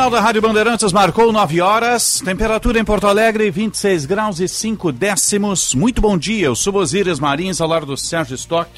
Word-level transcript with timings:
Final 0.00 0.12
da 0.12 0.20
Rádio 0.22 0.40
Bandeirantes 0.40 0.94
marcou 0.94 1.30
9 1.30 1.60
horas, 1.60 2.22
temperatura 2.24 2.78
em 2.78 2.84
Porto 2.84 3.06
Alegre 3.06 3.50
26 3.50 4.06
graus 4.06 4.40
e 4.40 4.48
5 4.48 4.90
décimos. 4.92 5.74
Muito 5.74 6.00
bom 6.00 6.16
dia, 6.16 6.46
eu 6.46 6.56
sou 6.56 6.76
Osíris 6.76 7.20
Marins, 7.20 7.60
ao 7.60 7.68
lado 7.68 7.84
do 7.84 7.98
Sérgio 7.98 8.34
Stock, 8.34 8.70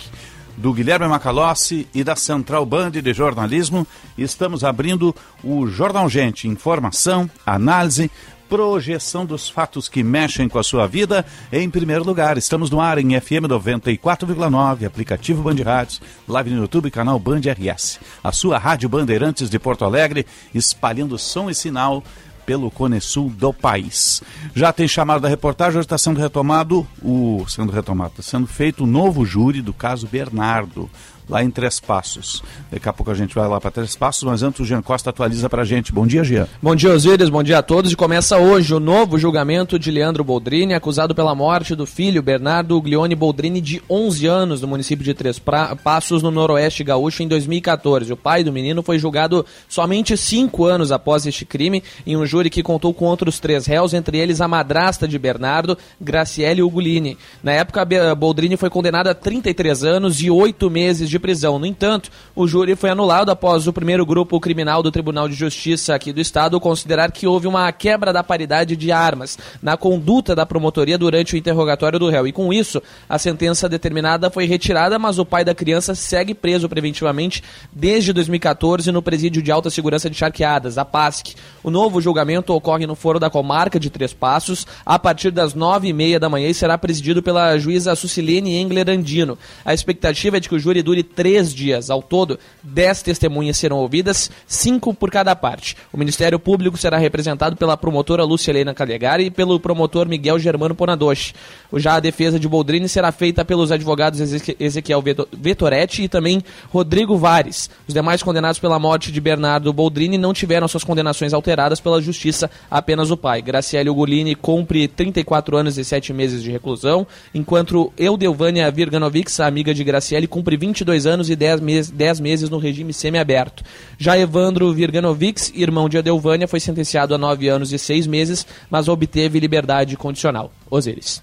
do 0.56 0.72
Guilherme 0.72 1.06
Macalossi 1.06 1.86
e 1.94 2.02
da 2.02 2.16
Central 2.16 2.66
Band 2.66 2.90
de 2.90 3.12
Jornalismo. 3.12 3.86
Estamos 4.18 4.64
abrindo 4.64 5.14
o 5.44 5.68
Jornal 5.68 6.08
Gente, 6.08 6.48
informação, 6.48 7.30
análise, 7.46 8.10
projeção 8.52 9.24
dos 9.24 9.48
fatos 9.48 9.88
que 9.88 10.02
mexem 10.02 10.46
com 10.46 10.58
a 10.58 10.62
sua 10.62 10.86
vida. 10.86 11.24
Em 11.50 11.70
primeiro 11.70 12.04
lugar, 12.04 12.36
estamos 12.36 12.68
no 12.68 12.82
ar 12.82 12.98
em 12.98 13.18
FM 13.18 13.48
94,9, 13.48 14.84
aplicativo 14.84 15.42
Band 15.42 15.62
Rádios, 15.64 16.02
live 16.28 16.50
no 16.50 16.60
YouTube, 16.60 16.90
canal 16.90 17.18
Band 17.18 17.40
RS. 17.40 17.98
A 18.22 18.30
sua 18.30 18.58
Rádio 18.58 18.90
Bandeirantes 18.90 19.48
de 19.48 19.58
Porto 19.58 19.86
Alegre, 19.86 20.26
espalhando 20.52 21.16
som 21.16 21.48
e 21.48 21.54
sinal 21.54 22.04
pelo 22.44 22.70
Cone 22.70 23.00
Sul 23.00 23.30
do 23.30 23.54
país. 23.54 24.22
Já 24.54 24.70
tem 24.70 24.86
chamado 24.86 25.22
da 25.22 25.30
reportagem, 25.30 25.78
hoje 25.78 25.86
está 25.86 25.96
sendo 25.96 26.20
retomado 26.20 26.86
o. 27.02 27.46
sendo 27.48 27.72
retomado, 27.72 28.10
está 28.18 28.22
sendo 28.22 28.46
feito 28.46 28.84
o 28.84 28.86
novo 28.86 29.24
júri 29.24 29.62
do 29.62 29.72
caso 29.72 30.06
Bernardo 30.06 30.90
lá 31.28 31.42
em 31.42 31.50
Três 31.50 31.80
Passos. 31.80 32.42
Daqui 32.70 32.88
a 32.88 32.92
pouco 32.92 33.10
a 33.10 33.14
gente 33.14 33.34
vai 33.34 33.48
lá 33.48 33.60
para 33.60 33.70
Três 33.70 33.96
Passos, 33.96 34.22
mas 34.24 34.42
antes 34.42 34.60
o 34.60 34.64
Jean 34.64 34.82
Costa 34.82 35.10
atualiza 35.10 35.48
para 35.48 35.62
a 35.62 35.64
gente. 35.64 35.92
Bom 35.92 36.06
dia, 36.06 36.24
Jean. 36.24 36.46
Bom 36.60 36.74
dia, 36.74 36.92
Osíris, 36.92 37.28
bom 37.28 37.42
dia 37.42 37.58
a 37.58 37.62
todos. 37.62 37.92
E 37.92 37.96
começa 37.96 38.38
hoje 38.38 38.74
o 38.74 38.80
novo 38.80 39.18
julgamento 39.18 39.78
de 39.78 39.90
Leandro 39.90 40.24
Boldrini, 40.24 40.74
acusado 40.74 41.14
pela 41.14 41.34
morte 41.34 41.74
do 41.74 41.86
filho 41.86 42.22
Bernardo 42.22 42.80
Glione 42.80 43.14
Boldrini, 43.14 43.60
de 43.60 43.82
11 43.88 44.26
anos, 44.26 44.60
no 44.62 44.68
município 44.68 45.04
de 45.04 45.14
Três 45.14 45.38
Passos, 45.38 46.22
no 46.22 46.30
noroeste 46.30 46.84
gaúcho, 46.84 47.22
em 47.22 47.28
2014. 47.28 48.12
O 48.12 48.16
pai 48.16 48.44
do 48.44 48.52
menino 48.52 48.82
foi 48.82 48.98
julgado 48.98 49.44
somente 49.68 50.16
cinco 50.16 50.64
anos 50.64 50.92
após 50.92 51.26
este 51.26 51.44
crime, 51.44 51.82
em 52.06 52.16
um 52.16 52.26
júri 52.26 52.50
que 52.50 52.62
contou 52.62 52.92
com 52.92 53.06
outros 53.06 53.38
três 53.38 53.66
réus, 53.66 53.94
entre 53.94 54.18
eles 54.18 54.40
a 54.40 54.48
madrasta 54.48 55.06
de 55.06 55.18
Bernardo, 55.18 55.76
Graciele 56.00 56.62
Ugolini. 56.62 57.16
Na 57.42 57.52
época, 57.52 57.86
Boldrini 58.14 58.56
foi 58.56 58.70
condenado 58.70 59.08
a 59.08 59.14
33 59.14 59.84
anos 59.84 60.22
e 60.22 60.30
oito 60.30 60.70
meses 60.70 61.08
de 61.08 61.11
prisão. 61.18 61.58
No 61.58 61.66
entanto, 61.66 62.10
o 62.34 62.46
júri 62.46 62.76
foi 62.76 62.90
anulado 62.90 63.30
após 63.30 63.66
o 63.66 63.72
primeiro 63.72 64.04
grupo 64.06 64.38
criminal 64.40 64.82
do 64.82 64.90
Tribunal 64.90 65.28
de 65.28 65.34
Justiça 65.34 65.94
aqui 65.94 66.12
do 66.12 66.20
Estado 66.20 66.60
considerar 66.60 67.10
que 67.12 67.26
houve 67.26 67.46
uma 67.46 67.70
quebra 67.72 68.12
da 68.12 68.22
paridade 68.22 68.76
de 68.76 68.92
armas 68.92 69.38
na 69.62 69.76
conduta 69.76 70.34
da 70.34 70.46
promotoria 70.46 70.96
durante 70.96 71.34
o 71.34 71.36
interrogatório 71.36 71.98
do 71.98 72.08
réu. 72.08 72.26
E 72.26 72.32
com 72.32 72.52
isso, 72.52 72.82
a 73.08 73.18
sentença 73.18 73.68
determinada 73.68 74.30
foi 74.30 74.46
retirada, 74.46 74.98
mas 74.98 75.18
o 75.18 75.24
pai 75.24 75.44
da 75.44 75.54
criança 75.54 75.94
segue 75.94 76.34
preso 76.34 76.68
preventivamente 76.68 77.42
desde 77.72 78.12
2014 78.12 78.90
no 78.92 79.02
presídio 79.02 79.42
de 79.42 79.50
alta 79.50 79.70
segurança 79.70 80.08
de 80.08 80.16
Charqueadas, 80.16 80.78
a 80.78 80.84
PASC. 80.84 81.34
O 81.62 81.70
novo 81.70 82.00
julgamento 82.00 82.52
ocorre 82.52 82.86
no 82.86 82.94
Foro 82.94 83.18
da 83.18 83.30
Comarca 83.30 83.78
de 83.78 83.90
Três 83.90 84.12
Passos 84.12 84.66
a 84.84 84.98
partir 84.98 85.30
das 85.30 85.54
nove 85.54 85.88
e 85.88 85.92
meia 85.92 86.18
da 86.18 86.28
manhã 86.28 86.48
e 86.48 86.54
será 86.54 86.76
presidido 86.78 87.22
pela 87.22 87.56
juíza 87.58 87.94
Sucilene 87.94 88.56
Engler 88.56 88.88
Andino. 88.88 89.38
A 89.64 89.74
expectativa 89.74 90.36
é 90.36 90.40
de 90.40 90.48
que 90.48 90.54
o 90.54 90.58
júri 90.58 90.82
dure 90.82 91.01
três 91.02 91.54
dias. 91.54 91.90
Ao 91.90 92.02
todo, 92.02 92.38
dez 92.62 93.02
testemunhas 93.02 93.56
serão 93.56 93.78
ouvidas, 93.78 94.30
cinco 94.46 94.94
por 94.94 95.10
cada 95.10 95.34
parte. 95.34 95.76
O 95.92 95.98
Ministério 95.98 96.38
Público 96.38 96.76
será 96.76 96.98
representado 96.98 97.56
pela 97.56 97.76
promotora 97.76 98.24
Lúcia 98.24 98.50
Helena 98.50 98.74
Calegari 98.74 99.26
e 99.26 99.30
pelo 99.30 99.58
promotor 99.58 100.08
Miguel 100.08 100.38
Germano 100.38 100.74
Ponadoshi. 100.74 101.34
Já 101.74 101.94
a 101.94 102.00
defesa 102.00 102.38
de 102.38 102.48
Boldrini 102.48 102.88
será 102.88 103.10
feita 103.10 103.44
pelos 103.44 103.72
advogados 103.72 104.20
Ezequiel 104.58 105.02
Vetoretti 105.32 106.02
e 106.02 106.08
também 106.08 106.42
Rodrigo 106.70 107.16
Vares. 107.16 107.70
Os 107.86 107.94
demais 107.94 108.22
condenados 108.22 108.58
pela 108.58 108.78
morte 108.78 109.10
de 109.10 109.20
Bernardo 109.20 109.72
Boldrini 109.72 110.18
não 110.18 110.34
tiveram 110.34 110.68
suas 110.68 110.84
condenações 110.84 111.32
alteradas 111.32 111.80
pela 111.80 112.02
Justiça, 112.02 112.50
apenas 112.70 113.10
o 113.10 113.16
pai. 113.16 113.40
Graciele 113.40 113.88
Ugolini 113.88 114.34
cumpre 114.34 114.88
34 114.88 115.56
anos 115.56 115.78
e 115.78 115.84
7 115.84 116.12
meses 116.12 116.42
de 116.42 116.50
reclusão, 116.50 117.06
enquanto 117.34 117.92
Eudelvânia 117.96 118.70
Virganovics, 118.70 119.40
amiga 119.40 119.72
de 119.72 119.84
Graciele, 119.84 120.26
cumpre 120.26 120.56
22 120.56 120.91
dois 120.92 121.06
anos 121.06 121.30
e 121.30 121.34
dez, 121.34 121.58
mes 121.58 121.90
dez 121.90 122.20
meses 122.20 122.50
no 122.50 122.58
regime 122.58 122.92
semiaberto. 122.92 123.64
Já 123.96 124.18
Evandro 124.18 124.74
Virganovics, 124.74 125.50
irmão 125.54 125.88
de 125.88 125.96
Adelvânia, 125.96 126.46
foi 126.46 126.60
sentenciado 126.60 127.14
a 127.14 127.18
nove 127.18 127.48
anos 127.48 127.72
e 127.72 127.78
seis 127.78 128.06
meses, 128.06 128.46
mas 128.70 128.88
obteve 128.88 129.40
liberdade 129.40 129.96
condicional. 129.96 130.52
Osiris. 130.70 131.22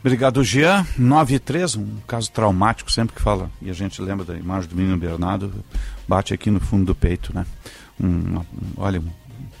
Obrigado, 0.00 0.42
Jean. 0.42 0.86
9 0.98 1.34
e 1.34 1.38
3, 1.38 1.76
um 1.76 1.86
caso 2.06 2.32
traumático, 2.32 2.90
sempre 2.90 3.14
que 3.14 3.20
fala, 3.20 3.50
e 3.60 3.68
a 3.70 3.74
gente 3.74 4.00
lembra 4.00 4.24
da 4.24 4.34
imagem 4.34 4.68
do 4.70 4.74
menino 4.74 4.96
Bernardo, 4.96 5.52
bate 6.08 6.32
aqui 6.32 6.50
no 6.50 6.58
fundo 6.58 6.86
do 6.86 6.94
peito, 6.94 7.32
né? 7.34 7.44
Um, 8.02 8.06
um, 8.06 8.44
olha, 8.78 9.02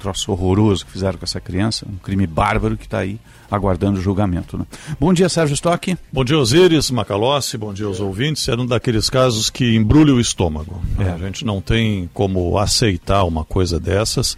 troço 0.02 0.32
horroroso 0.32 0.84
que 0.84 0.90
fizeram 0.90 1.16
com 1.16 1.24
essa 1.24 1.40
criança, 1.40 1.86
um 1.88 1.96
crime 1.96 2.26
bárbaro 2.26 2.76
que 2.76 2.84
está 2.84 2.98
aí 2.98 3.20
aguardando 3.48 3.98
o 3.98 4.02
julgamento. 4.02 4.58
Né? 4.58 4.64
Bom 4.98 5.12
dia, 5.12 5.28
Sérgio 5.28 5.54
Stock. 5.54 5.96
Bom 6.12 6.24
dia, 6.24 6.38
Osiris, 6.38 6.90
Macalossi, 6.90 7.56
bom 7.56 7.72
dia 7.72 7.86
aos 7.86 8.00
é. 8.00 8.02
ouvintes. 8.02 8.48
É 8.48 8.54
um 8.54 8.66
daqueles 8.66 9.08
casos 9.08 9.48
que 9.48 9.76
embrulha 9.76 10.12
o 10.12 10.20
estômago. 10.20 10.82
É. 10.98 11.10
A 11.10 11.18
gente 11.18 11.44
não 11.44 11.60
tem 11.60 12.10
como 12.12 12.58
aceitar 12.58 13.24
uma 13.24 13.44
coisa 13.44 13.78
dessas. 13.78 14.36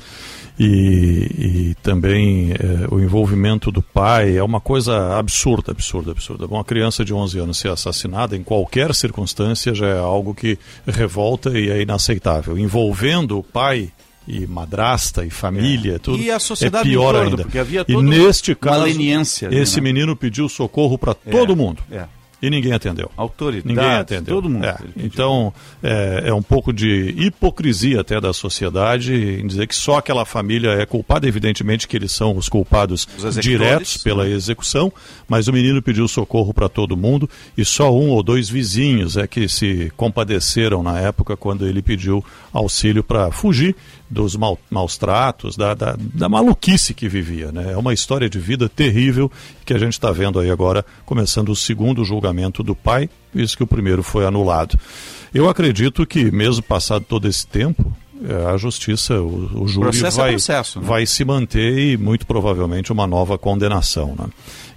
E, 0.59 1.31
e 1.37 1.75
também 1.83 2.53
é, 2.53 2.87
o 2.89 3.01
envolvimento 3.01 3.73
do 3.73 3.83
pai 3.83 4.37
é 4.37 4.43
uma 4.43 4.61
coisa 4.61 5.19
absurda, 5.19 5.73
absurda, 5.73 6.13
absurda. 6.13 6.47
Uma 6.47 6.63
criança 6.63 7.05
de 7.05 7.13
11 7.13 7.39
anos 7.39 7.59
ser 7.59 7.71
assassinada 7.71 8.37
em 8.37 8.43
qualquer 8.43 8.95
circunstância 8.95 9.75
já 9.75 9.87
é 9.87 9.99
algo 9.99 10.35
que 10.35 10.59
revolta 10.87 11.59
e 11.59 11.71
é 11.71 11.83
inaceitável. 11.83 12.57
Envolvendo 12.57 13.39
o 13.39 13.43
pai 13.43 13.91
e 14.27 14.47
madrasta 14.47 15.25
e 15.25 15.31
família, 15.31 15.97
é. 15.97 15.99
tudo. 15.99 16.23
E 16.23 16.31
a 16.31 16.39
sociedade 16.39 16.89
é 16.89 16.91
pior 16.91 17.15
todo, 17.15 17.23
ainda. 17.23 17.43
Porque 17.43 17.59
havia 17.59 17.85
e 17.87 17.97
neste 17.97 18.55
caso, 18.55 18.87
esse 18.87 19.77
né? 19.77 19.83
menino 19.83 20.17
pediu 20.17 20.49
socorro 20.49 20.97
para 20.97 21.17
é, 21.27 21.31
todo 21.31 21.55
mundo. 21.55 21.83
É 21.91 22.07
e 22.45 22.51
ninguém 22.51 22.73
atendeu. 22.73 23.11
Autoridade, 23.17 23.67
ninguém 23.67 23.91
atendeu. 23.91 24.35
todo 24.35 24.51
mundo. 24.51 24.67
É. 24.67 24.77
Então, 24.99 25.53
é, 25.83 26.25
é, 26.27 26.35
um 26.35 26.43
pouco 26.43 26.75
de 26.75 27.15
hipocrisia 27.17 28.03
até 28.03 28.21
da 28.21 28.35
sociedade 28.35 29.15
em 29.15 29.47
dizer 29.47 29.67
que 29.67 29.75
só 29.75 29.97
aquela 29.97 30.27
família 30.27 30.73
é 30.73 30.85
culpada. 30.85 31.27
Evidentemente 31.27 31.89
que 31.89 31.97
eles 31.97 32.13
são 32.13 32.37
os 32.37 32.49
culpados 32.49 33.09
os 33.17 33.37
diretos 33.37 33.97
pela 33.97 34.29
execução, 34.29 34.93
mas 35.27 35.49
o 35.49 35.53
menino 35.55 35.81
pediu 35.81 36.07
socorro 36.07 36.53
para 36.53 36.69
todo 36.69 36.97
mundo 36.97 37.29
e 37.57 37.65
só 37.65 37.91
um 37.91 38.11
ou 38.11 38.23
dois 38.23 38.51
vizinhos 38.51 39.17
é 39.17 39.27
que 39.27 39.49
se 39.49 39.91
compadeceram 39.97 40.83
na 40.83 41.01
época 41.01 41.39
quando 41.39 41.67
ele 41.67 41.81
pediu 41.81 42.23
auxílio 42.53 43.03
para 43.03 43.31
fugir 43.31 43.75
dos 44.09 44.37
mal, 44.37 44.59
maus 44.71 44.97
tratos, 44.97 45.57
da, 45.57 45.75
da, 45.75 45.97
da, 45.99 46.29
maluquice 46.29 46.95
que 46.95 47.09
vivia. 47.09 47.51
Né? 47.51 47.73
É 47.73 47.77
uma 47.77 47.93
história 47.93 48.29
de 48.29 48.39
vida 48.39 48.69
terrível 48.69 49.31
que 49.65 49.73
a 49.73 49.79
gente 49.79 49.95
está 49.95 50.11
vendo 50.13 50.39
aí 50.39 50.51
agora, 50.51 50.85
começando 51.05 51.49
o 51.49 51.57
segundo 51.57 52.05
julgamento 52.05 52.63
do 52.63 52.75
pai, 52.75 53.09
visto 53.33 53.57
que 53.57 53.63
o 53.63 53.67
primeiro 53.67 54.03
foi 54.03 54.27
anulado. 54.27 54.79
Eu 55.33 55.49
acredito 55.49 56.07
que, 56.07 56.31
mesmo 56.31 56.63
passado 56.63 57.05
todo 57.09 57.27
esse 57.27 57.47
tempo, 57.47 57.93
é, 58.27 58.47
a 58.47 58.57
justiça, 58.57 59.21
o, 59.21 59.63
o 59.63 59.69
júri 59.69 59.99
vai, 59.99 60.29
é 60.29 60.33
processo, 60.33 60.81
né? 60.81 60.87
vai 60.87 61.07
se 61.07 61.25
manter 61.25 61.79
e 61.79 61.97
muito 61.97 62.27
provavelmente 62.27 62.93
uma 62.93 63.07
nova 63.07 63.37
condenação. 63.37 64.15
Né? 64.17 64.27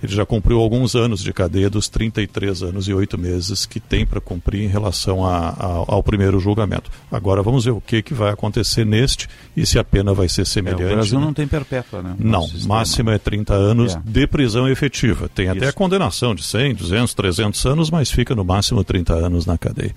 Ele 0.01 0.13
já 0.13 0.25
cumpriu 0.25 0.59
alguns 0.59 0.95
anos 0.95 1.21
de 1.21 1.33
cadeia 1.33 1.69
dos 1.69 1.88
33 1.88 2.63
anos 2.63 2.88
e 2.88 2.94
8 2.94 3.17
meses 3.17 3.65
que 3.65 3.79
tem 3.79 4.05
para 4.05 4.21
cumprir 4.21 4.63
em 4.63 4.67
relação 4.67 5.25
a, 5.25 5.49
a, 5.49 5.65
ao 5.88 6.03
primeiro 6.03 6.39
julgamento. 6.39 6.89
Agora 7.11 7.41
vamos 7.41 7.65
ver 7.65 7.71
o 7.71 7.81
que, 7.81 8.01
que 8.01 8.13
vai 8.13 8.31
acontecer 8.31 8.85
neste 8.85 9.27
e 9.55 9.65
se 9.65 9.79
a 9.79 9.83
pena 9.83 10.13
vai 10.13 10.29
ser 10.29 10.45
semelhante. 10.45 10.83
É, 10.83 10.88
o 10.88 10.95
Brasil 10.95 11.19
né? 11.19 11.25
não 11.25 11.33
tem 11.33 11.47
perpétua, 11.47 12.01
né? 12.01 12.15
Não, 12.19 12.47
máxima 12.65 13.13
é 13.13 13.17
30 13.17 13.53
anos 13.53 13.95
é. 13.95 14.01
de 14.05 14.27
prisão 14.27 14.67
efetiva. 14.67 15.29
Tem 15.29 15.47
Isso. 15.47 15.57
até 15.57 15.71
condenação 15.71 16.35
de 16.35 16.43
100, 16.43 16.75
200, 16.75 17.13
300 17.13 17.65
anos, 17.65 17.89
mas 17.89 18.11
fica 18.11 18.35
no 18.35 18.45
máximo 18.45 18.83
30 18.83 19.13
anos 19.13 19.45
na 19.45 19.57
cadeia. 19.57 19.95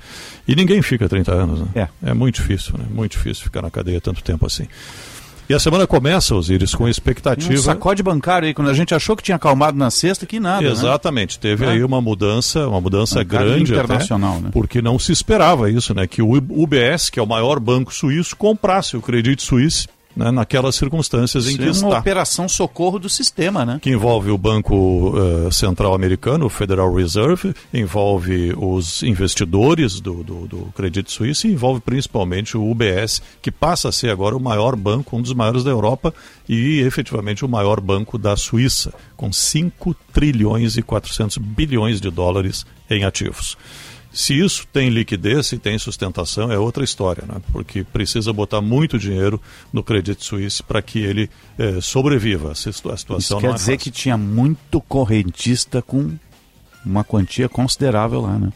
E 0.49 0.55
ninguém 0.56 0.81
fica 0.82 1.08
30 1.08 1.32
anos, 1.32 1.61
né? 1.61 1.67
É. 1.75 2.11
É 2.11 2.14
muito 2.14 2.37
difícil, 2.37 2.79
né? 2.79 2.87
Muito 2.91 3.12
difícil 3.12 3.44
ficar 3.44 3.62
na 3.62 3.70
cadeia 3.70 4.00
tanto 4.00 4.23
tempo 4.23 4.46
assim. 4.46 4.67
E 5.50 5.52
a 5.52 5.58
semana 5.58 5.85
começa, 5.85 6.32
Osiris, 6.32 6.76
com 6.76 6.88
expectativa. 6.88 7.52
Um 7.52 7.56
sacode 7.56 8.05
bancário 8.05 8.47
aí, 8.47 8.55
quando 8.55 8.69
a 8.69 8.73
gente 8.73 8.94
achou 8.94 9.17
que 9.17 9.23
tinha 9.25 9.35
acalmado 9.35 9.76
na 9.76 9.91
sexta, 9.91 10.25
que 10.25 10.38
nada. 10.38 10.62
Né? 10.62 10.70
Exatamente, 10.70 11.38
né? 11.38 11.41
teve 11.43 11.64
é. 11.64 11.70
aí 11.70 11.82
uma 11.82 12.00
mudança, 12.00 12.69
uma 12.69 12.81
mudança 12.81 13.25
grande 13.25 13.73
internacional, 13.73 14.35
até, 14.35 14.43
né? 14.43 14.50
porque 14.52 14.81
não 14.81 14.97
se 14.97 15.11
esperava 15.11 15.69
isso, 15.69 15.93
né? 15.93 16.06
Que 16.06 16.23
o 16.23 16.37
UBS, 16.37 17.11
que 17.11 17.19
é 17.19 17.23
o 17.23 17.26
maior 17.26 17.58
banco 17.58 17.93
suíço, 17.93 18.37
comprasse 18.37 18.97
o 18.97 19.02
Credit 19.02 19.43
Suisse 19.43 19.88
né, 20.15 20.31
naquelas 20.31 20.75
circunstâncias 20.75 21.47
em 21.47 21.51
Isso 21.51 21.59
que 21.59 21.62
é 21.62 21.67
uma 21.67 21.73
está. 21.73 21.87
uma 21.87 21.99
operação 21.99 22.49
socorro 22.49 22.99
do 22.99 23.09
sistema, 23.09 23.65
né? 23.65 23.79
Que 23.81 23.91
envolve 23.91 24.31
o 24.31 24.39
Banco 24.39 25.15
uh, 25.17 25.53
Central 25.53 25.95
Americano, 25.95 26.47
o 26.47 26.51
Federal 26.51 26.93
Reserve, 26.93 27.55
envolve 27.73 28.53
os 28.57 29.03
investidores 29.03 30.01
do, 30.01 30.23
do, 30.23 30.47
do 30.47 30.73
Credit 30.75 31.11
Suisse 31.11 31.47
e 31.47 31.53
envolve 31.53 31.81
principalmente 31.81 32.57
o 32.57 32.71
UBS, 32.71 33.23
que 33.41 33.51
passa 33.51 33.89
a 33.89 33.93
ser 33.93 34.11
agora 34.11 34.37
o 34.37 34.41
maior 34.41 34.77
banco, 34.77 35.17
um 35.17 35.23
dos 35.23 35.33
maiores 35.33 35.65
da 35.65 35.71
Europa 35.71 36.13
e 36.49 36.81
efetivamente 36.81 37.45
o 37.45 37.49
maior 37.49 37.81
banco 37.81 38.19
da 38.19 38.37
Suíça, 38.37 38.93
com 39.17 39.33
5 39.33 39.95
trilhões 40.13 40.77
e 40.77 40.83
400 40.83 41.39
bilhões 41.39 42.01
de 42.01 42.11
dólares 42.11 42.67
em 42.91 43.05
ativos. 43.05 43.56
Se 44.12 44.39
isso 44.39 44.67
tem 44.73 44.89
liquidez, 44.89 45.47
se 45.47 45.59
tem 45.59 45.79
sustentação, 45.79 46.51
é 46.51 46.59
outra 46.59 46.83
história, 46.83 47.25
né? 47.27 47.41
porque 47.53 47.85
precisa 47.85 48.33
botar 48.33 48.61
muito 48.61 48.99
dinheiro 48.99 49.41
no 49.73 49.83
Credit 49.85 50.25
Suisse 50.25 50.62
para 50.62 50.83
que 50.83 50.99
ele 50.99 51.31
eh, 51.59 51.81
sobreviva. 51.81 52.51
A 52.51 52.55
situação 52.55 53.19
isso 53.19 53.39
quer 53.39 53.51
é 53.51 53.53
dizer 53.53 53.73
fácil. 53.73 53.79
que 53.79 53.91
tinha 53.91 54.17
muito 54.17 54.81
correntista 54.81 55.81
com 55.81 56.12
uma 56.85 57.05
quantia 57.05 57.49
considerável 57.49 58.21
lá, 58.23 58.39
né? 58.39 58.53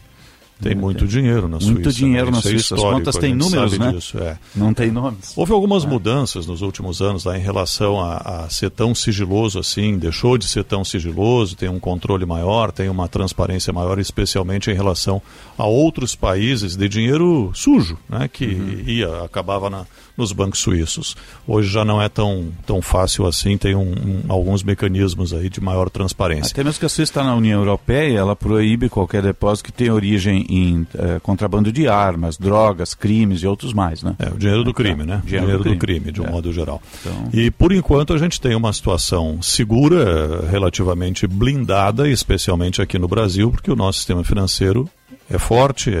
Tem 0.61 0.73
muito 0.73 1.05
dinheiro 1.05 1.47
na 1.47 1.59
Suíça. 1.59 1.73
Muito 1.73 1.91
dinheiro 1.91 2.27
né? 2.27 2.31
na 2.31 2.41
Suíça. 2.41 2.75
As 2.75 2.81
contas 2.81 3.17
têm 3.17 3.35
números, 3.35 3.77
né? 3.77 3.91
Disso, 3.91 4.17
é. 4.17 4.37
Não 4.55 4.73
tem 4.73 4.89
nomes. 4.89 5.33
Houve 5.35 5.51
algumas 5.51 5.83
é. 5.83 5.87
mudanças 5.87 6.47
nos 6.47 6.61
últimos 6.61 7.01
anos 7.01 7.25
lá 7.25 7.37
em 7.37 7.41
relação 7.41 7.99
a, 7.99 8.17
a, 8.17 8.49
ser 8.49 8.69
tão 8.69 8.95
sigiloso 8.95 9.59
assim. 9.59 9.97
Deixou 9.97 10.37
de 10.37 10.47
ser 10.47 10.63
tão 10.63 10.83
sigiloso, 10.85 11.55
tem 11.55 11.67
um 11.67 11.79
controle 11.79 12.25
maior, 12.25 12.71
tem 12.71 12.87
uma 12.89 13.07
transparência 13.07 13.73
maior, 13.73 13.99
especialmente 13.99 14.71
em 14.71 14.73
relação 14.73 15.21
a 15.57 15.65
outros 15.65 16.15
países 16.15 16.75
de 16.77 16.87
dinheiro 16.87 17.51
sujo, 17.53 17.97
né? 18.09 18.29
Que 18.31 18.45
uhum. 18.45 18.83
ia, 18.87 19.23
acabava 19.23 19.69
na, 19.69 19.85
nos 20.17 20.31
bancos 20.31 20.59
suíços. 20.59 21.15
Hoje 21.47 21.69
já 21.69 21.83
não 21.83 22.01
é 22.01 22.09
tão, 22.09 22.49
tão 22.65 22.81
fácil 22.81 23.25
assim, 23.25 23.57
tem 23.57 23.75
um, 23.75 23.91
um, 23.91 24.21
alguns 24.27 24.63
mecanismos 24.63 25.33
aí 25.33 25.49
de 25.49 25.61
maior 25.61 25.89
transparência. 25.89 26.51
Até 26.51 26.63
mesmo 26.63 26.79
que 26.79 26.85
a 26.85 26.89
Suíça 26.89 27.11
está 27.11 27.23
na 27.23 27.35
União 27.35 27.59
Europeia, 27.59 28.17
ela 28.17 28.35
proíbe 28.35 28.89
qualquer 28.89 29.21
depósito 29.21 29.65
que 29.65 29.71
tenha 29.71 29.93
origem 29.93 30.45
em 30.49 30.87
eh, 30.97 31.19
contrabando 31.21 31.71
de 31.71 31.87
armas, 31.87 32.37
drogas, 32.37 32.93
crimes 32.93 33.41
e 33.41 33.47
outros 33.47 33.73
mais, 33.73 34.03
né? 34.03 34.15
É, 34.19 34.29
o 34.29 34.37
dinheiro 34.37 34.63
do 34.63 34.73
crime, 34.73 35.03
né? 35.03 35.21
Dinheiro, 35.23 35.45
dinheiro 35.45 35.57
do, 35.57 35.63
crime, 35.63 35.77
crime 35.79 36.11
de 36.11 36.21
um 36.21 36.25
é. 36.25 36.31
modo 36.31 36.51
geral. 36.51 36.81
Então... 36.99 37.29
E 37.33 37.51
por 37.51 37.71
enquanto 37.71 38.13
a 38.13 38.17
gente 38.17 38.39
tem 38.39 38.55
uma 38.55 38.71
situação 38.73 39.41
segura, 39.41 40.45
relativamente 40.49 41.27
blindada, 41.27 42.07
especialmente 42.09 42.81
aqui 42.81 42.97
no 42.97 43.07
Brasil, 43.07 43.51
porque 43.51 43.71
o 43.71 43.75
nosso 43.75 43.99
sistema 43.99 44.23
financeiro 44.23 44.89
é 45.29 45.37
forte, 45.37 45.89
é, 45.89 45.95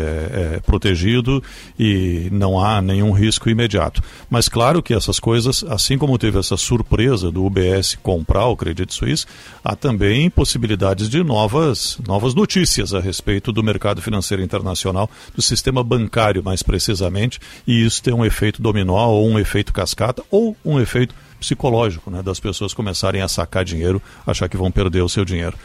é, 0.55 0.59
protegido 0.65 1.43
e 1.77 2.29
não 2.31 2.59
há 2.59 2.81
nenhum 2.81 3.11
risco 3.11 3.49
imediato. 3.49 4.01
Mas 4.29 4.47
claro 4.47 4.81
que 4.81 4.93
essas 4.93 5.19
coisas, 5.19 5.63
assim 5.63 5.97
como 5.97 6.17
teve 6.17 6.39
essa 6.39 6.57
surpresa 6.57 7.31
do 7.31 7.45
UBS 7.45 7.97
comprar 8.01 8.45
o 8.45 8.55
Credit 8.55 8.93
Suisse, 8.93 9.25
há 9.63 9.75
também 9.75 10.29
possibilidades 10.29 11.09
de 11.09 11.23
novas, 11.23 11.97
novas 12.07 12.33
notícias 12.35 12.93
a 12.93 12.99
respeito 12.99 13.51
do 13.51 13.63
mercado 13.63 14.01
financeiro 14.01 14.43
internacional, 14.43 15.09
do 15.35 15.41
sistema 15.41 15.83
bancário 15.83 16.43
mais 16.43 16.61
precisamente, 16.61 17.39
e 17.65 17.83
isso 17.85 18.01
tem 18.03 18.13
um 18.13 18.25
efeito 18.25 18.61
dominó 18.61 19.07
ou 19.07 19.27
um 19.27 19.39
efeito 19.39 19.73
cascata 19.73 20.23
ou 20.29 20.55
um 20.63 20.79
efeito 20.79 21.15
psicológico, 21.45 22.09
né, 22.09 22.23
das 22.23 22.39
pessoas 22.39 22.73
começarem 22.73 23.21
a 23.21 23.27
sacar 23.27 23.63
dinheiro, 23.63 24.01
achar 24.25 24.49
que 24.49 24.57
vão 24.57 24.71
perder 24.71 25.01
o 25.01 25.09
seu 25.09 25.23
dinheiro. 25.23 25.55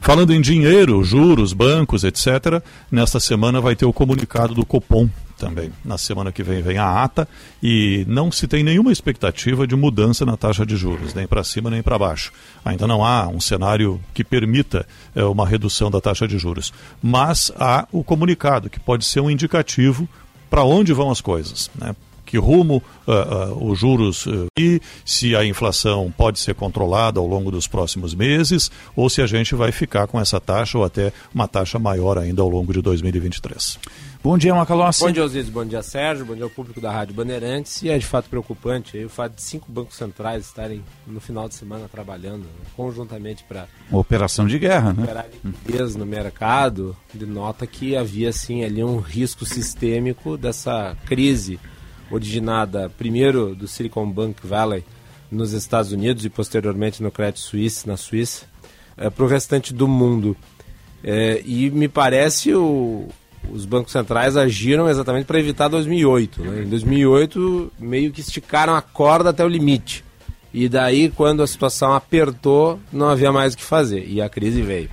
Falando 0.00 0.34
em 0.34 0.40
dinheiro, 0.40 1.02
juros, 1.02 1.52
bancos, 1.52 2.04
etc., 2.04 2.62
nesta 2.90 3.18
semana 3.18 3.60
vai 3.60 3.74
ter 3.74 3.86
o 3.86 3.92
comunicado 3.92 4.54
do 4.54 4.66
Copom 4.66 5.08
também. 5.38 5.72
Na 5.82 5.96
semana 5.96 6.30
que 6.30 6.42
vem 6.42 6.60
vem 6.60 6.76
a 6.76 7.02
ata 7.02 7.26
e 7.62 8.04
não 8.06 8.30
se 8.30 8.46
tem 8.46 8.62
nenhuma 8.62 8.92
expectativa 8.92 9.66
de 9.66 9.74
mudança 9.74 10.26
na 10.26 10.36
taxa 10.36 10.66
de 10.66 10.76
juros, 10.76 11.14
nem 11.14 11.26
para 11.26 11.42
cima 11.42 11.70
nem 11.70 11.82
para 11.82 11.98
baixo. 11.98 12.30
Ainda 12.62 12.86
não 12.86 13.02
há 13.02 13.26
um 13.26 13.40
cenário 13.40 13.98
que 14.12 14.22
permita 14.22 14.86
é, 15.14 15.24
uma 15.24 15.46
redução 15.46 15.90
da 15.90 16.00
taxa 16.00 16.28
de 16.28 16.38
juros. 16.38 16.74
Mas 17.02 17.50
há 17.56 17.88
o 17.90 18.04
comunicado, 18.04 18.68
que 18.68 18.78
pode 18.78 19.06
ser 19.06 19.20
um 19.20 19.30
indicativo 19.30 20.06
para 20.50 20.62
onde 20.62 20.92
vão 20.92 21.10
as 21.10 21.22
coisas. 21.22 21.70
Né? 21.74 21.96
Que 22.30 22.38
rumo 22.38 22.80
uh, 23.08 23.12
uh, 23.12 23.70
os 23.70 23.76
juros 23.76 24.24
uh, 24.26 24.46
e 24.56 24.80
se 25.04 25.34
a 25.34 25.44
inflação 25.44 26.14
pode 26.16 26.38
ser 26.38 26.54
controlada 26.54 27.18
ao 27.18 27.26
longo 27.26 27.50
dos 27.50 27.66
próximos 27.66 28.14
meses 28.14 28.70
ou 28.94 29.10
se 29.10 29.20
a 29.20 29.26
gente 29.26 29.52
vai 29.56 29.72
ficar 29.72 30.06
com 30.06 30.20
essa 30.20 30.38
taxa 30.40 30.78
ou 30.78 30.84
até 30.84 31.12
uma 31.34 31.48
taxa 31.48 31.76
maior 31.76 32.16
ainda 32.16 32.40
ao 32.40 32.48
longo 32.48 32.72
de 32.72 32.80
2023. 32.80 33.78
Bom 34.22 34.36
dia, 34.36 34.54
Macalossi. 34.54 35.02
Bom 35.02 35.10
dia, 35.10 35.24
Osiris. 35.24 35.48
Bom 35.48 35.64
dia, 35.64 35.82
Sérgio. 35.82 36.26
Bom 36.26 36.34
dia 36.34 36.44
ao 36.44 36.50
público 36.50 36.78
da 36.78 36.92
Rádio 36.92 37.14
Bandeirantes. 37.14 37.82
E 37.82 37.88
é 37.88 37.96
de 37.96 38.04
fato 38.04 38.28
preocupante 38.28 38.98
aí, 38.98 39.04
o 39.04 39.08
fato 39.08 39.36
de 39.36 39.42
cinco 39.42 39.72
bancos 39.72 39.96
centrais 39.96 40.44
estarem 40.44 40.84
no 41.06 41.20
final 41.20 41.48
de 41.48 41.54
semana 41.54 41.88
trabalhando 41.88 42.42
né, 42.42 42.50
conjuntamente 42.76 43.42
para. 43.44 43.66
Operação 43.90 44.46
de 44.46 44.58
guerra, 44.58 44.92
né? 44.92 45.04
Operar 45.04 45.26
liquidez 45.42 45.96
no 45.96 46.04
mercado, 46.04 46.94
denota 47.14 47.66
que 47.66 47.96
havia 47.96 48.30
sim 48.30 48.62
ali 48.62 48.84
um 48.84 48.98
risco 48.98 49.46
sistêmico 49.46 50.36
dessa 50.36 50.94
crise 51.06 51.58
originada 52.10 52.90
primeiro 52.90 53.54
do 53.54 53.68
Silicon 53.68 54.10
Bank 54.10 54.44
Valley 54.44 54.84
nos 55.30 55.52
Estados 55.52 55.92
Unidos 55.92 56.24
e 56.24 56.30
posteriormente 56.30 57.02
no 57.02 57.10
Credit 57.10 57.40
Suisse 57.40 57.86
na 57.86 57.96
Suíça 57.96 58.44
é, 58.96 59.08
para 59.08 59.24
o 59.24 59.28
restante 59.28 59.72
do 59.72 59.86
mundo. 59.86 60.36
É, 61.02 61.42
e 61.46 61.70
me 61.70 61.88
parece 61.88 62.52
o, 62.52 63.08
os 63.50 63.64
bancos 63.64 63.92
centrais 63.92 64.36
agiram 64.36 64.88
exatamente 64.88 65.24
para 65.24 65.38
evitar 65.38 65.68
2008. 65.68 66.42
Né? 66.42 66.62
Em 66.64 66.68
2008 66.68 67.72
meio 67.78 68.12
que 68.12 68.20
esticaram 68.20 68.74
a 68.74 68.82
corda 68.82 69.30
até 69.30 69.44
o 69.44 69.48
limite. 69.48 70.04
E 70.52 70.68
daí 70.68 71.08
quando 71.08 71.42
a 71.42 71.46
situação 71.46 71.92
apertou 71.92 72.78
não 72.92 73.08
havia 73.08 73.32
mais 73.32 73.54
o 73.54 73.56
que 73.56 73.64
fazer 73.64 74.04
e 74.06 74.20
a 74.20 74.28
crise 74.28 74.60
veio. 74.62 74.90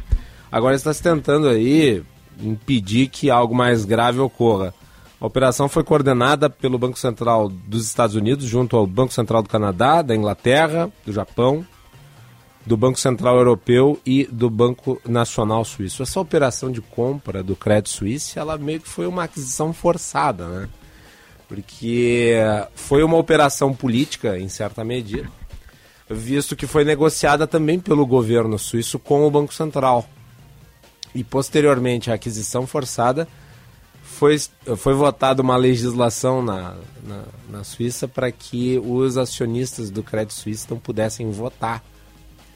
Agora 0.52 0.76
está 0.76 0.94
se 0.94 1.04
tentando 1.04 1.50
aí 1.50 2.04
impedir 2.42 3.08
que 3.08 3.30
algo 3.30 3.56
mais 3.56 3.84
grave 3.84 4.20
ocorra. 4.20 4.74
A 5.20 5.26
operação 5.26 5.68
foi 5.68 5.84
coordenada 5.84 6.48
pelo 6.48 6.78
Banco 6.78 7.00
Central 7.00 7.50
dos 7.50 7.86
Estados 7.86 8.16
Unidos, 8.16 8.46
junto 8.46 8.78
ao 8.78 8.86
Banco 8.86 9.12
Central 9.12 9.42
do 9.42 9.50
Canadá, 9.50 10.04
da 10.04 10.16
Inglaterra, 10.16 10.92
do 11.04 11.12
Japão, 11.12 11.66
do 12.64 12.78
Banco 12.78 13.00
Central 13.00 13.38
Europeu 13.38 14.00
e 14.06 14.26
do 14.26 14.48
Banco 14.48 15.02
Nacional 15.08 15.66
Suíço. 15.66 16.04
Essa 16.04 16.20
operação 16.20 16.72
de 16.72 16.82
compra 16.82 17.42
do 17.42 17.56
Credit 17.56 17.90
Suisse, 17.90 18.38
ela 18.38 18.58
meio 18.58 18.80
que 18.80 18.88
foi 18.88 19.08
uma 19.08 19.24
aquisição 19.24 19.74
forçada, 19.74 20.48
né? 20.48 20.70
Porque 21.48 22.36
foi 22.76 23.02
uma 23.04 23.18
operação 23.18 23.74
política, 23.74 24.38
em 24.38 24.50
certa 24.50 24.84
medida, 24.84 25.32
visto 26.10 26.56
que 26.56 26.68
foi 26.68 26.84
negociada 26.84 27.48
também 27.48 27.80
pelo 27.80 28.06
governo 28.06 28.60
suíço 28.60 29.00
com 29.00 29.26
o 29.26 29.32
Banco 29.32 29.54
Central. 29.54 30.06
E 31.16 31.24
posteriormente 31.24 32.12
a 32.12 32.16
aquisição 32.16 32.68
forçada 32.68 33.28
foi, 34.18 34.36
foi 34.78 34.94
votada 34.96 35.44
uma 35.44 35.56
legislação 35.56 36.42
na, 36.42 36.76
na, 37.04 37.24
na 37.50 37.64
Suíça 37.64 38.08
para 38.08 38.32
que 38.32 38.82
os 38.84 39.16
acionistas 39.16 39.92
do 39.92 40.02
Credit 40.02 40.34
Suisse 40.34 40.66
não 40.68 40.80
pudessem 40.80 41.30
votar 41.30 41.84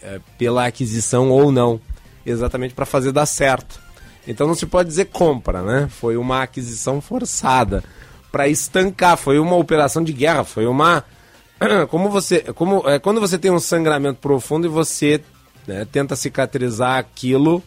é, 0.02 0.20
pela 0.40 0.66
aquisição 0.66 1.30
ou 1.30 1.52
não, 1.52 1.80
exatamente 2.26 2.74
para 2.74 2.86
fazer 2.86 3.12
dar 3.12 3.28
certo. 3.28 3.80
Então 4.28 4.48
não 4.48 4.56
se 4.56 4.66
pode 4.66 4.90
dizer 4.90 5.06
compra, 5.06 5.62
né? 5.62 5.88
Foi 5.88 6.18
uma 6.18 6.42
aquisição 6.42 7.00
forçada 7.00 7.84
para 8.32 8.48
estancar, 8.48 9.16
foi 9.16 9.38
uma 9.38 9.56
operação 9.56 10.04
de 10.04 10.14
guerra, 10.14 10.44
foi 10.44 10.66
uma 10.66 11.06
como 11.90 12.10
você, 12.10 12.40
como 12.56 12.90
é, 12.90 12.98
quando 12.98 13.22
você 13.22 13.38
tem 13.38 13.52
um 13.52 13.60
sangramento 13.60 14.20
profundo 14.20 14.66
e 14.66 14.70
você 14.70 15.22
né, 15.68 15.86
tenta 15.86 16.16
cicatrizar 16.16 16.98
aquilo 16.98 17.62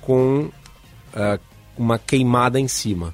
com 0.00 0.50
uh, 1.14 1.40
uma 1.76 1.98
queimada 1.98 2.60
em 2.60 2.68
cima. 2.68 3.12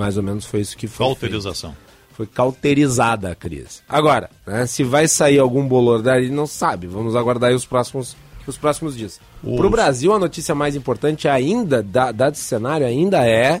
Mais 0.00 0.16
ou 0.16 0.22
menos 0.22 0.46
foi 0.46 0.60
isso 0.60 0.78
que 0.78 0.86
foi. 0.86 1.04
Cauterização. 1.04 1.72
Feito. 1.72 2.14
Foi 2.14 2.26
cauterizada 2.26 3.30
a 3.30 3.34
crise. 3.34 3.82
Agora, 3.86 4.30
né, 4.46 4.64
se 4.64 4.82
vai 4.82 5.06
sair 5.06 5.38
algum 5.38 5.68
bolor 5.68 6.00
dali, 6.00 6.30
não 6.30 6.46
sabe. 6.46 6.86
Vamos 6.86 7.14
aguardar 7.14 7.52
os 7.52 7.66
próximos, 7.66 8.16
os 8.46 8.56
próximos 8.56 8.96
dias. 8.96 9.20
Para 9.42 9.66
o 9.66 9.68
Brasil, 9.68 10.14
a 10.14 10.18
notícia 10.18 10.54
mais 10.54 10.74
importante 10.74 11.28
ainda, 11.28 11.82
dado 11.82 12.32
esse 12.32 12.40
cenário, 12.40 12.86
ainda 12.86 13.28
é 13.28 13.60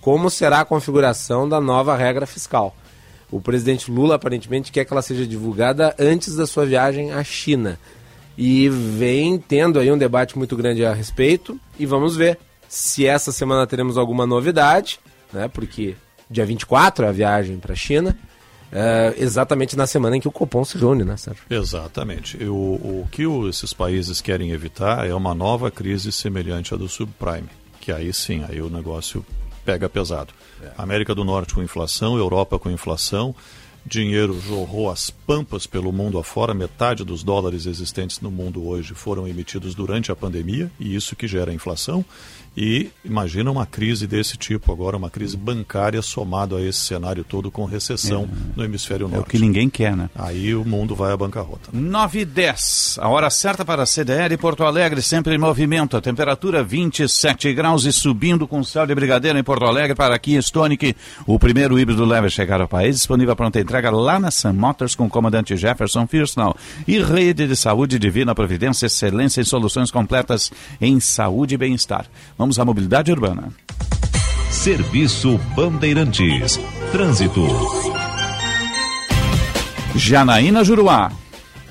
como 0.00 0.28
será 0.28 0.58
a 0.62 0.64
configuração 0.64 1.48
da 1.48 1.60
nova 1.60 1.96
regra 1.96 2.26
fiscal. 2.26 2.74
O 3.30 3.40
presidente 3.40 3.88
Lula 3.88 4.16
aparentemente 4.16 4.72
quer 4.72 4.84
que 4.84 4.92
ela 4.92 5.02
seja 5.02 5.24
divulgada 5.24 5.94
antes 6.00 6.34
da 6.34 6.48
sua 6.48 6.66
viagem 6.66 7.12
à 7.12 7.22
China. 7.22 7.78
E 8.36 8.68
vem 8.68 9.38
tendo 9.38 9.78
aí 9.78 9.92
um 9.92 9.98
debate 9.98 10.36
muito 10.36 10.56
grande 10.56 10.84
a 10.84 10.92
respeito. 10.92 11.56
E 11.78 11.86
vamos 11.86 12.16
ver 12.16 12.40
se 12.68 13.06
essa 13.06 13.30
semana 13.30 13.68
teremos 13.68 13.96
alguma 13.96 14.26
novidade 14.26 14.98
né? 15.32 15.48
Porque 15.48 15.96
dia 16.30 16.44
24 16.44 17.04
é 17.04 17.08
a 17.08 17.12
viagem 17.12 17.58
para 17.58 17.72
a 17.72 17.76
China. 17.76 18.16
é, 18.72 19.14
exatamente 19.18 19.76
na 19.76 19.86
semana 19.86 20.16
em 20.16 20.20
que 20.20 20.28
o 20.28 20.32
Copom 20.32 20.64
se 20.64 20.76
reúne, 20.76 21.04
né, 21.04 21.16
Sérgio? 21.16 21.44
Exatamente. 21.48 22.36
O, 22.44 22.54
o 22.54 23.08
que 23.10 23.26
o, 23.26 23.48
esses 23.48 23.72
países 23.72 24.20
querem 24.20 24.50
evitar 24.50 25.06
é 25.06 25.14
uma 25.14 25.34
nova 25.34 25.70
crise 25.70 26.10
semelhante 26.10 26.74
à 26.74 26.76
do 26.76 26.88
subprime, 26.88 27.48
que 27.80 27.92
aí 27.92 28.12
sim, 28.12 28.44
aí 28.48 28.60
o 28.60 28.68
negócio 28.68 29.24
pega 29.64 29.88
pesado. 29.88 30.32
É. 30.62 30.70
América 30.78 31.14
do 31.14 31.24
Norte 31.24 31.54
com 31.54 31.62
inflação, 31.62 32.16
Europa 32.16 32.58
com 32.58 32.70
inflação, 32.70 33.34
dinheiro 33.84 34.40
jorrou 34.40 34.90
as 34.90 35.10
pampas 35.10 35.66
pelo 35.66 35.92
mundo 35.92 36.18
afora, 36.18 36.52
metade 36.52 37.04
dos 37.04 37.22
dólares 37.22 37.66
existentes 37.66 38.20
no 38.20 38.30
mundo 38.30 38.66
hoje 38.66 38.94
foram 38.94 39.28
emitidos 39.28 39.74
durante 39.74 40.10
a 40.10 40.16
pandemia, 40.16 40.70
e 40.78 40.94
isso 40.94 41.14
que 41.14 41.28
gera 41.28 41.52
inflação. 41.52 42.04
E 42.56 42.88
imagina 43.04 43.50
uma 43.50 43.66
crise 43.66 44.06
desse 44.06 44.38
tipo 44.38 44.72
agora, 44.72 44.96
uma 44.96 45.10
crise 45.10 45.36
bancária 45.36 46.00
somado 46.00 46.56
a 46.56 46.62
esse 46.62 46.78
cenário 46.78 47.22
todo 47.22 47.50
com 47.50 47.66
recessão 47.66 48.24
é, 48.24 48.56
no 48.56 48.64
hemisfério 48.64 49.08
norte. 49.08 49.18
É 49.18 49.20
o 49.20 49.24
que 49.24 49.38
ninguém 49.38 49.68
quer, 49.68 49.94
né? 49.94 50.08
Aí 50.14 50.54
o 50.54 50.64
mundo 50.64 50.94
vai 50.94 51.12
à 51.12 51.16
bancarrota. 51.16 51.68
9 51.70 52.20
e 52.20 52.24
10, 52.24 52.98
a 53.02 53.08
hora 53.08 53.28
certa 53.28 53.62
para 53.62 53.82
a 53.82 53.86
CDL 53.86 54.36
Porto 54.38 54.64
Alegre, 54.64 55.02
sempre 55.02 55.34
em 55.34 55.38
movimento. 55.38 55.98
A 55.98 56.00
temperatura 56.00 56.64
27 56.64 57.52
graus 57.52 57.84
e 57.84 57.92
subindo 57.92 58.48
com 58.48 58.64
céu 58.64 58.86
de 58.86 58.94
brigadeiro 58.94 59.38
em 59.38 59.44
Porto 59.44 59.66
Alegre 59.66 59.94
para 59.94 60.14
aqui, 60.14 60.36
Stonic. 60.36 60.96
O 61.26 61.38
primeiro 61.38 61.78
híbrido 61.78 62.06
leve 62.06 62.28
a 62.28 62.30
chegar 62.30 62.62
ao 62.62 62.68
país, 62.68 62.96
disponível 62.96 63.36
pronta 63.36 63.60
entrega 63.60 63.90
lá 63.90 64.18
na 64.18 64.30
Sun 64.30 64.54
Motors 64.54 64.94
com 64.94 65.04
o 65.04 65.10
comandante 65.10 65.56
Jefferson 65.56 66.06
Firsnall. 66.06 66.56
E 66.88 67.02
rede 67.02 67.46
de 67.46 67.54
saúde 67.54 67.98
divina 67.98 68.34
providência, 68.34 68.86
excelência 68.86 69.42
em 69.42 69.44
soluções 69.44 69.90
completas 69.90 70.50
em 70.80 70.98
saúde 71.00 71.54
e 71.54 71.58
bem-estar. 71.58 72.06
Vamos 72.38 72.45
Vamos 72.46 72.60
à 72.60 72.64
mobilidade 72.64 73.10
urbana. 73.10 73.48
Serviço 74.52 75.36
Bandeirantes. 75.56 76.60
Trânsito. 76.92 77.44
Janaína 79.96 80.62
Juruá. 80.62 81.10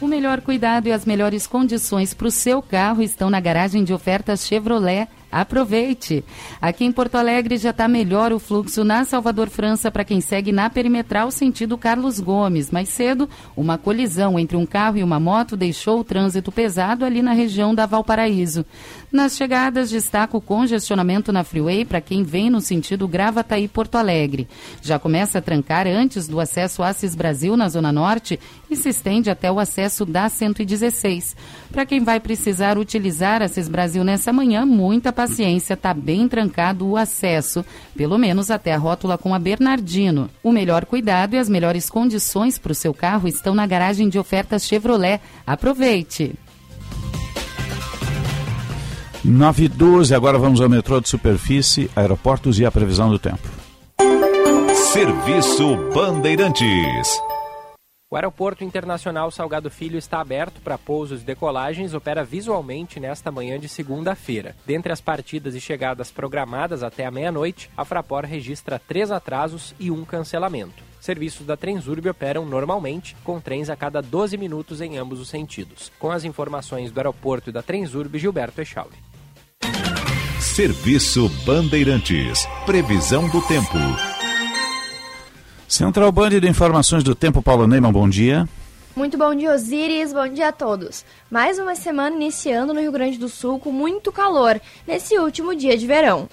O 0.02 0.06
melhor 0.06 0.42
cuidado 0.42 0.88
e 0.88 0.92
as 0.92 1.06
melhores 1.06 1.48
condições 1.48 2.14
para 2.14 2.28
o 2.28 2.32
seu 2.32 2.62
carro 2.62 3.02
estão 3.02 3.30
na 3.30 3.40
garagem 3.40 3.86
de 3.86 3.94
ofertas 3.94 4.46
Chevrolet 4.46 5.08
Aproveite! 5.32 6.24
Aqui 6.62 6.86
em 6.86 6.92
Porto 6.92 7.16
Alegre 7.16 7.58
já 7.58 7.72
está 7.72 7.88
melhor 7.88 8.32
o 8.32 8.40
fluxo 8.40 8.84
na 8.84 9.04
Salvador 9.04 9.50
França 9.50 9.92
para 9.92 10.06
quem 10.06 10.22
segue 10.22 10.52
na 10.52 10.70
perimetral 10.70 11.32
sentido 11.32 11.78
Carlos 11.78 12.20
Gomes. 12.20 12.72
Mais 12.72 12.90
cedo, 12.90 13.30
uma 13.56 13.78
colisão 13.78 14.40
entre 14.40 14.56
um 14.56 14.66
carro 14.66 14.98
e 14.98 15.04
uma 15.04 15.20
moto 15.20 15.58
deixou 15.58 16.00
o 16.00 16.04
trânsito 16.04 16.52
pesado 16.52 17.04
ali 17.04 17.22
na 17.22 17.34
região 17.34 17.76
da 17.76 17.86
Valparaíso. 17.86 18.66
Nas 19.12 19.36
chegadas, 19.36 19.90
destaca 19.90 20.36
o 20.36 20.42
congestionamento 20.42 21.32
na 21.32 21.44
Freeway 21.44 21.86
para 21.86 22.02
quem 22.02 22.24
vem 22.24 22.50
no 22.50 22.60
sentido 22.60 23.08
Gravataí 23.08 23.68
Porto 23.68 23.96
Alegre. 23.96 24.48
Já 24.82 25.00
começa 25.00 25.40
a 25.40 25.42
trancar 25.42 25.88
antes 25.88 26.28
do 26.28 26.40
acesso 26.40 26.84
Assis 26.84 27.16
Brasil 27.16 27.56
na 27.56 27.70
Zona 27.70 27.92
Norte 27.92 28.40
e 28.70 28.76
se 28.76 28.90
estende 28.90 29.30
até 29.30 29.52
o 29.52 29.60
acesso 29.60 30.06
da 30.06 30.28
116. 30.28 31.36
Para 31.72 31.86
quem 31.86 32.04
vai 32.04 32.20
precisar 32.20 32.78
utilizar 32.78 33.42
Assis 33.42 33.68
Brasil 33.68 34.04
nessa 34.04 34.34
manhã, 34.34 34.66
muita 34.66 35.14
paciência 35.16 35.74
está 35.74 35.94
bem 35.94 36.28
trancado 36.28 36.88
o 36.88 36.96
acesso, 36.96 37.66
pelo 37.96 38.20
menos 38.20 38.52
até 38.52 38.74
a 38.74 38.78
rótula 38.78 39.18
com 39.18 39.34
a 39.34 39.40
Bernardino. 39.40 40.30
O 40.44 40.52
melhor 40.52 40.86
cuidado 40.86 41.34
e 41.34 41.40
as 41.40 41.50
melhores 41.50 41.90
condições 41.90 42.60
para 42.60 42.74
o 42.74 42.76
seu 42.76 42.94
carro 42.94 43.28
estão 43.28 43.56
na 43.56 43.66
garagem 43.66 44.08
de 44.08 44.20
ofertas 44.20 44.68
Chevrolet. 44.68 45.20
Aproveite! 45.48 46.36
9 49.24 49.64
e 49.64 49.68
12, 49.68 50.14
agora 50.14 50.38
vamos 50.38 50.62
ao 50.62 50.70
metrô 50.70 51.02
de 51.02 51.10
superfície, 51.10 51.90
aeroportos 51.96 52.60
e 52.60 52.66
a 52.66 52.72
previsão 52.72 53.10
do 53.10 53.18
tempo. 53.18 53.50
Serviço 54.94 55.76
Bandeirantes. 55.94 57.35
O 58.08 58.16
Aeroporto 58.16 58.64
Internacional 58.64 59.32
Salgado 59.32 59.68
Filho 59.68 59.98
está 59.98 60.22
aberto 60.22 60.62
para 60.62 60.78
pousos 60.78 61.24
e 61.24 61.26
decolagens, 61.26 61.96
opera 61.96 62.24
visualmente 62.24 63.00
nesta 63.00 63.32
manhã 63.32 63.60
de 63.60 63.68
segunda-feira. 63.68 64.56
Dentre 64.64 64.94
as 64.94 65.02
partidas 65.02 65.56
e 65.56 65.60
chegadas 65.60 66.12
programadas 66.12 66.84
até 66.84 67.04
a 67.04 67.12
meia-noite, 67.12 67.70
a 67.76 67.84
Fraport 67.84 68.30
registra 68.30 68.78
três 68.78 69.10
atrasos 69.10 69.74
e 69.80 69.90
um 69.90 70.06
cancelamento. 70.06 70.84
Serviços 71.02 71.48
da 71.48 71.58
Transurb 71.58 72.08
operam 72.08 72.46
normalmente, 72.46 73.16
com 73.24 73.42
trens 73.42 73.72
a 73.72 73.76
cada 73.76 74.02
12 74.02 74.38
minutos 74.38 74.82
em 74.82 74.98
ambos 74.98 75.20
os 75.20 75.30
sentidos. 75.30 75.92
Com 75.98 76.12
as 76.12 76.24
informações 76.24 76.92
do 76.92 77.00
aeroporto 77.00 77.50
e 77.50 77.54
da 77.54 77.64
Transurb, 77.64 78.20
Gilberto 78.20 78.62
Echauri. 78.62 78.98
Serviço 80.40 81.28
Bandeirantes. 81.44 82.48
Previsão 82.68 83.28
do 83.30 83.42
tempo. 83.48 83.78
Central 85.68 86.12
Band 86.12 86.30
de 86.30 86.48
Informações 86.48 87.04
do 87.04 87.16
Tempo, 87.16 87.42
Paulo 87.42 87.66
Neyman, 87.66 87.92
bom 87.92 88.08
dia. 88.08 88.48
Muito 88.96 89.18
bom 89.18 89.34
dia, 89.34 89.52
Osiris. 89.52 90.14
Bom 90.14 90.28
dia 90.28 90.50
a 90.50 90.52
todos. 90.52 91.04
Mais 91.30 91.58
uma 91.58 91.76
semana 91.76 92.16
iniciando 92.16 92.74
no 92.74 92.80
Rio 92.80 92.92
Grande 92.92 93.18
do 93.18 93.28
Sul 93.28 93.60
com 93.60 93.72
muito 93.72 94.12
calor, 94.12 94.62
nesse 94.88 95.18
último 95.18 95.56
dia 95.56 95.76
de 95.76 95.88
verão. 95.88 96.30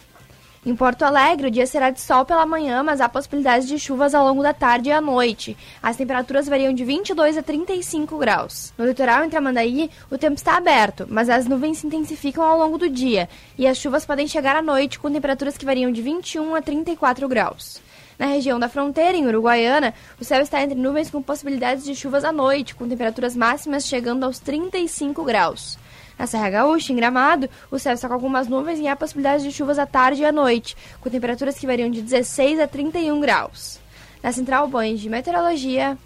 Em 0.65 0.77
Porto 0.77 1.03
Alegre, 1.03 1.49
o 1.49 1.51
dia 1.51 1.67
será 1.67 1.91
de 1.91 2.01
sol 2.01 2.25
pela 2.25 2.47
manhã, 2.47 2.85
mas 2.85 3.01
há 3.01 3.09
possibilidades 3.09 3.67
de 3.67 3.81
chuvas 3.81 4.15
ao 4.15 4.25
longo 4.25 4.43
da 4.45 4.53
tarde 4.53 4.91
e 4.91 4.93
à 4.93 5.01
noite. 5.01 5.57
As 5.83 5.97
temperaturas 5.97 6.47
variam 6.47 6.73
de 6.73 6.85
22 6.85 7.37
a 7.37 7.43
35 7.43 8.17
graus. 8.19 8.73
No 8.79 8.87
litoral 8.87 9.25
entre 9.25 9.39
Amandaí, 9.39 9.91
o 10.09 10.17
tempo 10.17 10.37
está 10.37 10.57
aberto, 10.57 11.07
mas 11.11 11.29
as 11.29 11.47
nuvens 11.47 11.79
se 11.79 11.87
intensificam 11.87 12.45
ao 12.45 12.59
longo 12.59 12.79
do 12.79 12.89
dia 12.89 13.29
e 13.59 13.67
as 13.67 13.79
chuvas 13.79 14.05
podem 14.05 14.29
chegar 14.29 14.55
à 14.55 14.63
noite 14.63 15.01
com 15.01 15.11
temperaturas 15.11 15.57
que 15.57 15.65
variam 15.65 15.91
de 15.91 16.01
21 16.01 16.55
a 16.55 16.63
34 16.63 17.27
graus. 17.27 17.81
Na 18.23 18.29
região 18.29 18.57
da 18.57 18.69
fronteira, 18.69 19.19
em 19.19 19.27
Uruguaiana, 19.27 19.93
o 20.21 20.25
céu 20.25 20.41
está 20.41 20.63
entre 20.63 20.79
nuvens 20.79 21.11
com 21.11 21.21
possibilidades 21.21 21.83
de 21.83 21.93
chuvas 21.93 22.23
à 22.23 22.31
noite, 22.31 22.73
com 22.73 22.89
temperaturas 22.89 23.35
máximas 23.35 23.85
chegando 23.85 24.23
aos 24.23 24.39
35 24.39 25.25
graus. 25.25 25.77
Na 26.17 26.25
Serra 26.29 26.49
Gaúcha, 26.49 26.93
em 26.93 26.97
Gramado, 26.97 27.51
o 27.69 27.81
céu 27.81 27.95
está 27.95 28.07
com 28.07 28.15
algumas 28.15 28.47
nuvens 28.47 28.79
e 28.79 28.87
há 28.87 28.95
possibilidades 28.95 29.45
de 29.45 29.51
chuvas 29.51 29.77
à 29.77 29.87
tarde 29.87 30.23
e 30.23 30.25
à 30.25 30.31
noite, 30.31 30.77
com 31.01 31.11
temperaturas 31.11 31.59
que 31.59 31.67
variam 31.67 31.91
de 31.91 32.01
16 32.01 32.61
a 32.61 32.69
31 32.69 33.21
graus. 33.21 33.81
Na 34.23 34.31
Central 34.31 34.69
Band 34.69 34.95
de 34.95 35.09
Meteorologia, 35.09 35.99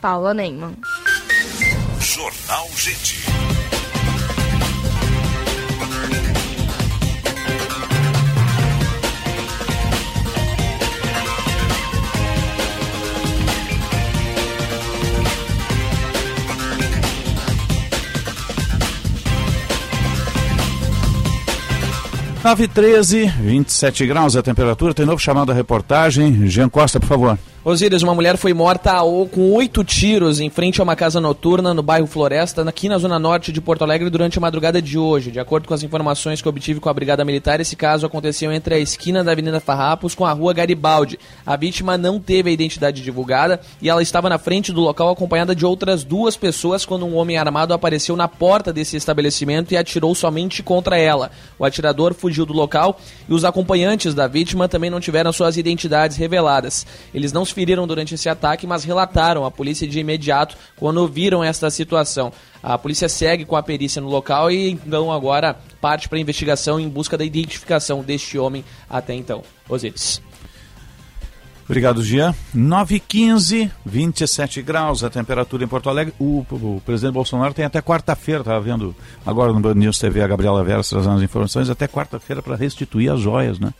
Paula 0.00 0.32
Neyman. 0.32 0.76
Jornal 1.98 2.68
Gente. 2.76 3.24
9 22.44 22.68
13, 22.68 23.26
27 23.40 24.06
graus 24.06 24.36
a 24.36 24.42
temperatura. 24.42 24.92
Tem 24.92 25.06
novo 25.06 25.18
chamado 25.18 25.50
a 25.50 25.54
reportagem. 25.54 26.46
Jean 26.46 26.68
Costa, 26.68 27.00
por 27.00 27.08
favor. 27.08 27.38
Osíris, 27.66 28.02
uma 28.02 28.14
mulher 28.14 28.36
foi 28.36 28.52
morta 28.52 28.92
com 29.32 29.54
oito 29.54 29.82
tiros 29.82 30.38
em 30.38 30.50
frente 30.50 30.82
a 30.82 30.84
uma 30.84 30.94
casa 30.94 31.18
noturna 31.18 31.72
no 31.72 31.82
bairro 31.82 32.06
Floresta, 32.06 32.60
aqui 32.68 32.90
na 32.90 32.98
zona 32.98 33.18
norte 33.18 33.50
de 33.50 33.58
Porto 33.58 33.80
Alegre, 33.80 34.10
durante 34.10 34.36
a 34.36 34.40
madrugada 34.40 34.82
de 34.82 34.98
hoje. 34.98 35.30
De 35.30 35.40
acordo 35.40 35.66
com 35.66 35.72
as 35.72 35.82
informações 35.82 36.42
que 36.42 36.48
obtive 36.48 36.78
com 36.78 36.90
a 36.90 36.92
Brigada 36.92 37.24
Militar, 37.24 37.60
esse 37.60 37.74
caso 37.74 38.04
aconteceu 38.04 38.52
entre 38.52 38.74
a 38.74 38.78
esquina 38.78 39.24
da 39.24 39.32
Avenida 39.32 39.60
Farrapos 39.60 40.14
com 40.14 40.26
a 40.26 40.32
rua 40.32 40.52
Garibaldi. 40.52 41.18
A 41.46 41.56
vítima 41.56 41.96
não 41.96 42.20
teve 42.20 42.50
a 42.50 42.52
identidade 42.52 43.00
divulgada 43.00 43.58
e 43.80 43.88
ela 43.88 44.02
estava 44.02 44.28
na 44.28 44.36
frente 44.36 44.70
do 44.70 44.82
local 44.82 45.08
acompanhada 45.08 45.54
de 45.54 45.64
outras 45.64 46.04
duas 46.04 46.36
pessoas 46.36 46.84
quando 46.84 47.06
um 47.06 47.16
homem 47.16 47.38
armado 47.38 47.72
apareceu 47.72 48.14
na 48.14 48.28
porta 48.28 48.74
desse 48.74 48.94
estabelecimento 48.94 49.72
e 49.72 49.78
atirou 49.78 50.14
somente 50.14 50.62
contra 50.62 50.98
ela. 50.98 51.30
O 51.58 51.64
atirador 51.64 52.12
fugiu 52.12 52.44
do 52.44 52.52
local 52.52 53.00
e 53.26 53.32
os 53.32 53.42
acompanhantes 53.42 54.12
da 54.12 54.26
vítima 54.26 54.68
também 54.68 54.90
não 54.90 55.00
tiveram 55.00 55.32
suas 55.32 55.56
identidades 55.56 56.18
reveladas. 56.18 56.86
Eles 57.14 57.32
não 57.32 57.42
se 57.42 57.53
feriram 57.54 57.86
durante 57.86 58.14
esse 58.14 58.28
ataque, 58.28 58.66
mas 58.66 58.84
relataram 58.84 59.44
à 59.46 59.50
polícia 59.50 59.86
de 59.86 59.98
imediato 59.98 60.56
quando 60.76 61.06
viram 61.08 61.42
esta 61.42 61.70
situação. 61.70 62.32
A 62.62 62.76
polícia 62.76 63.08
segue 63.08 63.44
com 63.44 63.56
a 63.56 63.62
perícia 63.62 64.02
no 64.02 64.08
local 64.08 64.50
e 64.50 64.70
então 64.70 65.12
agora 65.12 65.56
parte 65.80 66.08
para 66.08 66.18
a 66.18 66.20
investigação 66.20 66.80
em 66.80 66.88
busca 66.88 67.16
da 67.16 67.24
identificação 67.24 68.02
deste 68.02 68.38
homem 68.38 68.64
até 68.90 69.14
então. 69.14 69.42
Osiris. 69.68 70.20
Obrigado, 71.64 72.02
Gia. 72.02 72.34
9 72.52 73.00
15 73.00 73.70
27 73.86 74.60
graus 74.60 75.02
a 75.02 75.08
temperatura 75.08 75.64
em 75.64 75.68
Porto 75.68 75.88
Alegre. 75.88 76.12
O, 76.18 76.44
o, 76.50 76.76
o 76.76 76.82
presidente 76.84 77.14
Bolsonaro 77.14 77.54
tem 77.54 77.64
até 77.64 77.80
quarta-feira, 77.80 78.40
estava 78.40 78.60
vendo 78.60 78.94
agora 79.24 79.52
no 79.52 79.60
Band 79.60 79.74
News 79.74 79.98
TV 79.98 80.22
a 80.22 80.26
Gabriela 80.26 80.62
Veras 80.62 80.90
trazendo 80.90 81.16
as 81.16 81.22
informações, 81.22 81.70
até 81.70 81.88
quarta-feira 81.88 82.42
para 82.42 82.54
restituir 82.54 83.10
as 83.10 83.20
joias, 83.20 83.58
né? 83.58 83.72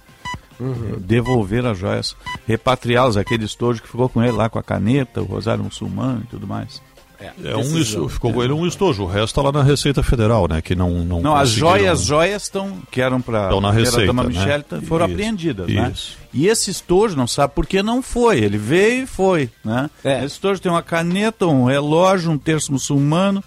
Uhum. 0.60 0.96
Devolver 0.98 1.66
as 1.66 1.78
joias, 1.78 2.16
repatriá-las, 2.46 3.16
aquele 3.16 3.44
estojo 3.44 3.82
que 3.82 3.88
ficou 3.88 4.08
com 4.08 4.22
ele 4.22 4.32
lá 4.32 4.48
com 4.48 4.58
a 4.58 4.62
caneta, 4.62 5.20
o 5.20 5.24
rosário 5.24 5.64
muçulmano 5.64 6.22
e 6.24 6.26
tudo 6.28 6.46
mais. 6.46 6.80
É, 7.20 7.30
é 7.52 7.56
um 7.56 7.78
isso, 7.78 8.08
ficou 8.08 8.32
com 8.32 8.42
ele 8.42 8.52
um 8.52 8.66
estojo, 8.66 9.04
o 9.04 9.06
resto 9.06 9.26
está 9.28 9.42
lá 9.42 9.52
na 9.52 9.62
Receita 9.62 10.02
Federal, 10.02 10.46
né? 10.48 10.60
Que 10.60 10.74
não 10.74 10.90
não. 11.04 11.22
Não, 11.22 11.34
as 11.36 11.48
joias, 11.48 12.02
joias 12.02 12.42
estão 12.42 12.78
que 12.90 13.00
eram 13.00 13.20
para 13.20 13.48
na 13.60 13.70
Receita, 13.70 14.06
Dama 14.06 14.24
né? 14.24 14.28
Michelle 14.30 14.64
foram 14.86 15.06
Isso, 15.06 15.14
apreendidas, 15.14 15.68
isso. 15.68 15.76
né? 15.80 15.92
E 16.34 16.48
esse 16.48 16.70
estojo 16.70 17.16
não 17.16 17.26
sabe 17.26 17.54
por 17.54 17.66
que 17.66 17.82
não 17.82 18.02
foi. 18.02 18.40
Ele 18.40 18.58
veio 18.58 19.04
e 19.04 19.06
foi, 19.06 19.48
né? 19.64 19.88
É. 20.04 20.18
Esse 20.18 20.34
estojo 20.34 20.60
tem 20.60 20.70
uma 20.70 20.82
caneta, 20.82 21.46
um 21.46 21.64
relógio, 21.64 22.30
um 22.30 22.36
terço 22.38 22.72
muçulmano 22.72 23.42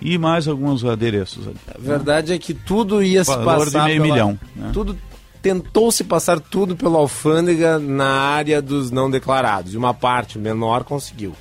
e 0.00 0.18
mais 0.18 0.46
alguns 0.48 0.84
adereços 0.84 1.46
ali. 1.46 1.56
A 1.74 1.78
verdade 1.78 2.32
é 2.32 2.38
que 2.38 2.52
tudo 2.52 3.02
ia 3.02 3.24
se 3.24 3.30
Valor 3.30 3.64
passar 3.64 3.80
de 3.82 3.86
meio 3.86 4.02
pela- 4.02 4.14
milhão, 4.14 4.38
né? 4.54 4.70
Tudo 4.72 4.98
tentou 5.42 5.90
se 5.90 6.04
passar 6.04 6.40
tudo 6.40 6.76
pela 6.76 6.98
alfândega 6.98 7.78
na 7.78 8.10
área 8.10 8.60
dos 8.60 8.90
não 8.90 9.10
declarados. 9.10 9.74
E 9.74 9.76
uma 9.76 9.94
parte 9.94 10.38
menor 10.38 10.84
conseguiu, 10.84 11.34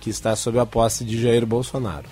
que 0.00 0.10
está 0.10 0.34
sob 0.34 0.58
a 0.58 0.66
posse 0.66 1.04
de 1.04 1.20
Jair 1.20 1.46
Bolsonaro. 1.46 2.08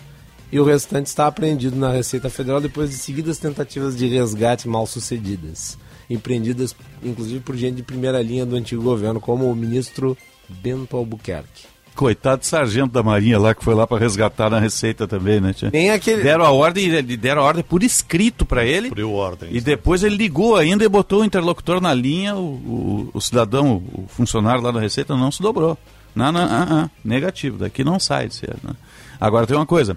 E 0.53 0.59
o 0.59 0.65
restante 0.65 1.07
está 1.07 1.27
apreendido 1.27 1.77
na 1.77 1.93
Receita 1.93 2.29
Federal 2.29 2.61
depois 2.61 2.91
de 2.91 2.97
seguidas 2.97 3.39
tentativas 3.39 3.97
de 3.97 4.09
resgate 4.09 4.69
mal 4.69 4.85
sucedidas, 4.87 5.79
empreendidas 6.09 6.75
inclusive 7.03 7.41
por 7.41 7.57
gente 7.57 7.77
de 7.77 7.83
primeira 7.85 8.21
linha 8.21 8.45
do 8.45 8.57
antigo 8.57 8.83
governo, 8.83 9.21
como 9.21 9.51
o 9.51 9.55
ministro 9.55 10.17
Bento 10.49 10.97
Albuquerque. 10.97 11.67
Coitado 12.01 12.41
do 12.41 12.47
sargento 12.47 12.93
da 12.93 13.03
Marinha 13.03 13.39
lá 13.39 13.55
que 13.55 13.63
foi 13.63 13.75
lá 13.75 13.87
para 13.87 13.99
resgatar 13.99 14.49
na 14.49 14.59
Receita 14.59 15.07
também, 15.07 15.39
né? 15.39 15.53
tia? 15.53 15.69
Nem 15.71 15.91
aquele. 15.91 16.23
Deram 16.23 16.47
a 16.47 16.51
ordem, 16.51 16.87
ele- 16.87 17.15
deram 17.15 17.43
a 17.43 17.45
ordem 17.45 17.63
por 17.63 17.83
escrito 17.83 18.47
para 18.47 18.65
ele. 18.65 18.89
Cumpriu 18.89 19.13
ordem. 19.13 19.51
E 19.53 19.61
depois 19.61 20.03
ele 20.03 20.17
ligou 20.17 20.57
ainda 20.57 20.83
e 20.83 20.89
botou 20.89 21.21
o 21.21 21.25
interlocutor 21.27 21.79
na 21.79 21.93
linha, 21.93 22.35
o, 22.35 22.41
o- 22.41 23.11
o 23.13 23.21
cidadão, 23.21 23.83
o 23.93 24.07
funcionário 24.09 24.63
lá 24.63 24.71
da 24.71 24.81
Receita 24.81 25.15
não 25.15 25.31
se 25.31 25.43
dobrou. 25.43 25.77
Não, 26.15 26.33
não, 26.33 26.41
ah, 26.41 26.67
ah, 26.71 26.91
negativo, 27.05 27.59
daqui 27.59 27.85
não 27.85 28.01
sai 28.01 28.31
ser. 28.31 28.57
Né? 28.65 28.73
Agora 29.21 29.47
tem 29.47 29.55
uma 29.55 29.67
coisa, 29.67 29.95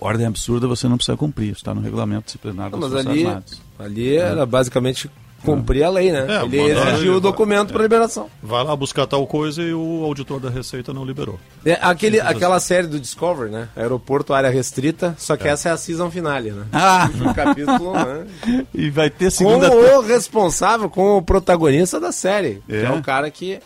ordem 0.00 0.26
absurda 0.26 0.66
você 0.66 0.88
não 0.88 0.96
precisa 0.96 1.16
cumprir, 1.16 1.52
está 1.52 1.72
no 1.72 1.80
regulamento 1.80 2.24
disciplinar 2.24 2.70
das 2.70 2.80
Não, 2.80 2.88
mas 2.88 2.90
Forças 3.04 3.06
ali, 3.12 3.24
Armadas. 3.24 3.62
ali 3.78 4.16
era 4.16 4.44
basicamente 4.44 5.08
cumprir 5.44 5.82
a 5.84 5.90
lei, 5.90 6.10
né? 6.12 6.26
É, 6.28 6.44
ele 6.44 6.70
exigiu 6.78 7.14
o 7.16 7.20
documento 7.20 7.72
para 7.72 7.82
liberação. 7.82 8.28
Vai 8.42 8.62
lá 8.64 8.74
buscar 8.76 9.06
tal 9.06 9.26
coisa 9.26 9.62
e 9.62 9.72
o 9.72 10.02
auditor 10.04 10.40
da 10.40 10.50
Receita 10.50 10.92
não 10.92 11.04
liberou. 11.04 11.38
É, 11.64 11.78
aquele, 11.80 12.20
aquela 12.20 12.60
série 12.60 12.86
do 12.86 12.98
Discovery, 13.00 13.50
né? 13.50 13.68
Aeroporto, 13.76 14.32
área 14.34 14.50
restrita, 14.50 15.14
só 15.18 15.36
que 15.36 15.48
essa 15.48 15.68
é 15.68 15.72
a 15.72 15.76
season 15.76 16.10
finale, 16.10 16.50
né? 16.50 16.64
Ah, 16.72 17.08
O 17.30 17.34
capítulo, 17.34 17.92
né? 17.92 18.26
e 18.74 18.90
vai 18.90 19.10
ter 19.10 19.26
Com 19.26 19.30
segunda... 19.30 19.70
o 19.72 20.00
responsável, 20.02 20.88
com 20.90 21.16
o 21.16 21.22
protagonista 21.22 21.98
da 21.98 22.12
série, 22.12 22.62
que 22.66 22.74
É? 22.76 22.84
é 22.84 22.90
o 22.90 23.02
cara 23.02 23.30
que 23.30 23.58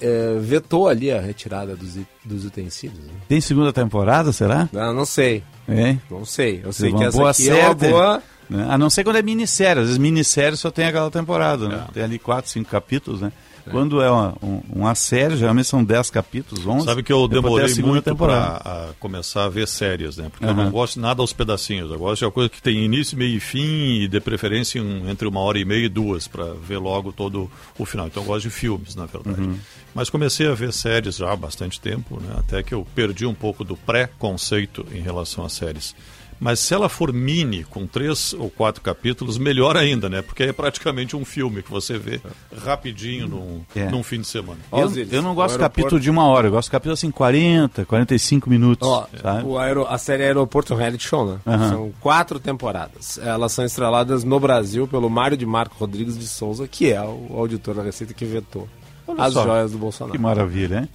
é, 0.00 0.36
vetou 0.40 0.88
ali 0.88 1.10
a 1.10 1.20
retirada 1.20 1.76
dos, 1.76 1.98
dos 2.24 2.44
utensílios. 2.44 2.98
Né? 2.98 3.12
Tem 3.28 3.40
segunda 3.40 3.72
temporada, 3.72 4.32
será? 4.32 4.68
Ah, 4.74 4.92
não 4.92 5.04
sei, 5.04 5.42
É. 5.68 5.96
não 6.10 6.24
sei. 6.24 6.60
Eu 6.64 6.72
sei 6.72 6.92
que 6.92 7.04
essa 7.04 7.28
aqui 7.30 7.48
é 7.50 7.54
uma 7.54 7.74
série. 7.74 7.90
boa... 7.92 8.22
Né? 8.50 8.66
A 8.68 8.76
não 8.76 8.90
ser 8.90 9.04
quando 9.04 9.16
é 9.16 9.22
minissérie. 9.22 9.80
Às 9.80 9.86
vezes 9.86 9.98
minissérie 9.98 10.56
só 10.56 10.70
tem 10.70 10.84
aquela 10.86 11.10
temporada, 11.10 11.68
né? 11.68 11.86
Tem 11.94 12.02
ali 12.02 12.18
quatro, 12.18 12.50
cinco 12.50 12.68
capítulos, 12.68 13.20
né? 13.20 13.32
Quando 13.70 14.00
é 14.02 14.10
uma, 14.10 14.34
um- 14.42 14.62
uma 14.70 14.94
série, 14.96 15.36
geralmente 15.36 15.68
são 15.68 15.84
dez 15.84 16.10
capítulos, 16.10 16.66
onze. 16.66 16.86
Sabe 16.86 17.02
que 17.04 17.12
eu 17.12 17.24
a 17.26 17.28
demorei 17.28 17.72
muito 17.76 18.16
para 18.16 18.88
começar 18.98 19.44
a 19.44 19.48
ver 19.48 19.68
séries, 19.68 20.16
né? 20.16 20.28
Porque 20.30 20.44
eu 20.44 20.48
Aham. 20.48 20.64
não 20.64 20.70
gosto 20.72 20.98
nada 20.98 21.22
aos 21.22 21.32
pedacinhos. 21.32 21.88
Eu 21.90 21.98
gosto 21.98 22.18
de 22.20 22.24
uma 22.24 22.32
coisa 22.32 22.48
que 22.48 22.60
tem 22.60 22.78
início, 22.84 23.16
meio 23.16 23.36
e 23.36 23.38
fim, 23.38 24.00
e 24.00 24.08
de 24.08 24.18
preferência 24.18 24.80
em- 24.80 25.08
entre 25.08 25.28
uma 25.28 25.38
hora 25.40 25.58
e 25.58 25.64
meia 25.64 25.84
e 25.84 25.88
duas, 25.88 26.26
para 26.26 26.46
ver 26.54 26.78
logo 26.78 27.12
todo 27.12 27.48
o 27.78 27.84
final. 27.84 28.06
Então 28.08 28.22
eu 28.24 28.26
gosto 28.26 28.42
de 28.48 28.50
filmes, 28.50 28.96
na 28.96 29.06
verdade. 29.06 29.40
Uhum. 29.40 29.56
Mas 29.94 30.10
comecei 30.10 30.48
a 30.48 30.54
ver 30.54 30.72
séries 30.72 31.16
já 31.16 31.30
há 31.30 31.36
bastante 31.36 31.80
tempo, 31.80 32.18
né? 32.20 32.34
Até 32.38 32.62
que 32.64 32.74
eu 32.74 32.84
perdi 32.94 33.24
um 33.26 33.34
pouco 33.34 33.62
do 33.62 33.76
pré-conceito 33.76 34.84
em 34.92 35.00
relação 35.00 35.44
às 35.44 35.52
séries. 35.52 35.94
Mas 36.40 36.58
se 36.58 36.72
ela 36.72 36.88
for 36.88 37.12
mini, 37.12 37.64
com 37.64 37.86
três 37.86 38.32
ou 38.32 38.48
quatro 38.48 38.80
capítulos, 38.80 39.36
melhor 39.36 39.76
ainda, 39.76 40.08
né? 40.08 40.22
Porque 40.22 40.42
é 40.44 40.52
praticamente 40.54 41.14
um 41.14 41.22
filme 41.24 41.62
que 41.62 41.70
você 41.70 41.98
vê 41.98 42.18
rapidinho 42.64 43.28
num, 43.28 43.60
É. 43.76 43.90
num 43.90 44.02
fim 44.02 44.20
de 44.20 44.26
semana. 44.26 44.58
Eu, 44.72 44.90
eu 45.12 45.22
não 45.22 45.34
gosto 45.34 45.56
de 45.56 45.58
aeroporto- 45.58 45.58
capítulo 45.58 46.00
de 46.00 46.08
uma 46.10 46.24
hora, 46.26 46.46
eu 46.48 46.50
gosto 46.50 46.68
de 46.68 46.72
capítulo 46.72 46.94
assim, 46.94 47.10
40, 47.10 47.84
45 47.84 48.48
minutos. 48.48 48.88
Ó, 48.88 49.06
sabe? 49.20 49.46
o 49.46 49.58
aero- 49.58 49.86
a 49.86 49.98
série 49.98 50.22
Aeroporto 50.24 50.72
é 50.72 50.76
reality 50.76 51.04
show, 51.06 51.26
né? 51.30 51.38
Aham. 51.46 51.68
São 51.68 51.92
quatro 52.00 52.40
temporadas. 52.40 53.18
Elas 53.18 53.52
são 53.52 53.64
estreladas 53.64 54.24
no 54.24 54.40
Brasil 54.40 54.88
pelo 54.88 55.10
Mário 55.10 55.36
de 55.36 55.44
Marco 55.46 55.76
Rodrigues 55.78 56.18
de 56.18 56.26
Souza, 56.26 56.66
que 56.66 56.90
é 56.92 57.00
o 57.02 57.34
auditor 57.36 57.74
da 57.74 57.82
Receita 57.82 58.14
que 58.14 58.24
vetou 58.24 58.68
Olha 59.06 59.24
as 59.24 59.32
só, 59.34 59.44
joias 59.44 59.70
do 59.72 59.76
Que 59.76 59.80
Bolsonaro. 59.82 60.20
maravilha, 60.20 60.80
hein? 60.80 60.88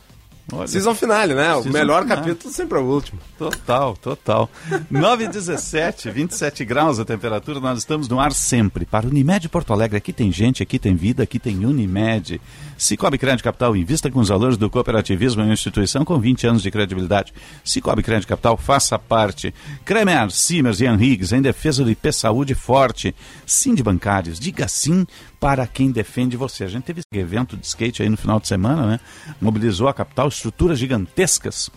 Olha, 0.51 0.67
Season 0.67 0.93
finale, 0.93 1.34
né? 1.34 1.55
O 1.55 1.63
melhor 1.65 2.03
finale. 2.03 2.21
capítulo 2.21 2.53
sempre 2.53 2.77
é 2.77 2.81
o 2.81 2.86
último. 2.86 3.19
Total, 3.36 3.97
total. 3.97 4.49
9 4.91 5.23
e 5.23 5.27
17, 5.27 6.12
27 6.12 6.63
graus 6.63 6.99
a 6.99 7.05
temperatura, 7.05 7.60
nós 7.60 7.79
estamos 7.79 8.08
no 8.08 8.19
ar 8.19 8.31
sempre. 8.31 8.86
Para 8.86 9.08
Unimed 9.08 9.49
Porto 9.49 9.73
Alegre, 9.73 9.97
aqui 9.97 10.13
tem 10.13 10.31
gente, 10.31 10.62
aqui 10.62 10.77
tem 10.77 10.95
vida, 10.95 11.23
aqui 11.23 11.39
tem 11.39 11.65
Unimed. 11.65 12.39
Cicobi 12.77 13.17
Crédito 13.17 13.43
Capital 13.43 13.75
invista 13.75 14.12
com 14.12 14.19
os 14.19 14.29
valores 14.29 14.55
do 14.55 14.69
cooperativismo 14.69 15.41
em 15.41 15.45
uma 15.45 15.53
instituição 15.53 16.05
com 16.05 16.19
20 16.19 16.45
anos 16.45 16.62
de 16.62 16.69
credibilidade. 16.69 17.34
Cicobi 17.63 18.03
Crédito 18.03 18.27
Capital, 18.27 18.55
faça 18.55 18.99
parte. 18.99 19.51
Kremer, 19.84 20.29
Simers 20.29 20.79
e 20.79 20.86
Henrigues, 20.86 21.31
em 21.31 21.41
defesa 21.41 21.84
do 21.84 21.89
IP 21.89 22.12
Saúde 22.13 22.53
Forte. 22.53 23.15
Sim 23.47 23.73
de 23.73 23.81
bancários, 23.81 24.39
diga 24.39 24.67
sim 24.67 25.08
para 25.45 25.67
quem 25.67 25.91
defende 25.91 26.36
você. 26.36 26.63
A 26.63 26.67
gente 26.67 26.86
teve 26.86 27.01
esse 27.01 27.21
evento 27.21 27.55
de 27.55 27.63
skate 27.67 28.01
aí 28.01 28.10
no 28.10 28.17
final 28.17 28.39
de 28.39 28.47
semana, 28.47 28.88
né? 28.88 28.99
Mobilizou 29.39 29.88
a 29.88 29.93
capital, 29.93 30.27
estruturas 30.27 30.79
gigantescas 30.79 31.69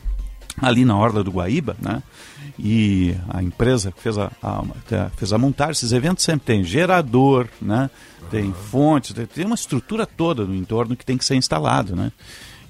ali 0.59 0.87
na 0.87 0.97
Orla 0.97 1.23
do 1.23 1.31
Guaíba, 1.31 1.77
né? 1.79 2.03
E 2.59 3.15
a 3.29 3.43
empresa 3.43 3.93
que 3.93 4.01
fez 4.01 4.17
a, 4.17 4.33
a- 4.43 4.65
fez 5.19 5.35
a 5.35 5.37
montagem, 5.39 5.73
esses 5.73 5.93
eventos 5.93 6.25
sempre 6.25 6.47
tem 6.47 6.65
gerador, 6.65 7.47
né? 7.61 7.91
Tem 8.31 8.51
fontes, 8.55 9.13
tem, 9.13 9.27
tem 9.27 9.45
uma 9.45 9.55
estrutura 9.55 10.07
toda 10.07 10.47
no 10.47 10.55
entorno 10.55 10.97
que 10.97 11.05
tem 11.05 11.19
que 11.19 11.25
ser 11.27 11.35
instalado, 11.35 11.95
né? 11.95 12.11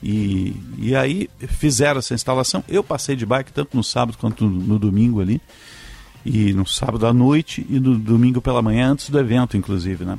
E, 0.02 0.52
e 0.78 0.96
aí 0.96 1.30
fizeram 1.46 2.00
essa 2.00 2.12
instalação. 2.12 2.64
Eu 2.68 2.82
passei 2.82 3.14
de 3.14 3.24
bike 3.24 3.52
tanto 3.52 3.76
no 3.76 3.84
sábado 3.84 4.18
quanto 4.18 4.44
no, 4.44 4.50
no 4.50 4.78
domingo 4.80 5.20
ali. 5.20 5.40
E 6.26 6.52
no 6.52 6.66
sábado 6.66 7.06
à 7.06 7.12
noite 7.12 7.64
e 7.70 7.78
no 7.78 7.96
domingo 7.96 8.42
pela 8.42 8.60
manhã, 8.60 8.90
antes 8.90 9.08
do 9.10 9.18
evento, 9.20 9.56
inclusive, 9.56 10.04
né? 10.04 10.18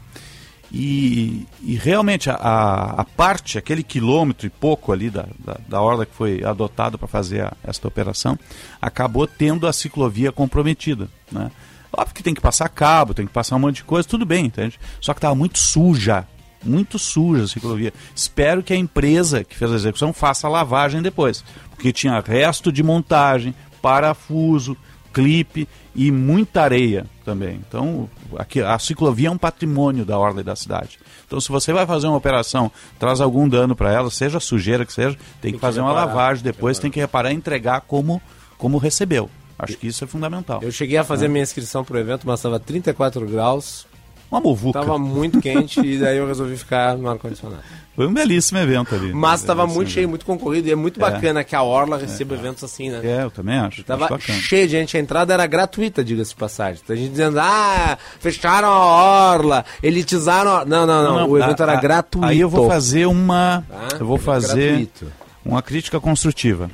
E, 0.71 1.47
e 1.63 1.75
realmente 1.75 2.29
a, 2.29 2.36
a, 2.36 3.03
parte, 3.03 3.58
aquele 3.58 3.82
quilômetro 3.82 4.45
e 4.45 4.49
pouco 4.51 4.91
ali 4.91 5.10
da, 5.10 5.25
da, 5.39 5.58
da 5.67 5.82
orla 5.82 6.05
que 6.05 6.13
foi 6.13 6.43
adotado 6.43 6.97
para 6.97 7.08
fazer 7.08 7.41
a- 7.41 7.53
esta 7.63 7.88
operação, 7.88 8.38
acabou 8.79 9.25
tendo 9.25 9.65
a 9.67 9.73
ciclovia 9.73 10.32
comprometida. 10.32 11.10
Né? 11.32 11.49
Óbvio 11.91 12.13
que 12.13 12.21
tem 12.21 12.36
que 12.36 12.41
passar 12.41 12.69
cabo, 12.69 13.15
tem 13.15 13.25
que 13.25 13.34
passar 13.34 13.55
um 13.55 13.60
monte 13.60 13.77
de 13.77 13.84
coisa, 13.84 14.08
tudo 14.08 14.25
bem, 14.27 14.45
entende? 14.45 14.79
Só 15.01 15.12
que 15.13 15.17
estava 15.17 15.34
muito 15.34 15.58
suja, 15.58 16.27
muito 16.63 16.99
suja 16.99 17.45
a 17.45 17.47
ciclovia. 17.47 17.91
Espero 18.15 18.62
que 18.62 18.71
a 18.71 18.77
empresa 18.77 19.43
que 19.43 19.55
fez 19.55 19.71
a 19.71 19.75
execução 19.75 20.13
faça 20.13 20.45
a 20.45 20.51
lavagem 20.51 21.01
depois, 21.01 21.43
porque 21.71 21.91
tinha 21.91 22.19
resto 22.19 22.71
de 22.71 22.84
montagem, 22.84 23.55
parafuso, 23.82 24.77
clipe 25.13 25.67
e 25.95 26.12
muita 26.12 26.62
areia 26.62 27.06
também. 27.26 27.60
Então, 27.67 28.10
aqui, 28.38 28.62
a 28.62 28.78
ciclovia 28.80 29.28
é 29.28 29.32
um 29.32 29.38
patrimônio 29.38 30.06
da 30.06 30.17
ordem 30.17 30.43
da 30.43 30.56
cidade. 30.56 31.00
Então, 31.28 31.39
se 31.39 31.50
você 31.50 31.72
vai 31.74 31.86
fazer 31.86 32.08
uma 32.08 32.17
operação, 32.17 32.72
traz 32.98 33.22
algum 33.22 33.48
dano 33.48 33.76
para 33.76 33.91
ela, 33.91 34.10
seja 34.10 34.39
sujeira 34.39 34.86
que 34.86 34.93
seja, 34.93 35.17
tem, 35.41 35.52
que, 35.52 35.58
que 35.58 35.62
fazer 35.62 35.82
uma 35.82 35.89
reparar, 35.89 36.08
lavagem, 36.08 36.43
depois 36.43 36.78
reparar. 36.78 36.82
tem 36.82 36.91
que 36.91 37.00
reparar 37.00 37.32
e 37.32 37.36
entregar 37.36 37.82
como, 37.82 38.22
como 38.58 38.78
recebeu. 38.78 39.30
Acho 39.58 39.78
que 39.78 39.88
isso 39.88 40.04
é 40.06 40.08
fundamental. 40.08 40.62
Eu 40.63 40.72
cheguei 40.72 40.98
a 40.98 41.04
fazer 41.04 41.28
minha 41.28 41.43
inscrição 41.43 41.84
pro 41.84 42.00
evento, 42.00 42.26
mas 42.26 42.39
estava 42.39 42.58
34 42.60 43.26
graus, 43.28 43.86
Uma 44.32 44.39
muvuca. 44.39 44.80
estava 44.80 44.98
muito 45.00 45.42
quente 45.42 45.80
e 45.80 45.98
daí 45.98 46.18
eu 46.18 46.28
resolvi 46.28 46.56
ficar 46.56 46.96
no 46.98 47.10
ar-condicionado. 47.10 47.63
Foi 47.96 48.08
um 48.08 48.13
belíssimo 48.13 48.60
evento 48.60 48.94
ali. 48.96 49.12
Mas 49.12 49.42
estava 49.42 49.65
muito 49.65 49.89
cheio, 49.92 50.08
muito 50.08 50.26
concorrido 50.26 50.68
e 50.68 50.72
é 50.72 50.76
muito 50.76 51.00
bacana 51.00 51.44
que 51.44 51.56
a 51.56 51.63
Orla 51.63 51.98
receba 51.98 52.36
eventos 52.36 52.63
assim, 52.63 52.89
né? 52.89 53.02
É, 53.04 53.24
eu 53.24 53.32
também 53.32 53.58
acho. 53.58 53.84
Tava 53.84 54.13
acho 54.15 54.32
cheio 54.32 54.68
de 54.68 54.72
gente, 54.74 54.96
a 54.96 55.00
entrada 55.00 55.34
era 55.34 55.46
gratuita, 55.48 56.04
diga-se 56.04 56.30
de 56.30 56.36
passagem. 56.38 56.82
Tem 56.86 56.96
gente 56.96 57.10
dizendo, 57.12 57.39
ah, 57.42 57.98
fecharam 58.20 58.68
a 58.70 59.32
orla, 59.34 59.65
elitizaram 59.82 60.58
a... 60.58 60.65
Não, 60.65 60.86
não, 60.86 61.04
não, 61.04 61.30
o 61.30 61.38
evento 61.38 61.62
a- 61.62 61.63
era 61.63 61.74
a- 61.78 61.82
gratuito. 61.82 62.28
Aí 62.28 62.39
eu 62.39 62.50
vou 62.50 62.70
fazer 62.70 63.06
uma. 63.08 63.63
Tá? 63.68 63.98
Eu 64.00 64.06
vou 64.06 64.18
fazer 64.18 64.68
gratuito. 64.70 65.12
uma 65.44 65.62
crítica 65.62 66.00
construtiva. 66.00 66.70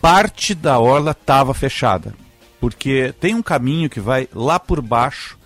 Parte 0.00 0.54
da 0.54 0.78
orla 0.78 1.12
estava 1.12 1.54
fechada. 1.54 2.14
Porque 2.60 3.14
tem 3.20 3.34
um 3.34 3.42
caminho 3.42 3.88
que 3.90 3.98
vai 4.00 4.28
lá 4.34 4.58
por 4.60 4.80
baixo 4.80 5.36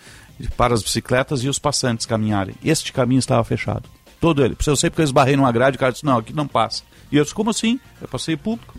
para 0.57 0.74
as 0.74 0.83
bicicletas 0.83 1.42
e 1.44 1.48
os 1.48 1.59
passantes 1.59 2.07
caminharem. 2.07 2.55
Este 2.64 2.92
caminho 2.92 3.18
estava 3.18 3.42
fechado. 3.44 3.88
Todo 4.20 4.44
ele. 4.44 4.57
Eu 4.66 4.76
sei 4.76 4.90
porque 4.90 5.00
eu 5.03 5.05
esbarrei 5.05 5.37
numa 5.37 5.50
grade 5.53 5.76
e 5.76 5.79
o 5.79 5.81
cara 5.81 5.92
disse, 5.92 6.05
não, 6.05 6.18
aqui 6.18 6.33
não 6.33 6.46
passa. 6.46 6.83
E 7.11 7.16
eu 7.16 7.22
disse, 7.22 7.35
como 7.35 7.50
assim? 7.50 7.81
É 8.03 8.07
passeio 8.07 8.37
público. 8.38 8.76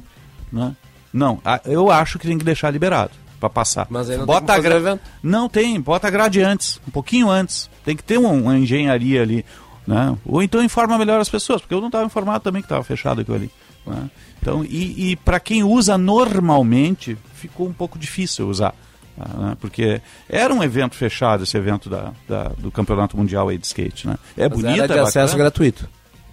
Né? 0.52 0.76
Não, 1.12 1.42
eu 1.66 1.92
acho 1.92 2.20
que 2.20 2.28
tem 2.28 2.38
que 2.38 2.46
deixar 2.46 2.70
liberado 2.70 3.12
para 3.40 3.50
passar. 3.50 3.88
Mas 3.90 4.10
aí 4.10 4.18
não 4.18 4.26
bota 4.26 4.46
tem 4.48 4.56
a 4.56 4.60
gra- 4.60 4.76
evento. 4.76 5.02
Não 5.24 5.50
tem, 5.50 5.82
bota 5.82 6.08
a 6.08 6.12
grade 6.12 6.42
antes, 6.42 6.80
um 6.88 6.92
pouquinho 6.92 7.30
antes. 7.30 7.70
Tem 7.84 7.96
que 7.96 8.04
ter 8.04 8.18
uma, 8.18 8.30
uma 8.30 8.58
engenharia 8.58 9.22
ali. 9.22 9.44
Né? 9.88 10.16
Ou 10.26 10.44
então 10.44 10.64
informa 10.64 10.98
melhor 10.98 11.20
as 11.20 11.28
pessoas, 11.30 11.60
porque 11.62 11.74
eu 11.74 11.80
não 11.82 11.88
estava 11.88 12.06
informado 12.06 12.44
também 12.44 12.62
que 12.62 12.68
estava 12.68 12.84
fechado 12.84 13.22
aquilo 13.22 13.36
ali. 13.38 13.52
Né? 13.86 14.10
Então, 14.40 14.64
e, 14.64 15.12
e 15.12 15.16
para 15.16 15.40
quem 15.40 15.64
usa 15.64 15.98
normalmente, 15.98 17.18
ficou 17.34 17.68
um 17.68 17.74
pouco 17.74 17.98
difícil 17.98 18.48
usar. 18.48 18.76
Né? 19.18 19.58
Porque 19.60 20.02
era 20.30 20.54
um 20.54 20.64
evento 20.64 20.96
fechado, 20.96 21.44
esse 21.44 21.58
evento 21.58 21.90
da, 21.90 22.12
da 22.28 22.50
do 22.58 22.72
Campeonato 22.72 23.16
Mundial 23.18 23.50
aí 23.50 23.58
de 23.58 23.66
Skate. 23.68 24.08
Né? 24.08 24.16
É 24.38 24.50
Mas 24.50 24.60
bonito, 24.62 24.82
era 24.84 24.94
de 24.94 25.00
é 25.00 25.02
acesso 25.04 25.38
gratuito. 25.38 25.88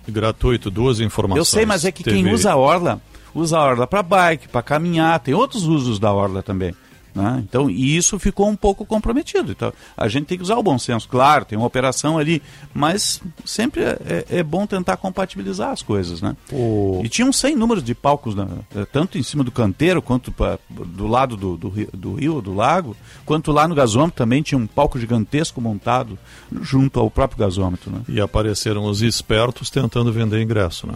Gratuito, 0.09 0.71
duas 0.71 1.01
informações. 1.01 1.39
Eu 1.39 1.45
sei, 1.45 1.67
mas 1.67 1.85
é 1.85 1.93
que 1.93 2.03
quem 2.03 2.23
Teve- 2.23 2.35
usa 2.35 2.53
a 2.53 2.57
Orla, 2.57 3.01
usa 3.35 3.59
a 3.59 3.63
Orla 3.63 3.87
para 3.87 4.03
bike, 4.03 4.49
para 4.49 4.63
caminhar, 4.63 5.19
tem 5.21 5.35
outros 5.35 5.65
usos 5.65 5.99
da 5.99 6.13
Orla 6.13 6.43
também. 6.43 6.75
Né? 7.15 7.43
Então, 7.49 7.69
e 7.71 7.97
isso 7.97 8.19
ficou 8.19 8.49
um 8.49 8.57
pouco 8.57 8.85
comprometido. 8.87 9.53
Então, 9.53 9.73
a 9.97 10.09
gente 10.09 10.27
tem 10.27 10.37
que 10.39 10.43
usar 10.45 10.57
o 10.57 10.63
bom 10.63 10.79
senso. 10.79 11.09
Claro, 11.09 11.45
tem 11.45 11.57
uma 11.59 11.67
operação 11.67 12.19
ali, 12.19 12.43
mas 12.75 13.21
sempre 13.45 13.83
é, 13.83 13.99
é- 14.31 14.39
é 14.39 14.43
bom 14.43 14.67
tentar 14.67 14.97
compatibilizar 14.97 15.71
as 15.71 15.83
coisas, 15.83 16.21
né? 16.21 16.37
O- 16.53 17.01
E 17.05 17.09
tinha 17.09 17.27
um 17.27 17.33
sem 17.33 17.55
número 17.57 17.81
de 17.83 17.95
palcos, 17.95 18.35
né? 18.35 18.47
Eh, 18.75 18.85
tanto 18.93 19.19
em 19.19 19.23
cima 19.23 19.43
do 19.45 19.51
canteiro, 19.51 20.01
quanto 20.03 20.31
pra, 20.33 20.59
do 20.69 21.07
lado 21.07 21.37
do, 21.37 21.57
do, 21.57 21.69
rio, 21.69 21.89
do 21.93 22.15
rio, 22.15 22.41
do 22.41 22.55
lago, 22.55 22.97
quanto 23.25 23.51
lá 23.53 23.67
no 23.67 23.75
gasômetro 23.75 24.17
também 24.17 24.43
tinha 24.43 24.59
um 24.59 24.67
palco 24.67 24.99
gigantesco 24.99 25.61
montado 25.61 26.19
junto 26.63 26.99
ao 27.01 27.11
próprio 27.11 27.39
gasômetro, 27.41 27.91
né? 27.91 28.01
E 28.09 28.21
apareceram 28.21 28.85
os 28.85 29.03
espertos 29.03 29.71
tentando 29.71 30.13
vender 30.13 30.41
ingresso, 30.43 30.87
né? 30.87 30.95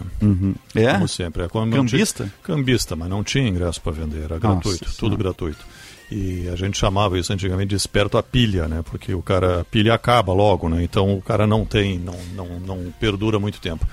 É? 0.75 0.93
Como 0.93 1.07
sempre. 1.07 1.43
É 1.43 1.47
como 1.47 1.71
Cambista? 1.71 2.23
tinha- 2.25 2.33
Cambista, 2.43 2.95
mas 2.95 3.09
não 3.09 3.23
tinha 3.23 3.47
ingresso 3.47 3.81
para 3.81 3.91
vender, 3.91 4.23
era 4.23 4.39
gratuito, 4.39 4.85
tudo 4.85 4.93
Senhora. 4.95 5.15
gratuito. 5.17 5.65
E 6.13 6.47
a 6.47 6.55
gente 6.55 6.77
chamava 6.77 7.17
isso 7.17 7.33
antigamente 7.33 7.69
de 7.69 7.75
esperto 7.75 8.19
a 8.19 8.23
pilha, 8.23 8.67
né? 8.67 8.83
Porque 8.85 9.15
o 9.15 9.21
cara, 9.21 9.61
a 9.61 9.63
pilha 9.63 9.95
acaba 9.95 10.31
logo, 10.31 10.69
né? 10.69 10.83
Então 10.83 11.11
o 11.17 11.21
cara 11.21 11.47
não 11.47 11.65
tem, 11.65 11.97
não, 11.97 12.15
não, 12.35 12.59
não 12.59 12.93
perdura 12.99 13.39
muito 13.39 13.59
tempo. 13.59 13.83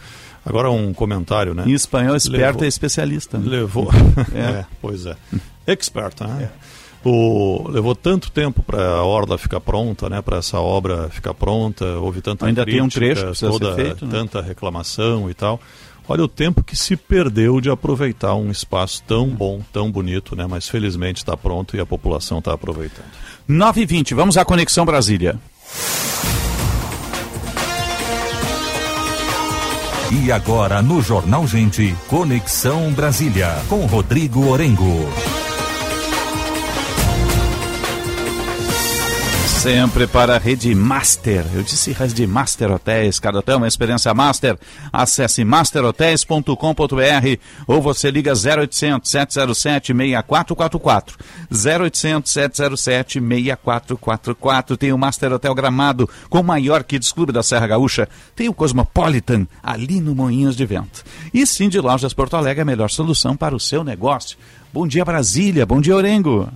Agora 0.45 0.71
um 0.71 0.93
comentário, 0.93 1.55
né? 1.55 1.65
Em 1.67 1.73
espanhol, 1.73 2.15
esperto 2.15 2.41
Levou- 2.43 2.65
é 2.65 2.69
especialista. 2.69 3.39
né? 3.39 3.45
Levou. 3.49 3.89
É. 4.35 4.39
é. 4.39 4.67
pois 4.83 5.07
é. 5.07 5.17
Expert, 5.67 6.21
né? 6.21 6.51
O, 7.03 7.67
levou 7.71 7.95
tanto 7.95 8.31
tempo 8.31 8.63
para 8.63 8.87
a 8.87 9.03
Orla 9.03 9.39
ficar 9.39 9.61
pronta, 9.61 10.11
né? 10.11 10.21
Para 10.21 10.37
essa 10.39 10.61
obra 10.61 11.09
ficar 11.09 11.33
pronta, 11.33 11.87
houve 11.99 12.21
tanta 12.21 12.45
Ainda 12.45 12.67
tem 12.67 12.83
um 12.83 12.89
crítica, 12.91 13.29
trecho 13.29 13.49
toda, 13.49 13.75
feito, 13.75 14.05
né? 14.05 14.13
tanta 14.13 14.43
reclamação 14.43 15.31
e 15.31 15.33
tal. 15.33 15.59
Olha 16.11 16.25
o 16.25 16.29
tempo 16.29 16.65
que 16.65 16.75
se 16.75 16.97
perdeu 16.97 17.61
de 17.61 17.71
aproveitar 17.71 18.35
um 18.35 18.51
espaço 18.51 19.01
tão 19.07 19.29
bom, 19.29 19.61
tão 19.73 19.93
bonito, 19.93 20.35
né? 20.35 20.45
Mas 20.45 20.69
felizmente 20.69 21.19
está 21.19 21.37
pronto 21.37 21.77
e 21.77 21.81
a 21.81 21.87
população 21.87 22.41
está 22.41 22.53
aproveitando. 22.53 23.07
9 23.47 23.81
e 23.81 23.87
20 23.87 24.13
vamos 24.15 24.37
à 24.37 24.45
Conexão 24.45 24.85
Brasília. 24.85 25.39
E 30.11 30.33
agora 30.33 30.83
no 30.83 31.01
Jornal 31.01 31.47
Gente, 31.47 31.95
Conexão 32.09 32.91
Brasília, 32.91 33.63
com 33.69 33.87
Rodrigo 33.87 34.49
Orengo. 34.49 35.09
Sempre 39.61 40.07
para 40.07 40.37
a 40.37 40.39
Rede 40.39 40.75
Master. 40.75 41.45
Eu 41.53 41.63
disse 41.63 41.93
Rede 41.93 42.27
Master 42.27 42.73
Hotéis. 42.73 43.19
Cada 43.19 43.41
hotel 43.41 43.57
é 43.57 43.59
uma 43.59 43.69
experiência 43.69 44.15
master. 44.15 44.59
Acesse 44.91 45.45
masterhotels.com.br 45.45 46.55
ou 47.67 47.83
você 47.83 48.11
liga 48.11 48.33
0800 48.33 49.11
707 49.11 49.93
6444. 49.95 51.19
0800 51.53 52.33
707 52.33 53.21
6444. 53.21 54.79
Tem 54.79 54.95
o 54.95 54.99
Master 54.99 55.35
Hotel 55.35 55.55
Gramado 55.55 56.09
com 56.31 56.41
o 56.41 56.45
maior 56.45 56.83
Kids 56.83 57.13
Clube 57.13 57.31
da 57.31 57.43
Serra 57.43 57.67
Gaúcha. 57.67 58.09
Tem 58.35 58.49
o 58.49 58.55
Cosmopolitan 58.55 59.47
ali 59.63 60.01
no 60.01 60.15
Moinhos 60.15 60.57
de 60.57 60.65
Vento. 60.65 61.05
E 61.35 61.45
sim, 61.45 61.69
de 61.69 61.79
Lojas 61.79 62.15
Porto 62.15 62.35
Alegre, 62.35 62.63
a 62.63 62.65
melhor 62.65 62.89
solução 62.89 63.37
para 63.37 63.55
o 63.55 63.61
seu 63.61 63.85
negócio. 63.85 64.39
Bom 64.73 64.87
dia, 64.87 65.05
Brasília. 65.05 65.67
Bom 65.67 65.83
dia, 65.83 65.95
Orengo. 65.95 66.51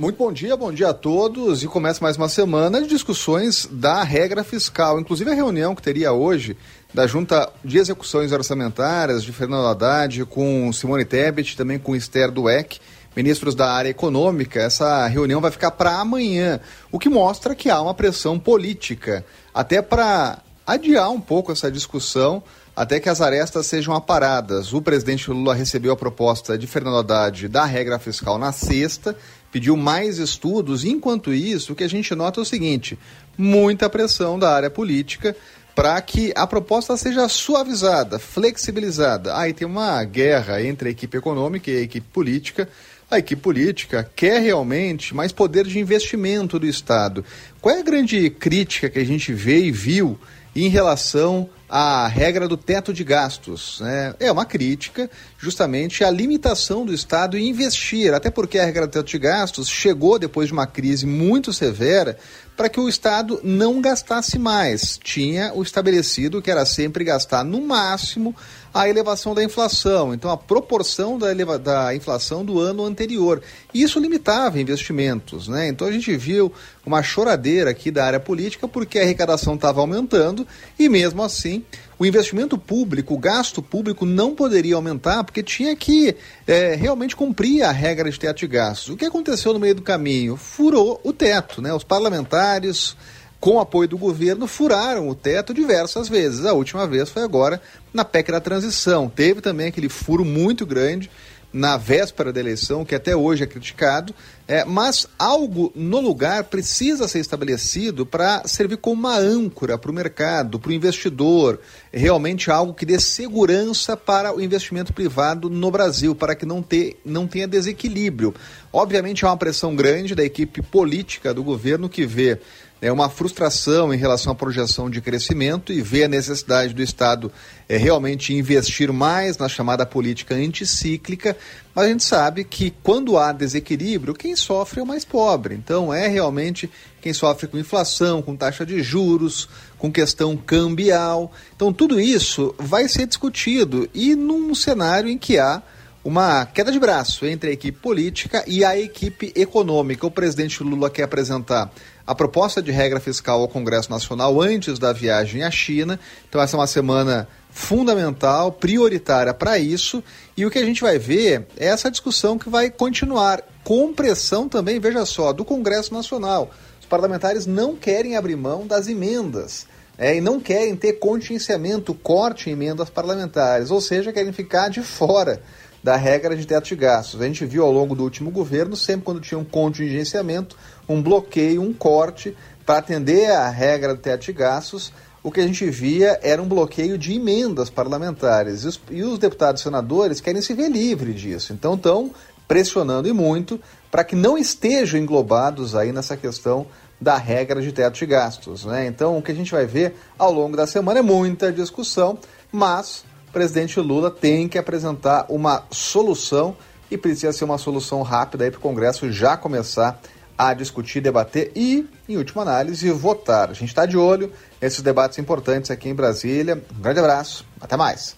Muito 0.00 0.16
bom 0.16 0.32
dia, 0.32 0.56
bom 0.56 0.72
dia 0.72 0.88
a 0.88 0.94
todos. 0.94 1.62
E 1.62 1.66
começa 1.66 2.02
mais 2.02 2.16
uma 2.16 2.26
semana 2.26 2.80
de 2.80 2.88
discussões 2.88 3.68
da 3.70 4.02
regra 4.02 4.42
fiscal. 4.42 4.98
Inclusive 4.98 5.30
a 5.30 5.34
reunião 5.34 5.74
que 5.74 5.82
teria 5.82 6.10
hoje 6.10 6.56
da 6.94 7.06
Junta 7.06 7.52
de 7.62 7.76
Execuções 7.76 8.32
Orçamentárias 8.32 9.22
de 9.22 9.30
Fernando 9.30 9.66
Haddad 9.66 10.24
com 10.24 10.72
Simone 10.72 11.04
Tebet, 11.04 11.54
também 11.54 11.78
com 11.78 11.94
Esther 11.94 12.30
Dueck, 12.30 12.80
ministros 13.14 13.54
da 13.54 13.70
área 13.70 13.90
econômica. 13.90 14.58
Essa 14.58 15.06
reunião 15.06 15.38
vai 15.38 15.50
ficar 15.50 15.72
para 15.72 15.98
amanhã, 15.98 16.60
o 16.90 16.98
que 16.98 17.10
mostra 17.10 17.54
que 17.54 17.68
há 17.68 17.78
uma 17.78 17.92
pressão 17.92 18.38
política, 18.38 19.22
até 19.52 19.82
para 19.82 20.38
adiar 20.66 21.10
um 21.10 21.20
pouco 21.20 21.52
essa 21.52 21.70
discussão 21.70 22.42
até 22.80 22.98
que 22.98 23.10
as 23.10 23.20
arestas 23.20 23.66
sejam 23.66 23.94
aparadas. 23.94 24.72
O 24.72 24.80
presidente 24.80 25.30
Lula 25.30 25.54
recebeu 25.54 25.92
a 25.92 25.96
proposta 25.96 26.56
de 26.56 26.66
Fernando 26.66 26.98
Haddad 26.98 27.48
da 27.48 27.66
regra 27.66 27.98
fiscal 27.98 28.38
na 28.38 28.52
sexta, 28.52 29.14
pediu 29.50 29.76
mais 29.76 30.18
estudos. 30.18 30.84
Enquanto 30.84 31.32
isso, 31.32 31.72
o 31.72 31.76
que 31.76 31.84
a 31.84 31.88
gente 31.88 32.14
nota 32.14 32.40
é 32.40 32.42
o 32.42 32.46
seguinte: 32.46 32.98
muita 33.36 33.88
pressão 33.90 34.38
da 34.38 34.54
área 34.54 34.70
política 34.70 35.36
para 35.74 36.00
que 36.02 36.32
a 36.36 36.46
proposta 36.46 36.96
seja 36.96 37.28
suavizada, 37.28 38.18
flexibilizada. 38.18 39.36
Aí 39.36 39.52
tem 39.52 39.66
uma 39.66 40.02
guerra 40.04 40.62
entre 40.62 40.88
a 40.88 40.92
equipe 40.92 41.16
econômica 41.16 41.70
e 41.70 41.76
a 41.78 41.80
equipe 41.80 42.06
política. 42.12 42.68
A 43.10 43.18
equipe 43.18 43.42
política 43.42 44.08
quer 44.14 44.40
realmente 44.40 45.14
mais 45.14 45.32
poder 45.32 45.66
de 45.66 45.78
investimento 45.80 46.58
do 46.58 46.66
Estado. 46.66 47.24
Qual 47.60 47.74
é 47.74 47.80
a 47.80 47.84
grande 47.84 48.30
crítica 48.30 48.88
que 48.88 48.98
a 48.98 49.04
gente 49.04 49.32
vê 49.32 49.64
e 49.64 49.72
viu 49.72 50.18
em 50.64 50.68
relação 50.68 51.48
à 51.68 52.06
regra 52.08 52.48
do 52.48 52.56
teto 52.56 52.92
de 52.92 53.04
gastos. 53.04 53.78
Né? 53.80 54.14
É 54.18 54.30
uma 54.30 54.44
crítica 54.44 55.08
justamente 55.38 56.02
à 56.02 56.10
limitação 56.10 56.84
do 56.84 56.92
Estado 56.92 57.38
em 57.38 57.48
investir, 57.48 58.12
até 58.12 58.30
porque 58.30 58.58
a 58.58 58.64
regra 58.64 58.86
do 58.86 58.92
teto 58.92 59.06
de 59.06 59.18
gastos 59.18 59.68
chegou 59.68 60.18
depois 60.18 60.48
de 60.48 60.52
uma 60.52 60.66
crise 60.66 61.06
muito 61.06 61.52
severa 61.52 62.18
para 62.56 62.68
que 62.68 62.80
o 62.80 62.88
Estado 62.88 63.40
não 63.42 63.80
gastasse 63.80 64.38
mais. 64.38 64.98
Tinha 65.02 65.52
o 65.54 65.62
estabelecido 65.62 66.42
que 66.42 66.50
era 66.50 66.66
sempre 66.66 67.04
gastar 67.04 67.44
no 67.44 67.60
máximo 67.60 68.34
a 68.72 68.88
elevação 68.88 69.34
da 69.34 69.42
inflação, 69.42 70.14
então 70.14 70.30
a 70.30 70.36
proporção 70.36 71.18
da, 71.18 71.30
eleva 71.30 71.58
da 71.58 71.94
inflação 71.94 72.44
do 72.44 72.60
ano 72.60 72.84
anterior. 72.84 73.42
Isso 73.74 73.98
limitava 73.98 74.60
investimentos, 74.60 75.48
né? 75.48 75.68
Então 75.68 75.86
a 75.86 75.92
gente 75.92 76.16
viu 76.16 76.52
uma 76.86 77.02
choradeira 77.02 77.70
aqui 77.70 77.90
da 77.90 78.04
área 78.04 78.20
política 78.20 78.68
porque 78.68 78.98
a 78.98 79.02
arrecadação 79.02 79.54
estava 79.54 79.80
aumentando 79.80 80.46
e 80.78 80.88
mesmo 80.88 81.22
assim 81.22 81.64
o 81.98 82.06
investimento 82.06 82.56
público, 82.56 83.12
o 83.12 83.18
gasto 83.18 83.60
público 83.60 84.06
não 84.06 84.34
poderia 84.34 84.74
aumentar 84.74 85.22
porque 85.22 85.42
tinha 85.42 85.76
que 85.76 86.16
é, 86.46 86.74
realmente 86.74 87.14
cumprir 87.14 87.62
a 87.62 87.70
regra 87.70 88.10
de 88.10 88.18
teto 88.18 88.38
de 88.38 88.46
gastos. 88.46 88.88
O 88.88 88.96
que 88.96 89.04
aconteceu 89.04 89.52
no 89.52 89.58
meio 89.58 89.74
do 89.74 89.82
caminho? 89.82 90.34
Furou 90.36 90.98
o 91.04 91.12
teto, 91.12 91.60
né? 91.60 91.74
Os 91.74 91.84
parlamentares 91.84 92.96
com 93.40 93.58
apoio 93.58 93.88
do 93.88 93.96
governo, 93.96 94.46
furaram 94.46 95.08
o 95.08 95.14
teto 95.14 95.54
diversas 95.54 96.08
vezes. 96.08 96.44
A 96.44 96.52
última 96.52 96.86
vez 96.86 97.08
foi 97.08 97.22
agora 97.22 97.60
na 97.92 98.04
PEC 98.04 98.30
da 98.30 98.40
transição. 98.40 99.08
Teve 99.08 99.40
também 99.40 99.68
aquele 99.68 99.88
furo 99.88 100.24
muito 100.24 100.66
grande 100.66 101.10
na 101.52 101.76
véspera 101.76 102.32
da 102.32 102.38
eleição, 102.38 102.84
que 102.84 102.94
até 102.94 103.16
hoje 103.16 103.42
é 103.42 103.46
criticado, 103.46 104.14
é, 104.46 104.64
mas 104.64 105.06
algo 105.18 105.72
no 105.74 106.00
lugar 106.00 106.44
precisa 106.44 107.08
ser 107.08 107.18
estabelecido 107.18 108.06
para 108.06 108.46
servir 108.46 108.76
como 108.76 109.00
uma 109.00 109.16
âncora 109.16 109.76
para 109.76 109.90
o 109.90 109.94
mercado, 109.94 110.60
para 110.60 110.70
o 110.70 110.72
investidor, 110.72 111.58
realmente 111.92 112.50
algo 112.50 112.72
que 112.72 112.86
dê 112.86 113.00
segurança 113.00 113.96
para 113.96 114.34
o 114.34 114.40
investimento 114.40 114.92
privado 114.92 115.50
no 115.50 115.70
Brasil, 115.70 116.14
para 116.14 116.36
que 116.36 116.46
não, 116.46 116.62
ter, 116.62 117.00
não 117.04 117.26
tenha 117.26 117.48
desequilíbrio. 117.48 118.32
Obviamente 118.72 119.24
há 119.24 119.30
uma 119.30 119.36
pressão 119.36 119.74
grande 119.74 120.14
da 120.14 120.24
equipe 120.24 120.62
política 120.62 121.34
do 121.34 121.42
governo 121.42 121.88
que 121.88 122.06
vê 122.06 122.38
é 122.82 122.90
uma 122.90 123.10
frustração 123.10 123.92
em 123.92 123.96
relação 123.96 124.32
à 124.32 124.34
projeção 124.34 124.88
de 124.88 125.00
crescimento 125.00 125.72
e 125.72 125.82
vê 125.82 126.04
a 126.04 126.08
necessidade 126.08 126.72
do 126.72 126.82
Estado 126.82 127.30
é, 127.68 127.76
realmente 127.76 128.32
investir 128.32 128.90
mais 128.92 129.36
na 129.36 129.48
chamada 129.48 129.84
política 129.84 130.34
anticíclica, 130.34 131.36
mas 131.74 131.84
a 131.84 131.88
gente 131.88 132.04
sabe 132.04 132.42
que 132.42 132.72
quando 132.82 133.18
há 133.18 133.32
desequilíbrio, 133.32 134.14
quem 134.14 134.34
sofre 134.34 134.80
é 134.80 134.82
o 134.82 134.86
mais 134.86 135.04
pobre. 135.04 135.54
Então 135.54 135.92
é 135.92 136.08
realmente 136.08 136.70
quem 137.02 137.12
sofre 137.12 137.46
com 137.46 137.58
inflação, 137.58 138.22
com 138.22 138.34
taxa 138.34 138.64
de 138.64 138.82
juros, 138.82 139.48
com 139.78 139.92
questão 139.92 140.36
cambial. 140.36 141.30
Então 141.54 141.72
tudo 141.72 142.00
isso 142.00 142.54
vai 142.58 142.88
ser 142.88 143.06
discutido 143.06 143.88
e 143.92 144.14
num 144.14 144.54
cenário 144.54 145.10
em 145.10 145.18
que 145.18 145.38
há 145.38 145.62
uma 146.02 146.46
queda 146.46 146.72
de 146.72 146.78
braço 146.78 147.26
entre 147.26 147.50
a 147.50 147.52
equipe 147.52 147.78
política 147.78 148.42
e 148.46 148.64
a 148.64 148.78
equipe 148.78 149.32
econômica. 149.36 150.06
O 150.06 150.10
presidente 150.10 150.62
Lula 150.62 150.88
quer 150.88 151.02
apresentar 151.02 151.70
a 152.10 152.14
proposta 152.16 152.60
de 152.60 152.72
regra 152.72 152.98
fiscal 152.98 153.40
ao 153.40 153.46
Congresso 153.46 153.88
Nacional 153.88 154.42
antes 154.42 154.80
da 154.80 154.92
viagem 154.92 155.44
à 155.44 155.50
China. 155.52 155.96
Então, 156.28 156.42
essa 156.42 156.56
é 156.56 156.58
uma 156.58 156.66
semana 156.66 157.28
fundamental, 157.52 158.50
prioritária 158.50 159.32
para 159.32 159.60
isso. 159.60 160.02
E 160.36 160.44
o 160.44 160.50
que 160.50 160.58
a 160.58 160.64
gente 160.64 160.80
vai 160.80 160.98
ver 160.98 161.46
é 161.56 161.66
essa 161.66 161.88
discussão 161.88 162.36
que 162.36 162.50
vai 162.50 162.68
continuar, 162.68 163.44
com 163.62 163.94
pressão 163.94 164.48
também, 164.48 164.80
veja 164.80 165.06
só, 165.06 165.32
do 165.32 165.44
Congresso 165.44 165.94
Nacional. 165.94 166.50
Os 166.80 166.86
parlamentares 166.86 167.46
não 167.46 167.76
querem 167.76 168.16
abrir 168.16 168.34
mão 168.34 168.66
das 168.66 168.88
emendas 168.88 169.68
é, 169.96 170.16
e 170.16 170.20
não 170.20 170.40
querem 170.40 170.74
ter 170.74 170.94
contingenciamento, 170.94 171.94
corte 171.94 172.50
em 172.50 172.54
emendas 172.54 172.90
parlamentares, 172.90 173.70
ou 173.70 173.80
seja, 173.80 174.12
querem 174.12 174.32
ficar 174.32 174.68
de 174.68 174.82
fora 174.82 175.40
da 175.82 175.96
regra 175.96 176.36
de 176.36 176.46
teto 176.46 176.68
de 176.68 176.76
gastos. 176.76 177.20
A 177.20 177.26
gente 177.26 177.44
viu 177.46 177.64
ao 177.64 177.72
longo 177.72 177.94
do 177.94 178.02
último 178.02 178.30
governo, 178.30 178.76
sempre 178.76 179.04
quando 179.04 179.20
tinha 179.20 179.38
um 179.38 179.44
contingenciamento, 179.44 180.56
um 180.92 181.02
bloqueio, 181.02 181.62
um 181.62 181.72
corte 181.72 182.36
para 182.66 182.78
atender 182.78 183.30
à 183.30 183.48
regra 183.48 183.94
do 183.94 184.00
teto 184.00 184.24
de 184.26 184.32
gastos, 184.32 184.92
o 185.22 185.30
que 185.30 185.40
a 185.40 185.46
gente 185.46 185.68
via 185.68 186.18
era 186.22 186.40
um 186.42 186.48
bloqueio 186.48 186.96
de 186.96 187.14
emendas 187.14 187.70
parlamentares. 187.70 188.64
E 188.64 188.66
os, 188.66 188.80
e 188.90 189.02
os 189.02 189.18
deputados 189.18 189.60
e 189.60 189.64
senadores 189.64 190.20
querem 190.20 190.42
se 190.42 190.54
ver 190.54 190.70
livre 190.70 191.12
disso. 191.12 191.52
Então 191.52 191.74
estão 191.74 192.10
pressionando 192.48 193.08
e 193.08 193.12
muito 193.12 193.60
para 193.90 194.02
que 194.02 194.16
não 194.16 194.36
estejam 194.36 194.98
englobados 194.98 195.76
aí 195.76 195.92
nessa 195.92 196.16
questão 196.16 196.66
da 197.00 197.16
regra 197.16 197.62
de 197.62 197.72
teto 197.72 197.98
de 197.98 198.06
gastos. 198.06 198.64
Né? 198.64 198.86
Então, 198.86 199.16
o 199.16 199.22
que 199.22 199.32
a 199.32 199.34
gente 199.34 199.52
vai 199.52 199.66
ver 199.66 199.94
ao 200.18 200.32
longo 200.32 200.56
da 200.56 200.66
semana 200.66 200.98
é 200.98 201.02
muita 201.02 201.52
discussão, 201.52 202.18
mas 202.52 203.04
o 203.28 203.32
presidente 203.32 203.78
Lula 203.80 204.10
tem 204.10 204.48
que 204.48 204.58
apresentar 204.58 205.26
uma 205.28 205.64
solução 205.70 206.56
e 206.90 206.98
precisa 206.98 207.32
ser 207.32 207.44
uma 207.44 207.58
solução 207.58 208.02
rápida 208.02 208.50
para 208.50 208.58
o 208.58 208.60
Congresso 208.60 209.10
já 209.12 209.36
começar 209.36 210.00
a 210.40 210.54
discutir, 210.54 211.02
debater 211.02 211.52
e, 211.54 211.86
em 212.08 212.16
última 212.16 212.40
análise, 212.40 212.90
votar. 212.90 213.50
A 213.50 213.52
gente 213.52 213.68
está 213.68 213.84
de 213.84 213.98
olho 213.98 214.32
nesses 214.58 214.80
debates 214.80 215.18
importantes 215.18 215.70
aqui 215.70 215.86
em 215.86 215.94
Brasília. 215.94 216.64
Um 216.74 216.80
grande 216.80 216.98
abraço, 216.98 217.44
até 217.60 217.76
mais. 217.76 218.16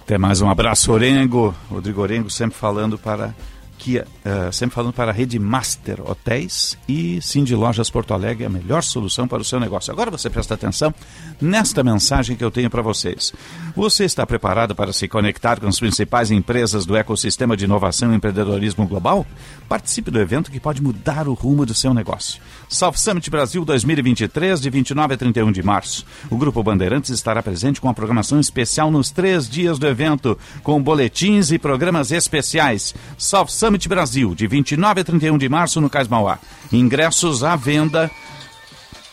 Até 0.00 0.16
mais 0.16 0.40
um 0.40 0.48
abraço, 0.48 0.90
Orengo. 0.90 1.54
Rodrigo 1.70 2.00
Orengo 2.00 2.30
sempre 2.30 2.56
falando 2.56 2.98
para 2.98 3.34
Kia, 3.76 4.06
uh, 4.24 4.52
sempre 4.52 4.74
falando 4.74 4.92
para 4.92 5.10
a 5.10 5.14
rede 5.14 5.38
Master 5.38 6.00
Hotéis 6.00 6.76
e 6.88 7.20
Cindy 7.22 7.54
Lojas 7.54 7.88
Porto 7.88 8.12
Alegre, 8.12 8.44
a 8.44 8.48
melhor 8.48 8.82
solução 8.82 9.28
para 9.28 9.40
o 9.40 9.44
seu 9.44 9.60
negócio. 9.60 9.92
Agora 9.92 10.10
você 10.10 10.28
presta 10.28 10.54
atenção 10.54 10.92
nesta 11.40 11.84
mensagem 11.84 12.36
que 12.36 12.44
eu 12.44 12.50
tenho 12.50 12.68
para 12.68 12.82
vocês. 12.82 13.32
Você 13.76 14.04
está 14.04 14.26
preparado 14.26 14.74
para 14.74 14.92
se 14.92 15.06
conectar 15.06 15.60
com 15.60 15.68
as 15.68 15.78
principais 15.78 16.30
empresas 16.30 16.84
do 16.84 16.96
ecossistema 16.96 17.56
de 17.56 17.66
inovação 17.66 18.12
e 18.12 18.16
empreendedorismo 18.16 18.86
global? 18.86 19.24
Participe 19.68 20.10
do 20.10 20.18
evento 20.18 20.50
que 20.50 20.58
pode 20.58 20.82
mudar 20.82 21.28
o 21.28 21.34
rumo 21.34 21.66
do 21.66 21.74
seu 21.74 21.92
negócio. 21.92 22.40
South 22.68 22.94
Summit 22.94 23.28
Brasil 23.28 23.64
2023, 23.64 24.60
de 24.62 24.70
29 24.70 25.14
a 25.14 25.16
31 25.16 25.52
de 25.52 25.62
março. 25.62 26.06
O 26.30 26.38
Grupo 26.38 26.62
Bandeirantes 26.62 27.10
estará 27.10 27.42
presente 27.42 27.78
com 27.78 27.88
a 27.88 27.94
programação 27.94 28.40
especial 28.40 28.90
nos 28.90 29.10
três 29.10 29.48
dias 29.48 29.78
do 29.78 29.86
evento, 29.86 30.38
com 30.62 30.82
boletins 30.82 31.52
e 31.52 31.58
programas 31.58 32.10
especiais. 32.10 32.94
South 33.18 33.48
Summit 33.48 33.86
Brasil, 33.88 34.34
de 34.34 34.46
29 34.46 35.02
a 35.02 35.04
31 35.04 35.36
de 35.36 35.48
março 35.50 35.80
no 35.82 35.90
Cais 35.90 36.08
Mauá. 36.08 36.38
Ingressos 36.72 37.44
à 37.44 37.54
venda. 37.54 38.10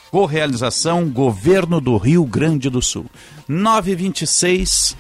Correalização 0.10 1.10
Governo 1.10 1.82
do 1.82 1.98
Rio 1.98 2.24
Grande 2.24 2.70
do 2.70 2.82
Sul. 2.82 3.06
926 3.50 4.96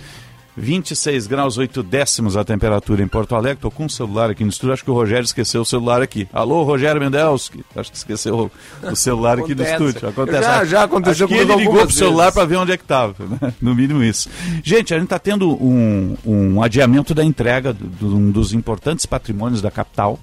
26 0.57 1.27
graus 1.27 1.57
8 1.57 1.83
décimos 1.83 2.37
a 2.37 2.43
temperatura 2.43 3.03
em 3.03 3.07
Porto 3.07 3.35
Alegre. 3.35 3.57
Estou 3.57 3.71
com 3.71 3.85
o 3.85 3.89
celular 3.89 4.29
aqui 4.29 4.43
no 4.43 4.49
estúdio. 4.49 4.73
Acho 4.73 4.83
que 4.83 4.91
o 4.91 4.93
Rogério 4.93 5.25
esqueceu 5.25 5.61
o 5.61 5.65
celular 5.65 6.01
aqui. 6.01 6.27
Alô, 6.31 6.63
Rogério 6.63 7.01
Mendelski. 7.01 7.65
Acho 7.75 7.91
que 7.91 7.97
esqueceu 7.97 8.49
o, 8.83 8.95
celular 8.95 9.39
aqui 9.39 9.53
no 9.53 9.63
estúdio. 9.63 10.07
Acontece. 10.07 10.43
Já, 10.43 10.65
já 10.65 10.83
aconteceu 10.83 11.27
que 11.27 11.33
ele 11.33 11.55
ligou 11.55 11.85
pro 11.85 11.91
celular 11.91 12.31
para 12.31 12.45
ver 12.45 12.55
onde 12.55 12.71
é 12.71 12.77
que 12.77 12.83
estava. 12.83 13.15
Né? 13.25 13.53
No 13.59 13.73
mínimo 13.73 14.03
isso. 14.03 14.29
Gente, 14.63 14.93
a 14.93 14.97
gente 14.97 15.05
está 15.05 15.17
tendo 15.17 15.51
um, 15.51 16.15
um 16.23 16.61
adiamento 16.61 17.13
da 17.13 17.23
entrega 17.23 17.73
de 17.73 18.05
um 18.05 18.29
dos 18.29 18.53
importantes 18.53 19.05
patrimônios 19.05 19.61
da 19.61 19.71
capital. 19.71 20.19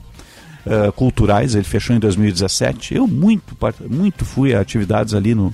Uh, 0.64 0.92
culturais, 0.92 1.57
ele 1.57 1.64
fechou 1.64 1.97
em 1.97 1.99
2017. 1.99 2.95
Eu 2.95 3.09
muito, 3.09 3.57
muito 3.90 4.25
fui 4.25 4.55
a 4.55 4.61
atividades 4.61 5.12
ali 5.12 5.35
no, 5.35 5.53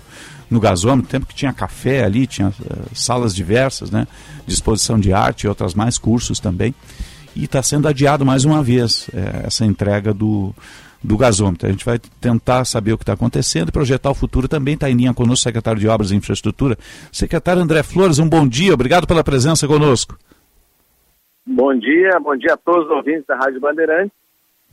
no 0.50 0.60
gasômetro, 0.60 1.10
tempo 1.10 1.26
que 1.26 1.34
tinha 1.34 1.52
café 1.52 2.04
ali, 2.04 2.26
tinha 2.26 2.48
uh, 2.48 2.54
salas 2.94 3.34
diversas, 3.34 3.90
né? 3.90 4.06
De 4.46 4.54
exposição 4.54 4.98
de 4.98 5.12
arte 5.12 5.44
e 5.44 5.48
outras 5.48 5.74
mais, 5.74 5.98
cursos 5.98 6.40
também. 6.40 6.74
E 7.36 7.44
está 7.44 7.62
sendo 7.62 7.86
adiado 7.86 8.24
mais 8.24 8.44
uma 8.44 8.62
vez 8.62 9.08
é, 9.14 9.46
essa 9.46 9.64
entrega 9.64 10.12
do, 10.12 10.52
do 11.02 11.16
gasômetro. 11.16 11.68
A 11.68 11.70
gente 11.70 11.84
vai 11.84 11.98
tentar 12.20 12.64
saber 12.64 12.92
o 12.92 12.98
que 12.98 13.04
está 13.04 13.12
acontecendo 13.12 13.68
e 13.68 13.72
projetar 13.72 14.10
o 14.10 14.14
futuro 14.14 14.48
também. 14.48 14.74
Está 14.74 14.90
em 14.90 14.94
linha 14.94 15.14
conosco 15.14 15.42
o 15.42 15.44
secretário 15.44 15.80
de 15.80 15.86
Obras 15.86 16.10
e 16.10 16.16
Infraestrutura. 16.16 16.76
Secretário 17.12 17.62
André 17.62 17.82
Flores, 17.82 18.18
um 18.18 18.28
bom 18.28 18.46
dia, 18.46 18.74
obrigado 18.74 19.06
pela 19.06 19.22
presença 19.22 19.68
conosco. 19.68 20.18
Bom 21.46 21.78
dia, 21.78 22.18
bom 22.20 22.36
dia 22.36 22.54
a 22.54 22.56
todos 22.56 22.86
os 22.86 22.90
ouvintes 22.90 23.24
da 23.26 23.36
Rádio 23.36 23.60
Bandeirantes. 23.60 24.12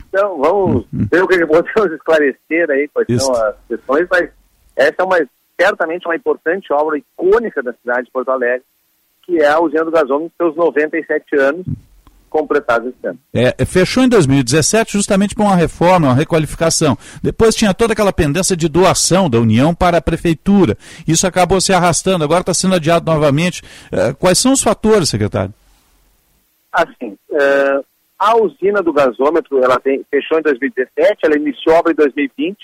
Então, 0.10 0.38
vamos 0.40 0.86
uhum. 0.92 1.08
ver 1.12 1.24
o 1.24 1.28
que 1.28 1.38
podemos 1.46 1.92
esclarecer 1.92 2.70
aí, 2.70 2.88
quais 2.94 3.08
Isso. 3.10 3.26
são 3.26 3.36
as 3.36 3.56
questões, 3.68 4.08
mas 4.10 4.30
essa 4.76 4.96
é 5.00 5.04
uma 5.04 5.20
certamente 5.60 6.06
uma 6.06 6.16
importante 6.16 6.72
obra 6.72 6.98
icônica 6.98 7.62
da 7.64 7.74
cidade 7.74 8.06
de 8.06 8.12
Porto 8.12 8.30
Alegre, 8.30 8.64
que 9.24 9.40
é 9.40 9.48
a 9.48 9.60
usina 9.60 9.86
do 9.86 9.92
gasômetro, 9.92 10.32
seus 10.38 10.56
97 10.56 11.36
anos 11.38 11.66
completados 12.30 12.94
esse 12.94 13.08
ano. 13.08 13.20
É, 13.34 13.66
fechou 13.66 14.04
em 14.04 14.10
2017 14.10 14.92
justamente 14.92 15.34
com 15.34 15.44
uma 15.44 15.56
reforma, 15.56 16.08
uma 16.08 16.14
requalificação. 16.14 16.98
Depois 17.24 17.56
tinha 17.56 17.74
toda 17.74 17.94
aquela 17.94 18.12
pendência 18.12 18.58
de 18.58 18.68
doação 18.68 19.30
da 19.30 19.40
União 19.40 19.74
para 19.74 19.98
a 19.98 20.02
Prefeitura. 20.02 20.78
Isso 21.08 21.26
acabou 21.26 21.62
se 21.62 21.72
arrastando, 21.72 22.26
agora 22.26 22.42
está 22.42 22.54
sendo 22.54 22.76
adiado 22.76 23.10
novamente. 23.10 23.62
É, 23.90 24.14
quais 24.14 24.38
são 24.38 24.52
os 24.52 24.62
fatores, 24.62 25.10
secretário? 25.10 25.54
Assim, 26.74 27.18
é, 27.32 27.80
a 28.20 28.36
usina 28.36 28.84
do 28.84 28.92
gasômetro 28.92 29.64
ela 29.64 29.80
tem, 29.80 30.06
fechou 30.12 30.38
em 30.38 30.42
2017, 30.42 31.20
ela 31.24 31.38
iniciou 31.38 31.76
a 31.76 31.80
obra 31.80 31.94
em 31.94 31.96
2020, 31.96 32.58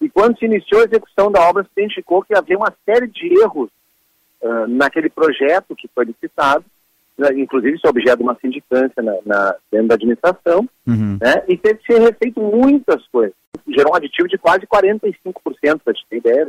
e 0.00 0.08
quando 0.08 0.38
se 0.38 0.44
iniciou 0.44 0.80
a 0.80 0.84
execução 0.84 1.30
da 1.30 1.40
obra, 1.48 1.64
se 1.64 1.70
identificou 1.76 2.22
que 2.22 2.36
havia 2.36 2.56
uma 2.56 2.72
série 2.84 3.08
de 3.08 3.26
erros 3.40 3.70
uh, 4.40 4.66
naquele 4.68 5.08
projeto 5.08 5.74
que 5.74 5.88
foi 5.94 6.04
licitado, 6.04 6.64
né, 7.16 7.28
inclusive 7.34 7.76
isso 7.76 7.86
é 7.86 7.90
objeto 7.90 8.18
de 8.18 8.22
uma 8.22 8.38
sindicância 8.40 9.02
na, 9.02 9.16
na, 9.26 9.56
dentro 9.70 9.88
da 9.88 9.94
administração, 9.96 10.68
uhum. 10.86 11.18
né, 11.20 11.42
e 11.48 11.56
teve 11.56 11.80
que 11.80 11.92
ser 11.92 12.00
refeito 12.00 12.40
muitas 12.40 13.04
coisas. 13.08 13.34
Gerou 13.66 13.92
um 13.92 13.96
aditivo 13.96 14.28
de 14.28 14.38
quase 14.38 14.66
45%, 14.66 15.80
para 15.84 15.92
te 15.92 16.06
ter 16.08 16.16
ideia, 16.18 16.48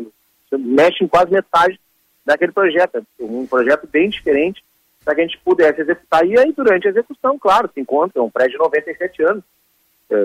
mexe 0.51 1.03
em 1.03 1.07
quase 1.07 1.31
metade 1.31 1.79
daquele 2.25 2.51
projeto. 2.51 3.03
Um 3.19 3.45
projeto 3.45 3.88
bem 3.88 4.09
diferente 4.09 4.63
para 5.03 5.15
que 5.15 5.21
a 5.21 5.23
gente 5.25 5.39
pudesse 5.39 5.81
executar. 5.81 6.25
E 6.25 6.38
aí, 6.38 6.53
durante 6.53 6.88
a 6.88 6.91
execução, 6.91 7.38
claro, 7.38 7.69
se 7.73 7.79
encontra 7.79 8.21
um 8.21 8.29
prédio 8.29 8.53
de 8.53 8.59
97 8.59 9.23
anos, 9.23 9.43
é, 9.43 9.57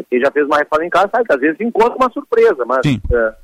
quem 0.08 0.20
já 0.20 0.30
fez 0.30 0.46
uma 0.46 0.58
reforma 0.58 0.86
em 0.86 0.90
casa 0.90 1.10
sabe 1.10 1.26
que 1.26 1.34
às 1.34 1.40
vezes 1.40 1.60
encontra 1.60 1.96
uma 1.96 2.10
surpresa, 2.10 2.64
mas 2.64 2.84
uh, 2.86 3.34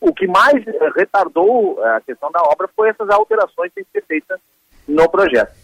o 0.00 0.12
que 0.12 0.26
mais 0.26 0.64
retardou 0.94 1.82
a 1.82 2.00
questão 2.00 2.30
da 2.30 2.42
obra 2.42 2.68
foi 2.76 2.90
essas 2.90 3.08
alterações 3.08 3.70
que 3.70 3.76
têm 3.76 3.84
que 3.84 3.92
ser 3.92 4.04
feitas 4.06 4.38
no 4.86 5.08
projeto. 5.10 5.54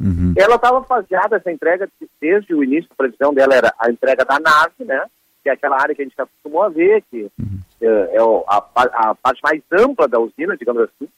Uhum. 0.00 0.34
Ela 0.36 0.56
estava 0.56 0.82
faseada, 0.84 1.36
essa 1.36 1.50
entrega, 1.50 1.88
desde 2.20 2.54
o 2.54 2.64
início, 2.64 2.88
a 2.92 2.96
previsão 2.96 3.32
dela 3.32 3.54
era 3.54 3.74
a 3.78 3.90
entrega 3.90 4.24
da 4.24 4.38
nave, 4.40 4.84
né? 4.84 5.06
Que 5.42 5.50
é 5.50 5.52
aquela 5.52 5.80
área 5.80 5.94
que 5.94 6.02
a 6.02 6.04
gente 6.04 6.20
acostumou 6.20 6.62
a 6.62 6.68
ver, 6.68 7.02
que 7.10 7.30
uhum. 7.38 7.60
é, 7.80 8.16
é 8.16 8.20
a, 8.48 8.64
a, 9.10 9.14
parte 9.14 9.40
mais 9.42 9.62
ampla 9.72 10.08
da 10.08 10.18
usina, 10.18 10.56
digamos 10.56 10.82
assim, 10.82 11.08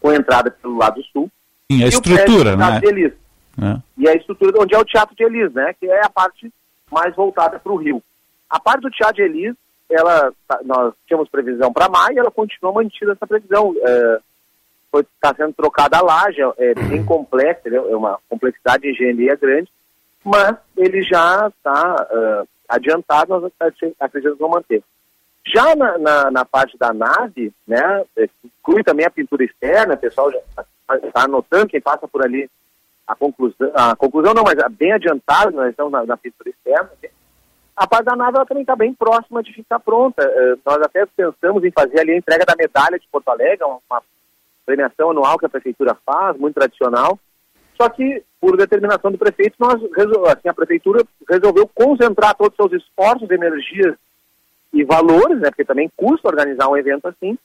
com 0.00 0.12
entrada 0.12 0.50
pelo 0.50 0.76
lado 0.76 1.02
sul. 1.12 1.30
Sim, 1.70 1.82
a 1.82 1.88
estrutura, 1.88 2.56
né? 2.56 2.80
É. 3.60 3.76
E 3.98 4.08
a 4.08 4.14
estrutura 4.14 4.62
onde 4.62 4.74
é 4.74 4.78
o 4.78 4.84
Teatro 4.84 5.16
de 5.16 5.24
Elis, 5.24 5.52
né? 5.52 5.74
Que 5.80 5.90
é 5.90 6.04
a 6.04 6.10
parte 6.10 6.52
mais 6.90 7.14
voltada 7.14 7.58
para 7.58 7.72
o 7.72 7.76
Rio. 7.76 8.02
A 8.48 8.58
parte 8.58 8.82
do 8.82 8.90
de 8.90 9.22
Elis, 9.22 9.54
ela, 9.90 10.32
tá, 10.46 10.60
nós 10.64 10.94
tínhamos 11.06 11.28
previsão 11.28 11.72
para 11.72 11.88
maio, 11.88 12.18
ela 12.18 12.30
continua 12.30 12.72
mantida 12.72 13.12
essa 13.12 13.26
previsão. 13.26 13.74
É, 13.82 14.20
está 14.96 15.34
sendo 15.34 15.52
trocada 15.52 15.98
a 15.98 16.02
laje, 16.02 16.38
é 16.56 16.74
bem 16.74 17.04
complexa, 17.04 17.68
é 17.68 17.96
uma 17.96 18.18
complexidade 18.28 18.82
de 18.82 18.90
engenharia 18.90 19.36
grande, 19.36 19.70
mas 20.24 20.56
ele 20.76 21.02
já 21.02 21.48
está 21.48 22.06
uh, 22.10 22.48
adiantado, 22.68 23.38
nós 23.38 23.52
acreditamos 24.00 24.38
que 24.38 24.42
vão 24.42 24.48
manter. 24.48 24.82
Já 25.46 25.74
na, 25.76 25.98
na, 25.98 26.30
na, 26.30 26.44
parte 26.44 26.76
da 26.78 26.92
nave, 26.92 27.52
né, 27.66 28.04
é, 28.16 28.28
inclui 28.44 28.82
também 28.82 29.06
a 29.06 29.10
pintura 29.10 29.44
externa, 29.44 29.94
o 29.94 29.98
pessoal 29.98 30.30
já 30.30 30.38
está 31.02 31.24
anotando, 31.24 31.68
quem 31.68 31.80
passa 31.80 32.08
por 32.08 32.24
ali 32.24 32.50
a 33.08 33.16
conclusão, 33.16 33.72
a 33.74 33.96
conclusão 33.96 34.34
não, 34.34 34.44
mas 34.44 34.54
bem 34.76 34.92
adiantado, 34.92 35.56
nós 35.56 35.70
estamos 35.70 35.90
na, 35.90 36.04
na 36.04 36.16
pintura 36.16 36.50
externa, 36.50 36.90
né? 37.02 37.08
a 37.74 37.86
parte 37.86 38.04
da 38.04 38.16
nave 38.16 38.36
ela 38.36 38.44
também 38.44 38.62
está 38.62 38.74
bem 38.76 38.92
próxima 38.92 39.42
de 39.42 39.52
ficar 39.54 39.78
pronta. 39.78 40.28
Uh, 40.28 40.58
nós 40.66 40.82
até 40.82 41.06
pensamos 41.06 41.62
em 41.62 41.70
fazer 41.70 42.00
ali 42.00 42.12
a 42.12 42.16
entrega 42.18 42.44
da 42.44 42.56
medalha 42.56 42.98
de 42.98 43.06
Porto 43.10 43.28
Alegre, 43.28 43.64
uma 43.64 44.02
premiação 44.66 45.10
anual 45.10 45.38
que 45.38 45.46
a 45.46 45.48
prefeitura 45.48 45.96
faz, 46.04 46.36
muito 46.36 46.56
tradicional. 46.56 47.18
Só 47.76 47.88
que, 47.88 48.24
por 48.40 48.56
determinação 48.56 49.12
do 49.12 49.16
prefeito, 49.16 49.54
nós 49.60 49.80
assim, 50.26 50.48
a 50.48 50.54
prefeitura 50.54 51.04
resolveu 51.28 51.70
concentrar 51.72 52.34
todos 52.34 52.58
os 52.58 52.68
seus 52.68 52.82
esforços, 52.82 53.30
energias 53.30 53.94
e 54.72 54.82
valores, 54.82 55.38
né, 55.38 55.48
porque 55.48 55.64
também 55.64 55.90
custa 55.96 56.28
organizar 56.28 56.68
um 56.68 56.76
evento 56.76 57.06
assim, 57.06 57.38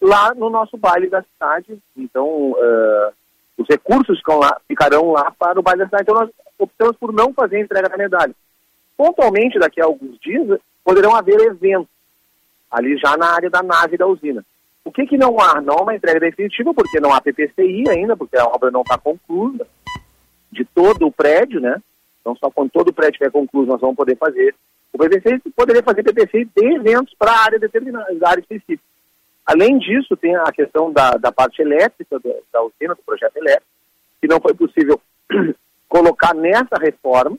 lá 0.00 0.32
no 0.32 0.48
nosso 0.48 0.76
baile 0.76 1.10
da 1.10 1.22
cidade. 1.22 1.76
Então, 1.96 2.52
uh, 2.52 3.12
os 3.58 3.66
recursos 3.68 4.20
lá, 4.26 4.60
ficarão 4.66 5.12
lá 5.12 5.32
para 5.38 5.60
o 5.60 5.62
cidade. 5.62 6.02
Então 6.02 6.14
nós 6.14 6.30
optamos 6.58 6.96
por 6.96 7.12
não 7.12 7.32
fazer 7.32 7.60
entrega 7.60 7.88
da 7.88 7.96
medalha. 7.96 8.34
Pontualmente, 8.96 9.58
daqui 9.58 9.80
a 9.80 9.84
alguns 9.84 10.18
dias, 10.20 10.58
poderão 10.84 11.14
haver 11.14 11.40
eventos 11.40 11.88
ali 12.70 12.96
já 12.98 13.16
na 13.16 13.34
área 13.34 13.50
da 13.50 13.62
nave 13.62 13.96
da 13.96 14.06
usina. 14.06 14.44
O 14.84 14.90
que, 14.90 15.06
que 15.06 15.16
não 15.16 15.38
há? 15.40 15.60
Não 15.60 15.74
há 15.78 15.82
uma 15.82 15.94
entrega 15.94 16.18
definitiva, 16.18 16.74
porque 16.74 16.98
não 16.98 17.12
há 17.12 17.20
PPCI 17.20 17.84
ainda, 17.88 18.16
porque 18.16 18.36
a 18.36 18.46
obra 18.46 18.70
não 18.70 18.80
está 18.80 18.98
concluída 18.98 19.66
de 20.50 20.64
todo 20.64 21.06
o 21.06 21.12
prédio, 21.12 21.60
né? 21.60 21.80
Então, 22.20 22.36
só 22.36 22.50
quando 22.50 22.70
todo 22.70 22.88
o 22.88 22.92
prédio 22.92 23.12
estiver 23.12 23.30
concluído, 23.30 23.68
nós 23.68 23.80
vamos 23.80 23.96
poder 23.96 24.16
fazer. 24.16 24.54
O 24.92 24.98
PPCI 24.98 25.40
poderia 25.56 25.82
fazer 25.82 26.02
PPCI 26.02 26.44
de 26.44 26.74
eventos 26.74 27.14
para 27.18 27.32
a 27.32 27.44
área 27.44 27.58
determinada, 27.58 28.14
da 28.14 28.30
área 28.30 28.40
específica. 28.40 28.82
Além 29.46 29.78
disso, 29.78 30.16
tem 30.16 30.34
a 30.36 30.52
questão 30.52 30.92
da, 30.92 31.12
da 31.12 31.32
parte 31.32 31.60
elétrica 31.60 32.18
da, 32.20 32.30
da 32.52 32.62
usina, 32.62 32.94
do 32.94 33.02
projeto 33.04 33.36
elétrico, 33.36 33.66
que 34.20 34.28
não 34.28 34.40
foi 34.40 34.54
possível 34.54 35.00
colocar 35.88 36.32
nessa 36.34 36.76
reforma. 36.80 37.36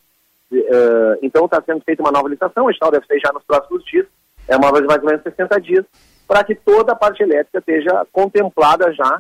Uh, 0.52 1.18
então, 1.22 1.46
está 1.46 1.62
sendo 1.66 1.82
feita 1.82 2.04
uma 2.04 2.12
nova 2.12 2.28
licitação, 2.28 2.66
o 2.66 2.70
edital 2.70 2.92
deve 2.92 3.08
ser 3.08 3.20
já 3.20 3.32
nos 3.34 3.44
próximos 3.44 3.84
dias, 3.86 4.06
é 4.48 4.56
uma 4.56 4.72
de 4.72 4.86
mais 4.86 5.02
ou 5.02 5.10
menos 5.10 5.24
60 5.24 5.62
dias, 5.62 5.86
para 6.28 6.44
que 6.44 6.54
toda 6.54 6.92
a 6.92 6.96
parte 6.96 7.24
elétrica 7.24 7.60
esteja 7.60 8.06
contemplada 8.12 8.94
já 8.94 9.20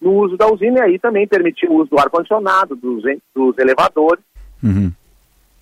no 0.00 0.12
uso 0.12 0.36
da 0.36 0.46
usina 0.46 0.80
e 0.80 0.82
aí 0.82 0.98
também 0.98 1.26
permitir 1.26 1.68
o 1.68 1.74
uso 1.74 1.90
do 1.90 1.98
ar-condicionado, 1.98 2.76
dos, 2.76 3.02
dos 3.34 3.58
elevadores 3.58 4.22
uhum. 4.62 4.92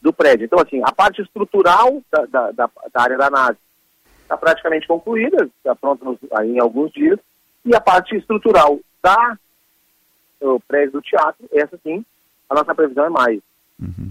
do 0.02 0.12
prédio. 0.12 0.44
Então, 0.44 0.59
assim, 0.59 0.83
a 0.85 0.92
parte 0.92 1.22
estrutural 1.22 2.02
da, 2.12 2.26
da, 2.26 2.50
da, 2.50 2.70
da 2.92 3.02
área 3.02 3.16
da 3.16 3.31
nave 3.31 3.59
está 4.26 4.36
praticamente 4.36 4.86
concluída, 4.86 5.48
está 5.58 5.74
pronta 5.74 6.04
nos, 6.04 6.18
aí 6.36 6.50
em 6.50 6.60
alguns 6.60 6.92
dias, 6.92 7.18
e 7.64 7.74
a 7.74 7.80
parte 7.80 8.16
estrutural 8.16 8.78
da 9.02 9.38
o 10.40 10.60
prédio 10.60 10.92
do 10.92 11.00
teatro, 11.00 11.48
essa 11.52 11.78
sim, 11.82 12.04
a 12.50 12.54
nossa 12.54 12.74
previsão 12.74 13.06
é 13.06 13.10
mais. 13.10 13.40
Uhum. 13.80 14.10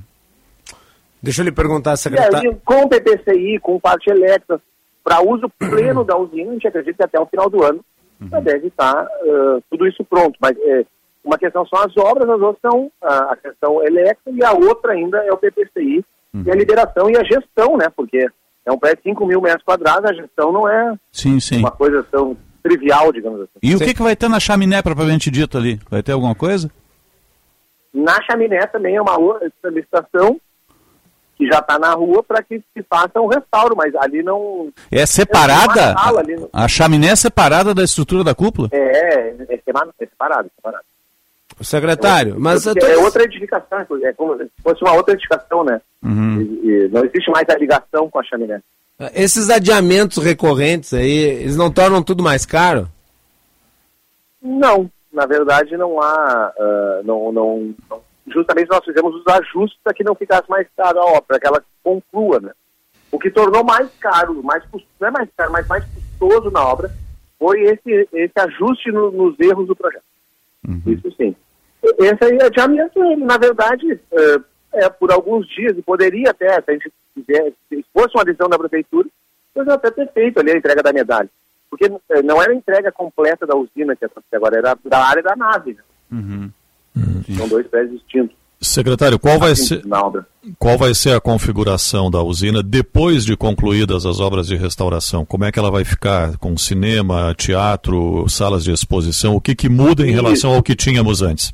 Deixa 1.22 1.42
eu 1.42 1.46
lhe 1.46 1.52
perguntar, 1.52 1.96
secretário. 1.98 2.52
E 2.52 2.54
aí, 2.54 2.62
com 2.66 2.82
o 2.82 2.90
PPCI, 2.90 3.60
com 3.60 3.80
parte 3.80 4.10
elétrica, 4.10 4.62
para 5.04 5.22
uso 5.22 5.50
pleno 5.58 6.04
da 6.06 6.18
usina, 6.18 6.50
a 6.50 6.54
gente 6.54 6.68
acredita 6.68 6.98
que 6.98 7.04
até 7.04 7.20
o 7.20 7.28
final 7.28 7.50
do 7.50 7.64
ano 7.64 7.84
uhum. 8.20 8.30
já 8.30 8.40
deve 8.40 8.68
estar 8.68 9.06
uh, 9.06 9.64
tudo 9.70 9.88
isso 9.88 10.04
pronto. 10.04 10.38
Mas 10.42 10.58
é, 10.60 10.86
uma 11.24 11.38
questão 11.38 11.66
são 11.68 11.80
as 11.80 11.96
obras, 11.98 12.30
as 12.30 12.42
outras 12.42 12.62
são 12.62 12.92
a 13.02 13.36
questão 13.38 13.84
elétrica 13.84 14.32
e 14.32 14.44
a 14.44 14.52
outra 14.54 14.94
ainda 14.94 15.18
é 15.26 15.32
o 15.32 15.38
PPCI 15.38 16.04
uhum. 16.34 16.44
e 16.46 16.52
a 16.52 16.56
liberação 16.56 17.10
e 17.10 17.18
a 17.18 17.24
gestão, 17.24 17.78
né? 17.78 17.88
Porque 17.96 18.28
é 18.66 18.72
um 18.72 18.78
prédio 18.78 19.04
de 19.04 19.10
5 19.10 19.26
mil 19.26 19.42
metros 19.42 19.64
quadrados, 19.64 20.10
a 20.10 20.14
gestão 20.14 20.52
não 20.52 20.68
é 20.68 20.96
sim, 21.12 21.40
sim. 21.40 21.60
uma 21.60 21.72
coisa 21.72 22.04
tão 22.12 22.36
trivial, 22.64 23.12
digamos 23.12 23.42
assim. 23.42 23.60
E 23.62 23.76
o 23.76 23.80
que, 23.80 23.94
que 23.94 24.02
vai 24.02 24.16
ter 24.16 24.28
na 24.28 24.40
chaminé, 24.40 24.82
propriamente 24.82 25.30
dito, 25.30 25.58
ali? 25.58 25.80
Vai 25.90 26.02
ter 26.02 26.14
alguma 26.14 26.34
coisa? 26.34 26.72
Na 27.94 28.22
chaminé 28.24 28.66
também 28.68 28.96
é 28.96 29.02
uma 29.02 29.16
licitação 29.66 30.40
que 31.38 31.46
já 31.48 31.60
está 31.60 31.78
na 31.78 31.94
rua 31.94 32.24
para 32.24 32.42
que 32.42 32.64
se 32.74 32.84
faça 32.90 33.22
um 33.22 33.28
restauro, 33.28 33.76
mas 33.76 33.94
ali 33.96 34.24
não. 34.24 34.72
É 34.90 35.06
separada? 35.06 35.94
No... 36.24 36.50
A 36.52 36.68
chaminé 36.68 37.10
é 37.10 37.16
separada 37.16 37.74
da 37.74 37.84
estrutura 37.84 38.24
da 38.24 38.34
cúpula? 38.34 38.70
É, 38.72 38.78
é, 38.78 39.36
é 39.50 39.58
separado, 39.58 39.94
é 40.00 40.06
separado. 40.06 40.50
Secretário, 41.62 42.36
mas. 42.38 42.64
Tô... 42.64 42.86
É 42.86 42.98
outra 42.98 43.24
edificação, 43.24 43.80
é 44.04 44.14
como 44.14 44.38
se 44.38 44.50
fosse 44.62 44.84
uma 44.84 44.94
outra 44.94 45.14
edificação, 45.14 45.64
né? 45.64 45.80
Uhum. 46.04 46.42
E, 46.42 46.70
e 46.70 46.90
não 46.90 47.04
existe 47.06 47.32
mais 47.32 47.48
a 47.50 47.58
ligação 47.58 48.10
com 48.10 48.20
a 48.20 48.24
chaminé. 48.24 48.62
Esses 49.14 49.50
adiamentos 49.50 50.24
recorrentes 50.24 50.94
aí, 50.94 51.10
eles 51.10 51.56
não 51.58 51.72
tornam 51.72 52.04
tudo 52.04 52.24
mais 52.24 52.46
caro? 52.46 52.88
Não, 54.42 54.90
na 55.12 55.26
verdade 55.26 55.76
não 55.78 56.02
há. 56.02 56.54
Uh, 56.58 57.06
não, 57.06 57.32
não, 57.32 57.76
não 57.90 58.02
justamente 58.28 58.70
nós 58.70 58.84
fizemos 58.84 59.16
os 59.16 59.28
ajustes 59.28 59.80
para 59.84 59.94
que 59.94 60.04
não 60.04 60.16
ficasse 60.16 60.50
mais 60.50 60.68
caro 60.76 61.00
a 61.00 61.06
obra, 61.06 61.24
para 61.28 61.40
que 61.40 61.48
ela 61.48 61.64
conclua, 61.84 62.40
né? 62.40 62.52
O 63.12 63.20
que 63.20 63.30
tornou 63.30 63.64
mais 63.64 63.90
caro, 64.00 64.42
mais 64.44 64.64
não 65.00 65.08
é 65.08 65.12
mais 65.12 65.30
caro, 65.38 65.52
mas 65.52 65.68
mais 65.68 65.86
custoso 65.86 66.52
na 66.52 66.66
obra, 66.66 66.92
foi 67.40 67.62
esse, 67.64 68.10
esse 68.14 68.34
ajuste 68.38 68.92
no, 68.92 69.12
nos 69.12 69.40
erros 69.40 69.68
do 69.68 69.76
projeto. 69.76 70.04
Uhum. 70.68 70.82
Isso 70.86 71.12
sim. 71.16 71.36
Esse 72.00 72.24
aí, 72.24 72.42
adiamento, 72.42 73.00
na 73.18 73.38
verdade, 73.38 74.00
é, 74.12 74.40
é, 74.86 74.90
por 74.90 75.12
alguns 75.12 75.48
dias, 75.48 75.78
e 75.78 75.82
poderia 75.82 76.32
até, 76.32 76.50
se 76.62 76.64
a 76.68 76.74
gente 76.74 76.92
quiser, 77.14 77.54
se 77.70 77.86
fosse 77.94 78.16
uma 78.16 78.26
decisão 78.26 78.50
da 78.50 78.58
prefeitura, 78.58 79.08
eu 79.56 79.72
até 79.72 79.92
ter 79.92 80.12
feito 80.12 80.40
ali 80.40 80.52
a 80.52 80.58
entrega 80.58 80.82
da 80.82 80.92
medalha. 80.92 81.30
Porque 81.70 81.86
é, 82.10 82.22
não 82.22 82.42
era 82.42 82.52
a 82.52 82.56
entrega 82.56 82.92
completa 82.92 83.46
da 83.46 83.56
usina 83.56 83.96
que 83.96 84.06
agora, 84.34 84.58
era 84.58 84.78
da 84.86 85.06
área 85.06 85.24
da 85.24 85.36
nave. 85.36 85.74
Né? 85.74 85.84
Uhum. 86.12 86.52
São 87.38 87.48
dois 87.48 87.68
prédios 87.68 88.00
distintos. 88.02 88.36
Secretário, 88.62 89.20
qual 89.20 89.38
vai, 89.38 89.56
ser, 89.56 89.82
qual 90.58 90.78
vai 90.78 90.94
ser 90.94 91.16
a 91.16 91.22
configuração 91.22 92.10
da 92.10 92.22
usina 92.22 92.64
depois 92.64 93.26
de 93.26 93.36
concluídas 93.36 94.06
as 94.06 94.20
obras 94.20 94.48
de 94.48 94.56
restauração? 94.56 95.26
Como 95.26 95.44
é 95.44 95.52
que 95.52 95.60
ela 95.60 95.70
vai 95.70 95.84
ficar 95.84 96.38
com 96.38 96.58
cinema, 96.58 97.34
teatro, 97.36 98.28
salas 98.30 98.64
de 98.64 98.72
exposição? 98.72 99.36
O 99.36 99.42
que, 99.42 99.56
que 99.56 99.70
muda 99.70 100.08
em 100.08 100.12
relação 100.12 100.54
ao 100.54 100.64
que 100.64 100.76
tínhamos 100.76 101.22
antes? 101.22 101.54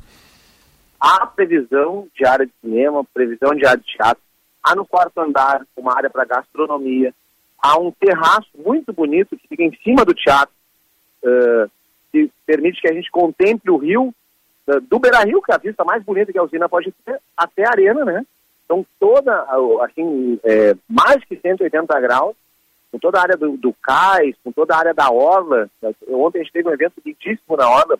Há 1.00 1.26
previsão 1.26 2.06
de 2.16 2.24
área 2.24 2.46
de 2.46 2.52
cinema, 2.60 3.04
previsão 3.12 3.54
de 3.54 3.66
área 3.66 3.80
de 3.80 3.92
teatro. 3.92 4.22
Há 4.62 4.76
no 4.76 4.86
quarto 4.86 5.20
andar 5.20 5.66
uma 5.76 5.96
área 5.96 6.08
para 6.08 6.24
gastronomia. 6.24 7.12
Há 7.60 7.78
um 7.78 7.90
terraço 7.90 8.48
muito 8.64 8.92
bonito 8.92 9.36
que 9.36 9.48
fica 9.48 9.64
em 9.64 9.76
cima 9.82 10.04
do 10.04 10.14
teatro, 10.14 10.54
uh, 11.24 11.70
que 12.12 12.30
permite 12.46 12.80
que 12.80 12.88
a 12.88 12.94
gente 12.94 13.10
contemple 13.10 13.70
o 13.70 13.76
rio 13.76 14.14
do 14.88 14.98
Beira 14.98 15.24
Rio, 15.24 15.42
que 15.42 15.50
é 15.50 15.54
a 15.54 15.58
vista 15.58 15.84
mais 15.84 16.02
bonita 16.02 16.32
que 16.32 16.38
a 16.38 16.42
usina 16.42 16.68
pode 16.68 16.92
ter, 17.04 17.20
até 17.36 17.64
a 17.66 17.70
arena, 17.70 18.04
né? 18.04 18.24
Então 18.64 18.86
toda, 18.98 19.46
assim, 19.82 20.38
é, 20.44 20.74
mais 20.88 21.22
que 21.24 21.36
180 21.36 22.00
graus, 22.00 22.36
com 22.90 22.98
toda 22.98 23.18
a 23.18 23.22
área 23.22 23.36
do, 23.36 23.56
do 23.56 23.72
cais, 23.82 24.36
com 24.44 24.52
toda 24.52 24.74
a 24.74 24.78
área 24.78 24.94
da 24.94 25.10
orla. 25.10 25.68
Ontem 26.08 26.40
a 26.40 26.42
gente 26.42 26.52
teve 26.52 26.68
um 26.68 26.72
evento 26.72 26.94
lindíssimo 27.04 27.56
na 27.56 27.68
orla, 27.68 27.98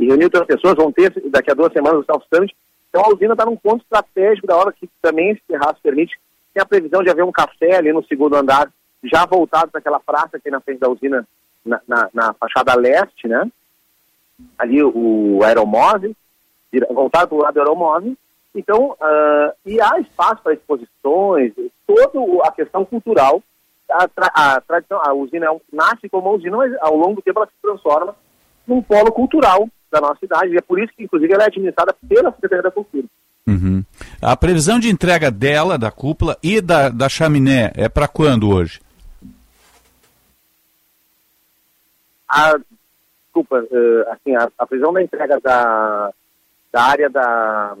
e 0.00 0.06
reuniu 0.06 0.26
outras 0.26 0.46
pessoas, 0.46 0.74
vão 0.74 0.90
ter 0.90 1.12
daqui 1.30 1.50
a 1.50 1.54
duas 1.54 1.72
semanas 1.72 2.00
o 2.00 2.04
South 2.04 2.24
Summit. 2.32 2.56
Então 2.88 3.04
a 3.04 3.14
usina 3.14 3.34
está 3.34 3.44
num 3.44 3.56
ponto 3.56 3.82
estratégico 3.82 4.46
da 4.46 4.56
orla 4.56 4.72
que 4.72 4.88
também 5.02 5.30
esse 5.30 5.42
terraço 5.46 5.78
permite. 5.82 6.18
Tem 6.54 6.62
a 6.62 6.66
previsão 6.66 7.02
de 7.02 7.10
haver 7.10 7.22
um 7.22 7.30
café 7.30 7.76
ali 7.76 7.92
no 7.92 8.04
segundo 8.06 8.34
andar, 8.34 8.72
já 9.04 9.26
voltado 9.26 9.70
para 9.70 9.78
aquela 9.78 10.00
praça 10.00 10.38
que 10.38 10.44
tem 10.44 10.52
na 10.52 10.60
frente 10.60 10.80
da 10.80 10.88
usina, 10.88 11.26
na, 11.64 11.80
na, 11.86 12.08
na 12.12 12.32
fachada 12.32 12.74
leste, 12.74 13.28
né? 13.28 13.46
Ali 14.58 14.82
o 14.82 15.40
aeromóvel, 15.42 16.14
voltado 16.90 17.28
para 17.28 17.36
o 17.36 17.40
lado 17.40 17.54
do 17.54 17.60
aeromóvel. 17.60 18.16
Então, 18.54 18.90
uh, 18.92 19.52
e 19.64 19.80
há 19.80 19.98
espaço 20.00 20.42
para 20.42 20.54
exposições, 20.54 21.52
toda 21.86 22.44
a 22.44 22.52
questão 22.52 22.84
cultural. 22.84 23.42
A, 23.90 24.06
tra 24.06 24.30
a 24.34 24.60
tradição, 24.60 25.00
a 25.02 25.12
usina 25.12 25.46
é 25.46 25.50
um, 25.50 25.60
nasce 25.72 26.08
como 26.08 26.28
uma 26.28 26.36
usina, 26.36 26.56
mas 26.56 26.72
ao 26.80 26.96
longo 26.96 27.16
do 27.16 27.22
tempo 27.22 27.40
ela 27.40 27.46
se 27.46 27.52
transforma 27.60 28.14
num 28.66 28.82
polo 28.82 29.10
cultural 29.10 29.68
da 29.90 30.00
nossa 30.00 30.18
cidade. 30.20 30.52
E 30.52 30.56
é 30.56 30.60
por 30.60 30.80
isso 30.80 30.92
que, 30.96 31.04
inclusive, 31.04 31.32
ela 31.32 31.44
é 31.44 31.46
administrada 31.46 31.94
pela 32.08 32.30
Secretaria 32.32 32.62
da 32.62 32.70
Cultura. 32.70 33.06
Uhum. 33.46 33.84
A 34.22 34.36
previsão 34.36 34.78
de 34.78 34.88
entrega 34.88 35.30
dela, 35.30 35.76
da 35.76 35.90
cúpula 35.90 36.36
e 36.42 36.60
da, 36.60 36.88
da 36.88 37.08
chaminé, 37.08 37.72
é 37.74 37.88
para 37.88 38.06
quando 38.06 38.48
hoje? 38.48 38.80
A 42.28 42.56
desculpa, 43.30 43.60
uh, 43.60 44.12
assim, 44.12 44.34
a, 44.34 44.48
a 44.58 44.66
prisão 44.66 44.92
da 44.92 45.02
entrega 45.02 45.38
da, 45.40 46.10
da 46.72 46.82
área 46.82 47.08
da, 47.08 47.76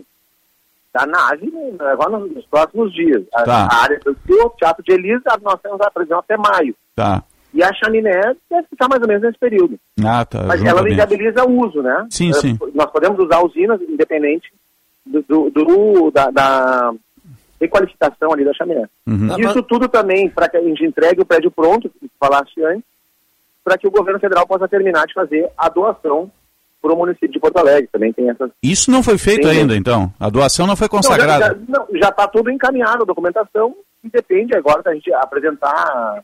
da 0.94 1.06
nave 1.06 1.52
agora 1.80 2.18
nos, 2.18 2.32
nos 2.32 2.46
próximos 2.46 2.92
dias. 2.92 3.24
A, 3.34 3.42
tá. 3.42 3.68
a 3.70 3.82
área 3.82 4.00
do 4.00 4.14
Teatro 4.56 4.84
de 4.84 4.92
Elisa, 4.92 5.38
nós 5.42 5.60
temos 5.60 5.80
a 5.80 5.90
prisão 5.90 6.20
até 6.20 6.36
maio. 6.36 6.74
Tá. 6.94 7.22
E 7.52 7.64
a 7.64 7.72
chaminé 7.74 8.36
deve 8.48 8.68
ficar 8.68 8.88
mais 8.88 9.02
ou 9.02 9.08
menos 9.08 9.22
nesse 9.22 9.38
período. 9.38 9.78
Ah, 10.04 10.24
tá. 10.24 10.44
Mas 10.44 10.64
ela 10.64 10.82
não 10.82 10.88
inviabiliza 10.88 11.44
o 11.44 11.66
uso, 11.66 11.82
né? 11.82 12.06
Sim, 12.08 12.32
sim. 12.32 12.56
Nós 12.74 12.90
podemos 12.92 13.18
usar 13.18 13.44
usinas 13.44 13.80
independente 13.82 14.52
do, 15.04 15.22
do, 15.22 15.50
do 15.50 16.10
da, 16.12 16.30
da 16.30 16.92
requalificação 17.60 18.32
ali 18.32 18.44
da 18.44 18.54
chaminé. 18.54 18.88
Uhum. 19.06 19.36
Isso 19.40 19.62
tudo 19.64 19.88
também 19.88 20.30
para 20.30 20.48
que 20.48 20.56
a 20.56 20.62
gente 20.62 20.84
entregue 20.84 21.20
o 21.20 21.26
prédio 21.26 21.50
pronto, 21.50 21.90
que 21.90 22.08
falaste 22.20 22.62
antes, 22.62 22.84
para 23.64 23.78
que 23.78 23.86
o 23.86 23.90
governo 23.90 24.20
federal 24.20 24.46
possa 24.46 24.68
terminar 24.68 25.06
de 25.06 25.14
fazer 25.14 25.50
a 25.56 25.68
doação 25.68 26.30
para 26.80 26.92
o 26.92 26.96
município 26.96 27.32
de 27.32 27.40
Porto 27.40 27.58
Alegre. 27.58 27.88
Também 27.92 28.12
tem 28.12 28.28
essas. 28.30 28.50
Isso 28.62 28.90
não 28.90 29.02
foi 29.02 29.18
feito 29.18 29.48
tem 29.48 29.60
ainda, 29.60 29.76
então? 29.76 30.12
A 30.18 30.30
doação 30.30 30.66
não 30.66 30.76
foi 30.76 30.88
consagrada? 30.88 31.58
Não, 31.68 31.86
já 31.92 32.08
está 32.08 32.26
tudo 32.26 32.50
encaminhado, 32.50 33.02
a 33.02 33.06
documentação, 33.06 33.74
e 34.02 34.08
depende 34.08 34.56
agora 34.56 34.82
da 34.82 34.94
gente 34.94 35.12
apresentar 35.12 36.22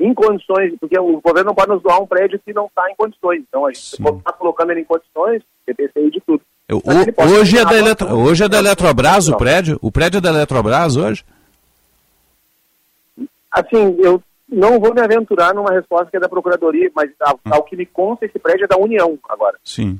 em 0.00 0.12
condições, 0.12 0.74
porque 0.80 0.98
o 0.98 1.20
governo 1.20 1.50
não 1.50 1.54
pode 1.54 1.70
nos 1.70 1.82
doar 1.82 2.02
um 2.02 2.06
prédio 2.06 2.40
se 2.44 2.52
não 2.52 2.66
está 2.66 2.90
em 2.90 2.96
condições. 2.96 3.42
Então 3.48 3.66
a 3.66 3.72
gente 3.72 3.94
está 3.94 4.32
colocando 4.32 4.72
ele 4.72 4.80
em 4.80 4.84
condições, 4.84 5.42
PPCI 5.64 6.10
de 6.10 6.20
tudo. 6.20 6.42
O, 6.70 6.80
hoje, 7.38 7.58
é 7.58 7.64
da 7.64 7.76
Eletro, 7.76 8.08
hoje 8.08 8.44
é 8.44 8.48
da 8.48 8.58
Eletrobras 8.58 9.28
o 9.28 9.36
prédio? 9.36 9.78
O 9.82 9.92
prédio 9.92 10.18
é 10.18 10.20
da 10.20 10.30
Eletrobras 10.30 10.96
hoje? 10.96 11.24
Assim, 13.50 13.96
eu 13.98 14.22
não 14.52 14.78
vou 14.78 14.94
me 14.94 15.00
aventurar 15.00 15.54
numa 15.54 15.72
resposta 15.72 16.10
que 16.10 16.16
é 16.16 16.20
da 16.20 16.28
Procuradoria, 16.28 16.90
mas 16.94 17.10
ao, 17.20 17.34
hum. 17.34 17.50
ao 17.50 17.62
que 17.64 17.76
me 17.76 17.86
consta, 17.86 18.26
esse 18.26 18.38
prédio 18.38 18.64
é 18.64 18.68
da 18.68 18.76
União 18.76 19.18
agora. 19.28 19.58
Sim. 19.64 19.98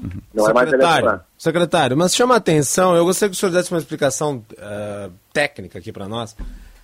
Uhum. 0.00 0.10
Não 0.32 0.44
secretário, 0.46 1.08
é 1.08 1.10
mais 1.10 1.20
secretário, 1.36 1.96
mas 1.96 2.14
chama 2.14 2.34
a 2.34 2.38
atenção, 2.38 2.94
eu 2.94 3.04
gostaria 3.04 3.30
que 3.30 3.36
o 3.36 3.38
senhor 3.38 3.52
desse 3.52 3.72
uma 3.72 3.80
explicação 3.80 4.44
uh, 4.52 5.12
técnica 5.32 5.78
aqui 5.78 5.92
para 5.92 6.08
nós. 6.08 6.36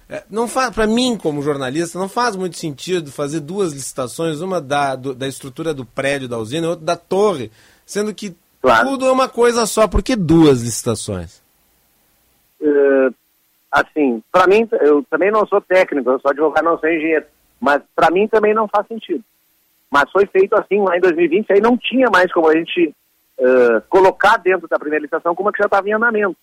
É, 0.09 0.23
não 0.31 0.47
faz, 0.47 0.73
para 0.73 0.87
mim, 0.87 1.17
como 1.17 1.43
jornalista, 1.43 1.99
não 1.99 2.09
faz 2.09 2.37
muito 2.37 2.57
sentido 2.57 3.11
fazer 3.11 3.41
duas 3.41 3.73
licitações, 3.73 4.41
uma 4.41 4.61
da, 4.61 4.95
do, 4.95 5.15
da 5.15 5.27
estrutura 5.27 5.75
do 5.75 5.85
prédio 5.85 6.29
da 6.29 6.39
usina 6.39 6.67
e 6.67 6.71
outra 6.71 6.85
da 6.85 6.97
torre, 6.97 7.51
sendo 7.85 8.15
que 8.15 8.37
claro. 8.61 8.89
tudo 8.89 9.07
é 9.07 9.11
uma 9.11 9.29
coisa 9.29 9.67
só. 9.67 9.89
Por 9.89 10.03
que 10.03 10.15
duas 10.15 10.63
licitações? 10.63 11.43
Uh, 12.61 13.13
assim, 13.71 14.23
para 14.31 14.47
mim, 14.47 14.69
eu 14.81 15.05
também 15.11 15.31
não 15.31 15.47
sou 15.47 15.61
técnico, 15.61 16.11
eu 16.11 16.21
sou 16.21 16.31
advogado, 16.31 16.65
não 16.65 16.79
sou 16.79 16.89
engenheiro, 16.89 17.27
mas 17.61 17.83
para 17.95 18.11
mim 18.11 18.29
também 18.29 18.55
não 18.55 18.69
faz 18.69 18.87
sentido. 18.87 19.23
Mas 19.91 20.11
foi 20.11 20.27
feito 20.27 20.55
assim 20.55 20.83
lá 20.83 20.97
em 20.97 21.01
2020, 21.01 21.53
aí 21.53 21.61
não 21.61 21.77
tinha 21.77 22.09
mais 22.11 22.33
como 22.33 22.49
a 22.49 22.57
gente 22.57 22.95
uh, 23.39 23.81
colocar 23.89 24.37
dentro 24.39 24.69
da 24.69 24.79
primeira 24.79 25.03
licitação 25.03 25.35
como 25.35 25.49
é 25.49 25.53
que 25.53 25.59
já 25.59 25.67
estava 25.67 25.89
em 25.89 25.93
andamento. 25.93 26.37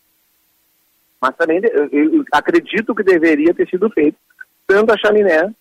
Mas 1.22 1.36
também 1.36 1.62
eu, 1.64 1.88
eu 1.92 2.26
acredito 2.32 2.94
que 2.96 3.04
deveria 3.04 3.54
ter 3.54 3.68
sido 3.70 3.90
feito 3.90 4.18
tanto 4.68 4.94
a 4.94 4.98
chaminé 4.98 5.54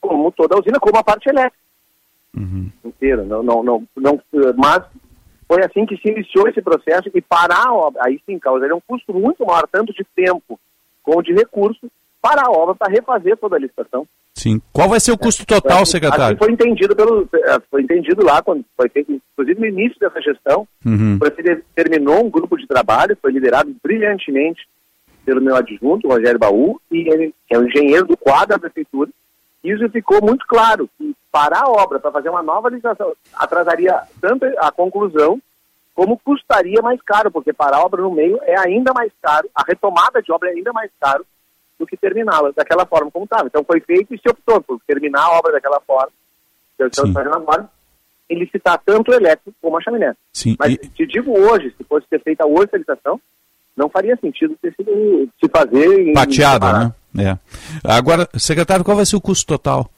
como 0.00 0.30
toda 0.32 0.54
a 0.54 0.58
usina, 0.58 0.78
como 0.78 0.98
a 0.98 1.04
parte 1.04 1.28
elétrica 1.28 1.56
uhum. 2.36 2.70
inteira. 2.84 3.24
Não, 3.24 3.42
não, 3.42 3.62
não, 3.62 3.88
não, 3.96 4.20
mas 4.56 4.84
foi 5.48 5.64
assim 5.64 5.86
que 5.86 5.96
se 5.96 6.08
iniciou 6.08 6.48
esse 6.48 6.60
processo 6.62 7.10
e 7.14 7.20
parar 7.20 7.66
a 7.66 7.72
obra, 7.72 8.02
aí 8.04 8.20
sim 8.26 8.38
causaria 8.38 8.74
um 8.74 8.80
custo 8.80 9.12
muito 9.14 9.44
maior, 9.44 9.66
tanto 9.70 9.92
de 9.92 10.04
tempo 10.14 10.58
como 11.06 11.22
de 11.22 11.32
recursos, 11.32 11.88
para 12.20 12.42
a 12.42 12.50
obra, 12.50 12.74
para 12.74 12.92
refazer 12.92 13.36
toda 13.36 13.54
a 13.54 13.58
licitação. 13.58 14.04
Sim. 14.34 14.60
Qual 14.72 14.88
vai 14.88 14.98
ser 14.98 15.12
o 15.12 15.18
custo 15.18 15.46
total, 15.46 15.82
assim, 15.82 15.92
secretário? 15.92 16.24
Assim 16.24 16.36
foi 16.36 16.52
entendido 16.52 16.94
pelo, 16.94 17.28
é, 17.32 17.60
foi 17.70 17.82
entendido 17.82 18.24
lá 18.24 18.42
quando 18.42 18.64
foi 18.76 18.88
feito, 18.88 19.12
inclusive 19.12 19.60
no 19.60 19.66
início 19.66 19.98
dessa 20.00 20.20
gestão, 20.20 20.66
uhum. 20.84 21.18
terminou 21.74 22.26
um 22.26 22.28
grupo 22.28 22.58
de 22.58 22.66
trabalho, 22.66 23.16
foi 23.22 23.30
liderado 23.30 23.74
brilhantemente 23.82 24.66
pelo 25.24 25.40
meu 25.40 25.56
adjunto, 25.56 26.08
Rogério 26.08 26.38
Baú, 26.38 26.80
e 26.90 27.08
ele 27.08 27.34
é 27.50 27.58
o 27.58 27.66
engenheiro 27.66 28.06
do 28.06 28.16
quadro 28.16 28.48
da 28.48 28.58
prefeitura. 28.58 29.10
Isso 29.64 29.88
ficou 29.90 30.20
muito 30.20 30.46
claro, 30.46 30.88
que 30.98 31.14
parar 31.32 31.62
a 31.64 31.70
obra 31.70 31.98
para 31.98 32.12
fazer 32.12 32.28
uma 32.28 32.42
nova 32.42 32.68
licitação 32.68 33.12
atrasaria 33.34 34.00
tanto 34.20 34.46
a 34.58 34.70
conclusão, 34.70 35.40
como 35.96 36.18
custaria 36.18 36.82
mais 36.82 37.00
caro, 37.00 37.30
porque 37.30 37.54
parar 37.54 37.78
a 37.78 37.84
obra 37.84 38.02
no 38.02 38.12
meio 38.12 38.38
é 38.42 38.54
ainda 38.58 38.92
mais 38.94 39.10
caro, 39.22 39.48
a 39.54 39.64
retomada 39.66 40.20
de 40.20 40.30
obra 40.30 40.50
é 40.50 40.52
ainda 40.52 40.70
mais 40.70 40.90
caro 41.00 41.24
do 41.78 41.86
que 41.86 41.96
terminá-la 41.96 42.52
daquela 42.54 42.84
forma 42.84 43.10
como 43.10 43.24
estava. 43.24 43.46
Então 43.46 43.64
foi 43.64 43.80
feito 43.80 44.14
e 44.14 44.18
se 44.18 44.28
optou 44.28 44.60
por 44.60 44.78
terminar 44.86 45.22
a 45.22 45.38
obra 45.38 45.52
daquela 45.52 45.80
forma, 45.80 46.12
que 46.76 46.82
eu 46.82 46.88
estou 46.88 47.10
fazendo 47.10 47.34
agora, 47.34 47.66
licitar 48.30 48.78
tanto 48.84 49.10
o 49.10 49.14
elétrico 49.14 49.56
como 49.62 49.78
a 49.78 49.80
chaminé. 49.80 50.14
Sim. 50.34 50.54
Mas 50.58 50.74
e... 50.74 50.76
te 50.76 51.06
digo 51.06 51.32
hoje, 51.32 51.74
se 51.78 51.84
fosse 51.84 52.06
ter 52.08 52.22
feita 52.22 52.46
hoje 52.46 52.68
a 52.74 52.76
licitação, 52.76 53.18
não 53.74 53.88
faria 53.88 54.16
sentido 54.16 54.54
ter 54.60 54.74
sido 54.74 55.28
se 55.40 55.48
fazer 55.48 56.10
em 56.10 56.12
Pateada, 56.12 56.72
né? 56.72 56.94
É. 57.18 57.38
Agora, 57.82 58.28
secretário, 58.36 58.84
qual 58.84 58.96
vai 58.98 59.06
ser 59.06 59.16
o 59.16 59.20
custo 59.20 59.46
total? 59.46 59.90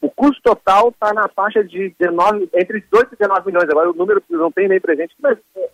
O 0.00 0.10
custo 0.10 0.40
total 0.42 0.90
está 0.90 1.12
na 1.12 1.28
faixa 1.28 1.64
de 1.64 1.94
19, 1.98 2.48
entre 2.54 2.80
18 2.80 3.14
e 3.14 3.16
19 3.16 3.46
milhões. 3.46 3.68
Agora 3.68 3.90
o 3.90 3.94
número 3.94 4.22
não 4.30 4.50
tem 4.50 4.68
nem 4.68 4.80
presente, 4.80 5.14
mas 5.20 5.36
é, 5.56 5.68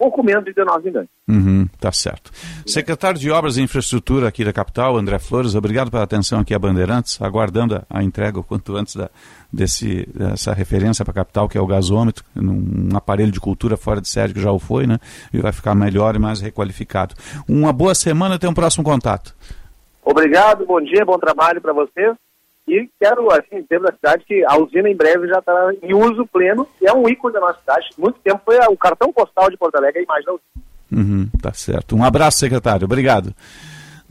pouco 0.00 0.22
menos 0.22 0.44
de 0.46 0.54
19 0.54 0.84
milhões. 0.86 1.08
Uhum, 1.28 1.68
tá 1.78 1.92
certo. 1.92 2.30
Secretário 2.66 3.20
de 3.20 3.30
Obras 3.30 3.58
e 3.58 3.62
Infraestrutura 3.62 4.28
aqui 4.28 4.42
da 4.42 4.52
capital, 4.52 4.96
André 4.96 5.18
Flores, 5.18 5.54
obrigado 5.54 5.90
pela 5.90 6.02
atenção 6.02 6.40
aqui 6.40 6.54
a 6.54 6.58
Bandeirantes, 6.58 7.20
aguardando 7.20 7.82
a, 7.88 8.02
entrega 8.02 8.40
o 8.40 8.42
quanto 8.42 8.74
antes 8.76 8.96
da, 8.96 9.10
desse, 9.52 10.06
dessa 10.14 10.54
referência 10.54 11.04
para 11.04 11.12
a 11.12 11.14
capital, 11.16 11.50
que 11.50 11.58
é 11.58 11.60
o 11.60 11.66
gasômetro, 11.66 12.24
um 12.34 12.96
aparelho 12.96 13.30
de 13.30 13.38
cultura 13.38 13.76
fora 13.76 14.00
de 14.00 14.08
série 14.08 14.32
que 14.32 14.40
já 14.40 14.50
o 14.50 14.58
foi, 14.58 14.86
né? 14.86 14.98
E 15.34 15.38
vai 15.38 15.52
ficar 15.52 15.74
melhor 15.74 16.16
e 16.16 16.18
mais 16.18 16.40
requalificado. 16.40 17.14
Uma 17.46 17.70
boa 17.70 17.94
semana, 17.94 18.36
até 18.36 18.48
um 18.48 18.54
próximo 18.54 18.82
contato. 18.82 19.34
Obrigado, 20.02 20.64
bom 20.64 20.80
dia, 20.80 21.04
bom 21.04 21.18
trabalho 21.18 21.60
para 21.60 21.74
vocês. 21.74 22.16
E 22.70 22.88
quero, 23.00 23.30
assim, 23.32 23.62
dizer 23.62 23.80
da 23.80 23.92
cidade 23.92 24.24
que 24.24 24.44
a 24.44 24.56
usina 24.56 24.88
em 24.88 24.94
breve 24.94 25.26
já 25.26 25.40
está 25.40 25.72
em 25.82 25.92
uso 25.92 26.24
pleno 26.26 26.68
e 26.80 26.86
é 26.86 26.92
um 26.92 27.08
ícone 27.08 27.34
da 27.34 27.40
nossa 27.40 27.58
cidade. 27.58 27.88
Muito 27.98 28.20
tempo 28.20 28.40
foi 28.44 28.58
o 28.58 28.76
cartão 28.76 29.12
postal 29.12 29.50
de 29.50 29.56
Porto 29.56 29.74
Alegre, 29.74 30.00
a 30.00 30.02
imagem 30.04 30.24
da 30.24 30.32
usina. 30.32 30.70
Uhum, 30.92 31.28
tá 31.42 31.52
certo. 31.52 31.96
Um 31.96 32.04
abraço, 32.04 32.38
secretário. 32.38 32.84
Obrigado. 32.84 33.34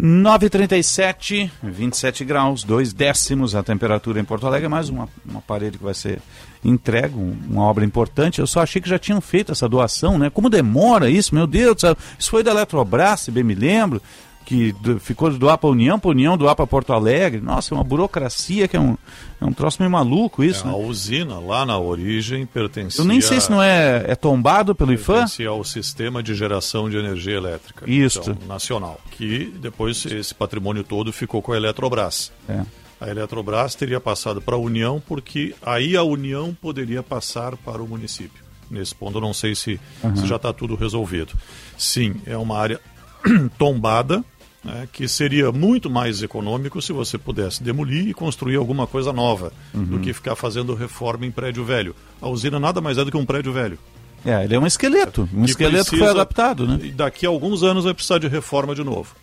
9,37, 0.01 1.51
27 1.61 2.23
graus, 2.23 2.63
2 2.63 2.93
décimos 2.93 3.53
a 3.53 3.61
temperatura 3.61 4.19
em 4.19 4.23
Porto 4.23 4.47
Alegre, 4.47 4.69
mais 4.69 4.89
um, 4.89 5.01
um 5.01 5.37
aparelho 5.37 5.77
que 5.77 5.83
vai 5.83 5.93
ser 5.93 6.19
entregue, 6.63 7.15
um, 7.15 7.37
uma 7.49 7.63
obra 7.63 7.83
importante. 7.83 8.39
Eu 8.39 8.47
só 8.47 8.61
achei 8.61 8.81
que 8.81 8.87
já 8.87 8.97
tinham 8.97 9.19
feito 9.19 9.51
essa 9.51 9.67
doação, 9.67 10.17
né? 10.17 10.29
Como 10.29 10.49
demora 10.49 11.09
isso, 11.09 11.35
meu 11.35 11.45
Deus, 11.45 11.83
isso 12.17 12.31
foi 12.31 12.43
da 12.43 12.51
Eletrobras, 12.51 13.21
se 13.21 13.31
bem 13.31 13.43
me 13.43 13.55
lembro 13.55 14.01
que 14.45 14.75
ficou 14.99 15.29
de 15.29 15.37
doar 15.37 15.57
para 15.57 15.69
a 15.69 15.71
União, 15.71 15.99
para 15.99 16.09
a 16.09 16.11
União 16.11 16.37
doar 16.37 16.55
para 16.55 16.65
Porto 16.65 16.91
Alegre. 16.91 17.39
Nossa, 17.39 17.73
é 17.73 17.77
uma 17.77 17.83
burocracia 17.83 18.67
que 18.67 18.75
é 18.75 18.79
um, 18.79 18.97
é 19.39 19.45
um 19.45 19.53
troço 19.53 19.77
meio 19.79 19.91
maluco 19.91 20.43
isso. 20.43 20.63
É, 20.63 20.67
né? 20.67 20.73
A 20.73 20.75
usina 20.75 21.39
lá 21.39 21.65
na 21.65 21.77
origem 21.77 22.45
pertencia. 22.45 23.01
Eu 23.01 23.05
nem 23.05 23.21
sei 23.21 23.39
se 23.39 23.51
não 23.51 23.61
é, 23.61 24.05
é 24.07 24.15
tombado 24.15 24.73
pelo 24.73 24.91
IFAM. 24.91 25.19
Pertencia 25.19 25.49
ao 25.49 25.63
sistema 25.63 26.23
de 26.23 26.33
geração 26.33 26.89
de 26.89 26.97
energia 26.97 27.35
elétrica. 27.35 27.89
Isso. 27.89 28.21
Então, 28.21 28.47
nacional. 28.47 28.99
Que 29.11 29.53
depois 29.61 30.03
esse 30.05 30.33
patrimônio 30.33 30.83
todo 30.83 31.13
ficou 31.13 31.41
com 31.41 31.53
a 31.53 31.57
Eletrobras. 31.57 32.31
É. 32.47 32.63
A 32.99 33.07
Eletrobras 33.07 33.75
teria 33.75 33.99
passado 33.99 34.41
para 34.41 34.55
a 34.55 34.59
União, 34.59 35.01
porque 35.07 35.55
aí 35.61 35.95
a 35.95 36.03
União 36.03 36.57
poderia 36.59 37.01
passar 37.01 37.55
para 37.55 37.81
o 37.81 37.87
município. 37.87 38.43
Nesse 38.69 38.93
ponto, 38.93 39.17
eu 39.17 39.21
não 39.21 39.33
sei 39.33 39.55
se, 39.55 39.79
uhum. 40.03 40.15
se 40.15 40.27
já 40.27 40.35
está 40.35 40.51
tudo 40.51 40.75
resolvido. 40.75 41.33
Sim, 41.77 42.15
é 42.25 42.37
uma 42.37 42.57
área 42.57 42.79
tombada, 43.57 44.23
né, 44.63 44.87
que 44.91 45.07
seria 45.07 45.51
muito 45.51 45.89
mais 45.89 46.21
econômico 46.21 46.81
se 46.81 46.91
você 46.91 47.17
pudesse 47.17 47.63
demolir 47.63 48.07
e 48.07 48.13
construir 48.13 48.55
alguma 48.55 48.85
coisa 48.85 49.13
nova, 49.13 49.53
uhum. 49.73 49.85
do 49.85 49.99
que 49.99 50.13
ficar 50.13 50.35
fazendo 50.35 50.75
reforma 50.75 51.25
em 51.25 51.31
prédio 51.31 51.63
velho. 51.63 51.95
A 52.21 52.27
usina 52.27 52.59
nada 52.59 52.81
mais 52.81 52.97
é 52.97 53.05
do 53.05 53.11
que 53.11 53.17
um 53.17 53.25
prédio 53.25 53.53
velho. 53.53 53.79
É, 54.25 54.43
ele 54.43 54.55
é 54.55 54.59
um 54.59 54.67
esqueleto, 54.67 55.29
um 55.33 55.43
que 55.43 55.51
esqueleto 55.51 55.91
que 55.91 55.97
foi 55.97 56.09
adaptado, 56.09 56.67
né? 56.67 56.79
E 56.83 56.91
daqui 56.91 57.25
a 57.25 57.29
alguns 57.29 57.63
anos 57.63 57.85
vai 57.85 57.93
precisar 57.93 58.17
de 58.17 58.27
reforma 58.27 58.75
de 58.75 58.83
novo. 58.83 59.15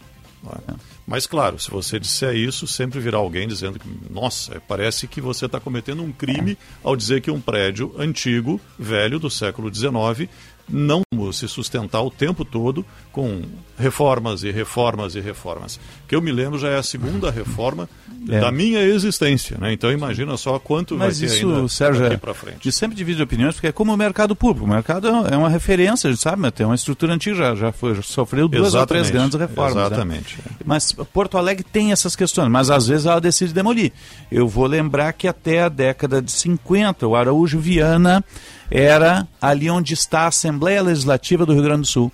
É. 0.69 0.75
Mas 1.07 1.27
claro, 1.27 1.59
se 1.59 1.71
você 1.71 2.01
disser 2.01 2.35
isso, 2.35 2.67
sempre 2.67 2.99
virá 2.99 3.19
alguém 3.19 3.47
dizendo 3.47 3.79
que, 3.79 3.89
nossa, 4.11 4.61
parece 4.67 5.07
que 5.07 5.21
você 5.21 5.47
está 5.47 5.61
cometendo 5.61 6.03
um 6.03 6.13
crime 6.13 6.57
ao 6.83 6.97
dizer 6.97 7.21
que 7.21 7.31
um 7.31 7.41
prédio 7.41 7.95
antigo, 7.99 8.61
velho, 8.79 9.19
do 9.19 9.31
século 9.31 9.73
XIX, 9.73 10.29
não 10.69 11.03
se 11.33 11.49
sustentar 11.49 12.03
o 12.03 12.11
tempo 12.11 12.45
todo 12.45 12.85
com 13.13 13.43
reformas 13.79 14.43
e 14.43 14.51
reformas 14.51 15.15
e 15.15 15.21
reformas. 15.21 15.79
Que 16.07 16.15
eu 16.15 16.23
me 16.23 16.31
lembro 16.33 16.59
já 16.59 16.69
é 16.69 16.79
a 16.79 16.83
segunda 16.83 17.31
reforma 17.31 17.89
é. 18.29 18.41
da 18.41 18.51
minha 18.51 18.83
existência, 18.83 19.57
né? 19.59 19.73
Então 19.73 19.91
imagina 19.91 20.37
só 20.37 20.59
quanto 20.59 20.97
Mas 20.97 21.21
vai 21.21 21.29
ter 21.29 21.35
isso, 21.35 21.51
ainda 21.51 21.69
Sérgio, 21.69 22.03
daqui 22.03 22.17
para 22.17 22.35
frente. 22.35 22.69
E 22.69 22.73
sempre 22.73 22.97
divide 22.97 23.23
opiniões 23.23 23.55
porque 23.55 23.69
é 23.69 23.73
como 23.73 23.93
o 23.93 23.97
mercado 23.97 24.35
público. 24.35 24.67
O 24.67 24.69
mercado 24.69 25.09
é 25.09 25.37
uma 25.37 25.49
referência, 25.49 26.15
sabe? 26.17 26.51
Tem 26.51 26.67
uma 26.67 26.75
estrutura 26.75 27.15
antiga, 27.15 27.37
já, 27.37 27.55
já, 27.55 27.73
foi, 27.73 27.95
já 27.95 28.03
sofreu 28.03 28.49
duas 28.49 28.69
Exatamente. 28.69 28.81
ou 28.81 28.87
três 28.87 29.11
grandes 29.11 29.39
reformas. 29.39 29.75
Né? 29.75 29.87
Exatamente. 29.87 30.37
Né? 30.39 30.57
Mas 30.65 30.93
Porto 30.93 31.39
Alegre 31.39 31.65
tem 31.65 31.93
essas 31.93 32.15
questões, 32.15 32.49
mas 32.49 32.71
às 32.71 32.87
vezes 32.87 33.07
ela 33.07 33.21
decide 33.21 33.53
demolir. 33.53 33.93
Eu 34.31 34.49
vou 34.49 34.67
lembrar 34.67 35.13
que 35.13 35.29
até 35.29 35.63
a 35.63 35.69
década 35.69 36.21
de 36.21 36.33
50, 36.33 37.07
o 37.07 37.15
Araújo 37.15 37.59
Viana 37.59 38.25
era 38.71 39.27
ali 39.41 39.71
onde 39.71 39.95
está 39.95 40.23
a 40.23 40.29
Assembleia 40.29 40.83
Legislativa 40.83 41.47
do 41.47 41.53
Rio 41.53 41.63
Grande 41.63 41.83
do 41.83 41.87
Sul. 41.87 42.13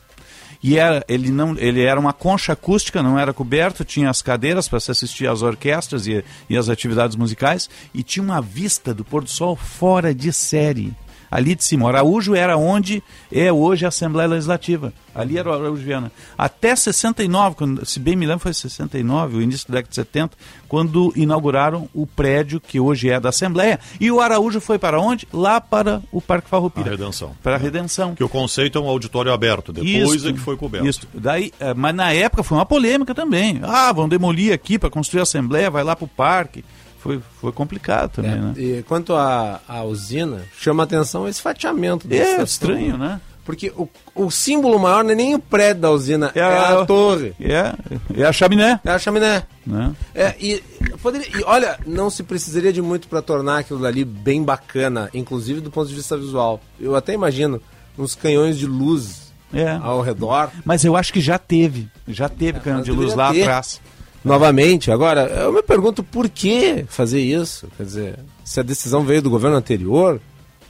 E 0.63 0.79
era, 0.79 1.05
ele, 1.09 1.31
não, 1.31 1.59
ele 1.59 1.83
era 1.83 1.99
uma 1.99 2.13
concha 2.13 2.53
acústica, 2.53 3.03
não 3.03 3.19
era 3.19 3.33
coberto, 3.33 3.85
tinha 3.85 4.09
as 4.09 4.23
cadeiras 4.23 4.69
para 4.69 4.79
se 4.79 4.93
assistir 4.93 5.27
às 5.27 5.43
orquestras 5.43 6.07
e, 6.07 6.25
e 6.49 6.57
às 6.57 6.69
atividades 6.69 7.17
musicais, 7.17 7.69
e 7.93 8.03
tinha 8.05 8.23
uma 8.23 8.41
vista 8.41 8.95
do 8.95 9.05
pôr 9.05 9.25
do 9.25 9.31
sol 9.31 9.57
fora 9.57 10.15
de 10.15 10.33
série 10.33 10.95
ali 11.33 11.55
de 11.55 11.65
cima. 11.65 11.87
O 11.87 11.89
Araújo 11.89 12.35
era 12.35 12.59
onde 12.59 13.03
é 13.33 13.51
hoje 13.51 13.87
a 13.87 13.89
Assembleia 13.89 14.29
Legislativa. 14.29 14.93
Ali 15.15 15.39
era 15.39 15.49
o 15.49 15.53
Araújo 15.55 15.83
Viana. 15.83 16.13
Até 16.37 16.77
69, 16.77 17.57
quando, 17.57 17.87
se 17.87 17.99
bem 17.99 18.15
me 18.15 18.27
lembro, 18.27 18.43
foi 18.43 18.53
69, 18.53 19.39
o 19.39 19.43
início 19.43 19.67
da 19.67 19.77
década 19.77 19.89
de 19.89 19.95
70, 19.95 20.37
quando 20.69 21.11
inauguraram 21.17 21.89
o 21.95 22.07
prédio 22.07 22.61
que 22.61 22.79
hoje 22.79 23.09
é 23.09 23.19
da 23.19 23.31
Assembleia. 23.31 23.81
E 23.99 24.11
o 24.11 24.21
Araújo 24.21 24.61
foi 24.61 24.79
para 24.79 25.01
onde? 25.01 25.27
Lá 25.33 25.59
para 25.59 26.03
o 26.13 26.21
Parque 26.21 26.51
Farroupilha. 26.51 26.89
A 26.89 26.91
Redenção. 26.91 27.35
Para 27.43 27.55
a 27.55 27.59
Redenção. 27.59 28.15
Que 28.15 28.25
o 28.25 28.29
conceito 28.29 28.79
é 28.79 28.81
um 28.83 28.89
auditório 28.89 29.33
aberto, 29.33 29.73
depois 29.73 30.15
isso, 30.15 30.29
é 30.29 30.33
que 30.35 30.39
foi 30.39 30.59
coberto. 30.59 30.87
Isso. 30.87 31.09
Daí, 31.15 31.51
eh, 31.59 31.73
mas 31.73 31.95
na 31.95 32.13
época 32.13 32.43
foi 32.43 32.59
uma 32.59 32.67
polêmica 32.67 33.15
também. 33.15 33.59
Ah, 33.63 33.91
vão 33.91 34.07
demolir 34.07 34.53
aqui 34.53 34.79
para 34.79 34.91
construir 34.91 35.21
a 35.21 35.23
Assembleia, 35.23 35.71
vai 35.71 35.83
lá 35.83 35.97
para 35.97 36.05
o 36.05 36.09
parque 36.09 36.63
foi, 37.03 37.21
foi 37.41 37.51
complicado 37.51 38.13
também, 38.13 38.31
é, 38.31 38.37
né? 38.37 38.55
E 38.57 38.83
quanto 38.85 39.13
à, 39.15 39.83
usina, 39.85 40.43
chama 40.57 40.85
atenção 40.85 41.27
esse 41.27 41.43
fatiamento. 41.43 42.07
É 42.09 42.41
estranho, 42.41 42.97
né? 42.97 43.21
Porque 43.45 43.73
o, 43.77 43.89
o 44.15 44.31
símbolo 44.31 44.79
maior 44.79 45.03
não 45.03 45.11
é 45.11 45.15
nem 45.17 45.35
o 45.35 45.39
prédio 45.41 45.83
da 45.83 45.91
usina, 45.91 46.31
é, 46.33 46.39
é 46.39 46.43
a, 46.45 46.81
a, 46.81 46.87
torre. 46.87 47.35
É, 47.41 47.75
é 48.17 48.25
a 48.25 48.33
chaminé. 48.33 48.79
É 48.85 48.91
a 48.93 48.99
chaminé. 49.01 49.43
Né? 49.67 49.93
É, 50.15 50.37
e, 50.39 50.63
poderia, 51.03 51.27
e 51.37 51.43
olha, 51.43 51.77
não 51.85 52.09
se 52.09 52.23
precisaria 52.23 52.73
de 52.73 52.81
muito 52.81 53.09
para 53.09 53.21
tornar 53.21 53.59
aquilo 53.59 53.81
dali 53.81 54.05
bem 54.05 54.45
bacana, 54.45 55.11
inclusive 55.13 55.61
do 55.61 55.73
ponto 55.73 55.89
de 55.89 55.95
vista 55.97 56.17
visual. 56.17 56.61
Eu 56.79 56.95
até 56.95 57.15
imagino 57.15 57.61
uns 57.99 58.15
canhões 58.15 58.57
de 58.57 58.67
luz 58.69 59.33
é. 59.53 59.73
ao 59.83 60.01
redor. 60.03 60.51
Mas 60.65 60.85
eu 60.85 60.97
acho 60.97 61.13
que 61.13 61.21
já 61.21 61.37
teve. 61.37 61.89
Já 62.07 62.29
teve 62.29 62.59
é, 62.59 62.61
canhão 62.61 62.81
de 62.81 62.93
luz 62.93 63.13
lá 63.13 63.33
ter. 63.33 63.43
atrás. 63.43 63.81
Novamente, 64.25 64.91
agora, 64.91 65.23
eu 65.23 65.53
me 65.53 65.63
pergunto 65.63 66.03
por 66.03 66.29
que 66.29 66.85
fazer 66.89 67.21
isso. 67.21 67.67
Quer 67.77 67.83
dizer, 67.83 68.19
se 68.45 68.61
a 68.61 68.63
decisão 68.63 69.05
veio 69.05 69.21
do 69.21 69.31
governo 69.31 69.57
anterior, 69.57 70.21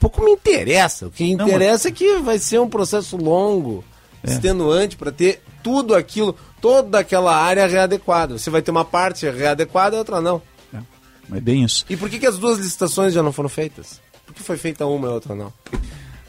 pouco 0.01 0.25
me 0.25 0.33
interessa. 0.33 1.07
O 1.07 1.11
que 1.11 1.25
interessa 1.25 1.89
Não, 1.89 1.95
é 1.95 1.97
que 1.97 2.19
vai 2.19 2.39
ser 2.39 2.61
um 2.61 2.69
processo 2.69 3.17
longo, 3.17 3.85
é. 4.25 4.31
extenuante, 4.31 4.97
para 4.97 5.13
ter 5.13 5.43
tudo 5.63 5.95
aquilo, 5.95 6.35
toda 6.61 6.99
aquela 6.99 7.37
área 7.37 7.67
readequada. 7.67 8.39
Você 8.39 8.51
vai 8.51 8.63
ter 8.63 8.71
uma 8.71 8.85
parte 8.85 9.29
readequada 9.29 9.97
e 9.97 9.99
outra 9.99 10.21
não. 10.21 10.41
É, 10.73 11.37
é 11.37 11.41
bem 11.41 11.63
isso. 11.63 11.85
E 11.89 11.97
por 11.97 12.09
que, 12.09 12.19
que 12.19 12.27
as 12.27 12.39
duas 12.39 12.59
licitações 12.59 13.13
já 13.13 13.23
não 13.23 13.33
foram 13.33 13.49
feitas? 13.49 14.01
Por 14.27 14.35
que 14.35 14.43
foi 14.43 14.57
feita 14.57 14.87
uma 14.87 15.09
e 15.09 15.11
outra 15.11 15.35
não? 15.35 15.53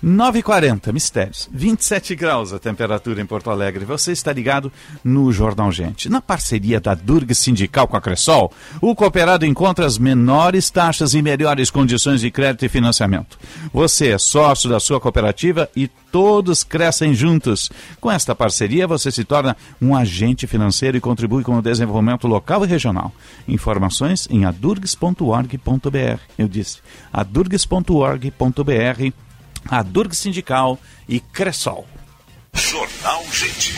9h40, 0.04 0.91
mistérios. 0.91 1.49
27 1.51 2.14
graus 2.14 2.51
a 2.51 2.60
temperatura 2.60 3.22
em 3.22 3.26
Porto 3.26 3.49
Alegre. 3.49 3.86
Você 3.86 4.12
está 4.12 4.34
ligado 4.34 4.70
no 5.01 5.32
Jornal 5.32 5.72
Gente. 5.72 6.10
Na 6.10 6.20
parceria 6.20 6.82
da 6.82 6.93
Durg 6.93 7.34
Sindical 7.34 7.88
com 7.88 7.95
a 7.95 8.01
Cressol, 8.01 8.51
o 8.82 8.93
cooperado 8.93 9.45
encontra 9.45 9.86
as 9.86 9.97
menores 9.97 10.70
taxas 10.70 11.14
e 11.14 11.22
melhores 11.22 11.72
condições 11.72 12.20
de 12.20 12.30
crédito 12.30 12.66
e 12.66 12.70
financiamento. 12.70 13.39
Você 13.72 14.10
é 14.10 14.18
sócio 14.18 14.70
da 14.70 14.80
sua 14.80 14.99
cooperativa 14.99 15.70
e 15.74 15.88
todos 16.12 16.66
crescem 16.66 17.14
juntos. 17.14 17.72
Com 18.01 18.12
esta 18.12 18.36
parceria, 18.36 18.86
você 18.86 19.10
se 19.10 19.24
torna 19.24 19.56
um 19.82 19.95
agente 19.95 20.45
financeiro 20.45 20.97
e 20.97 21.01
contribui 21.01 21.43
com 21.43 21.58
o 21.58 21.62
desenvolvimento 21.62 22.28
local 22.28 22.66
e 22.66 22.68
regional. 22.68 23.14
Informações 23.47 24.28
em 24.30 24.43
adurgs.org.br. 24.43 26.20
Eu 26.38 26.49
disse, 26.49 26.80
adurgs.org.br 27.12 29.14
a 29.70 29.82
Durg 29.84 30.14
Sindical 30.16 30.80
e 31.07 31.20
Cressol. 31.20 31.86
Jornal 32.53 33.24
Gente. 33.32 33.76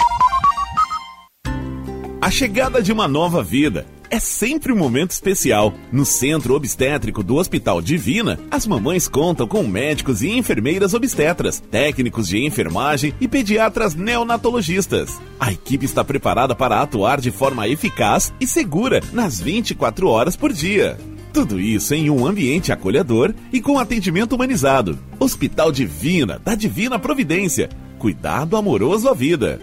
A 2.21 2.31
chegada 2.31 2.81
de 2.81 2.91
uma 2.91 3.07
nova 3.07 3.43
vida 3.43 3.85
é 4.09 4.19
sempre 4.19 4.71
um 4.71 4.77
momento 4.77 5.11
especial. 5.11 5.73
No 5.91 6.05
Centro 6.05 6.55
Obstétrico 6.55 7.23
do 7.23 7.35
Hospital 7.35 7.81
Divina, 7.81 8.39
as 8.49 8.65
mamães 8.65 9.07
contam 9.07 9.47
com 9.47 9.63
médicos 9.63 10.21
e 10.21 10.29
enfermeiras 10.29 10.93
obstetras, 10.93 11.59
técnicos 11.59 12.27
de 12.27 12.43
enfermagem 12.43 13.13
e 13.19 13.27
pediatras 13.27 13.95
neonatologistas. 13.95 15.19
A 15.39 15.51
equipe 15.51 15.85
está 15.85 16.03
preparada 16.03 16.55
para 16.55 16.81
atuar 16.81 17.19
de 17.19 17.31
forma 17.31 17.67
eficaz 17.67 18.33
e 18.39 18.47
segura 18.47 19.01
nas 19.11 19.39
24 19.39 20.07
horas 20.07 20.35
por 20.35 20.51
dia. 20.51 20.97
Tudo 21.35 21.59
isso 21.59 21.93
em 21.93 22.09
um 22.09 22.25
ambiente 22.25 22.71
acolhedor 22.71 23.35
e 23.51 23.59
com 23.59 23.77
atendimento 23.77 24.37
humanizado. 24.37 24.97
Hospital 25.19 25.69
Divina, 25.69 26.39
da 26.39 26.55
Divina 26.55 26.97
Providência. 26.97 27.67
Cuidado 27.99 28.55
amoroso 28.55 29.09
à 29.09 29.13
vida. 29.13 29.59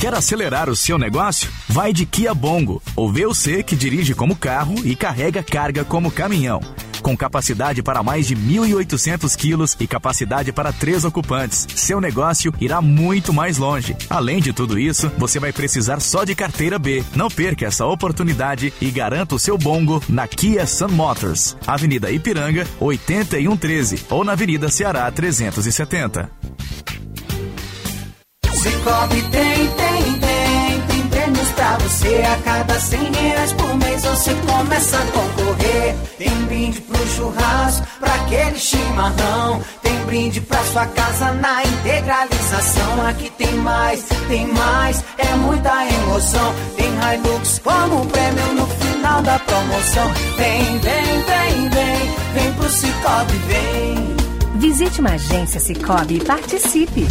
Quer 0.00 0.12
acelerar 0.12 0.68
o 0.68 0.74
seu 0.74 0.98
negócio? 0.98 1.48
Vai 1.68 1.92
de 1.92 2.04
Kia 2.04 2.34
Bongo, 2.34 2.82
o 2.96 3.08
VUC 3.08 3.62
que 3.62 3.76
dirige 3.76 4.12
como 4.12 4.34
carro 4.34 4.74
e 4.84 4.96
carrega 4.96 5.40
carga 5.40 5.84
como 5.84 6.10
caminhão 6.10 6.60
com 7.08 7.16
capacidade 7.16 7.82
para 7.82 8.02
mais 8.02 8.26
de 8.26 8.36
1.800 8.36 9.34
quilos 9.34 9.74
e 9.80 9.86
capacidade 9.86 10.52
para 10.52 10.74
três 10.74 11.06
ocupantes. 11.06 11.66
Seu 11.74 12.02
negócio 12.02 12.52
irá 12.60 12.82
muito 12.82 13.32
mais 13.32 13.56
longe. 13.56 13.96
Além 14.10 14.40
de 14.40 14.52
tudo 14.52 14.78
isso, 14.78 15.10
você 15.16 15.40
vai 15.40 15.50
precisar 15.50 16.00
só 16.00 16.22
de 16.22 16.34
carteira 16.34 16.78
B. 16.78 17.02
Não 17.16 17.30
perca 17.30 17.64
essa 17.64 17.86
oportunidade 17.86 18.74
e 18.78 18.90
garanta 18.90 19.34
o 19.34 19.38
seu 19.38 19.56
bongo 19.56 20.02
na 20.06 20.28
Kia 20.28 20.66
Sun 20.66 20.88
Motors, 20.88 21.56
Avenida 21.66 22.10
Ipiranga, 22.10 22.66
8113 22.78 24.04
ou 24.10 24.22
na 24.22 24.32
Avenida 24.32 24.68
Ceará 24.68 25.10
370. 25.10 26.30
Cicobi 28.52 29.22
tem, 29.30 29.66
tem, 29.68 30.18
tem, 30.18 30.27
pra 31.68 31.78
você 31.78 32.22
a 32.24 32.36
cada 32.42 32.80
100 32.80 33.12
reais 33.12 33.52
por 33.52 33.76
mês 33.76 34.02
você 34.02 34.34
começa 34.34 34.96
a 34.96 35.06
concorrer. 35.06 35.96
Tem 36.16 36.30
brinde 36.46 36.80
pro 36.80 37.08
churrasco, 37.08 37.86
pra 38.00 38.14
aquele 38.14 38.58
chimarrão. 38.58 39.60
Tem 39.82 39.94
brinde 40.06 40.40
pra 40.40 40.62
sua 40.64 40.86
casa 40.86 41.32
na 41.32 41.62
integralização. 41.62 43.06
Aqui 43.06 43.30
tem 43.36 43.54
mais, 43.56 44.04
tem 44.28 44.46
mais, 44.46 45.04
é 45.18 45.34
muita 45.36 45.86
emoção. 45.86 46.54
Tem 46.76 46.88
Hilux 46.88 47.58
como 47.58 48.06
prêmio 48.06 48.54
no 48.54 48.66
final 48.66 49.22
da 49.22 49.38
promoção. 49.38 50.10
Vem, 50.36 50.78
vem, 50.78 51.22
vem, 51.22 51.68
vem, 51.68 52.14
vem 52.34 52.52
pro 52.54 52.70
Cicobi, 52.70 53.36
vem. 53.46 54.16
Visite 54.58 55.00
uma 55.00 55.10
agência 55.10 55.60
Cicobi 55.60 56.16
e 56.16 56.24
participe. 56.24 57.06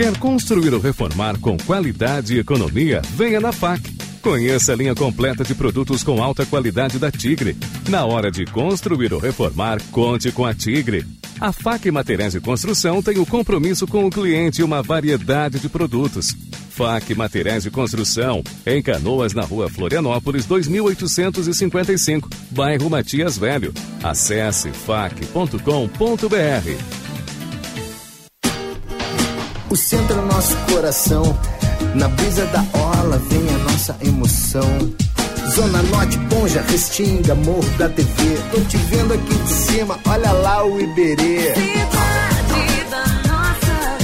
Quer 0.00 0.18
construir 0.18 0.72
ou 0.72 0.80
reformar 0.80 1.38
com 1.38 1.58
qualidade 1.58 2.34
e 2.34 2.38
economia? 2.38 3.02
Venha 3.10 3.38
na 3.38 3.52
FAC. 3.52 3.82
Conheça 4.22 4.72
a 4.72 4.76
linha 4.76 4.94
completa 4.94 5.44
de 5.44 5.54
produtos 5.54 6.02
com 6.02 6.22
alta 6.22 6.46
qualidade 6.46 6.98
da 6.98 7.10
Tigre. 7.12 7.54
Na 7.86 8.06
hora 8.06 8.30
de 8.30 8.46
construir 8.46 9.12
ou 9.12 9.20
reformar, 9.20 9.78
conte 9.92 10.32
com 10.32 10.46
a 10.46 10.54
Tigre. 10.54 11.04
A 11.38 11.52
FAC 11.52 11.90
Materiais 11.90 12.32
de 12.32 12.40
Construção 12.40 13.02
tem 13.02 13.18
o 13.18 13.26
compromisso 13.26 13.86
com 13.86 14.06
o 14.06 14.10
cliente 14.10 14.62
e 14.62 14.64
uma 14.64 14.82
variedade 14.82 15.60
de 15.60 15.68
produtos. 15.68 16.34
FAC 16.70 17.14
Materiais 17.14 17.64
de 17.64 17.70
Construção, 17.70 18.42
em 18.64 18.80
Canoas, 18.80 19.34
na 19.34 19.42
rua 19.42 19.68
Florianópolis, 19.68 20.46
2855, 20.46 22.30
bairro 22.50 22.88
Matias 22.88 23.36
Velho. 23.36 23.74
Acesse 24.02 24.70
fac.com.br. 24.70 25.60
O 29.70 29.76
centro 29.76 30.18
é 30.18 30.22
nosso 30.22 30.56
coração. 30.72 31.38
Na 31.94 32.08
brisa 32.08 32.44
da 32.46 32.64
orla 32.76 33.18
vem 33.18 33.48
a 33.54 33.58
nossa 33.58 33.96
emoção. 34.02 34.92
Zona 35.54 35.80
Norte, 35.84 36.18
Ponja, 36.28 36.60
Restinga, 36.62 37.36
Morro 37.36 37.70
da 37.78 37.88
TV. 37.88 38.36
Tô 38.50 38.60
te 38.62 38.76
vendo 38.76 39.14
aqui 39.14 39.32
de 39.32 39.48
cima, 39.48 39.96
olha 40.08 40.32
lá 40.32 40.66
o 40.66 40.80
Iberê. 40.80 41.54
Cidade 41.54 42.84
da 42.90 43.04
nossa 43.28 43.96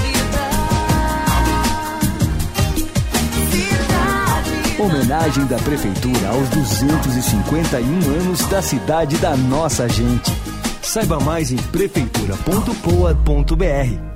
vida. 4.76 4.84
Homenagem 4.84 5.46
da 5.46 5.56
Prefeitura 5.56 6.28
aos 6.28 6.48
251 6.50 8.20
anos 8.20 8.46
da 8.46 8.62
cidade 8.62 9.16
da 9.16 9.36
nossa 9.36 9.88
gente. 9.88 10.32
Saiba 10.80 11.18
mais 11.18 11.50
em 11.50 11.56
prefeitura.poa.br. 11.56 14.15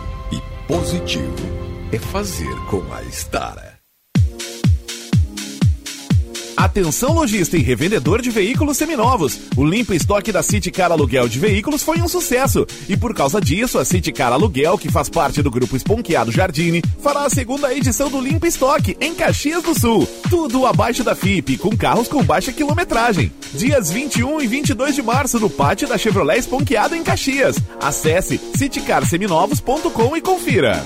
positivo 0.71 1.35
é 1.91 1.99
fazer 1.99 2.55
com 2.69 2.81
a 2.93 3.03
Stara. 3.03 3.70
Atenção 6.61 7.13
lojista 7.13 7.57
e 7.57 7.59
revendedor 7.59 8.21
de 8.21 8.29
veículos 8.29 8.77
seminovos. 8.77 9.39
O 9.57 9.65
limpo 9.65 9.95
estoque 9.95 10.31
da 10.31 10.43
City 10.43 10.69
Car 10.69 10.91
Aluguel 10.91 11.27
de 11.27 11.39
Veículos 11.39 11.81
foi 11.81 11.99
um 11.99 12.07
sucesso. 12.07 12.67
E 12.87 12.95
por 12.95 13.15
causa 13.15 13.41
disso, 13.41 13.79
a 13.79 13.83
City 13.83 14.11
Car 14.11 14.31
Aluguel, 14.31 14.77
que 14.77 14.91
faz 14.91 15.09
parte 15.09 15.41
do 15.41 15.49
grupo 15.49 15.75
Esponqueado 15.75 16.31
Jardine, 16.31 16.83
fará 16.99 17.25
a 17.25 17.31
segunda 17.31 17.73
edição 17.73 18.11
do 18.11 18.21
Limpo 18.21 18.45
Estoque 18.45 18.95
em 19.01 19.15
Caxias 19.15 19.63
do 19.63 19.73
Sul. 19.73 20.07
Tudo 20.29 20.67
abaixo 20.67 21.03
da 21.03 21.15
FIP, 21.15 21.57
com 21.57 21.75
carros 21.75 22.07
com 22.07 22.23
baixa 22.23 22.53
quilometragem. 22.53 23.31
Dias 23.55 23.89
21 23.89 24.39
e 24.39 24.45
22 24.45 24.93
de 24.93 25.01
março 25.01 25.39
no 25.39 25.49
pátio 25.49 25.87
da 25.87 25.97
Chevrolet 25.97 26.37
Esponqueado 26.37 26.95
em 26.95 27.01
Caxias. 27.01 27.55
Acesse 27.81 28.39
citycarseminovos.com 28.55 30.15
e 30.15 30.21
confira. 30.21 30.85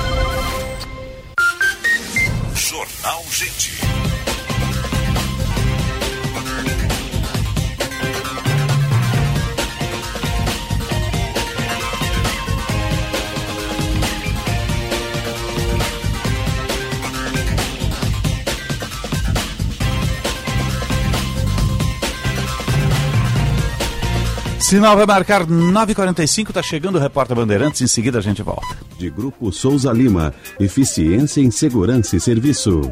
Sinal 24.71 24.95
vai 24.95 25.05
marcar 25.05 25.45
9h45, 25.45 26.53
tá 26.53 26.63
chegando 26.63 26.95
o 26.95 26.97
repórter 26.97 27.35
Bandeirantes, 27.35 27.81
em 27.81 27.87
seguida 27.87 28.19
a 28.19 28.21
gente 28.21 28.41
volta. 28.41 28.77
De 28.97 29.09
Grupo 29.09 29.51
Souza 29.51 29.91
Lima, 29.91 30.33
eficiência 30.61 31.41
em 31.41 31.51
segurança 31.51 32.15
e 32.15 32.21
serviços. 32.21 32.87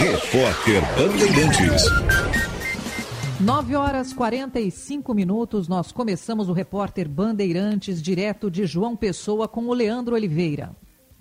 Repórter 0.00 0.82
Bandeirantes. 0.98 1.84
9 3.38 3.76
horas 3.76 4.12
45 4.12 5.14
minutos, 5.14 5.68
nós 5.68 5.92
começamos 5.92 6.48
o 6.48 6.52
repórter 6.52 7.08
Bandeirantes, 7.08 8.02
direto 8.02 8.50
de 8.50 8.66
João 8.66 8.96
Pessoa, 8.96 9.46
com 9.46 9.68
o 9.68 9.72
Leandro 9.72 10.16
Oliveira. 10.16 10.74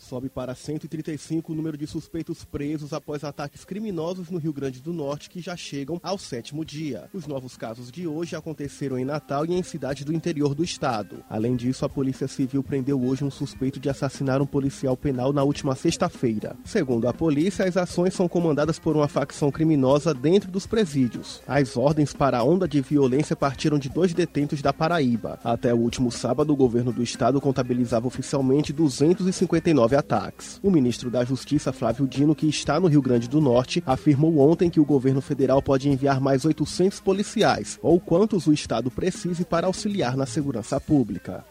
Sobe 0.04 0.28
para 0.28 0.54
135 0.54 1.54
o 1.54 1.56
número 1.56 1.78
de 1.78 1.88
suspeitos 1.88 2.43
presos 2.43 2.91
após 2.91 3.24
ataques 3.24 3.64
criminosos 3.64 4.30
no 4.30 4.38
Rio 4.38 4.51
Grande 4.51 4.82
do 4.82 4.91
Norte, 4.91 5.30
que 5.30 5.39
já 5.39 5.56
chegam 5.56 5.97
ao 6.04 6.18
sétimo 6.18 6.66
dia. 6.66 7.10
Os 7.14 7.26
novos 7.26 7.56
casos 7.56 7.89
de 7.89 8.06
hoje 8.06 8.36
aconteceram 8.36 8.99
em 8.99 9.06
Natal 9.06 9.45
e 9.45 9.54
em 9.54 9.64
cidades 9.64 10.04
do 10.04 10.14
interior 10.14 10.54
do 10.54 10.62
estado. 10.62 11.24
Além 11.30 11.56
disso, 11.56 11.86
a 11.86 11.89
Polícia 11.89 12.28
Civil 12.28 12.62
prendeu 12.62 13.01
hoje 13.01 13.24
um 13.24 13.32
suspeito 13.32 13.80
de 13.80 13.89
assassinar 13.89 14.41
um 14.41 14.45
policial 14.45 14.97
penal 14.97 15.32
na 15.32 15.41
última 15.41 15.74
sexta-feira. 15.74 16.58
Segundo 16.66 17.08
a 17.08 17.14
polícia, 17.14 17.66
as 17.66 17.78
ações 17.78 18.14
são 18.14 18.28
comandadas 18.28 18.78
por 18.78 18.97
uma 18.97 19.08
facção 19.08 19.49
criminosa 19.51 20.14
dentro 20.14 20.51
dos 20.51 20.68
presídios. 20.68 21.41
As 21.47 21.78
ordens 21.78 22.12
para 22.12 22.39
a 22.39 22.43
onda 22.43 22.68
de 22.68 22.82
violência 22.82 23.38
partiram 23.38 23.80
de 23.80 23.88
dois 23.88 24.14
detentos 24.14 24.62
da 24.62 24.74
Paraíba. 24.74 25.39
Até 25.45 25.74
o 25.74 25.78
último 25.78 26.12
sábado, 26.12 26.51
o 26.51 26.58
governo 26.58 26.91
do 26.91 27.01
estado 27.01 27.39
contabilizava 27.39 28.06
oficialmente 28.06 28.74
259 28.74 29.93
ataques. 29.96 30.60
O 30.64 30.72
ministro 30.72 31.10
da 31.10 31.24
Justiça, 31.24 31.72
Flávio 31.72 32.08
Dino, 32.08 32.36
que 32.36 32.48
está 32.48 32.80
no 32.80 32.88
Rio 32.88 33.02
Grande 33.02 33.28
do 33.28 33.41
Norte, 33.41 33.84
afirmou 33.86 34.38
ontem 34.39 34.70
que 34.70 34.80
o 34.80 34.86
governo 34.86 35.22
federal 35.22 35.62
pode 35.62 35.89
enviar 35.89 36.20
mais 36.20 36.46
800 36.46 37.00
policiais, 37.00 37.80
ou 37.82 38.00
quantos 38.00 38.48
o 38.48 38.54
estado 38.54 38.89
precise 38.91 39.46
para 39.46 39.68
auxiliar 39.68 40.16
na 40.16 40.26
segurança 40.26 40.80
pública. 40.80 41.46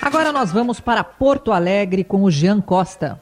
Agora 0.00 0.32
nós 0.32 0.52
vamos 0.52 0.80
para 0.80 1.02
Porto 1.02 1.52
Alegre 1.52 2.04
com 2.04 2.22
o 2.22 2.30
Jean 2.30 2.60
Costa. 2.60 3.20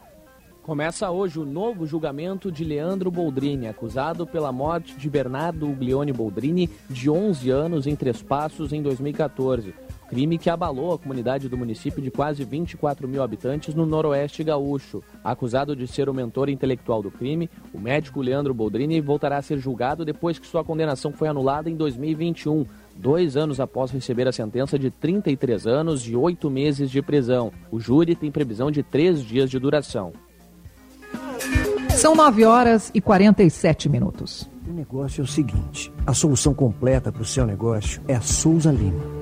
Começa 0.63 1.11
hoje 1.11 1.41
o 1.41 1.45
novo 1.45 1.87
julgamento 1.87 2.51
de 2.51 2.65
Leandro 2.65 3.11
Boldrini, 3.11 3.67
acusado 3.67 4.25
pela 4.27 4.53
morte 4.53 4.97
de 4.97 5.11
Bernardo 5.11 5.69
Uglione 5.69 6.13
Boldrini, 6.13 6.71
de 6.89 7.11
11 7.11 7.51
anos, 7.51 7.87
em 7.87 7.97
Três 7.97 8.23
Passos, 8.23 8.73
em 8.73 8.81
2014 8.81 9.75
crime 10.13 10.37
que 10.37 10.51
abalou 10.51 10.93
a 10.93 10.99
comunidade 10.99 11.49
do 11.49 11.57
município 11.57 12.03
de 12.03 12.11
quase 12.11 12.45
24 12.45 13.09
mil 13.09 13.23
habitantes 13.23 13.75
no 13.75 13.87
noroeste 13.87 14.45
gaúcho. 14.45 15.03
Acusado 15.25 15.75
de 15.75 15.87
ser 15.87 16.07
o 16.07 16.13
mentor 16.13 16.51
intelectual 16.51 17.03
do 17.03 17.11
crime, 17.11 17.49
o 17.73 17.81
médico 17.81 18.21
Leandro 18.21 18.53
Boldrini 18.53 19.01
voltará 19.01 19.39
a 19.39 19.43
ser 19.43 19.57
julgado 19.57 20.05
depois 20.05 20.39
que 20.39 20.47
sua 20.47 20.63
condenação 20.63 21.13
foi 21.13 21.29
anulada 21.29 21.71
em 21.71 21.75
2021, 21.75 22.67
dois 22.95 23.39
anos 23.39 23.59
após 23.59 23.91
receber 23.91 24.29
a 24.29 24.33
sentença 24.33 24.79
de 24.79 24.91
33 24.91 25.67
anos 25.67 26.07
e 26.07 26.15
oito 26.15 26.51
meses 26.51 26.91
de 26.91 27.01
prisão. 27.01 27.51
O 27.71 27.81
júri 27.81 28.15
tem 28.15 28.31
previsão 28.31 28.71
de 28.71 28.83
três 28.83 29.23
dias 29.23 29.49
de 29.49 29.59
duração. 29.59 30.13
São 31.89 32.15
9 32.15 32.45
horas 32.45 32.91
e 32.93 33.01
47 33.01 33.89
minutos. 33.89 34.47
O 34.69 34.75
negócio 34.75 35.23
é 35.23 35.25
o 35.25 35.27
seguinte: 35.27 35.91
a 36.07 36.13
solução 36.13 36.53
completa 36.53 37.11
para 37.11 37.23
o 37.23 37.25
seu 37.25 37.47
negócio 37.47 38.03
é 38.07 38.15
a 38.15 38.21
Souza 38.21 38.71
Lima. 38.71 39.22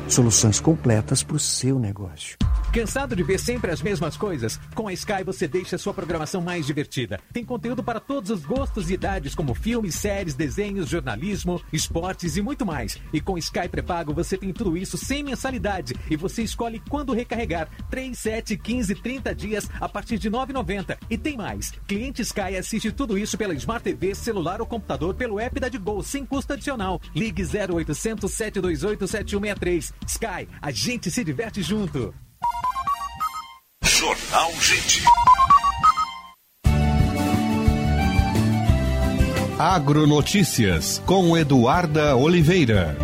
Soluções 0.11 0.59
completas 0.59 1.23
para 1.23 1.37
o 1.37 1.39
seu 1.39 1.79
negócio. 1.79 2.37
Cansado 2.73 3.15
de 3.15 3.23
ver 3.23 3.39
sempre 3.39 3.71
as 3.71 3.81
mesmas 3.81 4.17
coisas? 4.17 4.59
Com 4.75 4.89
a 4.89 4.93
Sky 4.93 5.23
você 5.25 5.47
deixa 5.47 5.77
a 5.77 5.79
sua 5.79 5.93
programação 5.93 6.41
mais 6.41 6.65
divertida. 6.65 7.17
Tem 7.31 7.45
conteúdo 7.45 7.81
para 7.81 7.99
todos 7.99 8.29
os 8.29 8.43
gostos 8.43 8.89
e 8.89 8.93
idades, 8.95 9.33
como 9.33 9.53
filmes, 9.53 9.95
séries, 9.95 10.35
desenhos, 10.35 10.89
jornalismo, 10.89 11.61
esportes 11.71 12.35
e 12.35 12.41
muito 12.41 12.65
mais. 12.65 12.97
E 13.13 13.21
com 13.21 13.37
Sky 13.37 13.69
pré-pago 13.69 14.13
você 14.13 14.37
tem 14.37 14.51
tudo 14.51 14.75
isso 14.75 14.97
sem 14.97 15.23
mensalidade 15.23 15.95
e 16.09 16.17
você 16.17 16.43
escolhe 16.43 16.81
quando 16.89 17.13
recarregar. 17.13 17.69
3, 17.89 18.17
7, 18.17 18.57
15, 18.57 18.95
30 18.95 19.33
dias 19.33 19.69
a 19.79 19.87
partir 19.87 20.17
de 20.17 20.29
9,90. 20.29 20.97
E 21.09 21.17
tem 21.17 21.37
mais. 21.37 21.71
Cliente 21.87 22.21
Sky 22.21 22.57
assiste 22.57 22.91
tudo 22.91 23.17
isso 23.17 23.37
pela 23.37 23.53
Smart 23.53 23.81
TV, 23.81 24.13
celular 24.13 24.59
ou 24.59 24.67
computador 24.67 25.15
pelo 25.15 25.39
app 25.39 25.57
da 25.57 25.69
Digol 25.69 26.03
sem 26.03 26.25
custo 26.25 26.51
adicional. 26.51 26.99
Ligue 27.15 27.43
0800 27.43 28.29
728 28.29 29.07
7163. 29.07 30.00
Sky, 30.07 30.47
a 30.61 30.71
gente 30.71 31.09
se 31.09 31.23
diverte 31.23 31.61
junto. 31.61 32.13
Jornal 33.83 34.51
Gente. 34.59 35.03
Agronotícias 39.59 41.01
com 41.05 41.37
Eduarda 41.37 42.15
Oliveira. 42.15 42.97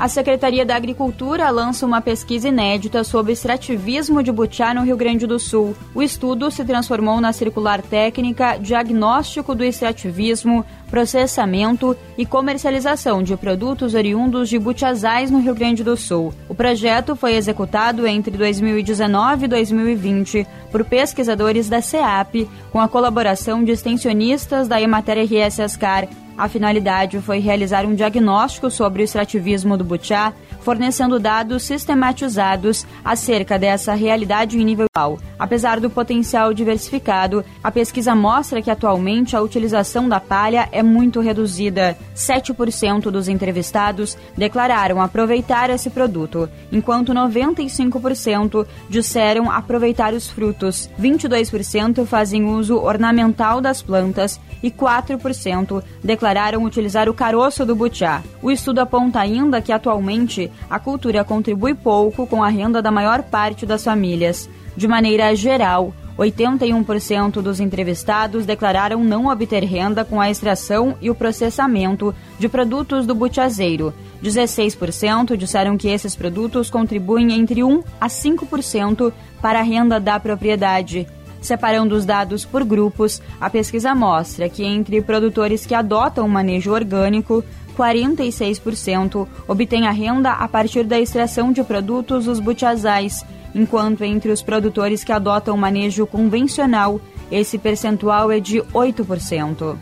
A 0.00 0.08
Secretaria 0.08 0.64
da 0.64 0.74
Agricultura 0.74 1.50
lança 1.50 1.84
uma 1.84 2.00
pesquisa 2.00 2.48
inédita 2.48 3.04
sobre 3.04 3.34
extrativismo 3.34 4.22
de 4.22 4.32
butiá 4.32 4.72
no 4.72 4.80
Rio 4.80 4.96
Grande 4.96 5.26
do 5.26 5.38
Sul. 5.38 5.76
O 5.94 6.00
estudo 6.00 6.50
se 6.50 6.64
transformou 6.64 7.20
na 7.20 7.34
circular 7.34 7.82
técnica 7.82 8.56
Diagnóstico 8.56 9.54
do 9.54 9.62
Extrativismo, 9.62 10.64
Processamento 10.90 11.94
e 12.16 12.24
Comercialização 12.24 13.22
de 13.22 13.36
Produtos 13.36 13.92
Oriundos 13.92 14.48
de 14.48 14.58
Butiazais 14.58 15.30
no 15.30 15.38
Rio 15.38 15.54
Grande 15.54 15.84
do 15.84 15.94
Sul. 15.98 16.32
O 16.48 16.54
projeto 16.54 17.14
foi 17.14 17.34
executado 17.34 18.06
entre 18.06 18.38
2019 18.38 19.44
e 19.44 19.48
2020 19.48 20.46
por 20.72 20.82
pesquisadores 20.82 21.68
da 21.68 21.82
CEAP, 21.82 22.48
com 22.72 22.80
a 22.80 22.88
colaboração 22.88 23.62
de 23.62 23.72
extensionistas 23.72 24.66
da 24.66 24.80
Emater 24.80 25.18
RS 25.18 25.60
Ascar 25.60 26.08
a 26.40 26.48
finalidade 26.48 27.20
foi 27.20 27.38
realizar 27.38 27.84
um 27.84 27.94
diagnóstico 27.94 28.70
sobre 28.70 29.02
o 29.02 29.04
extrativismo 29.04 29.76
do 29.76 29.84
butiá, 29.84 30.32
fornecendo 30.60 31.18
dados 31.18 31.62
sistematizados 31.62 32.86
acerca 33.04 33.58
dessa 33.58 33.94
realidade 33.94 34.58
em 34.58 34.64
nível 34.64 34.86
global. 34.94 35.18
Apesar 35.38 35.80
do 35.80 35.88
potencial 35.88 36.52
diversificado, 36.52 37.44
a 37.62 37.70
pesquisa 37.70 38.14
mostra 38.14 38.60
que 38.60 38.70
atualmente 38.70 39.34
a 39.34 39.40
utilização 39.40 40.08
da 40.08 40.20
palha 40.20 40.68
é 40.70 40.82
muito 40.82 41.20
reduzida. 41.20 41.96
7% 42.14 43.10
dos 43.10 43.28
entrevistados 43.28 44.16
declararam 44.36 45.00
aproveitar 45.00 45.70
esse 45.70 45.88
produto, 45.88 46.48
enquanto 46.70 47.14
95% 47.14 48.66
disseram 48.88 49.50
aproveitar 49.50 50.12
os 50.12 50.28
frutos. 50.28 50.90
22% 51.00 52.04
fazem 52.04 52.44
uso 52.44 52.76
ornamental 52.76 53.60
das 53.60 53.80
plantas 53.80 54.38
e 54.62 54.70
4% 54.70 55.82
declararam 56.04 56.64
utilizar 56.64 57.08
o 57.08 57.14
caroço 57.14 57.64
do 57.64 57.74
butiá. 57.74 58.22
O 58.42 58.50
estudo 58.50 58.80
aponta 58.80 59.20
ainda 59.20 59.62
que 59.62 59.72
atualmente 59.72 60.49
a 60.68 60.78
cultura 60.78 61.24
contribui 61.24 61.74
pouco 61.74 62.26
com 62.26 62.42
a 62.42 62.48
renda 62.48 62.80
da 62.80 62.90
maior 62.90 63.22
parte 63.22 63.66
das 63.66 63.84
famílias. 63.84 64.48
De 64.76 64.86
maneira 64.86 65.34
geral, 65.34 65.92
81% 66.18 67.40
dos 67.40 67.60
entrevistados 67.60 68.44
declararam 68.44 69.02
não 69.02 69.26
obter 69.26 69.64
renda 69.64 70.04
com 70.04 70.20
a 70.20 70.30
extração 70.30 70.94
e 71.00 71.08
o 71.08 71.14
processamento 71.14 72.14
de 72.38 72.48
produtos 72.48 73.06
do 73.06 73.14
butiazeiro. 73.14 73.94
16% 74.22 75.36
disseram 75.36 75.78
que 75.78 75.88
esses 75.88 76.14
produtos 76.14 76.68
contribuem 76.68 77.32
entre 77.32 77.64
1 77.64 77.82
a 77.98 78.08
5% 78.08 79.12
para 79.40 79.60
a 79.60 79.62
renda 79.62 79.98
da 79.98 80.20
propriedade. 80.20 81.06
Separando 81.40 81.94
os 81.94 82.04
dados 82.04 82.44
por 82.44 82.64
grupos, 82.64 83.22
a 83.40 83.48
pesquisa 83.48 83.94
mostra 83.94 84.46
que 84.48 84.62
entre 84.62 85.00
produtores 85.00 85.64
que 85.64 85.74
adotam 85.74 86.26
o 86.26 86.28
manejo 86.28 86.70
orgânico, 86.70 87.42
46% 87.80 89.26
obtêm 89.48 89.86
a 89.86 89.90
renda 89.90 90.32
a 90.32 90.46
partir 90.46 90.84
da 90.84 91.00
extração 91.00 91.50
de 91.50 91.64
produtos 91.64 92.26
dos 92.26 92.38
butiazais, 92.38 93.24
enquanto 93.54 94.04
entre 94.04 94.30
os 94.30 94.42
produtores 94.42 95.02
que 95.02 95.12
adotam 95.12 95.54
o 95.54 95.58
manejo 95.58 96.06
convencional, 96.06 97.00
esse 97.32 97.56
percentual 97.56 98.30
é 98.30 98.38
de 98.38 98.60
8%. 98.60 99.78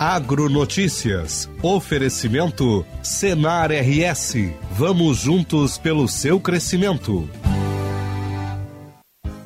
Agronotícias. 0.00 1.48
Oferecimento 1.62 2.84
Senar 3.02 3.70
RS. 3.70 4.34
Vamos 4.72 5.18
juntos 5.18 5.76
pelo 5.76 6.08
seu 6.08 6.40
crescimento. 6.40 7.28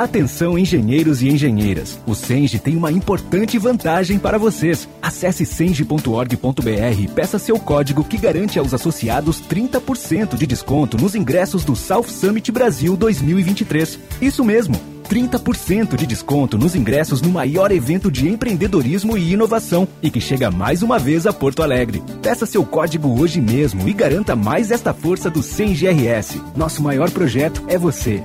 Atenção, 0.00 0.58
engenheiros 0.58 1.20
e 1.20 1.28
engenheiras. 1.28 2.00
O 2.06 2.14
Senge 2.14 2.58
tem 2.58 2.74
uma 2.74 2.90
importante 2.90 3.58
vantagem 3.58 4.18
para 4.18 4.38
vocês. 4.38 4.88
Acesse 5.02 5.44
senge.org.br 5.44 7.02
e 7.02 7.06
peça 7.06 7.38
seu 7.38 7.58
código 7.58 8.02
que 8.02 8.16
garante 8.16 8.58
aos 8.58 8.72
associados 8.72 9.42
30% 9.42 10.38
de 10.38 10.46
desconto 10.46 10.96
nos 10.96 11.14
ingressos 11.14 11.64
do 11.64 11.76
South 11.76 12.04
Summit 12.04 12.50
Brasil 12.50 12.96
2023. 12.96 13.98
Isso 14.22 14.42
mesmo. 14.42 14.74
30% 15.06 15.96
de 15.96 16.06
desconto 16.06 16.56
nos 16.56 16.74
ingressos 16.74 17.20
no 17.20 17.28
maior 17.28 17.70
evento 17.70 18.10
de 18.10 18.26
empreendedorismo 18.26 19.18
e 19.18 19.34
inovação 19.34 19.86
e 20.02 20.10
que 20.10 20.20
chega 20.20 20.50
mais 20.50 20.82
uma 20.82 20.98
vez 20.98 21.26
a 21.26 21.32
Porto 21.32 21.62
Alegre. 21.62 22.02
Peça 22.22 22.46
seu 22.46 22.64
código 22.64 23.20
hoje 23.20 23.38
mesmo 23.38 23.86
e 23.86 23.92
garanta 23.92 24.34
mais 24.34 24.70
esta 24.70 24.94
força 24.94 25.28
do 25.28 25.42
CEM-GRS. 25.42 26.40
Nosso 26.56 26.82
maior 26.82 27.10
projeto 27.10 27.62
é 27.68 27.76
você. 27.76 28.24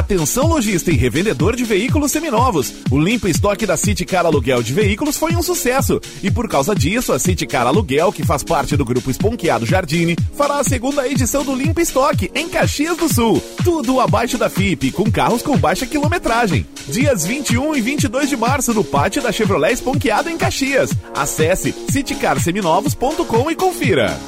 Atenção 0.00 0.46
lojista 0.46 0.90
e 0.90 0.96
revendedor 0.96 1.54
de 1.54 1.62
veículos 1.62 2.10
seminovos. 2.10 2.72
O 2.90 2.98
limpo 2.98 3.28
estoque 3.28 3.66
da 3.66 3.76
City 3.76 4.06
Car 4.06 4.24
Aluguel 4.24 4.62
de 4.62 4.72
Veículos 4.72 5.18
foi 5.18 5.36
um 5.36 5.42
sucesso. 5.42 6.00
E 6.22 6.30
por 6.30 6.48
causa 6.48 6.74
disso, 6.74 7.12
a 7.12 7.18
City 7.18 7.46
Car 7.46 7.66
Aluguel, 7.66 8.10
que 8.10 8.24
faz 8.24 8.42
parte 8.42 8.78
do 8.78 8.84
grupo 8.84 9.10
Esponqueado 9.10 9.66
Jardine, 9.66 10.16
fará 10.34 10.58
a 10.58 10.64
segunda 10.64 11.06
edição 11.06 11.44
do 11.44 11.54
Limpo 11.54 11.82
Estoque 11.82 12.30
em 12.34 12.48
Caxias 12.48 12.96
do 12.96 13.12
Sul. 13.12 13.42
Tudo 13.62 14.00
abaixo 14.00 14.38
da 14.38 14.48
FIP, 14.48 14.90
com 14.90 15.10
carros 15.12 15.42
com 15.42 15.54
baixa 15.58 15.84
quilometragem. 15.84 16.66
Dias 16.88 17.26
21 17.26 17.76
e 17.76 17.82
22 17.82 18.30
de 18.30 18.38
março 18.38 18.72
no 18.72 18.82
pátio 18.82 19.20
da 19.20 19.30
Chevrolet 19.30 19.74
Esponqueado 19.74 20.30
em 20.30 20.38
Caxias. 20.38 20.92
Acesse 21.14 21.74
citycarseminovos.com 21.90 23.50
e 23.50 23.54
confira. 23.54 24.18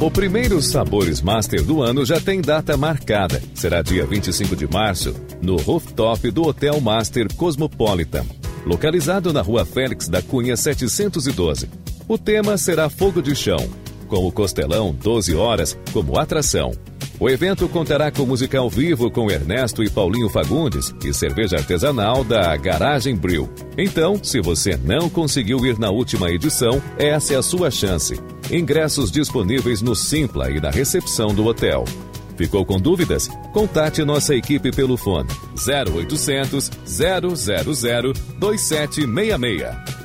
O 0.00 0.10
primeiro 0.10 0.62
Sabores 0.62 1.20
Master 1.20 1.62
do 1.62 1.82
ano 1.82 2.06
já 2.06 2.18
tem 2.18 2.40
data 2.40 2.74
marcada. 2.74 3.42
Será 3.54 3.82
dia 3.82 4.06
25 4.06 4.56
de 4.56 4.66
março, 4.66 5.14
no 5.42 5.56
rooftop 5.56 6.30
do 6.30 6.42
Hotel 6.48 6.80
Master 6.80 7.28
Cosmopolitan, 7.36 8.24
localizado 8.64 9.30
na 9.30 9.42
rua 9.42 9.66
Félix 9.66 10.08
da 10.08 10.22
Cunha 10.22 10.56
712. 10.56 11.68
O 12.08 12.16
tema 12.16 12.56
será 12.56 12.88
Fogo 12.88 13.20
de 13.20 13.36
Chão, 13.36 13.68
com 14.08 14.26
o 14.26 14.32
Costelão 14.32 14.94
12 14.94 15.34
horas 15.34 15.78
como 15.92 16.18
atração. 16.18 16.72
O 17.20 17.28
evento 17.28 17.68
contará 17.68 18.10
com 18.10 18.24
música 18.24 18.58
ao 18.58 18.70
vivo 18.70 19.10
com 19.10 19.30
Ernesto 19.30 19.84
e 19.84 19.90
Paulinho 19.90 20.30
Fagundes 20.30 20.94
e 21.04 21.12
cerveja 21.12 21.58
artesanal 21.58 22.24
da 22.24 22.56
Garagem 22.56 23.14
Brew. 23.14 23.46
Então, 23.76 24.18
se 24.24 24.40
você 24.40 24.74
não 24.82 25.10
conseguiu 25.10 25.66
ir 25.66 25.78
na 25.78 25.90
última 25.90 26.30
edição, 26.30 26.82
essa 26.96 27.34
é 27.34 27.36
a 27.36 27.42
sua 27.42 27.70
chance. 27.70 28.18
Ingressos 28.50 29.12
disponíveis 29.12 29.82
no 29.82 29.94
Simpla 29.94 30.50
e 30.50 30.58
na 30.58 30.70
recepção 30.70 31.34
do 31.34 31.44
hotel. 31.44 31.84
Ficou 32.38 32.64
com 32.64 32.80
dúvidas? 32.80 33.28
Contate 33.52 34.02
nossa 34.02 34.34
equipe 34.34 34.70
pelo 34.70 34.96
fone 34.96 35.28
0800 35.58 36.70
000 36.86 38.14
2766. 38.38 39.99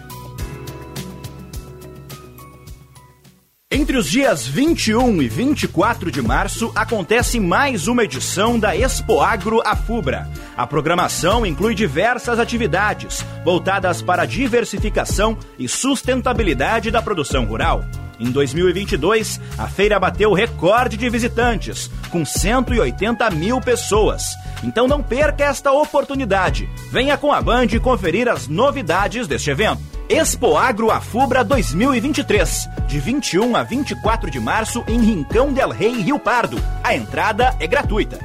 Entre 3.75 3.97
os 3.97 4.09
dias 4.09 4.47
21 4.47 5.21
e 5.21 5.27
24 5.27 6.09
de 6.09 6.21
março 6.21 6.71
acontece 6.73 7.41
mais 7.41 7.89
uma 7.89 8.05
edição 8.05 8.57
da 8.57 8.73
Expo 8.73 9.19
Agro 9.19 9.61
Afubra. 9.65 10.31
A 10.55 10.65
programação 10.65 11.45
inclui 11.45 11.75
diversas 11.75 12.39
atividades 12.39 13.25
voltadas 13.43 14.01
para 14.01 14.23
a 14.23 14.25
diversificação 14.25 15.37
e 15.59 15.67
sustentabilidade 15.67 16.89
da 16.89 17.01
produção 17.01 17.43
rural. 17.43 17.83
Em 18.17 18.31
2022, 18.31 19.41
a 19.57 19.67
feira 19.67 19.99
bateu 19.99 20.31
recorde 20.31 20.95
de 20.95 21.09
visitantes, 21.09 21.91
com 22.09 22.23
180 22.23 23.29
mil 23.31 23.59
pessoas. 23.59 24.23
Então 24.63 24.87
não 24.87 25.03
perca 25.03 25.43
esta 25.43 25.73
oportunidade. 25.73 26.69
Venha 26.93 27.17
com 27.17 27.33
a 27.33 27.41
Band 27.41 27.67
conferir 27.83 28.29
as 28.29 28.47
novidades 28.47 29.27
deste 29.27 29.49
evento. 29.49 29.94
Expo 30.07 30.55
Agro 30.55 30.91
Afubra 30.91 31.43
2023, 31.43 32.69
de 32.87 32.99
21 32.99 33.55
a 33.55 33.63
24 33.63 34.29
de 34.29 34.39
março 34.39 34.83
em 34.87 35.01
Rincão 35.01 35.51
del 35.51 35.69
Rei, 35.69 35.99
Rio 35.99 36.19
Pardo. 36.19 36.61
A 36.83 36.95
entrada 36.95 37.55
é 37.59 37.65
gratuita. 37.65 38.19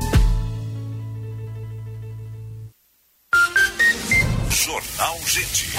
Jornal 4.50 5.16
Gente. 5.26 5.70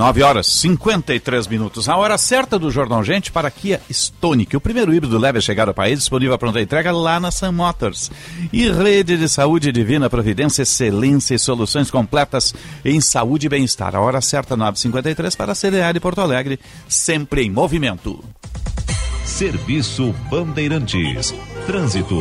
Nove 0.00 0.22
horas 0.22 0.46
53 0.46 1.46
minutos. 1.46 1.86
A 1.86 1.94
hora 1.94 2.16
certa 2.16 2.58
do 2.58 2.70
Jornal 2.70 3.04
Gente 3.04 3.30
para 3.30 3.48
a 3.48 3.50
Kia 3.50 3.82
Stonic, 3.90 4.56
o 4.56 4.60
primeiro 4.60 4.94
híbrido 4.94 5.18
leve 5.18 5.36
a 5.36 5.42
chegar 5.42 5.68
ao 5.68 5.74
país, 5.74 5.98
disponível 5.98 6.34
a 6.34 6.38
pronta 6.38 6.58
entrega 6.58 6.90
lá 6.90 7.20
na 7.20 7.30
Sun 7.30 7.52
Motors. 7.52 8.10
E 8.50 8.70
rede 8.72 9.18
de 9.18 9.28
saúde 9.28 9.70
divina, 9.70 10.08
providência, 10.08 10.62
excelência 10.62 11.34
e 11.34 11.38
soluções 11.38 11.90
completas 11.90 12.54
em 12.82 12.98
saúde 12.98 13.44
e 13.44 13.50
bem-estar. 13.50 13.94
A 13.94 14.00
hora 14.00 14.22
certa 14.22 14.56
9h53 14.56 15.36
para 15.36 15.52
a 15.52 15.54
CDA 15.54 15.92
de 15.92 16.00
Porto 16.00 16.22
Alegre, 16.22 16.58
sempre 16.88 17.42
em 17.42 17.50
movimento. 17.50 18.24
Serviço 19.26 20.14
Bandeirantes. 20.30 21.34
Trânsito. 21.66 22.18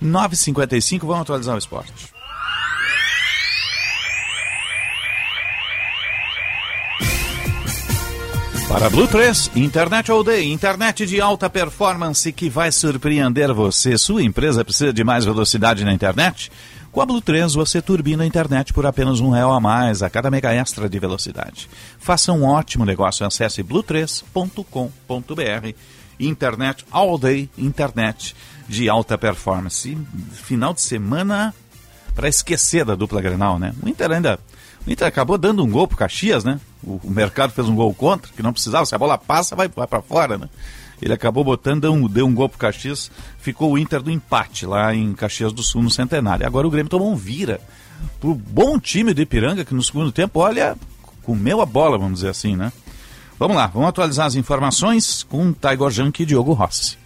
9h55, 0.02 1.00
vamos 1.00 1.22
atualizar 1.22 1.54
o 1.54 1.58
esporte. 1.58 2.20
Para 8.70 8.88
Blue 8.88 9.08
3, 9.08 9.50
Internet 9.56 10.12
All 10.12 10.22
Day, 10.22 10.52
internet 10.52 11.04
de 11.04 11.20
alta 11.20 11.50
performance 11.50 12.32
que 12.32 12.48
vai 12.48 12.70
surpreender 12.70 13.52
você. 13.52 13.98
Sua 13.98 14.22
empresa 14.22 14.64
precisa 14.64 14.92
de 14.92 15.02
mais 15.02 15.24
velocidade 15.24 15.84
na 15.84 15.92
internet? 15.92 16.52
Com 16.92 17.00
a 17.00 17.06
Blue 17.06 17.20
3 17.20 17.54
você 17.54 17.80
turbina 17.80 18.24
a 18.24 18.26
internet 18.26 18.72
por 18.72 18.84
apenas 18.84 19.20
um 19.20 19.30
real 19.30 19.52
a 19.52 19.60
mais 19.60 20.02
a 20.02 20.10
cada 20.10 20.30
mega 20.30 20.52
extra 20.52 20.88
de 20.88 20.98
velocidade. 20.98 21.70
Faça 21.98 22.32
um 22.32 22.44
ótimo 22.44 22.84
negócio, 22.84 23.24
acesse 23.24 23.62
blue3.com.br. 23.62 25.74
Internet 26.18 26.84
All 26.90 27.16
Day, 27.16 27.48
internet 27.56 28.34
de 28.68 28.88
alta 28.88 29.16
performance. 29.16 29.96
Final 30.32 30.74
de 30.74 30.80
semana 30.80 31.54
para 32.14 32.28
esquecer 32.28 32.84
da 32.84 32.96
dupla 32.96 33.22
Grenal, 33.22 33.58
né? 33.58 33.72
O 33.82 33.88
Inter 33.88 34.10
ainda 34.10 34.38
o 34.86 34.90
Inter 34.90 35.06
acabou 35.06 35.36
dando 35.36 35.62
um 35.62 35.70
gol 35.70 35.86
pro 35.86 35.96
Caxias, 35.96 36.42
né? 36.42 36.58
O, 36.82 37.00
o 37.04 37.10
mercado 37.10 37.52
fez 37.52 37.68
um 37.68 37.74
gol 37.74 37.92
contra, 37.94 38.32
que 38.32 38.42
não 38.42 38.52
precisava. 38.52 38.86
Se 38.86 38.94
a 38.94 38.98
bola 38.98 39.18
passa, 39.18 39.54
vai, 39.54 39.68
vai 39.68 39.86
para 39.86 40.02
fora, 40.02 40.38
né? 40.38 40.48
Ele 41.00 41.12
acabou 41.12 41.42
botando, 41.42 41.82
deu 41.82 41.92
um, 41.92 42.06
deu 42.06 42.26
um 42.26 42.34
gol 42.34 42.48
pro 42.48 42.58
Caxias, 42.58 43.10
ficou 43.38 43.72
o 43.72 43.78
Inter 43.78 44.02
do 44.02 44.10
empate 44.10 44.66
lá 44.66 44.94
em 44.94 45.12
Caxias 45.14 45.52
do 45.52 45.62
Sul, 45.62 45.82
no 45.82 45.90
Centenário. 45.90 46.46
Agora 46.46 46.66
o 46.66 46.70
Grêmio 46.70 46.90
tomou 46.90 47.10
um 47.10 47.16
vira. 47.16 47.60
Pro 48.18 48.34
bom 48.34 48.78
time 48.78 49.12
do 49.12 49.20
Ipiranga, 49.20 49.64
que 49.64 49.74
no 49.74 49.82
segundo 49.82 50.12
tempo, 50.12 50.40
olha, 50.40 50.76
comeu 51.22 51.60
a 51.60 51.66
bola, 51.66 51.98
vamos 51.98 52.20
dizer 52.20 52.28
assim, 52.30 52.56
né? 52.56 52.72
Vamos 53.38 53.56
lá, 53.56 53.66
vamos 53.66 53.88
atualizar 53.88 54.26
as 54.26 54.34
informações 54.34 55.22
com 55.22 55.52
Taigor 55.52 55.90
Jank 55.90 56.22
e 56.22 56.26
Diogo 56.26 56.52
Rossi. 56.52 56.98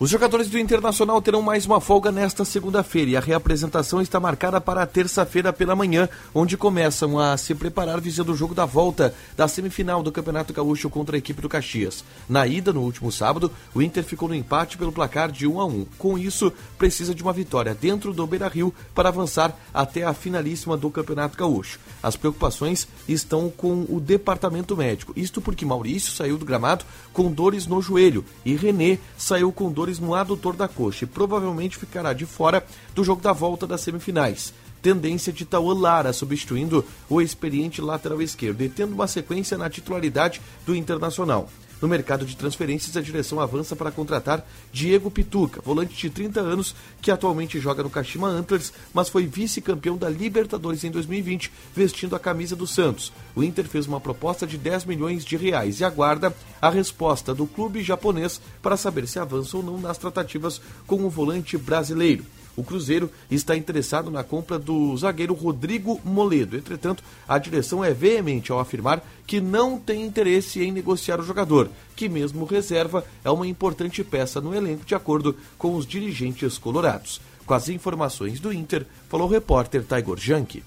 Os 0.00 0.08
jogadores 0.08 0.48
do 0.48 0.58
Internacional 0.58 1.20
terão 1.20 1.42
mais 1.42 1.66
uma 1.66 1.78
folga 1.78 2.10
nesta 2.10 2.42
segunda-feira 2.42 3.10
e 3.10 3.16
a 3.18 3.20
reapresentação 3.20 4.00
está 4.00 4.18
marcada 4.18 4.58
para 4.58 4.86
terça-feira 4.86 5.52
pela 5.52 5.76
manhã, 5.76 6.08
onde 6.34 6.56
começam 6.56 7.18
a 7.18 7.36
se 7.36 7.54
preparar 7.54 8.00
visando 8.00 8.32
o 8.32 8.34
jogo 8.34 8.54
da 8.54 8.64
volta 8.64 9.14
da 9.36 9.46
semifinal 9.46 10.02
do 10.02 10.10
Campeonato 10.10 10.54
Gaúcho 10.54 10.88
contra 10.88 11.16
a 11.16 11.18
equipe 11.18 11.42
do 11.42 11.50
Caxias. 11.50 12.02
Na 12.26 12.46
ida, 12.46 12.72
no 12.72 12.80
último 12.80 13.12
sábado, 13.12 13.52
o 13.74 13.82
Inter 13.82 14.02
ficou 14.02 14.26
no 14.26 14.34
empate 14.34 14.78
pelo 14.78 14.90
placar 14.90 15.30
de 15.30 15.46
1 15.46 15.60
a 15.60 15.66
1. 15.66 15.86
Com 15.98 16.16
isso, 16.16 16.50
precisa 16.78 17.14
de 17.14 17.22
uma 17.22 17.34
vitória 17.34 17.76
dentro 17.78 18.14
do 18.14 18.26
Beira-Rio 18.26 18.72
para 18.94 19.10
avançar 19.10 19.54
até 19.74 20.02
a 20.02 20.14
finalíssima 20.14 20.78
do 20.78 20.90
Campeonato 20.90 21.36
Gaúcho. 21.36 21.78
As 22.02 22.16
preocupações 22.16 22.88
estão 23.06 23.50
com 23.54 23.84
o 23.86 24.00
departamento 24.00 24.74
médico. 24.74 25.12
Isto 25.14 25.42
porque 25.42 25.66
Maurício 25.66 26.10
saiu 26.12 26.38
do 26.38 26.46
gramado 26.46 26.86
com 27.12 27.30
dores 27.30 27.66
no 27.66 27.82
joelho 27.82 28.24
e 28.46 28.56
René 28.56 28.98
saiu 29.18 29.52
com 29.52 29.70
dores 29.70 29.89
no 29.98 30.14
adutor 30.14 30.54
da 30.54 30.68
coxa 30.68 31.04
e 31.04 31.08
provavelmente 31.08 31.76
ficará 31.76 32.12
de 32.12 32.26
fora 32.26 32.64
do 32.94 33.02
jogo 33.02 33.20
da 33.20 33.32
volta 33.32 33.66
das 33.66 33.80
semifinais. 33.80 34.52
Tendência 34.82 35.32
de 35.32 35.44
Tauan 35.44 35.78
Lara 35.78 36.12
substituindo 36.12 36.84
o 37.08 37.20
experiente 37.20 37.82
lateral 37.82 38.22
esquerdo 38.22 38.62
e 38.62 38.68
tendo 38.68 38.94
uma 38.94 39.06
sequência 39.06 39.58
na 39.58 39.68
titularidade 39.68 40.40
do 40.64 40.74
Internacional. 40.74 41.48
No 41.80 41.88
mercado 41.88 42.26
de 42.26 42.36
transferências, 42.36 42.96
a 42.96 43.00
direção 43.00 43.40
avança 43.40 43.74
para 43.74 43.90
contratar 43.90 44.46
Diego 44.72 45.10
Pituca, 45.10 45.62
volante 45.62 45.96
de 45.96 46.10
30 46.10 46.40
anos, 46.40 46.74
que 47.00 47.10
atualmente 47.10 47.58
joga 47.58 47.82
no 47.82 47.88
Kashima 47.88 48.28
Antlers, 48.28 48.72
mas 48.92 49.08
foi 49.08 49.26
vice-campeão 49.26 49.96
da 49.96 50.08
Libertadores 50.08 50.84
em 50.84 50.90
2020, 50.90 51.50
vestindo 51.74 52.14
a 52.14 52.20
camisa 52.20 52.54
do 52.54 52.66
Santos. 52.66 53.12
O 53.34 53.42
Inter 53.42 53.66
fez 53.66 53.86
uma 53.86 54.00
proposta 54.00 54.46
de 54.46 54.58
10 54.58 54.84
milhões 54.84 55.24
de 55.24 55.36
reais 55.36 55.80
e 55.80 55.84
aguarda 55.84 56.34
a 56.60 56.68
resposta 56.68 57.34
do 57.34 57.46
clube 57.46 57.82
japonês 57.82 58.40
para 58.60 58.76
saber 58.76 59.08
se 59.08 59.18
avança 59.18 59.56
ou 59.56 59.62
não 59.62 59.78
nas 59.78 59.96
tratativas 59.96 60.60
com 60.86 61.04
o 61.04 61.10
volante 61.10 61.56
brasileiro. 61.56 62.24
O 62.56 62.64
Cruzeiro 62.64 63.10
está 63.30 63.56
interessado 63.56 64.10
na 64.10 64.24
compra 64.24 64.58
do 64.58 64.96
zagueiro 64.96 65.34
Rodrigo 65.34 66.00
Moledo. 66.04 66.56
Entretanto, 66.56 67.02
a 67.26 67.38
direção 67.38 67.84
é 67.84 67.92
veemente 67.92 68.52
ao 68.52 68.60
afirmar 68.60 69.02
que 69.26 69.40
não 69.40 69.78
tem 69.78 70.02
interesse 70.02 70.62
em 70.62 70.72
negociar 70.72 71.20
o 71.20 71.24
jogador, 71.24 71.70
que 71.94 72.08
mesmo 72.08 72.44
reserva 72.44 73.04
é 73.24 73.30
uma 73.30 73.46
importante 73.46 74.02
peça 74.02 74.40
no 74.40 74.54
elenco 74.54 74.84
de 74.84 74.94
acordo 74.94 75.36
com 75.56 75.74
os 75.74 75.86
dirigentes 75.86 76.58
colorados. 76.58 77.20
Com 77.46 77.54
as 77.54 77.68
informações 77.68 78.40
do 78.40 78.52
Inter, 78.52 78.86
falou 79.08 79.28
o 79.28 79.30
repórter 79.30 79.84
Taigor 79.84 80.18
Janke. 80.18 80.62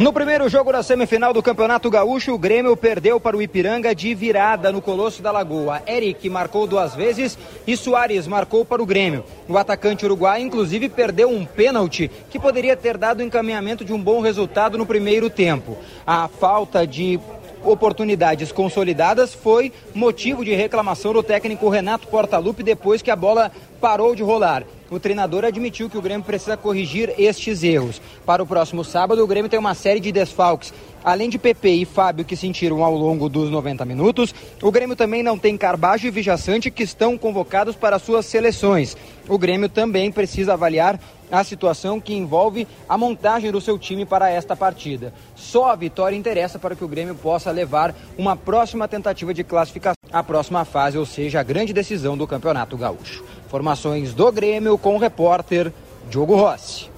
No 0.00 0.12
primeiro 0.12 0.48
jogo 0.48 0.72
da 0.72 0.82
semifinal 0.82 1.32
do 1.32 1.42
Campeonato 1.42 1.88
Gaúcho, 1.88 2.32
o 2.32 2.38
Grêmio 2.38 2.76
perdeu 2.76 3.20
para 3.20 3.36
o 3.36 3.42
Ipiranga 3.42 3.94
de 3.94 4.12
virada 4.12 4.72
no 4.72 4.82
Colosso 4.82 5.22
da 5.22 5.30
Lagoa. 5.30 5.82
Eric 5.86 6.28
marcou 6.28 6.66
duas 6.66 6.94
vezes 6.96 7.38
e 7.66 7.76
Soares 7.76 8.26
marcou 8.26 8.64
para 8.64 8.82
o 8.82 8.86
Grêmio. 8.86 9.24
O 9.48 9.56
atacante 9.56 10.04
uruguai, 10.04 10.40
inclusive, 10.40 10.88
perdeu 10.88 11.30
um 11.30 11.44
pênalti 11.44 12.10
que 12.28 12.40
poderia 12.40 12.76
ter 12.76 12.96
dado 12.96 13.22
encaminhamento 13.22 13.84
de 13.84 13.92
um 13.92 14.02
bom 14.02 14.20
resultado 14.20 14.76
no 14.76 14.86
primeiro 14.86 15.30
tempo. 15.30 15.76
A 16.06 16.26
falta 16.26 16.84
de 16.84 17.20
oportunidades 17.62 18.50
consolidadas 18.50 19.34
foi 19.34 19.72
motivo 19.94 20.44
de 20.44 20.54
reclamação 20.54 21.12
do 21.12 21.22
técnico 21.22 21.68
Renato 21.68 22.08
Portaluppi 22.08 22.62
depois 22.62 23.02
que 23.02 23.10
a 23.10 23.16
bola 23.16 23.50
parou 23.80 24.14
de 24.14 24.22
rolar. 24.22 24.64
O 24.90 24.98
treinador 24.98 25.44
admitiu 25.44 25.90
que 25.90 25.98
o 25.98 26.02
Grêmio 26.02 26.24
precisa 26.24 26.56
corrigir 26.56 27.12
estes 27.18 27.62
erros. 27.62 28.00
Para 28.24 28.42
o 28.42 28.46
próximo 28.46 28.82
sábado, 28.82 29.22
o 29.22 29.26
Grêmio 29.26 29.50
tem 29.50 29.58
uma 29.58 29.74
série 29.74 30.00
de 30.00 30.10
desfalques. 30.10 30.72
Além 31.04 31.28
de 31.28 31.38
Pepe 31.38 31.68
e 31.68 31.84
Fábio 31.84 32.24
que 32.24 32.36
sentiram 32.36 32.82
ao 32.82 32.94
longo 32.94 33.28
dos 33.28 33.50
90 33.50 33.84
minutos, 33.84 34.34
o 34.62 34.70
Grêmio 34.72 34.96
também 34.96 35.22
não 35.22 35.38
tem 35.38 35.56
Carbajo 35.56 36.06
e 36.06 36.10
Vijaçante 36.10 36.70
que 36.70 36.82
estão 36.82 37.18
convocados 37.18 37.76
para 37.76 37.98
suas 37.98 38.26
seleções. 38.26 38.96
O 39.28 39.38
Grêmio 39.38 39.68
também 39.68 40.10
precisa 40.10 40.54
avaliar 40.54 40.98
a 41.30 41.44
situação 41.44 42.00
que 42.00 42.14
envolve 42.14 42.66
a 42.88 42.96
montagem 42.96 43.52
do 43.52 43.60
seu 43.60 43.78
time 43.78 44.06
para 44.06 44.30
esta 44.30 44.56
partida. 44.56 45.12
Só 45.36 45.70
a 45.70 45.76
vitória 45.76 46.16
interessa 46.16 46.58
para 46.58 46.74
que 46.74 46.84
o 46.84 46.88
Grêmio 46.88 47.14
possa 47.14 47.50
levar 47.50 47.94
uma 48.16 48.34
próxima 48.34 48.88
tentativa 48.88 49.34
de 49.34 49.44
classificação 49.44 49.94
à 50.10 50.22
próxima 50.22 50.64
fase, 50.64 50.96
ou 50.96 51.04
seja, 51.04 51.40
a 51.40 51.42
grande 51.42 51.72
decisão 51.72 52.16
do 52.16 52.26
Campeonato 52.26 52.76
Gaúcho. 52.76 53.22
Informações 53.48 54.12
do 54.12 54.30
Grêmio 54.30 54.76
com 54.76 54.94
o 54.94 54.98
repórter 54.98 55.72
Diogo 56.10 56.36
Rossi. 56.36 56.90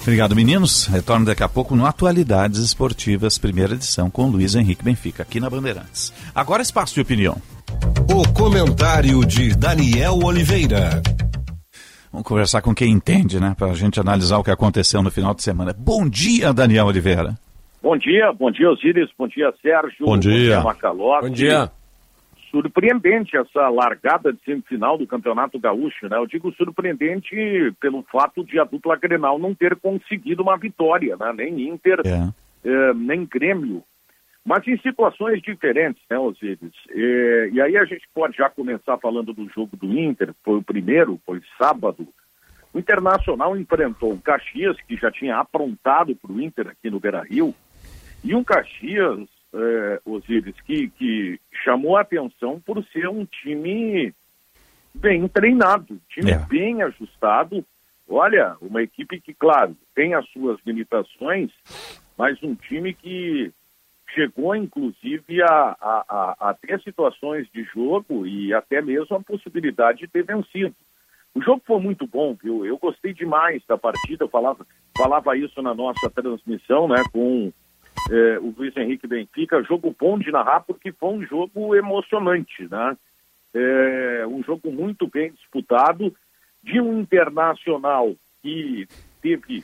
Obrigado, 0.00 0.34
meninos. 0.34 0.86
Retorno 0.86 1.26
daqui 1.26 1.42
a 1.42 1.48
pouco 1.48 1.76
no 1.76 1.84
Atualidades 1.84 2.60
Esportivas, 2.60 3.36
primeira 3.36 3.74
edição, 3.74 4.10
com 4.10 4.28
Luiz 4.28 4.54
Henrique 4.54 4.82
Benfica, 4.82 5.22
aqui 5.22 5.40
na 5.40 5.50
Bandeirantes. 5.50 6.10
Agora, 6.34 6.62
espaço 6.62 6.94
de 6.94 7.02
opinião. 7.02 7.36
O 8.10 8.26
comentário 8.32 9.22
de 9.26 9.54
Daniel 9.54 10.20
Oliveira. 10.24 11.02
Vamos 12.10 12.26
conversar 12.26 12.62
com 12.62 12.74
quem 12.74 12.92
entende, 12.92 13.38
né? 13.38 13.54
Para 13.58 13.72
a 13.72 13.74
gente 13.74 14.00
analisar 14.00 14.38
o 14.38 14.44
que 14.44 14.50
aconteceu 14.50 15.02
no 15.02 15.10
final 15.10 15.34
de 15.34 15.42
semana. 15.42 15.74
Bom 15.76 16.08
dia, 16.08 16.50
Daniel 16.54 16.86
Oliveira. 16.86 17.34
Bom 17.82 17.98
dia, 17.98 18.32
bom 18.32 18.50
dia, 18.50 18.70
Osíris, 18.70 19.10
bom 19.18 19.28
dia, 19.28 19.52
Sérgio. 19.60 20.06
Bom 20.06 20.16
dia. 20.16 20.30
Bom 20.32 20.38
dia, 20.38 20.60
Macalote. 20.62 21.28
Bom 21.28 21.34
dia. 21.34 21.70
Surpreendente 22.54 23.36
essa 23.36 23.68
largada 23.68 24.32
de 24.32 24.38
semifinal 24.44 24.96
do 24.96 25.08
Campeonato 25.08 25.58
Gaúcho, 25.58 26.08
né? 26.08 26.16
Eu 26.16 26.24
digo 26.24 26.52
surpreendente 26.52 27.34
pelo 27.80 28.04
fato 28.04 28.44
de 28.44 28.60
a 28.60 28.64
dupla 28.64 28.94
Grenal 28.94 29.40
não 29.40 29.52
ter 29.52 29.74
conseguido 29.74 30.44
uma 30.44 30.56
vitória, 30.56 31.16
né? 31.16 31.32
Nem 31.32 31.68
Inter, 31.68 32.00
É. 32.06 32.28
eh, 32.64 32.94
nem 32.94 33.26
Grêmio. 33.26 33.82
Mas 34.46 34.64
em 34.68 34.78
situações 34.78 35.42
diferentes, 35.42 36.00
né, 36.08 36.16
Osíris? 36.16 36.74
Eh, 36.90 37.48
e 37.54 37.60
aí 37.60 37.76
a 37.76 37.84
gente 37.86 38.06
pode 38.14 38.36
já 38.36 38.48
começar 38.48 38.98
falando 38.98 39.32
do 39.32 39.48
jogo 39.48 39.76
do 39.76 39.86
Inter, 39.98 40.32
foi 40.44 40.58
o 40.58 40.62
primeiro, 40.62 41.20
foi 41.26 41.42
sábado. 41.58 42.06
O 42.72 42.78
Internacional 42.78 43.56
enfrentou 43.56 44.12
o 44.12 44.20
Caxias, 44.20 44.76
que 44.86 44.96
já 44.96 45.10
tinha 45.10 45.38
aprontado 45.38 46.14
para 46.14 46.30
o 46.30 46.40
Inter 46.40 46.68
aqui 46.68 46.88
no 46.88 47.00
Beira-Rio, 47.00 47.52
e 48.22 48.32
um 48.32 48.44
Caxias, 48.44 49.28
eh, 49.54 50.00
Osíris, 50.04 50.60
que, 50.62 50.88
que 50.90 51.40
chamou 51.64 51.96
a 51.96 52.00
atenção 52.00 52.60
por 52.60 52.84
ser 52.86 53.08
um 53.08 53.24
time 53.24 54.12
bem 54.92 55.26
treinado, 55.28 56.00
time 56.08 56.32
É. 56.32 56.38
bem 56.38 56.82
ajustado, 56.82 57.64
olha, 58.08 58.56
uma 58.60 58.82
equipe 58.82 59.20
que, 59.20 59.32
claro, 59.32 59.76
tem 59.94 60.14
as 60.14 60.28
suas 60.30 60.58
limitações, 60.66 61.50
mas 62.18 62.42
um 62.42 62.54
time 62.54 62.92
que 62.94 63.52
chegou, 64.14 64.54
inclusive, 64.54 65.42
a, 65.42 65.76
a, 65.80 66.04
a, 66.08 66.50
a 66.50 66.54
ter 66.54 66.80
situações 66.82 67.48
de 67.52 67.64
jogo 67.64 68.26
e 68.26 68.52
até 68.54 68.80
mesmo 68.80 69.16
a 69.16 69.20
possibilidade 69.20 70.00
de 70.00 70.08
ter 70.08 70.24
vencido. 70.24 70.74
O 71.34 71.42
jogo 71.42 71.62
foi 71.66 71.80
muito 71.80 72.06
bom, 72.06 72.36
viu? 72.40 72.64
Eu 72.64 72.78
gostei 72.78 73.12
demais 73.12 73.60
da 73.66 73.76
partida, 73.76 74.22
eu 74.24 74.28
falava, 74.28 74.64
falava 74.96 75.36
isso 75.36 75.60
na 75.60 75.74
nossa 75.74 76.08
transmissão, 76.10 76.86
né, 76.86 77.02
com 77.12 77.52
eh, 78.10 78.38
o 78.40 78.54
Luiz 78.56 78.76
Henrique 78.76 79.06
Benfica. 79.06 79.62
Jogo 79.62 79.94
bom 79.98 80.18
de 80.18 80.30
narrar, 80.30 80.60
porque 80.60 80.92
foi 80.92 81.10
um 81.10 81.26
jogo 81.26 81.74
emocionante, 81.74 82.68
né? 82.70 82.96
É, 83.54 84.26
um 84.26 84.42
jogo 84.42 84.72
muito 84.72 85.08
bem 85.08 85.30
disputado, 85.30 86.12
de 86.62 86.80
um 86.80 87.00
internacional 87.00 88.12
que 88.42 88.86
teve 89.22 89.62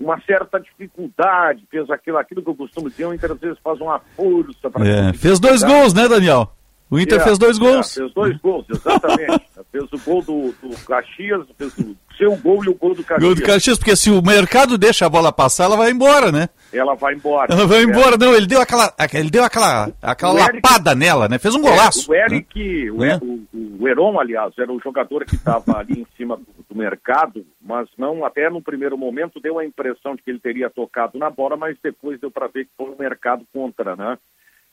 uma 0.00 0.18
certa 0.22 0.58
dificuldade, 0.58 1.66
fez 1.70 1.90
aquilo, 1.90 2.16
aquilo 2.16 2.42
que 2.42 2.48
eu 2.48 2.54
costumo 2.54 2.88
dizer, 2.88 3.04
o 3.04 3.12
Inter 3.12 3.32
às 3.32 3.38
vezes 3.38 3.58
faz 3.58 3.78
uma 3.80 3.98
força 3.98 4.70
para. 4.70 4.88
É, 4.88 5.12
fez 5.12 5.38
dois 5.38 5.62
gols, 5.62 5.92
né, 5.92 6.08
Daniel? 6.08 6.50
O 6.90 6.98
Inter 6.98 7.20
É, 7.20 7.24
fez 7.24 7.38
dois 7.38 7.56
gols. 7.58 7.96
é, 7.96 8.00
fez 8.00 8.12
dois 8.14 8.36
gols, 8.38 8.66
exatamente. 8.68 9.46
fez 9.70 9.84
o 9.92 9.98
gol 9.98 10.22
do, 10.22 10.52
do 10.68 10.76
Caxias, 10.84 11.46
fez 11.56 11.78
o 11.78 11.96
seu 12.18 12.36
gol 12.36 12.64
e 12.64 12.68
o 12.68 12.74
gol 12.74 12.94
do 12.94 13.04
Caxias. 13.04 13.22
Gol 13.22 13.34
do 13.36 13.42
Caxias, 13.46 13.78
porque 13.78 13.94
se 13.94 14.10
o 14.10 14.20
mercado 14.20 14.76
deixa 14.76 15.06
a 15.06 15.08
bola 15.08 15.32
passar, 15.32 15.64
ela 15.64 15.76
vai 15.76 15.90
embora, 15.92 16.32
né? 16.32 16.48
Ela 16.72 16.94
vai 16.96 17.14
embora. 17.14 17.52
Ela 17.54 17.66
vai 17.66 17.78
É. 17.78 17.82
embora. 17.84 18.16
Não, 18.18 18.34
ele 18.34 18.46
deu 18.46 18.60
aquela, 18.60 18.92
ele 19.14 19.30
deu 19.30 19.44
aquela, 19.44 19.92
aquela 20.02 20.34
O 20.34 20.38
Eric- 20.38 20.54
lapada 20.56 20.94
nela, 20.96 21.28
né? 21.28 21.38
Fez 21.38 21.54
um 21.54 21.62
golaço. 21.62 22.12
É, 22.12 22.24
o 22.26 22.26
Eric, 22.26 22.90
o, 22.90 22.98
Né? 22.98 23.18
o, 23.22 23.46
o 23.80 23.88
Heron, 23.88 24.18
aliás, 24.18 24.52
era 24.58 24.72
o 24.72 24.80
jogador 24.80 25.24
que 25.24 25.36
estava 25.36 25.78
ali 25.78 26.00
em 26.00 26.06
cima 26.16 26.36
do, 26.36 26.46
do 26.68 26.76
mercado, 26.76 27.46
mas 27.60 27.88
não, 27.96 28.24
até 28.24 28.50
no 28.50 28.60
primeiro 28.60 28.98
momento 28.98 29.38
deu 29.40 29.58
a 29.60 29.64
impressão 29.64 30.16
de 30.16 30.22
que 30.22 30.30
ele 30.30 30.40
teria 30.40 30.68
tocado 30.68 31.16
na 31.18 31.30
bola, 31.30 31.56
mas 31.56 31.76
depois 31.82 32.18
deu 32.20 32.30
para 32.32 32.48
ver 32.48 32.64
que 32.64 32.70
foi 32.76 32.90
o 32.90 32.98
mercado 32.98 33.44
contra, 33.52 33.94
né? 33.94 34.18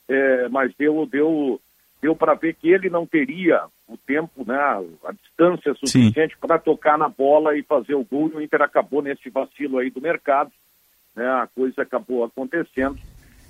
É, 0.10 0.48
mas 0.50 0.72
deu, 0.80 1.06
deu, 1.06 1.60
deu 2.02 2.16
para 2.16 2.34
ver 2.34 2.54
que 2.56 2.70
ele 2.70 2.90
não 2.90 3.06
teria 3.06 3.64
o 3.88 3.98
tempo, 3.98 4.44
né, 4.46 4.56
a 4.56 5.12
distância 5.12 5.74
suficiente 5.76 6.38
para 6.40 6.60
tocar 6.60 6.98
na 6.98 7.10
bola 7.10 7.58
e 7.58 7.64
fazer 7.64 7.96
o 7.96 8.04
gol. 8.04 8.30
E 8.34 8.38
o 8.38 8.42
Inter 8.42 8.62
acabou 8.62 9.02
nesse 9.02 9.30
vacilo 9.30 9.78
aí 9.80 9.90
do 9.90 10.02
mercado, 10.02 10.52
né? 11.16 11.26
A 11.26 11.48
coisa 11.48 11.82
acabou 11.82 12.24
acontecendo 12.24 12.98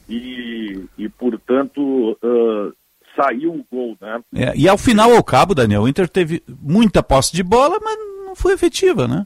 e, 0.07 0.85
e 0.97 1.09
portanto, 1.09 2.17
ah, 2.23 2.71
saiu 3.15 3.51
o 3.53 3.65
gol, 3.69 3.97
né? 3.99 4.21
É, 4.35 4.55
e 4.55 4.69
ao 4.69 4.77
final, 4.77 5.11
ao 5.11 5.23
cabo, 5.23 5.55
Daniel, 5.55 5.81
o 5.81 5.87
Inter 5.87 6.07
teve 6.07 6.41
muita 6.47 7.01
posse 7.03 7.33
de 7.35 7.43
bola, 7.43 7.77
mas 7.81 7.97
não 8.25 8.35
foi 8.35 8.53
efetiva, 8.53 9.07
né? 9.07 9.25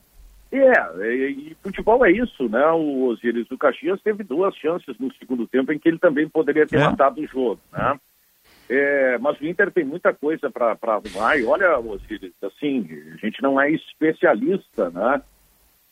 É, 0.51 0.73
e, 1.13 1.51
e 1.51 1.57
futebol 1.61 2.05
é 2.05 2.11
isso, 2.11 2.49
né? 2.49 2.65
O 2.71 3.05
Osiris 3.07 3.47
do 3.47 3.57
Caxias 3.57 4.01
teve 4.01 4.23
duas 4.23 4.55
chances 4.55 4.95
no 4.99 5.13
segundo 5.15 5.47
tempo 5.47 5.71
em 5.71 5.79
que 5.79 5.87
ele 5.87 5.99
também 5.99 6.27
poderia 6.27 6.65
ter 6.67 6.77
É. 6.77 6.83
matado 6.85 7.21
o 7.21 7.27
jogo, 7.27 7.59
né? 7.71 7.95
É, 7.95 8.10
mas 9.19 9.39
o 9.39 9.45
Inter 9.45 9.71
tem 9.71 9.83
muita 9.83 10.13
coisa 10.13 10.49
para 10.49 10.77
arrumar. 10.81 11.37
E 11.37 11.43
olha, 11.43 11.77
Osiris, 11.77 12.33
assim, 12.41 12.87
a 13.13 13.17
gente 13.17 13.41
não 13.41 13.59
é 13.59 13.69
especialista, 13.71 14.89
né? 14.89 15.21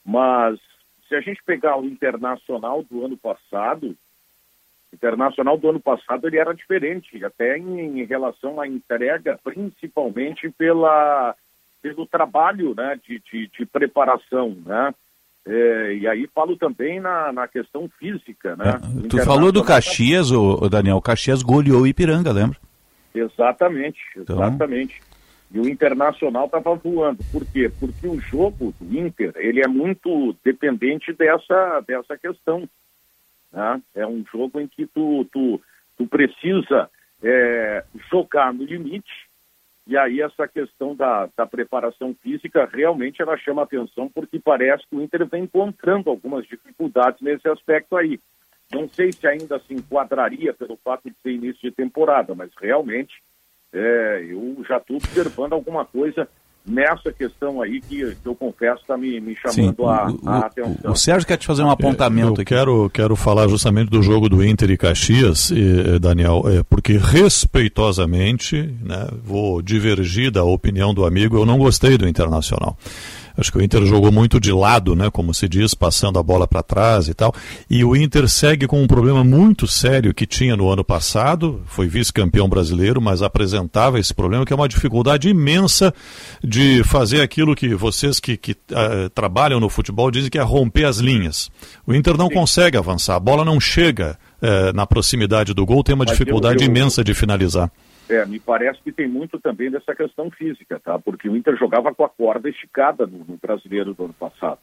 Mas 0.05 0.59
se 1.07 1.15
a 1.15 1.21
gente 1.21 1.43
pegar 1.43 1.77
o 1.77 1.85
Internacional 1.85 2.83
do 2.83 3.05
ano 3.05 3.17
passado, 3.17 3.87
o 4.91 4.95
Internacional 4.95 5.57
do 5.57 5.69
ano 5.69 5.79
passado 5.79 6.27
ele 6.27 6.37
era 6.37 6.53
diferente, 6.53 7.23
até 7.25 7.57
em, 7.57 7.99
em 7.99 8.05
relação 8.05 8.61
à 8.61 8.67
entrega, 8.67 9.39
principalmente 9.43 10.49
pela, 10.51 11.35
pelo 11.81 12.05
trabalho 12.05 12.73
né, 12.75 12.97
de, 13.05 13.21
de, 13.31 13.47
de 13.47 13.65
preparação, 13.65 14.55
né? 14.65 14.93
É, 15.45 15.93
e 15.95 16.07
aí 16.07 16.27
falo 16.27 16.55
também 16.57 16.99
na, 16.99 17.31
na 17.31 17.47
questão 17.47 17.89
física, 17.97 18.55
né? 18.55 18.79
O 19.03 19.07
Tu 19.07 19.17
falou 19.23 19.51
do 19.51 19.63
Caxias, 19.63 20.31
o, 20.31 20.69
Daniel, 20.69 20.97
o 20.97 21.01
Caxias 21.01 21.41
goleou 21.41 21.81
o 21.81 21.87
Ipiranga, 21.87 22.31
lembra? 22.31 22.57
Exatamente, 23.13 23.99
Então- 24.15 24.35
exatamente. 24.37 25.01
E 25.51 25.59
o 25.59 25.67
Internacional 25.67 26.45
estava 26.45 26.75
voando. 26.75 27.23
Por 27.31 27.43
quê? 27.43 27.71
Porque 27.79 28.07
o 28.07 28.19
jogo 28.19 28.71
do 28.79 28.99
Inter, 28.99 29.33
ele 29.35 29.61
é 29.61 29.67
muito 29.67 30.35
dependente 30.43 31.11
dessa, 31.11 31.79
dessa 31.87 32.15
questão. 32.17 32.69
né? 33.51 33.81
É 33.95 34.05
um 34.05 34.23
jogo 34.31 34.59
em 34.59 34.67
que 34.67 34.85
tu, 34.85 35.25
tu, 35.31 35.59
tu 35.97 36.05
precisa 36.05 36.87
é, 37.23 37.83
jogar 38.11 38.53
no 38.53 38.63
limite, 38.63 39.27
e 39.87 39.97
aí 39.97 40.21
essa 40.21 40.47
questão 40.47 40.95
da, 40.95 41.27
da 41.35 41.47
preparação 41.47 42.13
física 42.21 42.69
realmente 42.71 43.19
ela 43.23 43.35
chama 43.37 43.63
atenção, 43.63 44.07
porque 44.07 44.37
parece 44.39 44.83
que 44.87 44.95
o 44.95 45.01
Inter 45.01 45.25
vem 45.25 45.45
encontrando 45.45 46.11
algumas 46.11 46.45
dificuldades 46.45 47.19
nesse 47.21 47.47
aspecto 47.49 47.97
aí. 47.97 48.19
Não 48.71 48.87
sei 48.89 49.11
se 49.11 49.25
ainda 49.27 49.59
se 49.67 49.73
enquadraria 49.73 50.53
pelo 50.53 50.77
fato 50.83 51.09
de 51.09 51.15
ser 51.21 51.31
início 51.31 51.69
de 51.69 51.71
temporada, 51.71 52.35
mas 52.35 52.51
realmente 52.61 53.13
é, 53.73 54.25
eu 54.29 54.63
já 54.67 54.77
estou 54.77 54.97
observando 54.97 55.53
alguma 55.53 55.85
coisa 55.85 56.27
nessa 56.65 57.11
questão 57.11 57.61
aí 57.61 57.81
que, 57.81 58.15
que 58.15 58.25
eu 58.25 58.35
confesso 58.35 58.81
está 58.81 58.97
me, 58.97 59.19
me 59.19 59.35
chamando 59.35 59.87
a, 59.87 60.13
a 60.25 60.37
atenção. 60.39 60.91
O 60.91 60.95
Sérgio 60.95 61.27
quer 61.27 61.37
te 61.37 61.47
fazer 61.47 61.63
um 61.63 61.69
apontamento 61.71 62.27
eu 62.27 62.33
aqui. 62.33 62.45
Quero, 62.45 62.89
quero 62.91 63.15
falar 63.15 63.47
justamente 63.47 63.89
do 63.89 64.03
jogo 64.03 64.29
do 64.29 64.43
Inter 64.45 64.69
e 64.69 64.77
Caxias, 64.77 65.51
eh, 65.51 65.55
eh, 65.95 65.99
Daniel, 65.99 66.43
é, 66.45 66.63
porque 66.63 66.97
respeitosamente, 66.97 68.61
né, 68.83 69.07
vou 69.23 69.61
divergir 69.61 70.31
da 70.31 70.43
opinião 70.43 70.93
do 70.93 71.05
amigo, 71.05 71.37
eu 71.37 71.45
não 71.45 71.57
gostei 71.57 71.97
do 71.97 72.07
Internacional. 72.07 72.77
Acho 73.37 73.51
que 73.51 73.57
o 73.57 73.61
Inter 73.61 73.85
jogou 73.85 74.11
muito 74.11 74.39
de 74.39 74.51
lado, 74.51 74.95
né, 74.95 75.09
como 75.09 75.33
se 75.33 75.47
diz, 75.47 75.73
passando 75.73 76.19
a 76.19 76.23
bola 76.23 76.47
para 76.47 76.61
trás 76.63 77.07
e 77.07 77.13
tal. 77.13 77.33
E 77.69 77.83
o 77.83 77.95
Inter 77.95 78.27
segue 78.27 78.67
com 78.67 78.81
um 78.81 78.87
problema 78.87 79.23
muito 79.23 79.65
sério 79.67 80.13
que 80.13 80.25
tinha 80.25 80.55
no 80.57 80.69
ano 80.69 80.83
passado, 80.83 81.61
foi 81.67 81.87
vice-campeão 81.87 82.49
brasileiro, 82.49 83.01
mas 83.01 83.21
apresentava 83.21 83.99
esse 83.99 84.13
problema, 84.13 84.45
que 84.45 84.51
é 84.51 84.55
uma 84.55 84.67
dificuldade 84.67 85.29
imensa 85.29 85.93
de 86.43 86.83
fazer 86.83 87.21
aquilo 87.21 87.55
que 87.55 87.73
vocês 87.75 88.19
que, 88.19 88.35
que 88.37 88.55
ah, 88.73 89.09
trabalham 89.13 89.59
no 89.59 89.69
futebol 89.69 90.11
dizem 90.11 90.29
que 90.29 90.37
é 90.37 90.41
romper 90.41 90.85
as 90.85 90.97
linhas. 90.97 91.49
O 91.87 91.93
Inter 91.93 92.17
não 92.17 92.29
consegue 92.29 92.77
avançar, 92.77 93.15
a 93.15 93.19
bola 93.19 93.45
não 93.45 93.59
chega 93.59 94.17
eh, 94.41 94.71
na 94.73 94.85
proximidade 94.87 95.53
do 95.53 95.65
gol, 95.65 95.83
tem 95.83 95.93
uma 95.95 96.05
Mas 96.05 96.11
eu- 96.11 96.17
dificuldade 96.17 96.63
eu- 96.63 96.69
imensa 96.69 97.03
de 97.03 97.13
finalizar. 97.13 97.69
É, 98.09 98.25
me 98.25 98.39
parece 98.39 98.81
que 98.81 98.91
tem 98.91 99.07
muito 99.07 99.39
também 99.39 99.69
dessa 99.69 99.95
questão 99.95 100.31
física, 100.31 100.79
tá? 100.79 100.97
Porque 100.97 101.29
o 101.29 101.37
Inter 101.37 101.55
jogava 101.55 101.93
com 101.93 102.03
a 102.03 102.09
corda 102.09 102.49
esticada 102.49 103.05
no, 103.05 103.19
no 103.19 103.37
brasileiro 103.37 103.93
do 103.93 104.05
ano 104.05 104.13
passado. 104.13 104.59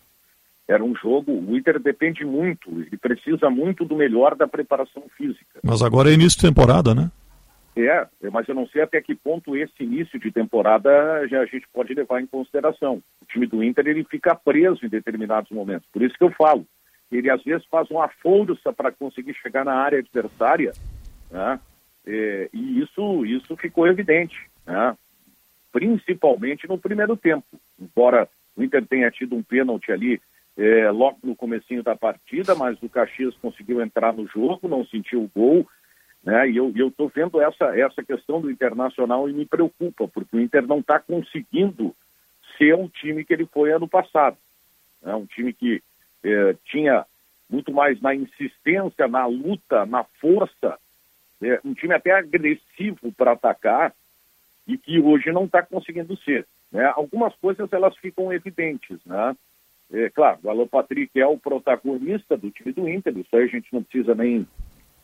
Era 0.66 0.82
um 0.82 0.97
jogo, 0.97 1.30
o 1.30 1.57
Inter 1.57 1.78
depende 1.78 2.24
muito, 2.24 2.68
ele 2.72 2.97
precisa 2.97 3.49
muito 3.49 3.84
do 3.84 3.94
melhor 3.94 4.34
da 4.34 4.49
preparação 4.49 5.05
física. 5.16 5.61
Mas 5.62 5.80
agora 5.80 6.11
é 6.11 6.14
início 6.14 6.40
de 6.40 6.49
temporada, 6.49 6.92
né? 6.92 7.09
É, 7.76 8.09
mas 8.32 8.49
eu 8.49 8.55
não 8.55 8.66
sei 8.66 8.82
até 8.82 9.01
que 9.01 9.14
ponto 9.14 9.55
esse 9.55 9.84
início 9.84 10.18
de 10.18 10.32
temporada 10.32 10.90
já 11.28 11.40
a 11.40 11.47
gente 11.47 11.68
pode 11.72 11.94
levar 11.94 12.20
em 12.20 12.26
consideração. 12.26 13.03
O 13.20 13.26
time 13.26 13.47
do 13.47 13.62
Inter 13.62 13.86
ele 13.86 14.03
fica 14.03 14.34
preso 14.34 14.84
em 14.84 14.88
determinados 14.88 15.51
momentos. 15.51 15.86
Por 15.92 16.03
isso 16.03 16.16
que 16.16 16.24
eu 16.24 16.32
falo, 16.32 16.66
ele 17.12 17.30
às 17.30 17.44
vezes 17.44 17.64
faz 17.66 17.88
uma 17.90 18.09
força 18.09 18.72
para 18.72 18.90
conseguir 18.90 19.34
chegar 19.34 19.64
na 19.64 19.74
área 19.74 19.99
adversária, 19.99 20.72
né? 21.30 21.61
É, 22.07 22.49
e 22.53 22.81
isso 22.81 23.25
isso 23.27 23.57
ficou 23.57 23.87
evidente, 23.87 24.37
né? 24.65 24.97
Principalmente 25.73 26.69
no 26.69 26.79
primeiro 26.79 27.17
tempo. 27.17 27.47
Embora 27.79 28.29
o 28.57 28.63
Inter 28.63 28.87
tenha 28.87 29.11
tido 29.11 29.35
um 29.35 29.43
pênalti 29.43 29.91
ali 29.91 30.21
é, 30.57 30.91
logo 30.91 31.19
no 31.23 31.37
comecinho 31.37 31.83
da 31.83 31.95
partida, 31.95 32.55
mas 32.55 32.81
o 32.83 32.89
Caxias 32.89 33.35
conseguiu 33.37 33.83
entrar 33.83 34.13
no 34.13 34.27
jogo, 34.27 34.69
não 34.69 34.87
sentiu 34.87 35.23
o 35.23 35.31
gol, 35.35 35.69
né? 36.25 36.49
E 36.49 36.57
eu 36.57 36.71
estou 36.71 37.09
vendo 37.09 37.41
essa, 37.41 37.79
essa 37.79 38.03
questão 38.03 38.41
do 38.41 38.51
Internacional 38.51 39.29
e 39.29 39.33
me 39.33 39.45
preocupa, 39.45 40.09
porque 40.09 40.37
o 40.37 40.41
Inter 40.41 40.67
não 40.67 40.79
está 40.79 40.99
conseguindo 40.99 41.95
ser 42.57 42.75
o 42.75 42.89
time 42.89 43.25
que 43.25 43.33
ele 43.33 43.47
foi 43.47 43.73
ano 43.73 43.87
passado. 43.87 44.37
É 45.05 45.15
um 45.15 45.27
time 45.27 45.53
que 45.53 45.83
eh, 46.25 46.57
tinha 46.65 47.05
muito 47.49 47.73
mais 47.73 48.01
na 48.01 48.15
insistência, 48.15 49.07
na 49.07 49.27
luta, 49.27 49.87
na 49.87 50.05
força, 50.21 50.79
é, 51.43 51.61
um 51.64 51.74
time 51.74 51.95
até 51.95 52.12
agressivo 52.12 53.12
para 53.16 53.32
atacar 53.32 53.93
e 54.66 54.76
que 54.76 54.99
hoje 55.01 55.30
não 55.32 55.45
está 55.45 55.62
conseguindo 55.62 56.16
ser. 56.18 56.47
Né? 56.72 56.84
Algumas 56.95 57.34
coisas 57.37 57.72
elas 57.72 57.97
ficam 57.97 58.32
evidentes, 58.32 58.99
né? 59.07 59.34
É, 59.93 60.11
claro, 60.11 60.39
o 60.43 60.51
Alan 60.51 60.66
Patrick 60.66 61.11
é 61.18 61.26
o 61.26 61.39
protagonista 61.39 62.37
do 62.37 62.51
time 62.51 62.72
do 62.72 62.89
Inter, 62.89 63.16
isso 63.16 63.37
aí 63.37 63.45
a 63.45 63.47
gente 63.47 63.68
não 63.72 63.84
precisa 63.84 64.16
nem, 64.16 64.45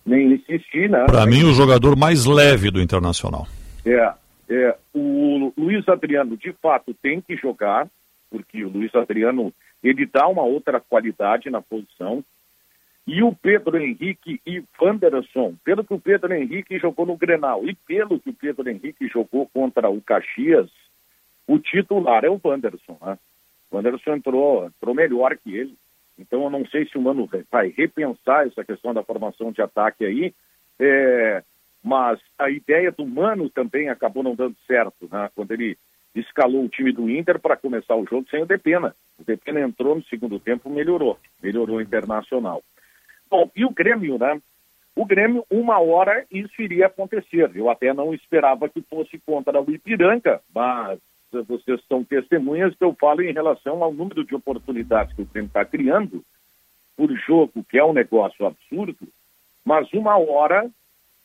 nem 0.04 0.32
insistir, 0.32 0.90
né? 0.90 1.04
Para 1.06 1.24
mim, 1.24 1.44
o 1.44 1.52
jogador 1.52 1.96
mais 1.96 2.26
leve 2.26 2.68
do 2.68 2.80
Internacional. 2.80 3.46
É, 3.86 4.12
é, 4.48 4.76
o 4.92 5.52
Luiz 5.56 5.88
Adriano, 5.88 6.36
de 6.36 6.52
fato, 6.54 6.92
tem 6.94 7.20
que 7.20 7.36
jogar, 7.36 7.88
porque 8.28 8.64
o 8.64 8.68
Luiz 8.68 8.92
Adriano, 8.94 9.52
ele 9.84 10.04
dá 10.04 10.26
uma 10.26 10.42
outra 10.42 10.80
qualidade 10.80 11.48
na 11.48 11.62
posição. 11.62 12.24
E 13.06 13.22
o 13.22 13.34
Pedro 13.34 13.76
Henrique 13.76 14.40
e 14.46 14.62
Wanderson, 14.80 15.54
pelo 15.64 15.84
que 15.84 15.92
o 15.92 16.00
Pedro 16.00 16.32
Henrique 16.32 16.78
jogou 16.78 17.04
no 17.04 17.16
Grenal 17.16 17.66
e 17.66 17.74
pelo 17.74 18.20
que 18.20 18.30
o 18.30 18.34
Pedro 18.34 18.68
Henrique 18.68 19.08
jogou 19.08 19.48
contra 19.52 19.90
o 19.90 20.00
Caxias, 20.00 20.70
o 21.46 21.58
titular 21.58 22.24
é 22.24 22.30
o 22.30 22.40
Wanderson, 22.42 22.96
né? 23.02 23.18
O 23.70 23.78
Anderson 23.78 24.14
entrou, 24.14 24.66
entrou 24.66 24.94
melhor 24.94 25.36
que 25.36 25.56
ele. 25.56 25.74
Então 26.18 26.44
eu 26.44 26.50
não 26.50 26.64
sei 26.66 26.86
se 26.86 26.96
o 26.96 27.02
Mano 27.02 27.28
vai 27.50 27.68
repensar 27.76 28.46
essa 28.46 28.64
questão 28.64 28.94
da 28.94 29.02
formação 29.02 29.50
de 29.50 29.62
ataque 29.62 30.04
aí, 30.04 30.34
é, 30.78 31.42
mas 31.82 32.20
a 32.38 32.50
ideia 32.50 32.92
do 32.92 33.06
Mano 33.06 33.50
também 33.50 33.88
acabou 33.88 34.22
não 34.22 34.34
dando 34.34 34.54
certo, 34.66 35.08
né? 35.10 35.28
Quando 35.34 35.50
ele 35.52 35.76
escalou 36.14 36.64
o 36.64 36.68
time 36.68 36.92
do 36.92 37.10
Inter 37.10 37.40
para 37.40 37.56
começar 37.56 37.96
o 37.96 38.06
jogo 38.06 38.26
sem 38.30 38.42
o 38.42 38.46
Depena. 38.46 38.94
O 39.18 39.24
Depena 39.24 39.60
entrou 39.60 39.96
no 39.96 40.04
segundo 40.04 40.38
tempo, 40.38 40.70
melhorou, 40.70 41.18
melhorou 41.42 41.78
o 41.78 41.80
Internacional. 41.80 42.62
Bom, 43.32 43.50
e 43.56 43.64
o 43.64 43.70
Grêmio, 43.70 44.18
né? 44.18 44.38
O 44.94 45.06
Grêmio, 45.06 45.42
uma 45.50 45.80
hora 45.80 46.26
isso 46.30 46.60
iria 46.60 46.86
acontecer. 46.86 47.50
Eu 47.54 47.70
até 47.70 47.94
não 47.94 48.12
esperava 48.12 48.68
que 48.68 48.82
fosse 48.82 49.18
contra 49.20 49.58
o 49.58 49.70
Ipiranga, 49.70 50.42
mas 50.54 51.00
vocês 51.48 51.80
são 51.88 52.04
testemunhas 52.04 52.76
que 52.76 52.84
eu 52.84 52.94
falo 53.00 53.22
em 53.22 53.32
relação 53.32 53.82
ao 53.82 53.90
número 53.90 54.22
de 54.22 54.34
oportunidades 54.34 55.16
que 55.16 55.22
o 55.22 55.24
Grêmio 55.24 55.46
está 55.46 55.64
criando 55.64 56.22
por 56.94 57.10
jogo, 57.20 57.64
que 57.64 57.78
é 57.78 57.84
um 57.84 57.94
negócio 57.94 58.44
absurdo, 58.44 59.08
mas 59.64 59.90
uma 59.94 60.18
hora 60.18 60.70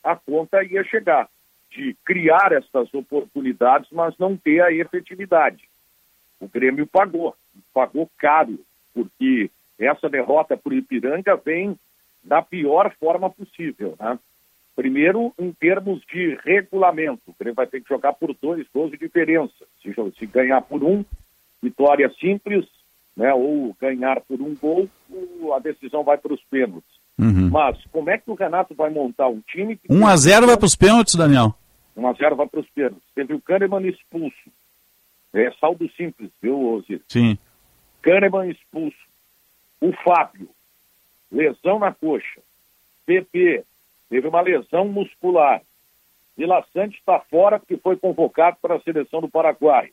a 0.01 0.16
conta 0.16 0.64
ia 0.64 0.86
chegar 0.86 1.28
de 1.70 1.93
criar 2.05 2.53
essas 2.53 2.93
oportunidades, 2.93 3.89
mas 3.91 4.18
não 4.18 4.38
ter 4.38 4.62
a 4.62 4.72
efetividade. 4.72 5.68
O 6.39 6.47
Grêmio 6.47 6.88
pagou, 6.88 7.36
pagou 7.74 8.10
caro, 8.18 8.58
porque 8.93 9.51
essa 9.78 10.08
derrota 10.08 10.58
o 10.64 10.74
Ipiranga 10.74 11.36
vem 11.36 11.78
da 12.28 12.42
pior 12.42 12.94
forma 13.00 13.30
possível. 13.30 13.96
Né? 14.00 14.20
Primeiro, 14.76 15.34
em 15.40 15.52
termos 15.52 16.02
de 16.12 16.38
regulamento, 16.46 17.22
o 17.28 17.36
Grêmio 17.40 17.56
vai 17.56 17.66
ter 17.66 17.82
que 17.82 17.90
jogar 17.90 18.14
por 18.14 18.36
dois 18.40 18.68
gols 18.74 18.92
de 18.92 18.98
diferença. 18.98 19.66
Se, 19.82 19.94
se 20.20 20.26
ganhar 20.28 20.62
por 20.62 20.84
um, 20.84 21.04
vitória 21.62 22.10
simples, 22.20 22.66
né, 23.16 23.34
ou 23.34 23.76
ganhar 23.82 24.22
por 24.22 24.40
um 24.40 24.56
gol, 24.56 24.88
a 25.56 25.60
decisão 25.60 26.04
vai 26.04 26.18
para 26.18 26.34
os 26.34 26.44
pênaltis. 26.44 26.98
Uhum. 27.18 27.50
Mas 27.50 27.84
como 27.92 28.12
é 28.12 28.18
que 28.20 28.30
o 28.30 28.36
Renato 28.36 28.76
vai 28.76 28.92
montar 28.92 29.28
um 29.28 29.42
time? 29.42 29.80
1 29.90 30.06
a 30.06 30.16
0 30.16 30.46
vai 30.46 30.58
para 30.58 30.66
os 30.68 30.76
pênaltis, 30.76 31.16
Daniel? 31.16 31.56
1 31.96 32.08
a 32.08 32.14
0 32.14 32.36
vai 32.36 32.48
para 32.48 32.60
os 32.60 32.70
pênaltis. 32.70 33.02
Teve 33.16 33.34
o 33.34 33.42
Kahneman 33.42 33.88
expulso. 33.88 34.52
É 35.34 35.50
saldo 35.60 35.90
simples, 35.98 36.30
viu, 36.40 36.74
Ozir? 36.74 37.02
Sim. 37.08 37.38
Kahneman 38.04 38.52
expulso. 38.52 38.98
O 39.82 39.92
Fábio, 40.04 40.50
lesão 41.32 41.80
na 41.80 41.94
coxa. 41.94 42.42
PP, 43.06 43.64
teve 44.10 44.28
uma 44.28 44.42
lesão 44.42 44.88
muscular. 44.88 45.62
Vila 46.36 46.64
Sante 46.72 46.98
está 46.98 47.20
fora 47.20 47.60
porque 47.60 47.78
foi 47.78 47.98
convocado 47.98 48.58
para 48.62 48.76
a 48.76 48.82
seleção 48.82 49.22
do 49.22 49.30
Paraguai. 49.30 49.92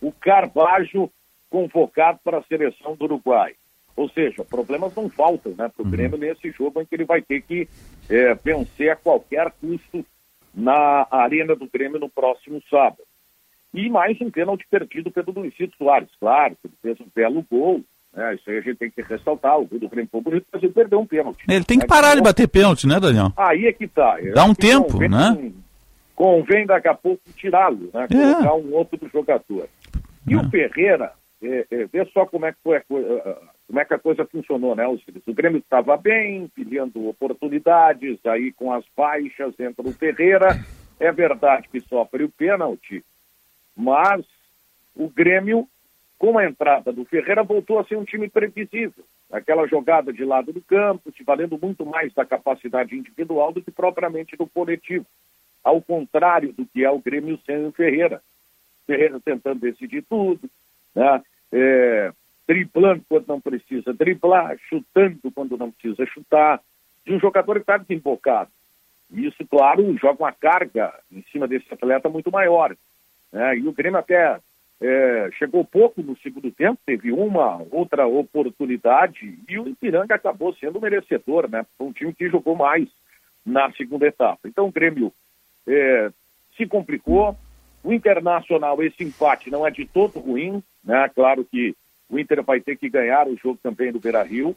O 0.00 0.12
Carvalho 0.12 1.10
convocado 1.50 2.20
para 2.22 2.38
a 2.38 2.42
seleção 2.42 2.94
do 2.94 3.04
Uruguai. 3.04 3.54
Ou 3.96 4.08
seja, 4.08 4.44
problemas 4.44 4.94
não 4.94 5.08
faltam 5.08 5.52
né, 5.58 5.68
para 5.68 5.82
o 5.82 5.84
uhum. 5.84 5.90
Grêmio 5.90 6.18
nesse 6.18 6.52
jogo 6.52 6.80
em 6.80 6.86
que 6.86 6.94
ele 6.94 7.04
vai 7.04 7.20
ter 7.20 7.42
que 7.42 7.68
é, 8.08 8.34
vencer 8.34 8.90
a 8.90 8.96
qualquer 8.96 9.50
custo 9.60 10.06
na 10.54 11.06
arena 11.10 11.56
do 11.56 11.68
Grêmio 11.68 11.98
no 11.98 12.08
próximo 12.08 12.62
sábado. 12.70 13.02
E 13.74 13.88
mais 13.90 14.20
um 14.20 14.30
pênalti 14.30 14.66
perdido 14.70 15.10
pelo 15.10 15.32
Luizito 15.32 15.76
Soares. 15.76 16.08
Claro, 16.20 16.56
ele 16.64 16.74
fez 16.80 17.00
um 17.00 17.06
belo 17.14 17.44
gol, 17.50 17.82
né? 18.14 18.34
Isso 18.34 18.50
aí 18.50 18.58
a 18.58 18.60
gente 18.60 18.76
tem 18.76 18.90
que 18.90 19.02
ressaltar. 19.02 19.58
O 19.58 19.66
gol 19.66 19.78
do 19.78 19.88
Grêmio 19.88 20.08
foi 20.10 20.20
bonito, 20.20 20.46
mas 20.52 20.62
ele 20.62 20.72
perdeu 20.72 21.00
um 21.00 21.06
pênalti. 21.06 21.44
Ele 21.48 21.64
tem 21.64 21.78
que 21.78 21.84
né? 21.84 21.88
parar 21.88 22.14
de 22.14 22.22
bater 22.22 22.48
pênalti, 22.48 22.86
né, 22.86 22.98
Daniel? 22.98 23.32
Aí 23.36 23.66
é 23.66 23.72
que 23.72 23.86
tá. 23.86 24.18
Dá 24.34 24.44
um 24.44 24.54
tempo, 24.54 24.92
convém, 24.92 25.08
né? 25.08 25.52
Convém 26.14 26.66
daqui 26.66 26.88
a 26.88 26.94
pouco 26.94 27.22
tirá-lo, 27.36 27.90
né? 27.92 28.04
É. 28.04 28.06
Colocar 28.08 28.54
um 28.54 28.74
outro 28.74 29.08
jogador. 29.12 29.68
E 30.26 30.34
é. 30.34 30.36
o 30.36 30.50
Ferreira, 30.50 31.12
é, 31.42 31.66
é, 31.70 31.84
vê 31.86 32.04
só 32.12 32.26
como 32.26 32.46
é 32.46 32.52
que 32.52 32.58
foi 32.62 32.78
a 32.78 32.80
coisa, 32.80 33.38
como 33.66 33.80
é 33.80 33.84
que 33.84 33.94
a 33.94 33.98
coisa 33.98 34.24
funcionou, 34.26 34.74
né, 34.74 34.86
Osiris? 34.86 35.22
O 35.26 35.34
Grêmio 35.34 35.58
estava 35.58 35.96
bem, 35.96 36.48
pedindo 36.48 37.08
oportunidades, 37.08 38.18
aí 38.26 38.52
com 38.52 38.72
as 38.72 38.84
baixas 38.96 39.58
entra 39.60 39.86
o 39.86 39.92
Ferreira. 39.92 40.58
É 40.98 41.12
verdade 41.12 41.68
que 41.68 41.80
sofre 41.82 42.24
o 42.24 42.28
pênalti, 42.28 43.04
mas 43.76 44.24
o 44.96 45.08
Grêmio 45.08 45.68
com 46.18 46.36
a 46.36 46.44
entrada 46.44 46.92
do 46.92 47.04
Ferreira, 47.04 47.44
voltou 47.44 47.78
a 47.78 47.84
ser 47.84 47.96
um 47.96 48.04
time 48.04 48.28
previsível. 48.28 49.04
Aquela 49.30 49.66
jogada 49.68 50.12
de 50.12 50.24
lado 50.24 50.52
do 50.52 50.60
campo, 50.60 51.12
se 51.12 51.22
valendo 51.22 51.58
muito 51.60 51.86
mais 51.86 52.12
da 52.12 52.24
capacidade 52.24 52.96
individual 52.96 53.52
do 53.52 53.62
que 53.62 53.70
propriamente 53.70 54.36
do 54.36 54.46
coletivo. 54.46 55.06
Ao 55.62 55.80
contrário 55.80 56.52
do 56.52 56.66
que 56.66 56.84
é 56.84 56.90
o 56.90 56.98
Grêmio 56.98 57.38
sem 57.46 57.66
o 57.66 57.72
Ferreira. 57.72 58.20
Ferreira 58.86 59.20
tentando 59.20 59.60
decidir 59.60 60.02
tudo, 60.02 60.50
né? 60.94 61.22
É, 61.52 62.12
driblando 62.46 63.04
quando 63.08 63.26
não 63.28 63.40
precisa 63.40 63.92
driblar, 63.92 64.56
chutando 64.68 65.30
quando 65.34 65.56
não 65.56 65.70
precisa 65.70 66.04
chutar, 66.06 66.60
de 67.04 67.12
um 67.12 67.20
jogador 67.20 67.54
que 67.54 67.60
está 67.60 67.76
desembocado. 67.76 68.50
E 69.10 69.26
isso, 69.26 69.46
claro, 69.46 69.96
joga 69.98 70.24
uma 70.24 70.32
carga 70.32 70.92
em 71.12 71.22
cima 71.30 71.46
desse 71.46 71.72
atleta 71.72 72.08
muito 72.08 72.30
maior. 72.30 72.74
Né? 73.32 73.58
E 73.58 73.68
o 73.68 73.72
Grêmio 73.72 73.98
até 73.98 74.40
é, 74.80 75.28
chegou 75.36 75.64
pouco 75.64 76.02
no 76.02 76.16
segundo 76.18 76.50
tempo, 76.50 76.78
teve 76.86 77.10
uma 77.10 77.60
outra 77.70 78.06
oportunidade 78.06 79.38
e 79.48 79.58
o 79.58 79.68
Ipiranga 79.68 80.14
acabou 80.14 80.54
sendo 80.54 80.80
merecedor, 80.80 81.50
né? 81.50 81.66
Foi 81.76 81.88
um 81.88 81.92
time 81.92 82.14
que 82.14 82.28
jogou 82.28 82.54
mais 82.54 82.88
na 83.44 83.72
segunda 83.72 84.06
etapa. 84.06 84.46
Então 84.46 84.68
o 84.68 84.72
Grêmio 84.72 85.12
é, 85.66 86.10
se 86.56 86.66
complicou. 86.66 87.36
O 87.82 87.92
Internacional, 87.92 88.82
esse 88.82 89.04
empate 89.04 89.50
não 89.50 89.66
é 89.66 89.70
de 89.70 89.86
todo 89.86 90.18
ruim, 90.18 90.62
né? 90.84 91.08
Claro 91.14 91.44
que 91.44 91.74
o 92.08 92.18
Inter 92.18 92.42
vai 92.42 92.60
ter 92.60 92.76
que 92.76 92.88
ganhar 92.88 93.26
o 93.26 93.36
jogo 93.36 93.58
também 93.62 93.92
do 93.92 94.00
Beira 94.00 94.22
Rio, 94.22 94.54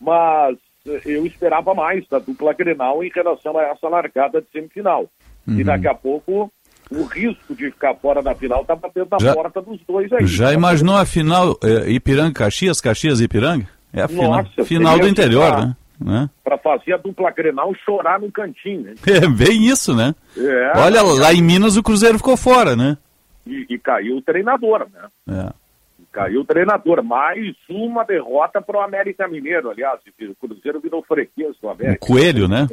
mas 0.00 0.58
eu 1.04 1.26
esperava 1.26 1.74
mais 1.74 2.06
da 2.08 2.18
dupla 2.18 2.52
Grenal 2.52 3.02
em 3.04 3.10
relação 3.10 3.56
a 3.56 3.64
essa 3.64 3.88
largada 3.88 4.40
de 4.40 4.48
semifinal. 4.50 5.08
Uhum. 5.46 5.60
E 5.60 5.64
daqui 5.64 5.88
a 5.88 5.94
pouco 5.94 6.50
o 6.90 7.04
risco 7.04 7.54
de 7.54 7.70
ficar 7.70 7.94
fora 7.94 8.22
da 8.22 8.34
final 8.34 8.62
está 8.62 8.74
batendo 8.74 9.08
na 9.10 9.18
já, 9.18 9.34
porta 9.34 9.60
dos 9.60 9.80
dois 9.86 10.12
aí. 10.12 10.26
Já 10.26 10.52
imaginou 10.52 10.96
a 10.96 11.04
final 11.04 11.58
é, 11.62 11.90
Ipiranga-Caxias, 11.90 12.80
Caxias-Ipiranga? 12.80 13.68
É 13.92 14.02
a 14.02 14.08
Nossa, 14.08 14.64
final, 14.64 14.66
final 14.66 14.98
do 14.98 15.08
interior, 15.08 15.58
né? 15.58 15.76
né? 16.00 16.30
Para 16.44 16.58
fazer 16.58 16.92
a 16.92 16.96
dupla 16.96 17.30
Grenal 17.30 17.74
chorar 17.84 18.20
no 18.20 18.30
cantinho. 18.30 18.82
Né? 18.82 18.94
É 19.06 19.28
bem 19.28 19.66
isso, 19.66 19.94
né? 19.94 20.14
É, 20.36 20.78
Olha, 20.78 21.02
lá 21.02 21.32
em 21.32 21.42
Minas 21.42 21.76
o 21.76 21.82
Cruzeiro 21.82 22.18
ficou 22.18 22.36
fora, 22.36 22.76
né? 22.76 22.96
E, 23.46 23.66
e 23.70 23.78
caiu 23.78 24.16
o 24.16 24.22
treinador, 24.22 24.86
né? 24.92 25.08
É. 25.28 25.52
Caiu 26.12 26.40
o 26.40 26.44
treinador. 26.44 27.02
Mais 27.02 27.54
uma 27.68 28.04
derrota 28.04 28.60
para 28.60 28.78
o 28.78 28.80
América 28.82 29.28
Mineiro, 29.28 29.70
aliás. 29.70 30.00
O 30.20 30.34
Cruzeiro 30.46 30.80
virou 30.80 31.02
freguês 31.02 31.56
do 31.60 31.68
América. 31.68 32.04
O 32.04 32.08
Coelho, 32.08 32.48
né? 32.48 32.66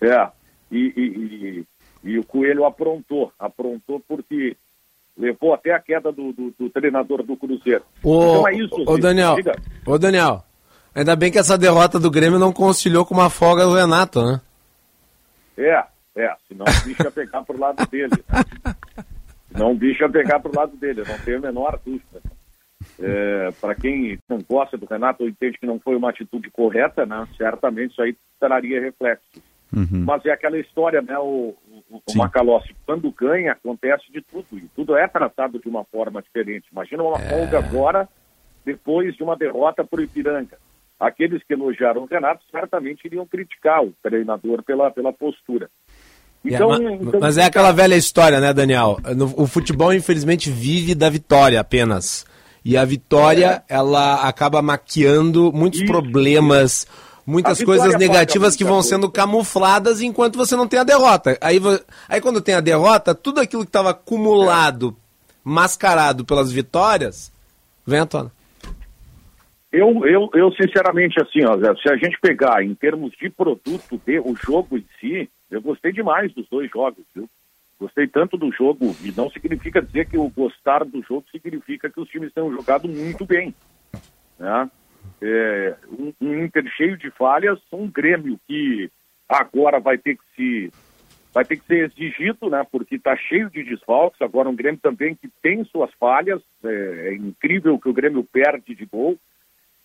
É. 0.00 0.28
E, 0.70 0.92
e, 0.96 1.02
e 1.02 1.66
o 2.18 2.24
Coelho 2.24 2.64
aprontou, 2.64 3.32
aprontou 3.38 4.00
porque 4.06 4.56
levou 5.16 5.54
até 5.54 5.72
a 5.72 5.80
queda 5.80 6.12
do, 6.12 6.32
do, 6.32 6.54
do 6.58 6.70
treinador 6.70 7.22
do 7.22 7.36
Cruzeiro. 7.36 7.84
Ô, 8.02 8.22
então 8.22 8.48
é 8.48 8.54
isso, 8.54 8.84
ô 8.86 8.98
Daniel, 8.98 9.36
ô 9.86 9.98
Daniel, 9.98 10.44
ainda 10.94 11.16
bem 11.16 11.30
que 11.30 11.38
essa 11.38 11.56
derrota 11.56 11.98
do 11.98 12.10
Grêmio 12.10 12.38
não 12.38 12.52
conciliou 12.52 13.06
com 13.06 13.14
uma 13.14 13.30
folga 13.30 13.64
do 13.64 13.74
Renato, 13.74 14.22
né? 14.22 14.40
É, 15.56 15.84
é, 16.16 16.34
senão 16.48 16.64
o 16.66 16.84
bicho 16.84 17.02
ia 17.02 17.10
pegar 17.10 17.42
pro 17.42 17.58
lado 17.58 17.86
dele. 17.88 18.10
Né? 18.10 18.74
Senão 19.52 19.70
o 19.70 19.74
bicho 19.74 20.02
ia 20.02 20.08
pegar 20.08 20.40
pro 20.40 20.54
lado 20.54 20.76
dele, 20.76 21.00
eu 21.00 21.06
não 21.06 21.18
tenho 21.18 21.38
a 21.38 21.42
menor 21.42 21.78
dúvida. 21.84 22.20
É, 23.00 23.50
para 23.60 23.74
quem 23.74 24.18
não 24.28 24.38
gosta 24.48 24.76
do 24.76 24.86
Renato 24.86 25.22
ou 25.22 25.28
entende 25.28 25.58
que 25.58 25.66
não 25.66 25.80
foi 25.80 25.96
uma 25.96 26.10
atitude 26.10 26.50
correta, 26.50 27.06
né, 27.06 27.26
certamente 27.36 27.92
isso 27.92 28.02
aí 28.02 28.16
traria 28.38 28.80
reflexos. 28.80 29.42
Uhum. 29.74 30.04
Mas 30.04 30.24
é 30.26 30.30
aquela 30.30 30.58
história, 30.58 31.00
né, 31.00 31.18
o, 31.18 31.54
o, 31.90 32.00
o 32.06 32.16
Macalossi, 32.16 32.74
quando 32.86 33.10
ganha, 33.12 33.52
acontece 33.52 34.10
de 34.12 34.20
tudo, 34.22 34.46
e 34.52 34.68
tudo 34.74 34.96
é 34.96 35.06
tratado 35.06 35.58
de 35.58 35.68
uma 35.68 35.84
forma 35.84 36.22
diferente. 36.22 36.66
Imagina 36.72 37.02
uma 37.02 37.18
é... 37.18 37.28
folga 37.28 37.58
agora, 37.58 38.08
depois 38.64 39.14
de 39.14 39.22
uma 39.22 39.36
derrota 39.36 39.84
para 39.84 40.00
o 40.00 40.04
Ipiranga. 40.04 40.58
Aqueles 40.98 41.42
que 41.44 41.52
elogiaram 41.52 42.02
o 42.02 42.06
Renato 42.06 42.42
certamente 42.50 43.04
iriam 43.04 43.26
criticar 43.26 43.82
o 43.82 43.92
treinador 44.02 44.62
pela, 44.62 44.90
pela 44.90 45.12
postura. 45.12 45.68
Então, 46.44 46.74
é, 46.74 46.78
mas, 46.78 47.00
então, 47.02 47.20
mas 47.20 47.38
é 47.38 47.44
aquela 47.44 47.72
velha 47.72 47.96
história, 47.96 48.38
né, 48.38 48.52
Daniel? 48.52 48.98
No, 49.16 49.32
o 49.42 49.46
futebol, 49.46 49.92
infelizmente, 49.92 50.50
vive 50.50 50.94
da 50.94 51.08
vitória 51.08 51.58
apenas. 51.58 52.26
E 52.64 52.76
a 52.76 52.84
vitória, 52.84 53.62
é. 53.68 53.74
ela 53.74 54.26
acaba 54.26 54.62
maquiando 54.62 55.52
muitos 55.52 55.80
Isso. 55.80 55.90
problemas, 55.90 56.86
muitas 57.26 57.62
coisas 57.62 57.98
negativas 57.98 58.56
que 58.56 58.64
vão 58.64 58.82
sendo 58.82 59.10
camufladas 59.10 60.00
enquanto 60.00 60.36
você 60.36 60.54
não 60.56 60.68
tem 60.68 60.80
a 60.80 60.84
derrota. 60.84 61.36
Aí, 61.40 61.60
aí 62.08 62.20
quando 62.20 62.40
tem 62.40 62.54
a 62.54 62.60
derrota, 62.60 63.14
tudo 63.14 63.40
aquilo 63.40 63.62
que 63.62 63.68
estava 63.68 63.90
acumulado, 63.90 64.96
mascarado 65.42 66.24
pelas 66.24 66.52
vitórias, 66.52 67.32
vem 67.86 68.00
à 68.00 68.06
tona. 68.06 68.32
Eu, 69.72 70.06
eu, 70.06 70.30
eu 70.34 70.52
sinceramente, 70.52 71.20
assim, 71.20 71.44
ó, 71.44 71.56
se 71.74 71.88
a 71.88 71.96
gente 71.96 72.16
pegar 72.20 72.62
em 72.62 72.74
termos 72.74 73.10
de 73.20 73.28
produto, 73.28 74.00
de, 74.06 74.20
o 74.20 74.36
jogo 74.36 74.78
em 74.78 74.86
si, 75.00 75.28
eu 75.50 75.60
gostei 75.60 75.92
demais 75.92 76.32
dos 76.32 76.48
dois 76.48 76.70
jogos, 76.70 77.04
viu? 77.14 77.28
Gostei 77.80 78.06
tanto 78.06 78.36
do 78.36 78.52
jogo, 78.52 78.94
e 79.02 79.12
não 79.16 79.28
significa 79.30 79.82
dizer 79.82 80.08
que 80.08 80.16
o 80.16 80.28
gostar 80.28 80.84
do 80.84 81.02
jogo 81.02 81.24
significa 81.32 81.90
que 81.90 82.00
os 82.00 82.08
times 82.08 82.32
tenham 82.32 82.52
jogado 82.52 82.88
muito 82.88 83.26
bem. 83.26 83.52
Né? 84.38 84.70
É, 85.22 85.74
um, 85.90 86.12
um 86.20 86.44
Inter 86.44 86.64
cheio 86.76 86.96
de 86.96 87.10
falhas, 87.10 87.58
um 87.72 87.88
Grêmio 87.88 88.38
que 88.46 88.90
agora 89.28 89.80
vai 89.80 89.96
ter 89.96 90.16
que 90.16 90.24
se 90.36 90.72
vai 91.32 91.44
ter 91.44 91.56
que 91.56 91.66
ser 91.66 91.90
exigido, 91.90 92.48
né? 92.48 92.64
Porque 92.70 92.94
está 92.94 93.16
cheio 93.16 93.50
de 93.50 93.64
desfalques. 93.64 94.22
Agora 94.22 94.48
um 94.48 94.54
Grêmio 94.54 94.80
também 94.80 95.16
que 95.16 95.28
tem 95.42 95.64
suas 95.64 95.92
falhas. 95.94 96.40
É, 96.62 97.08
é 97.08 97.14
incrível 97.14 97.78
que 97.78 97.88
o 97.88 97.92
Grêmio 97.92 98.22
perde 98.22 98.74
de 98.74 98.86
gol. 98.86 99.18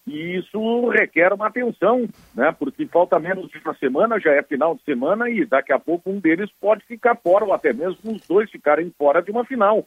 E 0.05 0.37
isso 0.37 0.89
requer 0.89 1.33
uma 1.33 1.47
atenção, 1.47 2.07
né? 2.35 2.51
Porque 2.57 2.85
falta 2.87 3.19
menos 3.19 3.49
de 3.49 3.57
uma 3.59 3.75
semana, 3.75 4.19
já 4.19 4.31
é 4.31 4.41
final 4.41 4.75
de 4.75 4.83
semana 4.83 5.29
e 5.29 5.45
daqui 5.45 5.73
a 5.73 5.79
pouco 5.79 6.09
um 6.09 6.19
deles 6.19 6.49
pode 6.59 6.83
ficar 6.85 7.15
fora 7.15 7.45
ou 7.45 7.53
até 7.53 7.73
mesmo 7.73 8.11
os 8.11 8.27
dois 8.27 8.49
ficarem 8.49 8.93
fora 8.97 9.21
de 9.21 9.31
uma 9.31 9.45
final. 9.45 9.85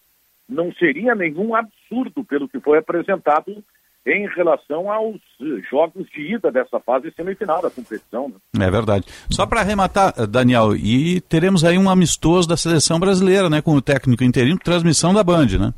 Não 0.49 0.73
seria 0.73 1.15
nenhum 1.15 1.55
absurdo 1.55 2.25
pelo 2.25 2.49
que 2.49 2.61
foi 2.61 2.79
apresentado 2.79 3.65
em 4.07 4.27
relação 4.29 4.91
aos 4.91 5.21
jogos 5.71 6.09
de 6.11 6.35
ida 6.35 6.51
dessa 6.51 6.81
fase 6.81 7.13
semifinal 7.13 7.63
da 7.63 7.71
competição. 7.71 8.33
Né? 8.55 8.67
É 8.67 8.71
verdade. 8.71 9.07
Só 9.31 9.47
para 9.47 9.61
arrematar, 9.61 10.27
Daniel, 10.27 10.75
e 10.75 11.21
teremos 11.21 11.65
aí 11.65 11.79
um 11.79 11.89
amistoso 11.89 12.49
da 12.49 12.57
seleção 12.57 12.99
brasileira, 12.99 13.49
né, 13.49 13.63
com 13.63 13.73
o 13.73 13.83
técnico 13.83 14.25
interino, 14.25 14.59
transmissão 14.59 15.15
da 15.15 15.23
Band, 15.23 15.59
né? 15.59 15.73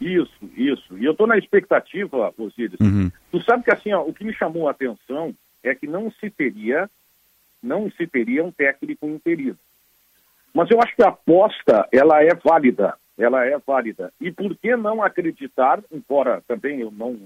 Isso, 0.00 0.50
isso. 0.56 0.98
E 0.98 1.04
eu 1.04 1.12
estou 1.12 1.26
na 1.26 1.36
expectativa, 1.36 2.32
Osíris. 2.38 2.80
Uhum. 2.80 3.10
Tu 3.30 3.42
sabe 3.42 3.64
que 3.64 3.70
assim, 3.70 3.92
ó, 3.92 4.02
o 4.02 4.14
que 4.14 4.24
me 4.24 4.34
chamou 4.34 4.66
a 4.66 4.70
atenção 4.70 5.34
é 5.62 5.74
que 5.74 5.86
não 5.86 6.10
se 6.12 6.30
teria, 6.30 6.88
não 7.62 7.90
se 7.90 8.06
teria 8.06 8.42
um 8.42 8.50
técnico 8.50 9.06
interino. 9.06 9.58
Mas 10.54 10.70
eu 10.70 10.80
acho 10.82 10.96
que 10.96 11.02
a 11.02 11.08
aposta, 11.08 11.86
ela 11.92 12.22
é 12.22 12.34
válida, 12.34 12.94
ela 13.18 13.44
é 13.44 13.56
válida. 13.58 14.10
E 14.20 14.32
por 14.32 14.56
que 14.56 14.74
não 14.74 15.02
acreditar, 15.02 15.80
embora 15.92 16.42
também 16.48 16.80
eu 16.80 16.90
não 16.90 17.16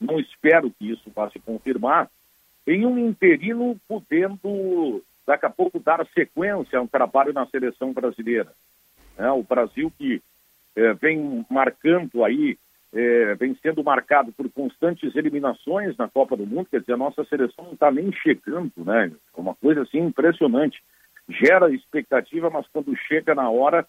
não 0.00 0.18
espero 0.18 0.70
que 0.70 0.90
isso 0.90 1.10
vá 1.14 1.30
se 1.30 1.38
confirmar, 1.38 2.10
em 2.66 2.86
um 2.86 2.98
interino 2.98 3.78
podendo, 3.86 5.02
daqui 5.26 5.46
a 5.46 5.50
pouco, 5.50 5.78
dar 5.78 6.06
sequência 6.14 6.78
a 6.78 6.82
um 6.82 6.86
trabalho 6.86 7.32
na 7.32 7.46
seleção 7.46 7.92
brasileira. 7.92 8.52
É, 9.16 9.30
o 9.30 9.42
Brasil 9.42 9.92
que 9.96 10.22
é, 10.74 10.92
vem 10.94 11.44
marcando 11.50 12.24
aí, 12.24 12.58
é, 12.92 13.34
vem 13.34 13.56
sendo 13.62 13.82
marcado 13.84 14.32
por 14.32 14.48
constantes 14.50 15.14
eliminações 15.14 15.96
na 15.96 16.08
Copa 16.08 16.36
do 16.36 16.46
Mundo, 16.46 16.68
quer 16.70 16.80
dizer, 16.80 16.94
a 16.94 16.98
nossa 16.98 17.24
seleção 17.24 17.66
não 17.66 17.72
está 17.74 17.90
nem 17.90 18.12
chegando, 18.12 18.72
né? 18.78 19.12
É 19.36 19.40
uma 19.40 19.54
coisa 19.54 19.82
assim 19.82 19.98
impressionante. 19.98 20.82
Gera 21.28 21.72
expectativa, 21.72 22.50
mas 22.50 22.66
quando 22.72 22.96
chega 22.96 23.34
na 23.34 23.48
hora, 23.50 23.86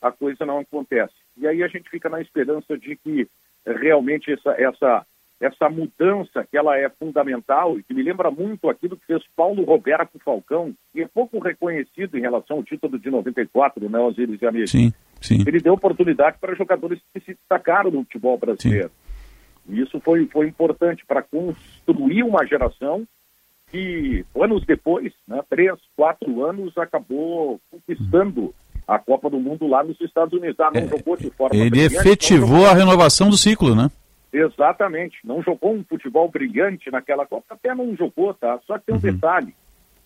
a 0.00 0.12
coisa 0.12 0.44
não 0.44 0.58
acontece. 0.58 1.14
E 1.36 1.46
aí 1.46 1.62
a 1.62 1.68
gente 1.68 1.90
fica 1.90 2.08
na 2.08 2.20
esperança 2.20 2.76
de 2.76 2.96
que 2.96 3.26
realmente 3.66 4.32
essa, 4.32 4.50
essa 4.52 5.06
essa 5.40 5.68
mudança 5.68 6.46
que 6.48 6.56
ela 6.56 6.78
é 6.78 6.88
fundamental 6.88 7.78
e 7.78 7.82
que 7.82 7.92
me 7.92 8.02
lembra 8.02 8.30
muito 8.30 8.68
aquilo 8.68 8.96
que 8.96 9.06
fez 9.06 9.22
Paulo 9.36 9.64
Roberto 9.64 10.18
Falcão, 10.24 10.72
que 10.92 11.02
é 11.02 11.08
pouco 11.08 11.38
reconhecido 11.38 12.16
em 12.16 12.20
relação 12.20 12.58
ao 12.58 12.64
título 12.64 12.98
de 12.98 13.10
94, 13.10 13.88
né, 13.88 13.98
Osiris 13.98 14.40
e 14.40 14.46
amigos? 14.46 14.70
Sim, 14.70 14.92
sim. 15.20 15.44
Ele 15.46 15.60
deu 15.60 15.74
oportunidade 15.74 16.38
para 16.40 16.54
jogadores 16.54 17.00
que 17.12 17.20
se 17.20 17.34
destacaram 17.34 17.90
no 17.90 18.04
futebol 18.04 18.38
brasileiro. 18.38 18.88
Sim. 18.88 19.74
E 19.74 19.80
isso 19.80 19.98
foi, 20.00 20.26
foi 20.26 20.48
importante 20.48 21.04
para 21.06 21.22
construir 21.22 22.22
uma 22.22 22.46
geração 22.46 23.06
que, 23.70 24.24
anos 24.36 24.64
depois, 24.64 25.12
né, 25.26 25.42
três, 25.48 25.74
quatro 25.96 26.44
anos, 26.44 26.76
acabou 26.78 27.60
conquistando 27.70 28.54
a 28.86 28.98
Copa 28.98 29.30
do 29.30 29.40
Mundo 29.40 29.66
lá 29.66 29.82
nos 29.82 30.00
Estados 30.00 30.38
Unidos. 30.38 30.60
Ah, 30.60 30.70
não 30.72 30.82
é, 30.82 30.86
jogou 30.86 31.16
de 31.16 31.30
forma 31.30 31.56
Ele 31.56 31.80
efetivou 31.80 32.66
a 32.66 32.74
renovação 32.74 33.28
do 33.30 33.36
ciclo, 33.36 33.74
né? 33.74 33.90
Exatamente. 34.34 35.18
Não 35.24 35.40
jogou 35.42 35.72
um 35.72 35.84
futebol 35.84 36.28
brilhante 36.28 36.90
naquela 36.90 37.24
Copa, 37.24 37.54
até 37.54 37.72
não 37.72 37.94
jogou, 37.94 38.34
tá? 38.34 38.58
Só 38.66 38.76
que 38.78 38.86
tem 38.86 38.94
um 38.94 38.98
uhum. 38.98 39.12
detalhe. 39.12 39.54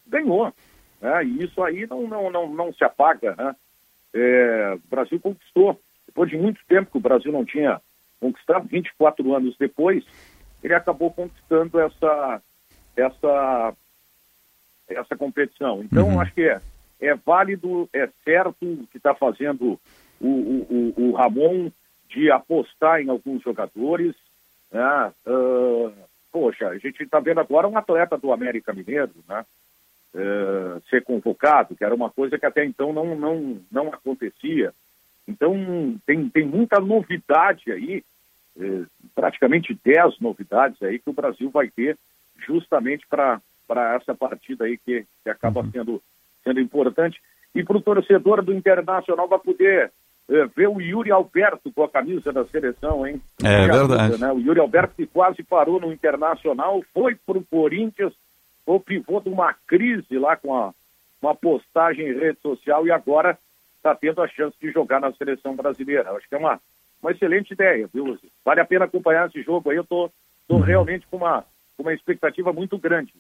Ganhou. 0.07 0.53
Né? 1.01 1.25
E 1.25 1.45
isso 1.45 1.63
aí 1.63 1.87
não, 1.87 2.07
não, 2.07 2.31
não, 2.31 2.49
não 2.55 2.73
se 2.73 2.85
apaga, 2.85 3.35
né? 3.37 3.57
É, 4.15 4.75
o 4.75 4.89
Brasil 4.91 5.19
conquistou. 5.19 5.81
Depois 6.07 6.31
de 6.31 6.37
muito 6.37 6.61
tempo 6.69 6.91
que 6.91 6.99
o 6.99 7.01
Brasil 7.01 7.33
não 7.33 7.45
tinha 7.45 7.81
conquistado, 8.21 8.69
24 8.69 9.35
anos 9.35 9.57
depois, 9.57 10.05
ele 10.63 10.75
acabou 10.75 11.11
conquistando 11.11 11.81
essa, 11.81 12.43
essa, 12.97 13.75
essa 14.89 15.17
competição. 15.17 15.83
Então, 15.83 16.09
uhum. 16.09 16.21
acho 16.21 16.35
que 16.35 16.43
é, 16.43 16.61
é 17.01 17.15
válido, 17.15 17.89
é 17.95 18.09
certo 18.25 18.57
o 18.63 18.87
que 18.91 18.99
está 18.99 19.15
fazendo 19.15 19.81
o, 20.21 20.27
o, 20.27 20.95
o, 20.97 21.11
o 21.11 21.13
Ramon, 21.13 21.71
de 22.09 22.30
apostar 22.30 23.01
em 23.01 23.09
alguns 23.09 23.43
jogadores. 23.43 24.14
Né? 24.72 25.12
Uh, 25.26 25.93
poxa, 26.32 26.68
a 26.68 26.78
gente 26.78 27.02
está 27.02 27.20
vendo 27.20 27.40
agora 27.40 27.68
um 27.68 27.76
atleta 27.76 28.16
do 28.16 28.32
América 28.32 28.72
Mineiro 28.72 29.12
né? 29.28 29.44
Uh, 30.14 30.80
ser 30.89 31.05
convocado, 31.05 31.76
que 31.76 31.85
era 31.85 31.94
uma 31.94 32.10
coisa 32.10 32.39
que 32.39 32.47
até 32.47 32.64
então 32.64 32.93
não, 32.93 33.14
não, 33.14 33.60
não 33.70 33.89
acontecia. 33.89 34.72
Então, 35.26 35.55
tem, 36.06 36.28
tem 36.30 36.47
muita 36.47 36.80
novidade 36.80 37.70
aí, 37.70 38.02
uh, 38.56 38.86
praticamente 39.14 39.78
10 39.85 40.18
novidades 40.18 40.82
aí 40.82 40.98
que 40.98 41.10
o 41.10 41.12
Brasil 41.12 41.51
vai 41.51 41.68
ter 41.68 41.98
justamente 42.39 43.06
para 43.06 43.40
essa 43.97 44.14
partida 44.14 44.64
aí 44.64 44.78
que, 44.78 45.05
que 45.22 45.30
acaba 45.30 45.60
uhum. 45.60 45.70
sendo, 45.70 46.02
sendo 46.43 46.60
importante. 46.60 47.20
E 47.55 47.62
para 47.62 47.76
o 47.76 47.82
torcedor 47.82 48.43
do 48.43 48.55
Internacional 48.55 49.28
vai 49.28 49.39
poder 49.39 49.85
é, 49.85 49.90
ver 50.29 50.69
o 50.69 50.81
Yuri 50.81 51.11
Alberto 51.11 51.73
com 51.73 51.83
a 51.83 51.89
camisa 51.89 52.33
da 52.33 52.45
seleção, 52.45 53.07
hein? 53.07 53.21
É 53.43 53.67
verdade. 53.67 54.21
Né? 54.21 54.31
O 54.33 54.39
Yuri 54.39 54.61
Alberto 54.61 54.95
que 54.95 55.07
quase 55.07 55.43
parou 55.43 55.81
no 55.81 55.93
Internacional, 55.93 56.83
foi 56.93 57.15
para 57.15 57.39
o 57.39 57.45
Corinthians, 57.45 58.13
o 58.67 58.79
pivô 58.79 59.21
de 59.21 59.31
uma 59.31 59.55
crise 59.67 60.19
lá 60.19 60.37
com 60.37 60.55
a, 60.55 60.75
uma 61.23 61.35
postagem 61.35 62.09
em 62.09 62.19
rede 62.19 62.39
social 62.41 62.87
e 62.87 62.91
agora 62.91 63.39
está 63.77 63.95
tendo 63.95 64.21
a 64.21 64.29
chance 64.29 64.57
de 64.61 64.71
jogar 64.71 65.01
na 65.01 65.13
seleção 65.13 65.57
brasileira. 65.57 66.13
Acho 66.13 66.29
que 66.29 66.35
é 66.35 66.39
uma, 66.39 66.61
uma 67.03 67.13
excelente 67.13 67.53
ideia, 67.53 67.89
viu? 67.93 68.19
Vale 68.45 68.61
a 68.61 68.67
pena 68.67 68.85
acompanhar 68.85 69.29
esse 69.29 69.43
jogo 69.43 69.71
aí, 69.71 69.77
eu 69.77 69.85
tô, 69.85 70.11
tô 70.47 70.57
uhum. 70.57 70.61
realmente 70.61 71.07
com 71.07 71.17
uma, 71.17 71.43
com 71.77 71.85
uma 71.85 71.95
expectativa 71.95 72.53
muito 72.53 72.77
grande. 72.77 73.15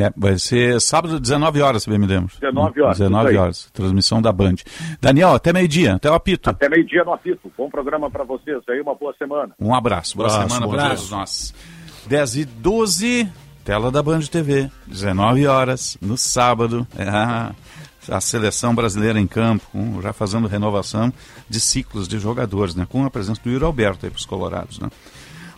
É, 0.00 0.10
vai 0.16 0.38
ser 0.38 0.80
sábado, 0.80 1.20
19 1.20 1.60
horas, 1.60 1.82
se 1.82 1.90
bem 1.90 1.98
me 1.98 2.06
lembro. 2.06 2.32
19 2.40 2.80
horas. 2.80 2.98
19 2.98 3.36
horas, 3.36 3.70
transmissão 3.74 4.22
da 4.22 4.32
Band. 4.32 4.54
Daniel, 5.00 5.34
até 5.34 5.52
meio-dia, 5.52 5.96
até 5.96 6.10
o 6.10 6.14
apito. 6.14 6.48
Até 6.48 6.66
meio-dia 6.66 7.04
no 7.04 7.12
apito. 7.12 7.52
Bom 7.58 7.68
programa 7.68 8.10
para 8.10 8.24
vocês 8.24 8.62
aí, 8.70 8.80
uma 8.80 8.94
boa 8.94 9.14
semana. 9.18 9.54
Um 9.60 9.74
abraço, 9.74 10.16
boa 10.16 10.28
abraço, 10.28 10.54
semana 10.54 10.72
para 10.72 10.88
todos 10.88 11.10
nós. 11.10 11.54
10 12.06 12.36
e 12.36 12.44
12, 12.46 13.30
tela 13.64 13.90
da 13.90 14.02
Band 14.02 14.20
TV, 14.20 14.70
19 14.86 15.46
horas, 15.46 15.98
no 16.00 16.16
sábado. 16.16 16.86
É 16.96 17.52
a 18.10 18.20
seleção 18.20 18.74
brasileira 18.74 19.20
em 19.20 19.26
campo, 19.26 20.00
já 20.02 20.12
fazendo 20.12 20.48
renovação 20.48 21.12
de 21.48 21.60
ciclos 21.60 22.08
de 22.08 22.18
jogadores, 22.18 22.74
né? 22.74 22.86
Com 22.88 23.04
a 23.04 23.10
presença 23.10 23.40
do 23.44 23.50
Yuri 23.50 23.64
Alberto 23.64 24.06
aí 24.06 24.10
para 24.10 24.18
os 24.18 24.26
colorados, 24.26 24.78
né? 24.78 24.88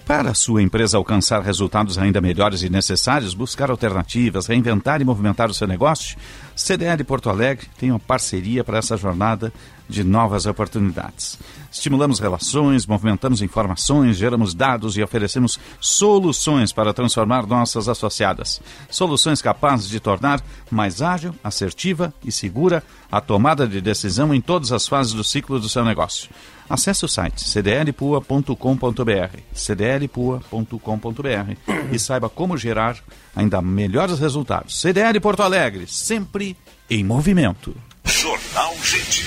Para 0.07 0.33
a 0.33 0.35
sua 0.35 0.63
empresa 0.63 0.99
alcançar 0.99 1.41
resultados 1.41 1.97
ainda 1.97 2.21
melhores 2.21 2.63
e 2.63 2.69
necessários, 2.69 3.33
buscar 3.33 3.71
alternativas, 3.71 4.47
reinventar 4.47 5.01
e 5.01 5.05
movimentar 5.05 5.49
o 5.49 5.55
seu 5.55 5.67
negócio, 5.67 6.19
CDL 6.55 7.03
Porto 7.05 7.31
Alegre 7.31 7.67
tem 7.79 7.91
uma 7.91 7.99
parceria 7.99 8.63
para 8.63 8.77
essa 8.77 8.99
jornada 8.99 9.51
de 9.89 10.05
novas 10.05 10.45
oportunidades. 10.45 11.39
Estimulamos 11.75 12.19
relações, 12.21 12.87
movimentamos 12.87 13.43
informações, 13.43 14.17
geramos 14.17 14.55
dados 14.55 14.97
e 14.97 15.03
oferecemos 15.03 15.59
soluções 15.81 16.73
para 16.73 16.95
transformar 16.95 17.49
nossas 17.49 17.89
associadas. 17.89 18.63
Soluções 18.89 19.43
capazes 19.43 19.89
de 19.89 19.99
tornar 19.99 20.41
mais 20.71 21.03
ágil, 21.03 21.35
assertiva 21.43 22.15
e 22.25 22.31
segura 22.31 22.81
a 23.11 23.21
tomada 23.21 23.67
de 23.67 23.81
decisão 23.81 24.33
em 24.33 24.41
todas 24.41 24.71
as 24.71 24.87
fases 24.87 25.15
do 25.15 25.25
ciclo 25.25 25.59
do 25.59 25.69
seu 25.69 25.85
negócio. 25.85 26.31
Acesse 26.71 27.05
o 27.05 27.09
site 27.09 27.43
cdlpua.com.br, 27.43 29.39
cdlpua.com.br 29.53 31.57
e 31.91 31.99
saiba 31.99 32.31
como 32.31 32.57
gerar 32.57 32.99
ainda 33.35 33.61
melhores 33.61 34.21
resultados. 34.21 34.81
CDL 34.81 35.19
Porto 35.19 35.43
Alegre, 35.43 35.89
sempre 35.89 36.57
em 36.89 37.03
movimento. 37.03 37.75
Jornal 38.05 38.77
Gente. 38.81 39.27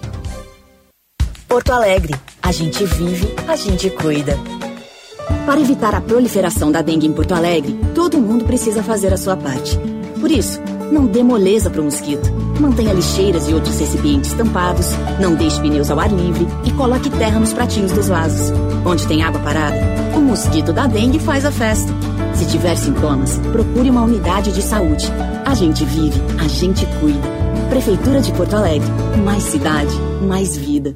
Porto 1.51 1.73
Alegre. 1.73 2.15
A 2.41 2.49
gente 2.53 2.85
vive, 2.85 3.35
a 3.45 3.57
gente 3.57 3.89
cuida. 3.89 4.39
Para 5.45 5.59
evitar 5.59 5.93
a 5.93 5.99
proliferação 5.99 6.71
da 6.71 6.81
dengue 6.81 7.07
em 7.07 7.11
Porto 7.11 7.33
Alegre, 7.33 7.77
todo 7.93 8.21
mundo 8.21 8.45
precisa 8.45 8.81
fazer 8.81 9.11
a 9.13 9.17
sua 9.17 9.35
parte. 9.35 9.77
Por 10.21 10.31
isso, 10.31 10.61
não 10.93 11.05
dê 11.07 11.21
moleza 11.21 11.69
para 11.69 11.81
o 11.81 11.83
mosquito. 11.83 12.31
Mantenha 12.57 12.93
lixeiras 12.93 13.49
e 13.49 13.53
outros 13.53 13.77
recipientes 13.77 14.31
tampados, 14.31 14.87
não 15.19 15.35
deixe 15.35 15.59
pneus 15.59 15.91
ao 15.91 15.99
ar 15.99 16.09
livre 16.09 16.47
e 16.63 16.71
coloque 16.71 17.09
terra 17.09 17.37
nos 17.37 17.51
pratinhos 17.51 17.91
dos 17.91 18.07
vasos. 18.07 18.57
Onde 18.85 19.05
tem 19.05 19.21
água 19.21 19.41
parada, 19.41 19.75
o 20.15 20.21
mosquito 20.21 20.71
da 20.71 20.87
dengue 20.87 21.19
faz 21.19 21.45
a 21.45 21.51
festa. 21.51 21.91
Se 22.33 22.47
tiver 22.47 22.77
sintomas, 22.77 23.37
procure 23.51 23.89
uma 23.89 24.03
unidade 24.03 24.53
de 24.53 24.61
saúde. 24.61 25.05
A 25.45 25.53
gente 25.53 25.83
vive, 25.83 26.21
a 26.39 26.47
gente 26.47 26.85
cuida. 27.01 27.27
Prefeitura 27.69 28.21
de 28.21 28.31
Porto 28.31 28.55
Alegre. 28.55 28.87
Mais 29.25 29.43
cidade, 29.43 29.93
mais 30.25 30.55
vida. 30.55 30.95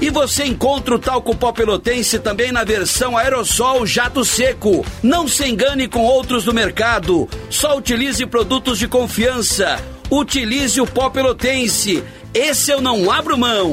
E 0.00 0.10
você 0.10 0.44
encontra 0.44 0.94
o 0.94 0.98
talco 0.98 1.34
pó 1.34 1.50
pelotense 1.50 2.20
também 2.20 2.52
na 2.52 2.62
versão 2.62 3.16
aerossol 3.16 3.84
jato 3.84 4.24
seco. 4.24 4.86
Não 5.02 5.26
se 5.26 5.44
engane 5.48 5.88
com 5.88 6.04
outros 6.04 6.44
do 6.44 6.54
mercado. 6.54 7.28
Só 7.50 7.76
utilize 7.76 8.24
produtos 8.24 8.78
de 8.78 8.86
confiança. 8.86 9.76
Utilize 10.08 10.80
o 10.80 10.86
pó 10.86 11.10
pelotense. 11.10 12.04
Esse 12.32 12.70
eu 12.70 12.80
não 12.80 13.10
abro 13.10 13.36
mão. 13.36 13.72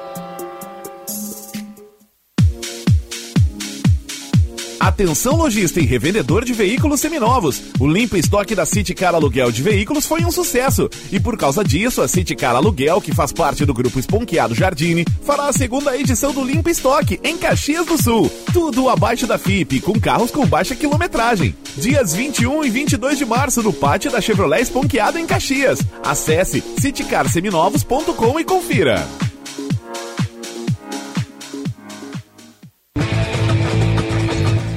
Atenção 4.81 5.35
lojista 5.35 5.79
e 5.79 5.85
revendedor 5.85 6.43
de 6.43 6.53
veículos 6.53 6.99
seminovos. 6.99 7.61
O 7.79 7.87
limpo 7.87 8.17
estoque 8.17 8.55
da 8.55 8.65
City 8.65 8.95
Car 8.95 9.13
Aluguel 9.13 9.51
de 9.51 9.61
Veículos 9.61 10.07
foi 10.07 10.25
um 10.25 10.31
sucesso. 10.31 10.89
E 11.11 11.19
por 11.19 11.37
causa 11.37 11.63
disso, 11.63 12.01
a 12.01 12.07
City 12.07 12.35
Car 12.35 12.55
Aluguel, 12.55 12.99
que 12.99 13.13
faz 13.13 13.31
parte 13.31 13.63
do 13.63 13.75
grupo 13.75 13.99
Esponqueado 13.99 14.55
Jardine, 14.55 15.05
fará 15.23 15.49
a 15.49 15.53
segunda 15.53 15.95
edição 15.95 16.33
do 16.33 16.43
Limpo 16.43 16.67
Estoque 16.67 17.19
em 17.23 17.37
Caxias 17.37 17.85
do 17.85 18.01
Sul. 18.01 18.31
Tudo 18.51 18.89
abaixo 18.89 19.27
da 19.27 19.37
FIP, 19.37 19.81
com 19.81 19.99
carros 19.99 20.31
com 20.31 20.47
baixa 20.47 20.75
quilometragem. 20.75 21.55
Dias 21.77 22.15
21 22.15 22.63
e 22.65 22.69
22 22.71 23.19
de 23.19 23.25
março 23.25 23.61
no 23.61 23.71
pátio 23.71 24.09
da 24.09 24.19
Chevrolet 24.19 24.63
Esponqueado 24.63 25.19
em 25.19 25.27
Caxias. 25.27 25.79
Acesse 26.03 26.59
citycarseminovos.com 26.79 28.39
e 28.39 28.43
confira. 28.43 29.07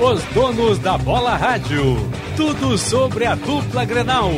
Os 0.04 0.22
donos 0.34 0.78
da 0.80 0.98
bola 0.98 1.34
rádio. 1.34 1.96
Tudo 2.36 2.76
sobre 2.76 3.24
a 3.24 3.34
dupla 3.34 3.86
Grenal. 3.86 4.30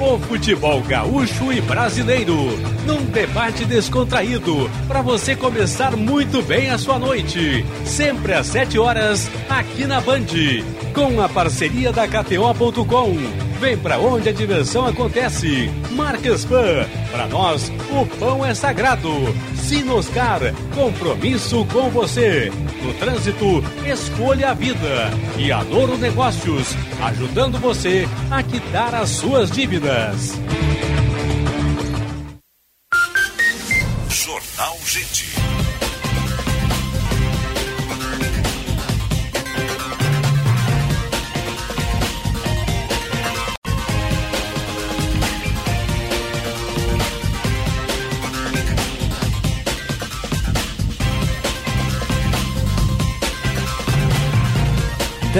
O 0.00 0.18
futebol 0.18 0.80
gaúcho 0.80 1.52
e 1.52 1.60
brasileiro. 1.60 2.34
Num 2.86 3.04
debate 3.04 3.66
descontraído. 3.66 4.70
Para 4.88 5.02
você 5.02 5.36
começar 5.36 5.94
muito 5.94 6.40
bem 6.40 6.70
a 6.70 6.78
sua 6.78 6.98
noite. 6.98 7.66
Sempre 7.84 8.32
às 8.32 8.46
7 8.46 8.78
horas, 8.78 9.30
aqui 9.50 9.84
na 9.86 10.00
Band. 10.00 10.24
Com 10.94 11.20
a 11.20 11.28
parceria 11.28 11.92
da 11.92 12.06
KTO.com. 12.06 13.16
Vem 13.60 13.76
pra 13.76 13.98
onde 13.98 14.28
a 14.28 14.32
diversão 14.32 14.86
acontece. 14.86 15.70
Marcas 15.90 16.44
Pan. 16.44 16.86
Para 17.10 17.26
nós, 17.26 17.70
o 17.90 18.06
pão 18.18 18.44
é 18.44 18.54
sagrado. 18.54 19.10
Sinoscar. 19.54 20.40
Compromisso 20.74 21.64
com 21.66 21.90
você. 21.90 22.50
No 22.82 22.94
trânsito, 22.94 23.62
escolha 23.86 24.50
a 24.50 24.54
vida. 24.54 25.10
E 25.36 25.52
a 25.52 25.62
Noro 25.62 25.98
Negócios. 25.98 26.74
Ajudando 27.02 27.58
você 27.58 28.08
a 28.30 28.42
quitar 28.42 28.94
as 28.94 29.10
suas 29.10 29.50
dívidas. 29.50 30.32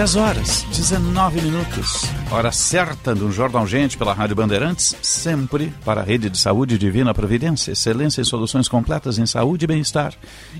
10 0.01 0.17
horas. 0.17 0.70
19 0.81 1.43
minutos. 1.43 2.05
Hora 2.31 2.51
certa 2.51 3.15
do 3.15 3.31
Jornal 3.31 3.67
Gente 3.67 3.99
pela 3.99 4.15
Rádio 4.15 4.35
Bandeirantes, 4.35 4.97
sempre 5.03 5.71
para 5.85 6.01
a 6.01 6.05
Rede 6.05 6.31
de 6.31 6.39
Saúde 6.39 6.79
Divina 6.79 7.13
Providência, 7.13 7.73
excelência 7.73 8.23
em 8.23 8.25
soluções 8.25 8.67
completas 8.67 9.19
em 9.19 9.27
saúde 9.27 9.67
e 9.67 9.69
bem-estar. 9.69 10.15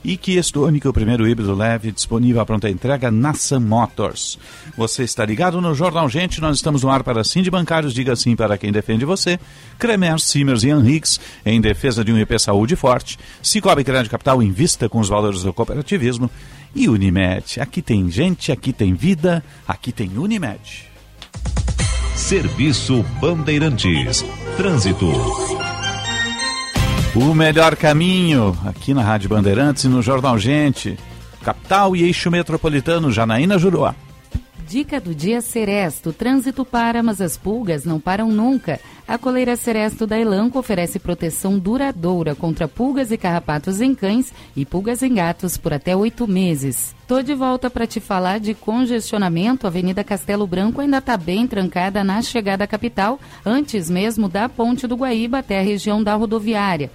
E 0.05 0.19
que 0.19 0.37
Estônica, 0.37 0.91
o 0.91 0.93
primeiro 0.93 1.27
híbrido 1.27 1.55
leve, 1.55 1.91
disponível 1.91 2.43
à 2.43 2.45
pronta 2.45 2.69
entrega 2.69 3.11
na 3.11 3.33
Sam 3.33 3.61
Motors. 3.61 4.39
Você 4.77 5.05
está 5.05 5.25
ligado 5.25 5.59
no 5.59 5.75
Jornal 5.75 6.07
Gente, 6.07 6.39
nós 6.39 6.57
estamos 6.57 6.83
no 6.83 6.91
ar 6.91 7.03
para 7.03 7.25
sim 7.25 7.41
de 7.41 7.51
bancários, 7.51 7.95
diga 7.95 8.15
sim 8.15 8.37
para 8.37 8.59
quem 8.59 8.71
defende 8.71 9.07
você. 9.07 9.41
Cremer, 9.79 10.21
Simers 10.21 10.65
e 10.65 10.69
Henriques, 10.69 11.19
em 11.47 11.63
defesa 11.63 12.05
de 12.05 12.13
um 12.13 12.19
IP 12.19 12.39
Saúde 12.39 12.77
forte. 12.77 13.19
Cicobi 13.43 13.83
Crédito 13.83 14.11
Capital, 14.11 14.43
invista 14.43 14.87
com 14.87 15.01
os 15.01 15.09
valores 15.09 15.45
do 15.45 15.53
cooperativismo. 15.55 16.31
E 16.75 16.89
Unimed, 16.89 17.61
aqui 17.61 17.83
tem 17.83 18.09
gente, 18.11 18.53
aqui 18.53 18.73
tem 18.73 18.95
vida, 18.95 19.43
aqui 19.67 19.91
tem 19.91 20.10
Unimed. 20.17 20.89
Serviço 22.15 23.05
Bandeirantes. 23.21 24.25
Trânsito. 24.57 25.11
O 27.15 27.35
melhor 27.35 27.77
caminho 27.77 28.57
aqui 28.65 28.95
na 28.95 29.03
Rádio 29.03 29.29
Bandeirantes 29.29 29.85
e 29.85 29.89
no 29.89 30.03
Jornal 30.03 30.39
Gente. 30.39 30.99
Capital 31.43 31.97
e 31.97 32.03
eixo 32.03 32.31
metropolitano, 32.31 33.11
Janaína 33.11 33.59
Juruá. 33.59 33.95
Dica 34.71 35.01
do 35.01 35.13
dia 35.13 35.41
Seresto. 35.41 36.13
Trânsito 36.13 36.65
para, 36.65 37.03
mas 37.03 37.21
as 37.21 37.37
pulgas 37.37 37.85
não 37.85 37.99
param 37.99 38.31
nunca. 38.31 38.79
A 39.07 39.19
coleira 39.19 39.57
Seresto 39.57 40.07
da 40.07 40.17
Elanco 40.17 40.61
oferece 40.61 41.01
proteção 41.01 41.59
duradoura 41.59 42.37
contra 42.37 42.69
pulgas 42.69 43.11
e 43.11 43.19
carrapatos 43.19 43.81
em 43.81 43.97
cães 43.97 44.33
e 44.55 44.65
pulgas 44.65 45.03
em 45.03 45.13
gatos 45.13 45.59
por 45.59 45.73
até 45.73 45.97
oito 45.97 46.25
meses. 46.29 46.95
Tô 47.09 47.21
de 47.21 47.35
volta 47.35 47.69
para 47.69 47.89
te 47.89 47.99
falar 47.99 48.39
de 48.39 48.55
congestionamento. 48.55 49.67
A 49.67 49.71
Avenida 49.71 50.05
Castelo 50.05 50.47
Branco 50.47 50.81
ainda 50.81 50.99
está 50.99 51.17
bem 51.17 51.49
trancada 51.49 52.05
na 52.05 52.23
chegada 52.23 52.63
à 52.63 52.67
capital, 52.69 53.19
antes 53.45 53.91
mesmo 53.91 54.29
da 54.29 54.49
Ponte 54.49 54.87
do 54.87 54.95
Guaíba 54.95 55.39
até 55.39 55.59
a 55.59 55.65
região 55.65 56.01
da 56.01 56.15
rodoviária. 56.15 56.93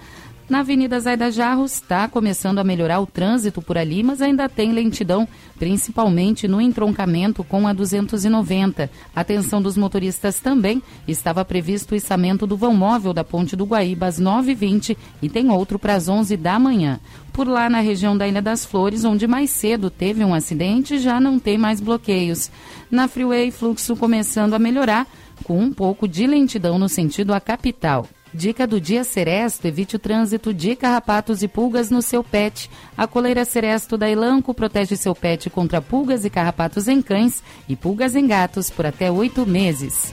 Na 0.48 0.60
Avenida 0.60 1.00
Zaida 1.00 1.28
Jarros 1.28 1.72
está 1.72 2.06
começando 2.06 2.60
a 2.60 2.64
melhorar 2.64 3.00
o 3.00 3.06
trânsito 3.06 3.60
por 3.60 3.76
ali, 3.76 4.00
mas 4.04 4.22
ainda 4.22 4.48
tem 4.48 4.70
lentidão, 4.70 5.26
principalmente 5.58 6.46
no 6.46 6.60
entroncamento 6.60 7.42
com 7.42 7.66
a 7.66 7.72
290. 7.72 8.88
Atenção 9.14 9.60
dos 9.60 9.76
motoristas 9.76 10.38
também, 10.38 10.80
estava 11.08 11.44
previsto 11.44 11.92
o 11.92 11.96
içamento 11.96 12.46
do 12.46 12.56
vão 12.56 12.72
móvel 12.74 13.12
da 13.12 13.24
Ponte 13.24 13.56
do 13.56 13.64
Guaíba 13.64 14.06
às 14.06 14.20
9h20 14.20 14.96
e 15.20 15.28
tem 15.28 15.50
outro 15.50 15.80
para 15.80 15.94
as 15.96 16.08
11 16.08 16.36
da 16.36 16.60
manhã. 16.60 17.00
Por 17.32 17.48
lá 17.48 17.68
na 17.68 17.80
região 17.80 18.16
da 18.16 18.28
Ilha 18.28 18.40
das 18.40 18.64
Flores, 18.64 19.04
onde 19.04 19.26
mais 19.26 19.50
cedo 19.50 19.90
teve 19.90 20.24
um 20.24 20.32
acidente, 20.32 21.00
já 21.00 21.18
não 21.18 21.40
tem 21.40 21.58
mais 21.58 21.80
bloqueios. 21.80 22.52
Na 22.88 23.08
Freeway, 23.08 23.50
fluxo 23.50 23.96
começando 23.96 24.54
a 24.54 24.60
melhorar, 24.60 25.08
com 25.42 25.58
um 25.58 25.72
pouco 25.72 26.06
de 26.06 26.24
lentidão 26.24 26.78
no 26.78 26.88
sentido 26.88 27.34
à 27.34 27.40
capital. 27.40 28.06
Dica 28.34 28.66
do 28.66 28.80
dia 28.80 29.02
Seresto: 29.04 29.66
evite 29.66 29.96
o 29.96 29.98
trânsito 29.98 30.52
de 30.52 30.76
carrapatos 30.76 31.42
e 31.42 31.48
pulgas 31.48 31.90
no 31.90 32.02
seu 32.02 32.22
pet. 32.22 32.70
A 32.96 33.06
coleira 33.06 33.44
Seresto 33.44 33.96
da 33.96 34.08
Elanco 34.10 34.52
protege 34.52 34.96
seu 34.96 35.14
pet 35.14 35.48
contra 35.48 35.80
pulgas 35.80 36.24
e 36.24 36.30
carrapatos 36.30 36.88
em 36.88 37.00
cães 37.00 37.42
e 37.68 37.74
pulgas 37.74 38.14
em 38.14 38.26
gatos 38.26 38.68
por 38.68 38.84
até 38.84 39.10
oito 39.10 39.46
meses. 39.46 40.12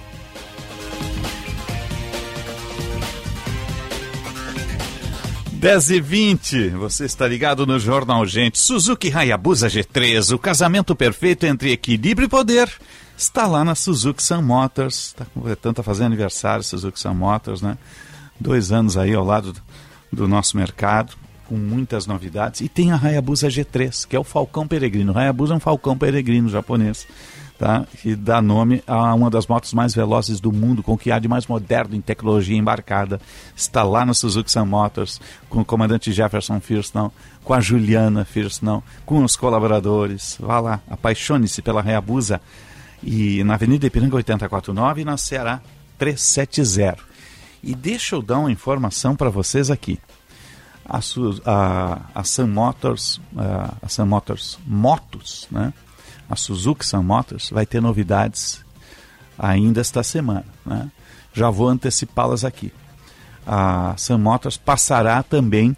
Dez 5.63 5.89
e 5.89 6.01
vinte, 6.01 6.67
você 6.71 7.05
está 7.05 7.25
ligado 7.25 7.65
no 7.65 7.79
Jornal 7.79 8.25
Gente. 8.25 8.59
Suzuki 8.59 9.09
Hayabusa 9.09 9.69
G3, 9.69 10.35
o 10.35 10.37
casamento 10.37 10.93
perfeito 10.93 11.45
entre 11.45 11.71
equilíbrio 11.71 12.25
e 12.25 12.29
poder, 12.29 12.69
está 13.17 13.47
lá 13.47 13.63
na 13.63 13.73
Suzuki 13.73 14.21
Sun 14.21 14.41
Motors. 14.41 15.07
Está 15.07 15.25
completando, 15.33 15.71
está 15.71 15.81
fazendo 15.83 16.07
aniversário 16.07 16.65
Suzuki 16.65 16.99
Sun 16.99 17.13
Motors, 17.13 17.61
né? 17.61 17.77
Dois 18.43 18.73
anos 18.73 18.97
aí 18.97 19.13
ao 19.13 19.23
lado 19.23 19.55
do, 20.11 20.27
nosso 20.27 20.57
mercado, 20.57 21.13
com 21.47 21.55
muitas 21.55 22.05
novidades. 22.05 22.59
E 22.59 22.67
tem 22.67 22.91
a 22.91 22.99
Hayabusa 23.01 23.47
G3, 23.47 24.05
que 24.05 24.17
é 24.17 24.19
o 24.19 24.23
Falcão 24.23 24.67
Peregrino. 24.67 25.17
Hayabusa 25.17 25.53
é 25.53 25.57
um 25.57 25.61
Falcão 25.61 25.97
Peregrino 25.97 26.49
japonês 26.49 27.07
tá? 27.57 27.85
que 28.01 28.17
dá 28.17 28.41
nome 28.41 28.83
a 28.85 29.13
uma 29.13 29.29
das 29.29 29.47
motos 29.47 29.73
mais 29.73 29.95
velozes 29.95 30.41
do 30.41 30.51
mundo, 30.51 30.83
com 30.83 30.91
o 30.91 30.97
que 30.97 31.09
há 31.09 31.19
de 31.19 31.29
mais 31.29 31.47
moderno 31.47 31.95
em 31.95 32.01
tecnologia 32.01 32.57
embarcada. 32.57 33.21
Está 33.55 33.81
lá 33.81 34.05
na 34.05 34.13
Suzuki 34.13 34.51
Sun 34.51 34.65
Motors, 34.65 35.21
com 35.49 35.61
o 35.61 35.65
comandante 35.65 36.11
Jefferson 36.11 36.59
Firston, 36.59 37.09
com 37.45 37.53
a 37.53 37.61
Juliana 37.61 38.25
Firston, 38.25 38.83
com 39.05 39.23
os 39.23 39.37
colaboradores. 39.37 40.35
Vá 40.37 40.59
lá, 40.59 40.81
apaixone-se 40.89 41.61
pela 41.61 41.81
Hayabusa. 41.81 42.41
E 43.01 43.41
na 43.45 43.53
Avenida 43.53 43.87
Ipiranga 43.87 44.17
849 44.17 45.01
e 45.01 45.05
na 45.05 45.15
Ceará 45.15 45.61
370. 45.97 47.12
E 47.63 47.73
deixa 47.73 48.15
eu 48.15 48.21
dar 48.21 48.39
uma 48.39 48.51
informação 48.51 49.15
para 49.15 49.29
vocês 49.29 49.71
aqui. 49.71 49.97
A, 50.85 50.99
a, 51.45 52.01
a 52.13 52.23
Sun 52.25 52.47
Motors, 52.47 53.21
a, 53.37 53.75
a 53.81 53.87
Sun 53.87 54.05
Motors 54.05 54.59
Motos, 54.67 55.47
né? 55.49 55.73
a 56.29 56.35
Suzuki 56.35 56.85
Sun 56.85 57.03
Motors 57.03 57.49
vai 57.51 57.65
ter 57.65 57.81
novidades 57.81 58.63
ainda 59.39 59.79
esta 59.79 60.03
semana. 60.03 60.45
Né? 60.65 60.91
Já 61.33 61.49
vou 61.49 61.69
antecipá-las 61.69 62.43
aqui. 62.43 62.73
A 63.47 63.95
Sun 63.95 64.17
Motors 64.17 64.57
passará 64.57 65.23
também 65.23 65.75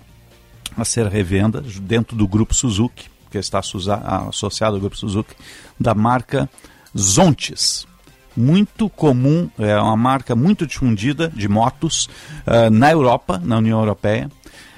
a 0.75 0.83
ser 0.83 1.05
revenda 1.05 1.61
dentro 1.61 2.17
do 2.17 2.27
grupo 2.27 2.55
Suzuki, 2.55 3.09
que 3.29 3.37
está 3.37 3.59
associado 3.59 4.75
ao 4.75 4.81
grupo 4.81 4.97
Suzuki, 4.97 5.35
da 5.79 5.93
marca 5.93 6.49
Zontes. 6.97 7.85
Muito 8.35 8.89
comum, 8.89 9.49
é 9.57 9.77
uma 9.77 9.95
marca 9.95 10.35
muito 10.35 10.67
difundida 10.67 11.31
de 11.33 11.47
motos 11.47 12.09
uh, 12.45 12.69
na 12.69 12.91
Europa, 12.91 13.41
na 13.43 13.57
União 13.57 13.79
Europeia. 13.79 14.29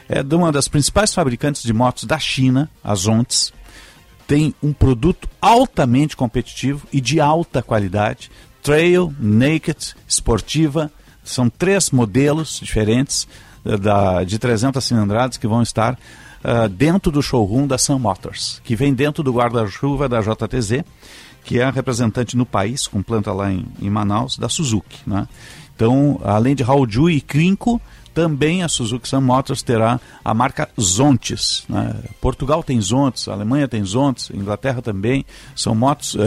É 0.08 0.24
de 0.24 0.36
uma 0.36 0.52
das 0.52 0.68
principais 0.68 1.14
fabricantes 1.14 1.64
de 1.64 1.74
motos 1.74 2.06
da 2.06 2.18
China, 2.20 2.70
a 2.84 2.96
Zontes 2.96 3.52
tem 4.28 4.54
um 4.62 4.74
produto 4.74 5.28
altamente 5.42 6.16
competitivo 6.18 6.86
e 6.92 7.00
de 7.00 7.20
alta 7.20 7.64
qualidade. 7.64 8.30
Trail, 8.62 9.14
Naked, 9.18 9.96
Esportiva, 10.06 10.92
são 11.24 11.50
três 11.50 11.90
modelos 11.92 12.60
diferentes 12.62 13.28
uh, 13.66 13.78
da, 13.78 14.24
de 14.24 14.38
300 14.38 14.84
cilindradas 14.84 15.38
que 15.38 15.48
vão 15.48 15.62
estar 15.62 15.94
uh, 15.94 16.68
dentro 16.70 17.12
do 17.12 17.22
showroom 17.22 17.66
da 17.66 17.78
Sun 17.78 18.00
Motors, 18.00 18.62
que 18.64 18.76
vem 18.76 18.94
dentro 18.94 19.24
do 19.24 19.32
guarda-chuva 19.32 20.10
da 20.10 20.20
JTZ, 20.20 20.84
que 21.48 21.62
é 21.62 21.64
a 21.64 21.72
representante 21.72 22.36
no 22.36 22.46
país, 22.46 22.88
com 22.88 23.02
planta 23.02 23.32
lá 23.32 23.50
em, 23.50 23.66
em 23.82 23.90
Manaus, 23.90 24.38
da 24.38 24.50
Suzuki. 24.50 25.00
Né? 25.08 25.26
Então, 25.74 26.20
além 26.22 26.54
de 26.54 26.62
Hauju 26.62 27.10
e 27.10 27.22
Krinko, 27.22 27.82
também 28.14 28.64
a 28.64 28.68
Suzuki 28.68 29.08
Sun 29.08 29.22
Motors 29.22 29.62
terá 29.62 29.98
a 30.26 30.34
marca 30.34 30.68
Zontes. 30.78 31.64
Né? 31.70 31.96
Portugal 32.20 32.62
tem 32.62 32.82
Zontes, 32.82 33.30
Alemanha 33.30 33.66
tem 33.66 33.82
Zontes, 33.86 34.30
Inglaterra 34.30 34.82
também. 34.82 35.26
São 35.56 35.74
motos 35.74 36.16
uh, 36.16 36.20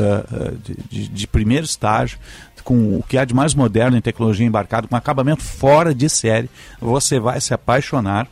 de, 0.88 1.06
de, 1.06 1.26
primeiro 1.26 1.66
estágio, 1.66 2.18
com 2.64 2.96
o 2.96 3.02
que 3.02 3.18
há 3.18 3.24
de 3.26 3.34
mais 3.34 3.54
moderno 3.54 3.98
em 3.98 4.00
tecnologia 4.00 4.46
embarcada, 4.46 4.88
com 4.88 4.96
acabamento 4.96 5.42
fora 5.42 5.94
de 5.94 6.08
série. 6.08 6.48
Você 6.80 7.20
vai 7.20 7.42
se 7.42 7.52
apaixonar. 7.52 8.26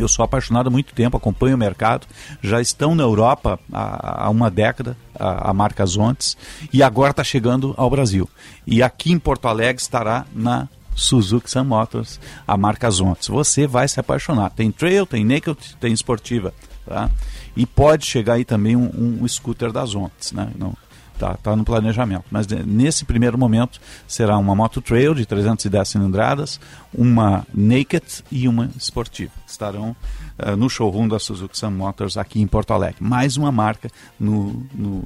Eu 0.00 0.08
sou 0.08 0.24
apaixonado 0.24 0.68
há 0.68 0.70
muito 0.70 0.94
tempo, 0.94 1.16
acompanho 1.16 1.56
o 1.56 1.58
mercado. 1.58 2.06
Já 2.42 2.60
estão 2.60 2.94
na 2.94 3.02
Europa 3.02 3.58
há, 3.72 4.26
há 4.26 4.30
uma 4.30 4.50
década, 4.50 4.96
a, 5.18 5.50
a 5.50 5.54
marca 5.54 5.84
Zontes, 5.84 6.36
e 6.72 6.82
agora 6.82 7.10
está 7.10 7.24
chegando 7.24 7.74
ao 7.76 7.90
Brasil. 7.90 8.28
E 8.66 8.82
aqui 8.82 9.12
em 9.12 9.18
Porto 9.18 9.48
Alegre 9.48 9.82
estará 9.82 10.26
na 10.34 10.68
Suzuki 10.94 11.50
Sun 11.50 11.64
Motors, 11.64 12.20
a 12.46 12.56
marca 12.56 12.90
Zontes. 12.90 13.28
Você 13.28 13.66
vai 13.66 13.88
se 13.88 13.98
apaixonar. 13.98 14.50
Tem 14.50 14.70
trail, 14.70 15.06
tem 15.06 15.24
naked, 15.24 15.56
tem 15.80 15.92
esportiva. 15.92 16.52
Tá? 16.86 17.10
E 17.56 17.66
pode 17.66 18.06
chegar 18.06 18.34
aí 18.34 18.44
também 18.44 18.76
um, 18.76 19.18
um 19.22 19.28
scooter 19.28 19.72
das 19.72 19.90
Zontes. 19.90 20.32
Né? 20.32 20.50
Não, 20.58 20.74
tá, 21.22 21.36
tá 21.40 21.54
no 21.54 21.64
planejamento. 21.64 22.24
Mas 22.30 22.48
nesse 22.48 23.04
primeiro 23.04 23.38
momento 23.38 23.80
será 24.08 24.36
uma 24.36 24.54
moto 24.56 24.80
trail 24.80 25.14
de 25.14 25.24
310 25.24 25.88
cilindradas, 25.88 26.60
uma 26.92 27.46
naked 27.54 28.04
e 28.30 28.48
uma 28.48 28.68
esportiva. 28.76 29.30
Estarão 29.46 29.94
uh, 30.38 30.56
no 30.56 30.68
showroom 30.68 31.08
da 31.08 31.18
Suzuki 31.18 31.58
Sun 31.58 31.70
Motors 31.70 32.16
aqui 32.16 32.40
em 32.40 32.46
Porto 32.46 32.72
Alegre. 32.72 32.96
Mais 33.00 33.36
uma 33.36 33.50
marca 33.50 33.90
no, 34.18 34.64
no 34.74 35.04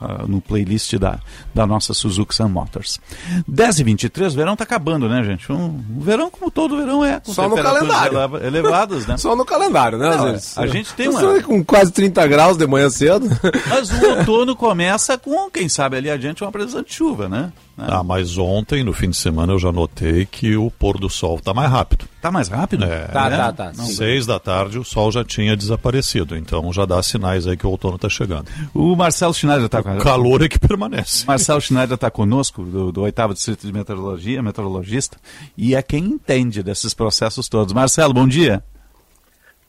uh, 0.00 0.26
no 0.26 0.40
playlist 0.40 0.94
da, 0.96 1.18
da 1.54 1.66
nossa 1.66 1.94
Suzuki 1.94 2.34
Sun 2.34 2.48
Motors. 2.48 3.00
10 3.46 3.80
e 3.80 3.84
23 3.84 4.32
o 4.32 4.36
verão 4.36 4.52
está 4.52 4.64
acabando, 4.64 5.08
né, 5.08 5.22
gente? 5.22 5.50
Um, 5.50 5.82
o 5.96 6.00
verão, 6.00 6.30
como 6.30 6.50
todo 6.50 6.76
verão 6.76 7.04
é. 7.04 7.20
Só 7.24 7.48
no 7.48 7.56
calendário. 7.56 8.18
Elevadas, 8.44 9.06
né? 9.06 9.16
Só 9.18 9.34
no 9.34 9.44
calendário, 9.44 9.98
né? 9.98 10.16
Não, 10.16 10.62
a 10.62 10.66
gente 10.66 10.92
tem 10.94 11.08
uma... 11.08 11.42
Com 11.42 11.64
quase 11.64 11.92
30 11.92 12.26
graus 12.26 12.56
de 12.56 12.66
manhã 12.66 12.90
cedo. 12.90 13.26
Mas 13.68 13.90
o 13.90 14.06
outono 14.06 14.56
começa 14.56 15.16
com, 15.18 15.50
quem 15.50 15.68
sabe 15.68 15.96
ali 15.96 16.10
adiante, 16.10 16.42
uma 16.42 16.52
presença 16.52 16.82
de 16.82 16.92
chuva, 16.92 17.28
né? 17.28 17.52
Né? 17.76 17.86
Ah, 17.88 18.04
mas 18.04 18.38
ontem, 18.38 18.84
no 18.84 18.92
fim 18.92 19.10
de 19.10 19.16
semana, 19.16 19.52
eu 19.52 19.58
já 19.58 19.72
notei 19.72 20.24
que 20.24 20.56
o 20.56 20.70
pôr 20.70 20.98
do 20.98 21.10
sol 21.10 21.36
está 21.36 21.52
mais 21.52 21.70
rápido. 21.70 22.06
Tá 22.22 22.30
mais 22.30 22.48
rápido? 22.48 22.84
É, 22.84 23.06
Tá, 23.08 23.28
né? 23.28 23.36
tá, 23.36 23.52
tá. 23.52 23.72
Não, 23.76 23.84
Seis 23.84 24.26
da 24.26 24.38
tarde 24.38 24.78
o 24.78 24.84
sol 24.84 25.10
já 25.12 25.24
tinha 25.24 25.56
desaparecido, 25.56 26.36
então 26.36 26.72
já 26.72 26.84
dá 26.86 27.02
sinais 27.02 27.46
aí 27.46 27.56
que 27.56 27.66
o 27.66 27.70
outono 27.70 27.96
está 27.96 28.08
chegando. 28.08 28.48
O 28.72 28.94
Marcelo 28.94 29.34
Schneider 29.34 29.66
está 29.66 29.82
com 29.82 29.96
O 29.96 29.98
calor 29.98 30.42
é 30.42 30.48
que 30.48 30.58
permanece. 30.58 31.26
Marcelo 31.26 31.60
Schneider 31.60 31.96
está 31.96 32.10
conosco, 32.10 32.62
do, 32.62 32.90
do 32.92 33.02
oitavo 33.02 33.34
distrito 33.34 33.66
de 33.66 33.72
meteorologia, 33.72 34.42
meteorologista, 34.42 35.18
e 35.56 35.74
é 35.74 35.82
quem 35.82 36.04
entende 36.04 36.62
desses 36.62 36.94
processos 36.94 37.48
todos. 37.48 37.72
Marcelo, 37.74 38.14
bom 38.14 38.26
dia. 38.26 38.62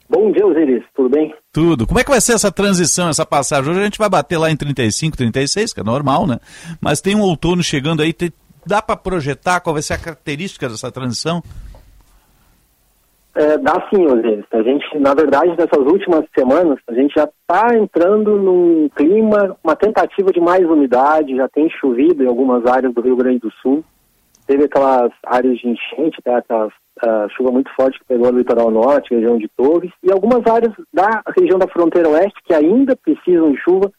Bom 0.10 0.32
dia, 0.32 0.46
Osiris. 0.46 0.84
Tudo 0.96 1.10
bem? 1.10 1.35
Tudo. 1.56 1.88
Como 1.88 1.98
é 1.98 2.04
que 2.04 2.12
vai 2.12 2.20
ser 2.20 2.34
essa 2.34 2.52
transição, 2.52 3.08
essa 3.08 3.26
passagem? 3.26 3.72
Hoje 3.72 3.80
a 3.80 3.86
gente 3.86 3.98
vai 3.98 4.10
bater 4.10 4.38
lá 4.38 4.52
em 4.52 4.58
35, 4.58 5.16
36, 5.16 5.72
que 5.72 5.80
é 5.80 5.84
normal, 5.86 6.28
né? 6.28 6.38
Mas 6.82 7.00
tem 7.00 7.16
um 7.16 7.22
outono 7.22 7.64
chegando 7.64 8.02
aí. 8.02 8.12
Te... 8.12 8.34
Dá 8.66 8.82
para 8.82 8.98
projetar 8.98 9.62
qual 9.62 9.74
vai 9.74 9.82
ser 9.82 9.94
a 9.94 9.98
característica 9.98 10.68
dessa 10.68 10.92
transição? 10.92 11.42
É, 13.34 13.58
dá 13.58 13.88
sim, 13.90 14.06
Osiris. 14.06 14.44
A 14.52 14.64
gente, 14.64 15.00
na 15.00 15.14
verdade, 15.14 15.56
nessas 15.58 15.86
últimas 15.86 16.26
semanas, 16.38 16.78
a 16.90 16.94
gente 16.94 17.14
já 17.16 17.24
está 17.24 17.74
entrando 17.74 18.36
num 18.36 18.90
clima, 18.94 19.56
uma 19.64 19.78
tentativa 19.78 20.34
de 20.34 20.42
mais 20.42 20.66
umidade, 20.66 21.38
já 21.38 21.48
tem 21.48 21.70
chovido 21.70 22.22
em 22.22 22.28
algumas 22.28 22.66
áreas 22.66 22.94
do 22.94 23.00
Rio 23.00 23.16
Grande 23.16 23.40
do 23.40 23.52
Sul. 23.62 23.82
Teve 24.48 24.66
aquelas 24.66 25.12
áreas 25.26 25.58
de 25.58 25.68
enchente, 25.68 26.20
né, 26.26 26.36
aquelas 26.36 26.72
uh, 27.04 27.30
chuva 27.36 27.52
muito 27.52 27.74
forte 27.76 28.00
que 28.00 28.06
pegou 28.06 28.32
no 28.32 28.38
litoral 28.38 28.70
norte, 28.70 29.14
região 29.14 29.38
de 29.38 29.48
Torres, 29.50 29.92
e 30.04 30.12
algumas 30.12 30.46
áreas 30.46 30.74
da 30.94 31.24
região 31.38 31.58
da 31.58 31.68
fronteira 31.68 32.10
oeste 32.10 32.40
que 32.46 32.54
ainda 32.54 32.96
precisam 32.96 33.52
de 33.52 33.58
chuva, 33.60 33.92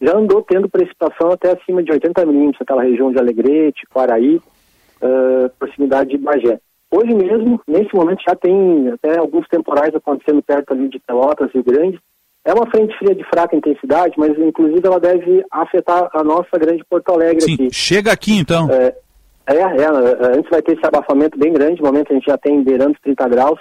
já 0.00 0.16
andou 0.16 0.42
tendo 0.42 0.68
precipitação 0.68 1.30
até 1.30 1.52
acima 1.52 1.82
de 1.82 1.92
80 1.92 2.24
milímetros, 2.24 2.62
aquela 2.62 2.82
região 2.82 3.12
de 3.12 3.18
Alegrete, 3.18 3.86
Quaraí, 3.92 4.36
uh, 4.36 5.50
proximidade 5.58 6.10
de 6.10 6.18
Bagé. 6.18 6.58
Hoje 6.90 7.14
mesmo, 7.14 7.60
nesse 7.68 7.94
momento, 7.94 8.22
já 8.26 8.34
tem 8.34 8.88
até 8.88 9.18
alguns 9.18 9.46
temporais 9.46 9.94
acontecendo 9.94 10.42
perto 10.42 10.72
ali 10.72 10.88
de 10.88 10.98
Pelotas, 10.98 11.50
Rio 11.52 11.62
Grande. 11.62 12.00
É 12.44 12.52
uma 12.52 12.68
frente 12.68 12.96
fria 12.98 13.14
de 13.14 13.22
fraca 13.24 13.54
intensidade, 13.54 14.14
mas 14.16 14.36
inclusive 14.38 14.84
ela 14.84 14.98
deve 14.98 15.44
afetar 15.50 16.08
a 16.12 16.24
nossa 16.24 16.58
grande 16.58 16.82
Porto 16.88 17.10
Alegre 17.12 17.42
Sim, 17.42 17.54
aqui. 17.54 17.70
chega 17.70 18.10
aqui 18.10 18.38
então. 18.38 18.68
É, 18.70 18.96
é, 19.56 19.82
é, 19.82 20.36
antes 20.36 20.50
vai 20.50 20.62
ter 20.62 20.76
esse 20.76 20.86
abafamento 20.86 21.38
bem 21.38 21.52
grande, 21.52 21.80
no 21.80 21.86
momento 21.86 22.12
a 22.12 22.14
gente 22.14 22.26
já 22.26 22.38
tem 22.38 22.62
beirando 22.62 22.92
os 22.92 23.00
30 23.00 23.28
graus. 23.28 23.60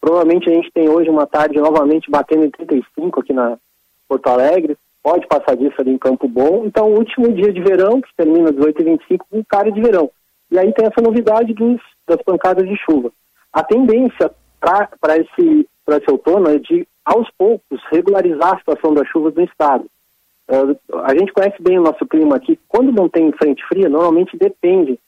Provavelmente 0.00 0.50
a 0.50 0.54
gente 0.54 0.70
tem 0.72 0.88
hoje 0.88 1.08
uma 1.08 1.26
tarde 1.26 1.58
novamente 1.58 2.10
batendo 2.10 2.44
em 2.44 2.50
35 2.50 3.20
aqui 3.20 3.32
na 3.32 3.56
Porto 4.08 4.26
Alegre. 4.28 4.76
Pode 5.02 5.26
passar 5.26 5.56
disso 5.56 5.74
ali 5.78 5.92
em 5.92 5.98
Campo 5.98 6.28
Bom. 6.28 6.64
Então, 6.64 6.92
último 6.92 7.32
dia 7.32 7.52
de 7.52 7.60
verão, 7.60 8.00
que 8.00 8.08
termina 8.16 8.50
às 8.50 8.56
18h25, 8.56 9.20
com 9.30 9.44
cara 9.44 9.70
de 9.70 9.80
verão. 9.80 10.10
E 10.50 10.58
aí 10.58 10.72
tem 10.72 10.86
essa 10.86 11.02
novidade 11.02 11.52
dos, 11.54 11.80
das 12.06 12.22
pancadas 12.22 12.68
de 12.68 12.76
chuva. 12.76 13.10
A 13.52 13.62
tendência 13.62 14.30
para 14.60 15.16
esse, 15.16 15.68
esse 15.88 16.10
outono 16.10 16.48
é 16.48 16.58
de, 16.58 16.86
aos 17.04 17.28
poucos, 17.36 17.80
regularizar 17.90 18.54
a 18.54 18.58
situação 18.58 18.94
das 18.94 19.06
chuvas 19.08 19.34
no 19.34 19.42
estado. 19.42 19.84
Uh, 20.48 20.98
a 21.04 21.14
gente 21.14 21.32
conhece 21.32 21.56
bem 21.62 21.78
o 21.78 21.82
nosso 21.82 22.06
clima 22.06 22.36
aqui. 22.36 22.58
Quando 22.68 22.92
não 22.92 23.08
tem 23.08 23.32
frente 23.32 23.64
fria, 23.66 23.88
normalmente 23.88 24.36
depende, 24.36 24.98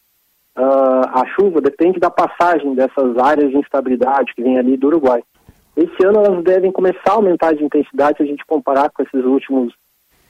uh, 0.57 1.09
a 1.13 1.25
chuva 1.35 1.61
depende 1.61 2.01
da 2.01 2.11
passagem 2.11 2.75
dessas 2.75 3.17
áreas 3.19 3.51
de 3.51 3.59
instabilidade 3.59 4.35
que 4.35 4.43
vem 4.43 4.59
ali 4.59 4.77
do 4.77 4.89
Uruguai. 4.89 5.23
Esse 5.77 6.07
ano 6.07 6.25
elas 6.25 6.43
devem 6.43 6.73
começar 6.73 7.11
a 7.11 7.15
aumentar 7.15 7.55
de 7.55 7.63
intensidade 7.63 8.17
se 8.17 8.23
a 8.23 8.27
gente 8.27 8.45
comparar 8.47 8.91
com 8.91 9.03
esses 9.03 9.25
últimos 9.25 9.75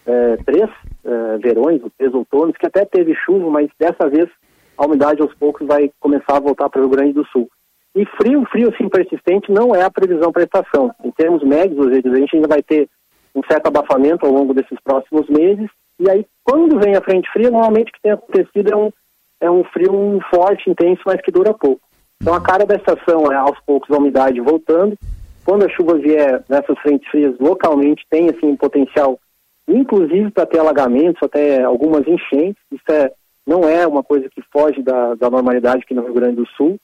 eh, 0.04 0.36
três 0.44 0.68
eh, 1.04 1.38
verões, 1.38 1.80
três 1.96 2.12
outonos, 2.12 2.56
que 2.56 2.66
até 2.66 2.84
teve 2.84 3.14
chuva, 3.14 3.48
mas 3.48 3.68
dessa 3.78 4.08
vez 4.08 4.28
a 4.76 4.84
umidade 4.84 5.22
aos 5.22 5.32
poucos 5.34 5.66
vai 5.66 5.90
começar 6.00 6.36
a 6.36 6.40
voltar 6.40 6.68
para 6.68 6.80
o 6.80 6.82
Rio 6.82 6.96
Grande 6.96 7.12
do 7.12 7.24
Sul. 7.26 7.48
E 7.94 8.04
frio, 8.04 8.44
frio 8.50 8.72
assim 8.74 8.88
persistente 8.88 9.50
não 9.50 9.74
é 9.74 9.82
a 9.82 9.90
previsão 9.90 10.32
para 10.32 10.42
a 10.42 10.44
estação. 10.44 10.92
Em 11.02 11.10
termos 11.12 11.42
médios, 11.42 11.86
a 11.86 12.16
gente 12.16 12.36
ainda 12.36 12.48
vai 12.48 12.62
ter 12.62 12.88
um 13.34 13.40
certo 13.50 13.68
abafamento 13.68 14.26
ao 14.26 14.32
longo 14.32 14.52
desses 14.52 14.78
próximos 14.84 15.28
meses. 15.28 15.70
E 15.98 16.10
aí, 16.10 16.26
quando 16.44 16.78
vem 16.78 16.94
a 16.94 17.00
frente 17.00 17.30
fria, 17.32 17.50
normalmente 17.50 17.88
o 17.88 17.92
que 17.92 18.02
tem 18.02 18.12
acontecido 18.12 18.72
é 18.72 18.76
um, 18.76 18.92
é 19.40 19.50
um 19.50 19.64
frio 19.64 20.20
forte, 20.30 20.70
intenso, 20.70 21.02
mas 21.06 21.20
que 21.20 21.30
dura 21.30 21.54
pouco. 21.54 21.80
Então 22.20 22.34
a 22.34 22.40
cara 22.40 22.64
da 22.64 22.76
estação 22.76 23.30
é 23.30 23.36
aos 23.36 23.58
poucos 23.60 23.90
a 23.90 23.98
umidade 23.98 24.40
voltando. 24.40 24.96
Quando 25.44 25.64
a 25.64 25.68
chuva 25.68 25.98
vier 25.98 26.42
nessas 26.48 26.78
frentes 26.80 27.08
frias 27.08 27.38
localmente, 27.38 28.04
tem 28.10 28.28
assim 28.28 28.56
potencial, 28.56 29.18
inclusive 29.68 30.30
para 30.30 30.46
ter 30.46 30.58
alagamentos, 30.58 31.22
até 31.22 31.62
algumas 31.62 32.06
enchentes. 32.06 32.60
Isso 32.72 32.90
é, 32.90 33.12
não 33.46 33.68
é 33.68 33.86
uma 33.86 34.02
coisa 34.02 34.28
que 34.28 34.42
foge 34.52 34.82
da, 34.82 35.14
da 35.14 35.30
normalidade 35.30 35.82
aqui 35.84 35.94
no 35.94 36.02
Rio 36.02 36.14
Grande 36.14 36.36
do 36.36 36.46
Sul. 36.48 36.78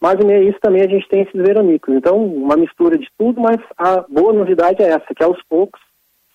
Mas 0.00 0.16
meio 0.24 0.40
a 0.40 0.50
isso 0.50 0.58
também 0.60 0.82
a 0.82 0.88
gente 0.88 1.08
tem 1.08 1.22
esses 1.22 1.34
veranicos. 1.34 1.94
Então, 1.94 2.24
uma 2.24 2.56
mistura 2.56 2.96
de 2.96 3.08
tudo, 3.18 3.40
mas 3.40 3.58
a 3.76 4.04
boa 4.08 4.32
novidade 4.32 4.82
é 4.82 4.90
essa, 4.90 5.14
que 5.14 5.22
aos 5.22 5.40
poucos, 5.48 5.80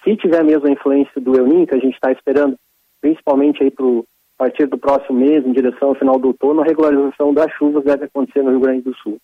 se 0.03 0.15
tiver 0.17 0.43
mesmo 0.43 0.67
a 0.67 0.71
influência 0.71 1.19
do 1.19 1.37
El 1.37 1.47
Niño, 1.47 1.67
que 1.67 1.75
a 1.75 1.79
gente 1.79 1.95
está 1.95 2.11
esperando, 2.11 2.57
principalmente 3.01 3.63
aí 3.63 3.71
pro, 3.71 4.05
a 4.44 4.45
partir 4.45 4.68
do 4.68 4.78
próximo 4.78 5.20
mês, 5.20 5.45
em 5.45 5.53
direção 5.53 5.90
ao 5.90 5.95
final 5.95 6.20
do 6.20 6.28
outono, 6.28 6.61
a 6.61 6.65
regularização 6.65 7.34
das 7.34 7.49
chuvas 7.53 7.82
deve 7.86 8.06
acontecer 8.06 8.44
no 8.44 8.52
Rio 8.52 8.60
Grande 8.60 8.82
do 8.82 8.94
Sul. 8.98 9.18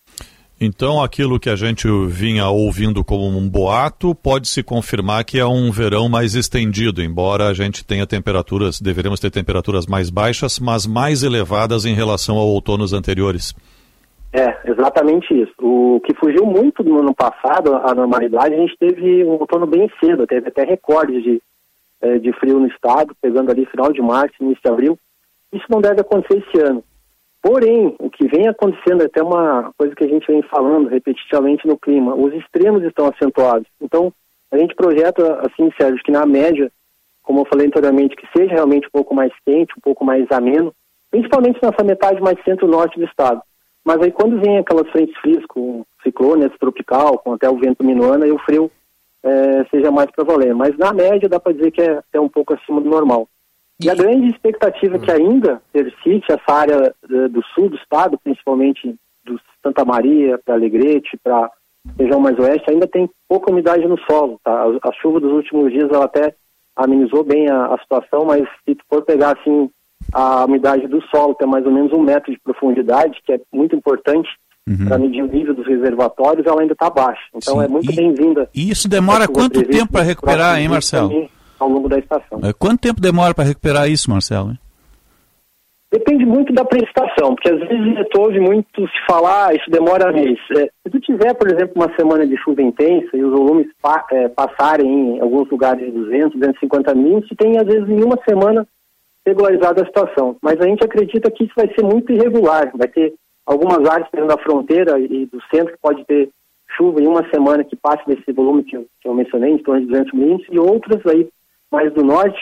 Então, 0.62 1.04
aquilo 1.04 1.40
que 1.40 1.50
a 1.50 1.58
gente 1.58 1.88
vinha 2.08 2.48
ouvindo 2.48 3.04
como 3.04 3.28
um 3.28 3.50
boato 3.50 4.16
pode 4.16 4.48
se 4.48 4.64
confirmar 4.64 5.26
que 5.26 5.38
é 5.38 5.46
um 5.46 5.72
verão 5.72 6.08
mais 6.08 6.36
estendido, 6.36 7.02
embora 7.02 7.48
a 7.48 7.54
gente 7.54 7.86
tenha 7.86 8.08
temperaturas, 8.08 8.80
deveremos 8.80 9.20
ter 9.20 9.30
temperaturas 9.30 9.86
mais 9.86 10.10
baixas, 10.10 10.58
mas 10.58 10.88
mais 10.88 11.22
elevadas 11.22 11.86
em 11.86 11.94
relação 11.94 12.38
a 12.38 12.44
outonos 12.44 12.94
anteriores. 12.94 13.54
É, 14.32 14.72
exatamente 14.72 15.34
isso. 15.34 15.54
O 15.62 16.00
que 16.02 16.14
fugiu 16.16 16.46
muito 16.46 16.82
no 16.82 17.00
ano 17.00 17.14
passado, 17.14 17.76
a 17.76 17.94
normalidade, 17.94 18.56
a 18.56 18.58
gente 18.58 18.78
teve 18.78 19.26
um 19.26 19.32
outono 19.32 19.66
bem 19.66 19.90
cedo, 20.00 20.26
teve 20.26 20.48
até 20.48 20.64
recordes 20.64 21.22
de, 21.24 21.42
de 22.22 22.32
frio 22.40 22.60
no 22.60 22.68
estado, 22.68 23.14
pegando 23.22 23.52
ali 23.52 23.66
final 23.66 23.92
de 23.92 24.02
março, 24.02 24.36
início 24.40 24.62
de 24.64 24.72
abril. 24.72 24.98
Isso 25.52 25.66
não 25.70 25.82
deve 25.82 26.02
acontecer 26.02 26.44
esse 26.48 26.62
ano. 26.64 26.84
Porém, 27.42 27.96
o 28.00 28.10
que 28.10 28.28
vem 28.28 28.48
acontecendo 28.48 29.02
é 29.02 29.06
até 29.06 29.24
uma 29.24 29.72
coisa 29.78 29.96
que 29.96 30.04
a 30.04 30.08
gente 30.08 30.28
vem 30.28 30.42
falando 30.44 30.90
repetitivamente 30.90 31.66
no 31.66 31.78
clima, 31.78 32.14
os 32.14 32.34
extremos 32.34 32.84
estão 32.84 33.08
acentuados. 33.08 33.68
Então, 33.82 34.14
a 34.52 34.58
gente 34.58 34.76
projeta, 34.76 35.42
assim, 35.42 35.72
Sérgio, 35.80 36.04
que 36.04 36.12
na 36.12 36.26
média, 36.26 36.72
como 37.24 37.42
eu 37.42 37.46
falei 37.46 37.68
anteriormente, 37.68 38.16
que 38.16 38.28
seja 38.36 38.54
realmente 38.54 38.88
um 38.88 38.92
pouco 38.92 39.16
mais 39.16 39.32
quente, 39.46 39.74
um 39.78 39.82
pouco 39.82 40.04
mais 40.04 40.30
ameno, 40.32 40.74
principalmente 41.10 41.60
nessa 41.62 41.84
metade 41.84 42.22
mais 42.22 42.38
centro-norte 42.44 43.00
do 43.00 43.06
estado. 43.06 43.42
Mas 43.86 44.02
aí 44.02 44.12
quando 44.12 44.40
vem 44.40 44.58
aquelas 44.58 44.90
frentes 44.90 45.18
frias 45.18 45.44
com 45.48 45.86
ciclone 46.04 46.50
tropical, 46.60 47.18
com 47.20 47.34
até 47.34 47.50
o 47.50 47.58
vento 47.58 47.84
minuano, 47.84 48.24
aí 48.24 48.32
o 48.32 48.40
frio 48.40 48.70
é, 49.24 49.66
seja 49.72 49.90
mais 49.92 50.12
para 50.12 50.26
valer. 50.26 50.54
Mas 50.54 50.78
na 50.78 50.94
média 50.94 51.30
dá 51.30 51.40
para 51.40 51.54
dizer 51.54 51.72
que 51.72 51.82
é, 51.82 52.00
é 52.14 52.20
um 52.20 52.30
pouco 52.30 52.54
acima 52.54 52.82
do 52.82 52.90
normal. 52.90 53.28
E 53.82 53.90
a 53.90 53.96
grande 53.96 54.28
expectativa 54.28 55.00
que 55.00 55.10
ainda 55.10 55.62
persiste, 55.72 56.26
essa 56.30 56.52
área 56.52 56.94
uh, 57.10 57.30
do 57.30 57.42
sul 57.56 57.70
do 57.70 57.78
estado, 57.78 58.20
principalmente 58.22 58.94
do 59.26 59.40
Santa 59.64 59.86
Maria 59.86 60.38
para 60.44 60.56
Alegrete, 60.56 61.18
para 61.24 61.50
região 61.98 62.20
mais 62.20 62.38
oeste, 62.38 62.70
ainda 62.70 62.88
tem 62.88 63.10
pouca 63.28 63.52
umidade 63.52 63.88
no 63.88 63.98
solo. 64.00 64.40
Tá? 64.44 64.66
A, 64.84 64.92
chuva 65.02 65.22
dos 65.22 65.32
últimos 65.32 65.72
dias 65.72 65.90
ela 65.92 66.06
até 66.06 66.36
amenizou 66.76 67.24
bem 67.24 67.50
a, 67.50 67.68
a, 67.68 67.78
situação, 67.80 68.26
mas 68.26 68.46
se 68.66 68.78
for 68.90 69.04
pegar 69.04 69.38
assim 69.40 69.70
a 70.14 70.44
umidade 70.44 70.88
do 70.88 71.02
solo, 71.08 71.36
tem 71.36 71.48
mais 71.48 71.66
ou 71.66 71.72
menos 71.72 71.94
um 71.94 72.02
metro 72.02 72.32
de 72.32 72.40
profundidade, 72.40 73.20
que 73.26 73.34
é 73.34 73.40
muito 73.54 73.76
importante 73.76 74.30
uhum. 74.68 74.88
para 74.88 74.98
medir 74.98 75.24
o 75.24 75.28
nível 75.28 75.54
dos 75.54 75.68
reservatórios, 75.68 76.46
ela 76.46 76.62
ainda 76.62 76.74
está 76.74 76.90
baixa. 76.90 77.22
Então 77.34 77.56
Sim. 77.56 77.64
é 77.64 77.68
muito 77.68 77.96
bem-vinda. 77.96 78.50
E 78.54 78.70
isso 78.70 78.90
demora 78.90 79.26
quanto 79.28 79.64
tempo 79.64 79.92
para 79.92 80.04
recuperar, 80.04 80.60
hein, 80.60 80.68
Marcelo? 80.68 81.30
Ao 81.60 81.70
longo 81.70 81.90
da 81.90 82.00
estação. 82.00 82.40
Quanto 82.58 82.82
tempo 82.82 83.02
demora 83.02 83.34
para 83.34 83.46
recuperar 83.46 83.90
isso, 83.90 84.10
Marcelo? 84.10 84.58
Depende 85.92 86.24
muito 86.24 86.54
da 86.54 86.64
prestação, 86.64 87.34
porque 87.34 87.50
às 87.50 87.60
vezes 87.60 88.08
tu 88.12 88.22
ouve 88.22 88.40
muito 88.40 88.88
se 88.88 89.06
falar, 89.08 89.56
isso 89.56 89.72
demora 89.72 90.12
mês. 90.12 90.38
É, 90.56 90.70
se 90.84 90.90
tu 90.92 91.00
tiver, 91.00 91.34
por 91.34 91.48
exemplo, 91.48 91.74
uma 91.76 91.92
semana 91.96 92.28
de 92.28 92.38
chuva 92.38 92.62
intensa 92.62 93.18
e 93.18 93.24
os 93.24 93.32
volumes 93.32 93.68
pa, 93.82 94.06
é, 94.12 94.28
passarem 94.28 95.18
em 95.18 95.20
alguns 95.20 95.50
lugares 95.50 95.84
de 95.84 95.92
200, 95.92 96.40
250 96.40 96.94
milímetros, 96.94 97.36
tem 97.36 97.58
às 97.58 97.66
vezes 97.66 97.90
em 97.90 98.04
uma 98.04 98.20
semana 98.28 98.68
regularizada 99.26 99.82
a 99.82 99.86
situação. 99.86 100.36
Mas 100.44 100.62
a 100.62 100.68
gente 100.68 100.86
acredita 100.86 101.32
que 101.32 101.46
isso 101.46 101.54
vai 101.56 101.68
ser 101.74 101.84
muito 101.84 102.12
irregular, 102.14 102.72
vai 102.76 102.88
ter 102.88 103.16
algumas 103.44 103.84
áreas 103.90 104.08
da 104.28 104.38
fronteira 104.38 105.00
e 105.00 105.26
do 105.26 105.42
centro 105.52 105.74
que 105.74 105.82
pode 105.82 106.06
ter 106.06 106.30
chuva 106.78 107.02
em 107.02 107.08
uma 107.08 107.28
semana 107.32 107.64
que 107.64 107.76
passe 107.76 108.06
desse 108.06 108.32
volume 108.32 108.64
que 108.64 108.78
eu, 108.78 108.86
que 109.02 109.08
eu 109.08 109.14
mencionei, 109.16 109.54
em 109.54 109.58
torno 109.58 109.82
de 109.82 109.88
200 109.88 110.14
milímetros, 110.14 110.50
e 110.52 110.60
outras 110.60 111.04
aí 111.08 111.28
mais 111.72 111.92
do 111.94 112.04
norte 112.04 112.40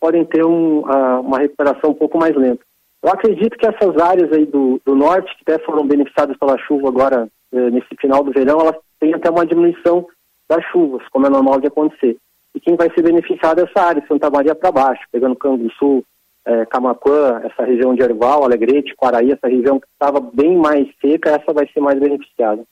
podem 0.00 0.24
ter 0.24 0.44
um, 0.44 0.80
uh, 0.80 1.20
uma 1.20 1.38
recuperação 1.38 1.90
um 1.90 1.94
pouco 1.94 2.18
mais 2.18 2.34
lenta. 2.34 2.62
Eu 3.02 3.10
acredito 3.10 3.56
que 3.56 3.66
essas 3.66 3.96
áreas 4.00 4.32
aí 4.32 4.46
do, 4.46 4.80
do 4.84 4.94
norte, 4.94 5.34
que 5.36 5.50
até 5.50 5.64
foram 5.64 5.86
beneficiadas 5.86 6.36
pela 6.36 6.56
chuva 6.58 6.88
agora 6.88 7.28
eh, 7.52 7.70
nesse 7.70 7.96
final 8.00 8.22
do 8.22 8.30
verão, 8.30 8.60
elas 8.60 8.76
têm 9.00 9.12
até 9.12 9.28
uma 9.28 9.44
diminuição 9.44 10.06
das 10.48 10.64
chuvas, 10.66 11.02
como 11.10 11.26
é 11.26 11.30
normal 11.30 11.60
de 11.60 11.66
acontecer. 11.66 12.16
E 12.54 12.60
quem 12.60 12.76
vai 12.76 12.88
ser 12.94 13.02
beneficiado 13.02 13.60
é 13.60 13.64
essa 13.64 13.88
área, 13.88 14.04
Santa 14.06 14.30
Maria 14.30 14.54
para 14.54 14.70
baixo, 14.70 15.02
pegando 15.10 15.34
Canguçu, 15.34 16.04
é, 16.46 16.64
Camacuã, 16.66 17.40
essa 17.44 17.64
região 17.64 17.94
de 17.94 18.02
Erval, 18.02 18.44
Alegrete, 18.44 18.94
Quaraí, 18.96 19.32
essa 19.32 19.48
região 19.48 19.80
que 19.80 19.86
estava 19.92 20.20
bem 20.20 20.56
mais 20.56 20.86
seca, 21.00 21.30
essa 21.30 21.52
vai 21.52 21.66
ser 21.72 21.80
mais 21.80 21.98
beneficiada. 21.98 22.62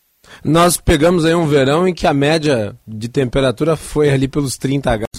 Nós 0.44 0.76
pegamos 0.76 1.24
aí 1.24 1.34
um 1.34 1.46
verão 1.46 1.88
em 1.88 1.94
que 1.94 2.06
a 2.06 2.14
média 2.14 2.74
de 2.86 3.08
temperatura 3.08 3.74
foi 3.74 4.10
ali 4.10 4.28
pelos 4.28 4.56
30 4.56 4.96
graus. 4.96 5.09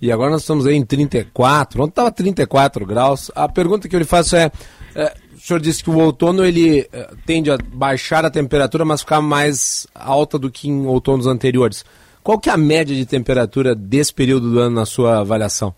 E 0.00 0.12
agora 0.12 0.30
nós 0.30 0.42
estamos 0.42 0.66
aí 0.66 0.76
em 0.76 0.84
34, 0.84 1.82
ontem 1.82 1.90
estava 1.90 2.12
34 2.12 2.86
graus. 2.86 3.30
A 3.34 3.48
pergunta 3.48 3.88
que 3.88 3.96
eu 3.96 4.00
lhe 4.00 4.04
faço 4.04 4.36
é, 4.36 4.50
é 4.94 5.12
o 5.34 5.40
senhor 5.40 5.60
disse 5.60 5.82
que 5.82 5.90
o 5.90 5.98
outono 5.98 6.44
ele 6.44 6.88
é, 6.92 7.10
tende 7.26 7.50
a 7.50 7.58
baixar 7.72 8.24
a 8.24 8.30
temperatura, 8.30 8.84
mas 8.84 9.00
ficar 9.00 9.20
mais 9.20 9.86
alta 9.94 10.38
do 10.38 10.50
que 10.50 10.68
em 10.68 10.86
outonos 10.86 11.26
anteriores. 11.26 11.84
Qual 12.22 12.38
que 12.38 12.50
é 12.50 12.52
a 12.52 12.56
média 12.58 12.94
de 12.94 13.06
temperatura 13.06 13.74
desse 13.74 14.12
período 14.12 14.50
do 14.50 14.58
ano 14.58 14.74
na 14.74 14.84
sua 14.84 15.20
avaliação? 15.20 15.74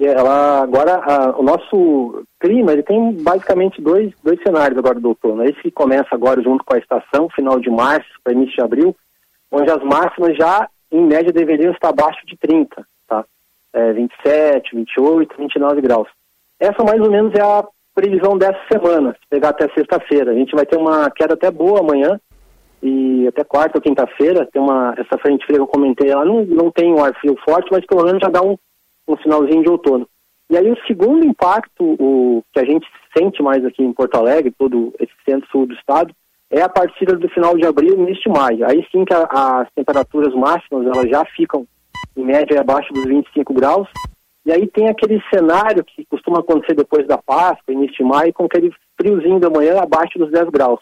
Ela, 0.00 0.62
agora, 0.62 0.96
a, 0.96 1.38
o 1.38 1.42
nosso 1.42 2.24
clima 2.40 2.72
ele 2.72 2.82
tem 2.82 3.12
basicamente 3.22 3.80
dois, 3.80 4.12
dois 4.22 4.40
cenários 4.42 4.76
agora 4.76 4.98
do 4.98 5.08
outono. 5.08 5.44
Esse 5.44 5.62
que 5.62 5.70
começa 5.70 6.08
agora 6.12 6.42
junto 6.42 6.64
com 6.64 6.74
a 6.74 6.78
estação, 6.78 7.28
final 7.30 7.60
de 7.60 7.70
março 7.70 8.10
para 8.22 8.32
início 8.32 8.56
de 8.56 8.62
abril, 8.62 8.96
onde 9.50 9.70
as 9.70 9.82
máximas 9.84 10.36
já, 10.36 10.68
em 10.92 11.06
média, 11.06 11.32
deveriam 11.32 11.72
estar 11.72 11.88
abaixo 11.88 12.24
de 12.26 12.36
30, 12.36 12.86
tá? 13.08 13.24
É, 13.72 13.92
27, 13.92 14.76
28, 14.76 15.34
29 15.38 15.80
graus. 15.80 16.08
Essa 16.60 16.84
mais 16.84 17.00
ou 17.00 17.10
menos 17.10 17.32
é 17.34 17.40
a 17.40 17.64
previsão 17.94 18.36
dessa 18.36 18.60
semana, 18.70 19.12
se 19.12 19.28
pegar 19.28 19.50
até 19.50 19.68
sexta-feira. 19.74 20.30
A 20.30 20.34
gente 20.34 20.54
vai 20.54 20.66
ter 20.66 20.76
uma 20.76 21.10
queda 21.10 21.34
até 21.34 21.50
boa 21.50 21.80
amanhã, 21.80 22.20
e 22.82 23.28
até 23.28 23.44
quarta 23.44 23.78
ou 23.78 23.82
quinta-feira, 23.82 24.48
tem 24.52 24.60
uma, 24.60 24.92
essa 24.98 25.16
frente 25.18 25.46
fria 25.46 25.56
que 25.56 25.62
eu 25.62 25.68
comentei, 25.68 26.10
ela 26.10 26.24
não, 26.24 26.44
não 26.44 26.70
tem 26.70 26.92
um 26.92 27.02
ar 27.02 27.14
frio 27.14 27.36
forte, 27.44 27.68
mas 27.70 27.86
pelo 27.86 28.04
menos 28.04 28.20
já 28.20 28.28
dá 28.28 28.42
um, 28.42 28.56
um 29.06 29.16
finalzinho 29.16 29.62
de 29.62 29.70
outono. 29.70 30.08
E 30.50 30.56
aí 30.56 30.70
o 30.70 30.86
segundo 30.86 31.24
impacto, 31.24 31.82
o 31.82 32.42
que 32.52 32.58
a 32.58 32.64
gente 32.64 32.86
sente 33.16 33.40
mais 33.42 33.64
aqui 33.64 33.82
em 33.82 33.92
Porto 33.92 34.16
Alegre, 34.16 34.52
todo 34.58 34.92
esse 34.98 35.12
centro-sul 35.24 35.66
do 35.66 35.74
estado, 35.74 36.12
é 36.52 36.62
a 36.62 36.68
partir 36.68 37.06
do 37.06 37.28
final 37.30 37.56
de 37.56 37.66
abril 37.66 37.94
início 37.94 38.30
de 38.32 38.38
maio. 38.38 38.64
Aí 38.64 38.86
sim 38.92 39.04
que 39.04 39.12
a, 39.12 39.24
as 39.60 39.68
temperaturas 39.74 40.32
máximas 40.34 40.86
elas 40.86 41.10
já 41.10 41.24
ficam 41.24 41.66
em 42.16 42.24
média 42.24 42.60
abaixo 42.60 42.92
dos 42.92 43.06
25 43.06 43.52
graus. 43.52 43.88
E 44.46 44.52
aí 44.52 44.68
tem 44.68 44.88
aquele 44.88 45.20
cenário 45.32 45.82
que 45.84 46.04
costuma 46.04 46.38
acontecer 46.38 46.74
depois 46.74 47.06
da 47.06 47.18
Páscoa, 47.18 47.72
início 47.72 47.96
de 47.96 48.04
maio, 48.04 48.32
com 48.32 48.44
aquele 48.44 48.72
friozinho 48.96 49.40
da 49.40 49.50
manhã 49.50 49.80
abaixo 49.80 50.18
dos 50.18 50.30
10 50.30 50.50
graus. 50.50 50.80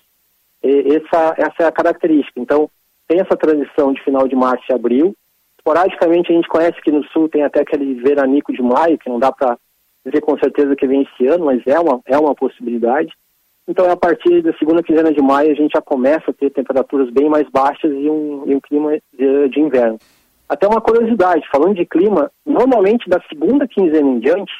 E 0.63 0.97
essa, 0.97 1.35
essa 1.39 1.63
é 1.63 1.65
a 1.65 1.73
característica. 1.73 2.39
Então, 2.41 2.69
tem 3.09 3.21
essa 3.21 3.37
transição 3.37 3.93
de 3.93 4.03
final 4.03 4.27
de 4.27 4.37
março 4.37 4.65
e 4.69 4.75
abril, 4.75 5.15
Esporadicamente 5.61 6.33
a 6.33 6.35
gente 6.35 6.49
conhece 6.49 6.81
que 6.81 6.91
no 6.91 7.05
sul 7.09 7.29
tem 7.29 7.43
até 7.43 7.61
aquele 7.61 7.95
veranico 7.95 8.51
de 8.51 8.63
maio, 8.63 8.99
que 8.99 9.11
não 9.11 9.19
dá 9.19 9.31
para 9.31 9.59
dizer 10.05 10.23
com 10.23 10.37
certeza 10.39 10.75
que 10.75 10.87
vem 10.87 11.03
esse 11.03 11.27
ano, 11.27 11.45
mas 11.45 11.61
é 11.67 11.79
uma, 11.79 12.01
é 12.07 12.19
uma 12.19 12.35
possibilidade. 12.35 13.13
Então 13.69 13.91
a 13.91 13.97
partir 13.97 14.43
da 14.43 14.53
segunda 14.55 14.82
quinzena 14.82 15.12
de 15.12 15.23
maio 15.23 15.53
a 15.53 15.55
gente 15.55 15.73
já 15.73 15.81
começa 15.82 16.31
a 16.31 16.35
ter 16.35 16.51
temperaturas 16.51 17.11
bem 17.11 17.28
mais 17.28 17.49
baixas 17.51 17.93
e 17.93 18.11
um, 18.11 18.45
e 18.47 18.55
um 18.55 18.61
clima 18.61 18.99
de, 19.16 19.49
de 19.49 19.61
inverno. 19.61 19.99
Até 20.49 20.66
uma 20.66 20.81
curiosidade, 20.81 21.47
falando 21.53 21.77
de 21.77 21.87
clima, 21.87 22.31
normalmente 22.45 23.09
da 23.09 23.20
segunda 23.28 23.69
quinzena 23.69 24.09
em 24.09 24.19
diante, 24.19 24.53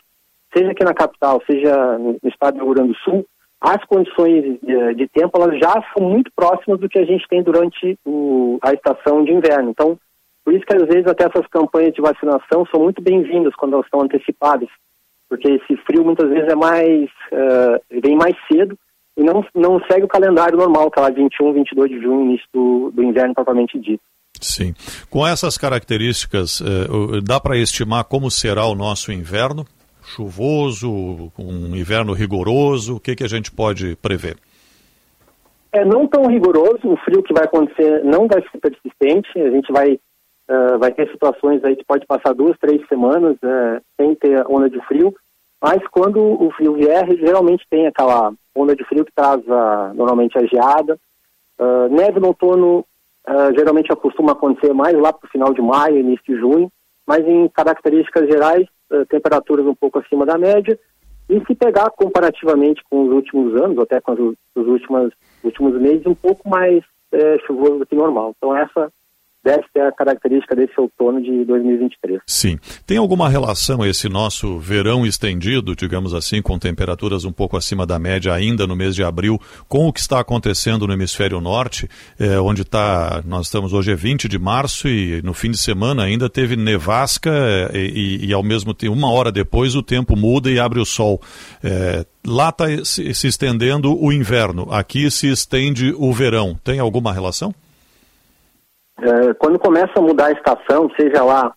seja 0.57 0.71
aqui 0.71 0.85
na 0.85 0.95
capital, 0.95 1.43
seja 1.45 1.99
no 1.99 2.17
estado 2.25 2.59
do 2.59 2.65
Rio 2.65 2.75
Grande 2.75 2.93
do 2.93 2.99
Sul, 2.99 3.27
as 3.61 3.85
condições 3.85 4.59
de, 4.63 4.95
de, 4.95 5.09
tempo 5.09 5.37
elas 5.37 5.59
já 5.59 5.83
são 5.93 6.09
muito 6.09 6.31
próximas 6.35 6.81
do 6.81 6.89
que 6.89 6.99
a 6.99 7.05
gente 7.05 7.27
tem 7.29 7.43
durante 7.43 7.99
o, 8.07 8.59
a 8.63 8.73
estação 8.73 9.25
de 9.25 9.33
inverno. 9.33 9.71
Então, 9.71 9.99
por 10.45 10.55
isso 10.55 10.65
que 10.65 10.77
às 10.77 10.87
vezes 10.87 11.07
até 11.07 11.25
essas 11.25 11.47
campanhas 11.49 11.93
de 11.93 12.01
vacinação 12.01 12.65
são 12.73 12.83
muito 12.83 13.03
bem-vindas 13.03 13.55
quando 13.57 13.75
elas 13.75 13.87
estão 13.87 14.01
antecipadas, 14.01 14.69
porque 15.29 15.49
esse 15.49 15.77
frio 15.85 16.05
muitas 16.05 16.29
vezes 16.31 16.49
é 16.49 16.55
mais 16.55 17.11
uh, 17.33 18.01
vem 18.01 18.17
mais 18.17 18.35
cedo 18.51 18.79
e 19.21 19.23
não, 19.23 19.45
não 19.55 19.79
segue 19.81 20.05
o 20.05 20.09
calendário 20.09 20.57
normal, 20.57 20.91
que 20.91 20.99
é 20.99 21.03
lá 21.03 21.11
21, 21.11 21.53
22 21.53 21.91
de 21.91 22.01
junho, 22.01 22.23
início 22.23 22.47
do, 22.55 22.91
do 22.91 23.03
inverno 23.03 23.35
propriamente 23.35 23.79
dito. 23.79 24.03
Sim. 24.41 24.73
Com 25.11 25.27
essas 25.27 25.59
características, 25.59 26.63
eh, 26.63 27.21
dá 27.23 27.39
para 27.39 27.59
estimar 27.59 28.05
como 28.05 28.31
será 28.31 28.65
o 28.65 28.75
nosso 28.75 29.13
inverno? 29.13 29.67
Chuvoso, 30.03 31.31
um 31.39 31.77
inverno 31.77 32.15
rigoroso? 32.15 32.97
O 32.97 33.01
que, 33.01 33.15
que 33.15 33.23
a 33.23 33.29
gente 33.29 33.53
pode 33.53 33.95
prever? 33.97 34.39
É 35.71 35.85
não 35.85 36.07
tão 36.09 36.27
rigoroso, 36.27 36.81
o 36.85 36.97
frio 36.97 37.23
que 37.23 37.35
vai 37.35 37.45
acontecer 37.45 38.03
não 38.03 38.27
vai 38.27 38.43
ser 38.51 38.59
persistente, 38.59 39.39
a 39.39 39.51
gente 39.51 39.71
vai 39.71 40.01
Uh, 40.51 40.77
vai 40.81 40.91
ter 40.91 41.09
situações 41.13 41.63
aí 41.63 41.77
que 41.77 41.85
pode 41.85 42.05
passar 42.09 42.35
duas, 42.35 42.59
três 42.59 42.85
semanas 42.89 43.37
uh, 43.37 43.81
sem 43.97 44.17
ter 44.17 44.45
onda 44.49 44.69
de 44.69 44.85
frio, 44.85 45.15
mas 45.61 45.87
quando 45.89 46.21
o 46.21 46.51
frio 46.53 46.75
vier, 46.75 47.07
geralmente 47.17 47.67
tem 47.69 47.87
aquela 47.87 48.33
onda 48.55 48.75
de 48.75 48.85
frio 48.85 49.05
que 49.05 49.13
traz 49.13 49.41
uh, 49.47 49.95
normalmente 49.95 50.39
a 50.39 50.47
geada. 50.47 50.99
Uh, 51.59 51.89
neve 51.91 52.19
no 52.21 52.29
outono 52.29 52.85
geralmente 53.55 53.93
acostuma 53.93 54.33
acontecer 54.33 54.73
mais 54.73 54.99
lá 54.99 55.13
para 55.13 55.27
o 55.27 55.31
final 55.31 55.53
de 55.53 55.61
maio, 55.61 55.99
início 55.99 56.25
de 56.27 56.41
junho, 56.41 56.73
mas 57.07 57.25
em 57.29 57.47
características 57.49 58.27
gerais, 58.27 58.67
temperaturas 59.09 59.65
um 59.67 59.75
pouco 59.75 60.01
acima 60.01 60.27
da 60.27 60.37
média. 60.37 60.77
E 61.29 61.39
se 61.47 61.55
pegar 61.55 61.91
comparativamente 61.91 62.83
com 62.91 63.05
os 63.05 63.13
últimos 63.13 63.55
anos, 63.63 63.79
até 63.79 64.01
com 64.01 64.13
os 64.13 64.67
últimos, 64.67 65.13
últimos 65.45 65.81
meses, 65.81 66.07
um 66.07 66.15
pouco 66.15 66.49
mais 66.49 66.83
é, 67.13 67.39
chuvoso 67.47 67.79
do 67.79 67.87
que 67.87 67.95
normal. 67.95 68.35
Então 68.37 68.57
essa 68.57 68.91
deve 69.43 69.65
ser 69.73 69.81
a 69.81 69.93
característica 69.93 70.55
desse 70.55 70.79
outono 70.79 71.21
de 71.23 71.45
2023. 71.45 72.21
Sim. 72.27 72.59
Tem 72.87 72.99
alguma 72.99 73.29
relação 73.29 73.85
esse 73.85 74.09
nosso 74.09 74.59
verão 74.59 75.07
estendido, 75.07 75.75
digamos 75.75 76.13
assim, 76.13 76.43
com 76.43 76.59
temperaturas 76.59 77.25
um 77.25 77.33
pouco 77.33 77.57
acima 77.57 77.87
da 77.87 77.99
média 77.99 78.35
ainda 78.35 78.67
no 78.67 78.77
mês 78.77 78.95
de 78.95 79.03
abril, 79.03 79.41
com 79.69 79.89
o 79.89 79.93
que 79.93 80.01
está 80.01 80.21
acontecendo 80.21 80.87
no 80.87 80.93
hemisfério 80.93 81.41
norte, 81.41 81.89
é, 82.19 82.39
onde 82.39 82.63
está, 82.63 83.23
nós 83.25 83.47
estamos 83.47 83.73
hoje 83.73 83.93
é 83.93 83.95
20 83.95 84.29
de 84.29 84.39
março 84.39 84.89
e 84.89 85.23
no 85.23 85.33
fim 85.33 85.51
de 85.51 85.59
semana 85.59 86.05
ainda 86.05 86.29
teve 86.29 86.55
nevasca 86.57 87.31
é, 87.31 87.77
e, 87.77 88.27
e, 88.27 88.33
ao 88.33 88.43
mesmo 88.43 88.75
tempo, 88.75 88.93
uma 88.93 89.11
hora 89.11 89.33
depois 89.33 89.75
o 89.75 89.83
tempo 89.83 90.17
muda 90.17 90.51
e 90.51 90.59
abre 90.59 90.81
o 90.81 90.85
sol. 90.85 91.21
É, 91.63 92.05
lá 92.27 92.51
está 92.51 92.67
se, 92.85 93.15
se 93.15 93.27
estendendo 93.27 93.99
o 93.99 94.13
inverno, 94.13 94.69
aqui 94.71 95.11
se 95.11 95.29
estende 95.29 95.95
o 95.97 96.13
verão. 96.13 96.59
Tem 96.63 96.79
alguma 96.79 97.13
relação? 97.13 97.55
É, 99.03 99.35
quando 99.35 99.59
começa 99.59 99.93
a 99.97 100.03
mudar 100.03 100.27
a 100.27 100.33
estação, 100.33 100.91
seja 100.99 101.25
lá 101.25 101.55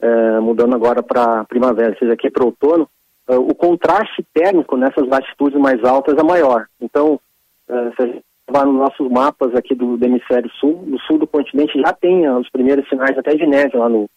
é, 0.00 0.40
mudando 0.40 0.74
agora 0.74 1.02
para 1.02 1.44
primavera, 1.44 1.96
seja 1.98 2.12
aqui 2.12 2.30
para 2.30 2.44
outono, 2.44 2.88
é, 3.28 3.36
o 3.36 3.54
contraste 3.54 4.24
térmico 4.32 4.76
nessas 4.76 5.06
latitudes 5.08 5.58
mais 5.58 5.82
altas 5.84 6.16
é 6.16 6.22
maior. 6.22 6.66
Então, 6.80 7.20
se 7.68 8.02
a 8.02 8.06
gente 8.06 8.24
vai 8.48 8.64
nos 8.64 8.76
nossos 8.76 9.10
mapas 9.10 9.52
aqui 9.56 9.74
do, 9.74 9.96
do, 9.96 10.04
hemisfério 10.04 10.48
sul, 10.60 10.84
no 10.86 11.00
sul 11.00 11.18
do 11.18 11.26
continente 11.26 11.80
já 11.80 11.92
tem 11.92 12.30
os 12.30 12.48
primeiros 12.48 12.88
sinais 12.88 13.18
até 13.18 13.34
de 13.34 13.44
neve 13.44 13.76
lá 13.76 13.88
no, 13.88 14.08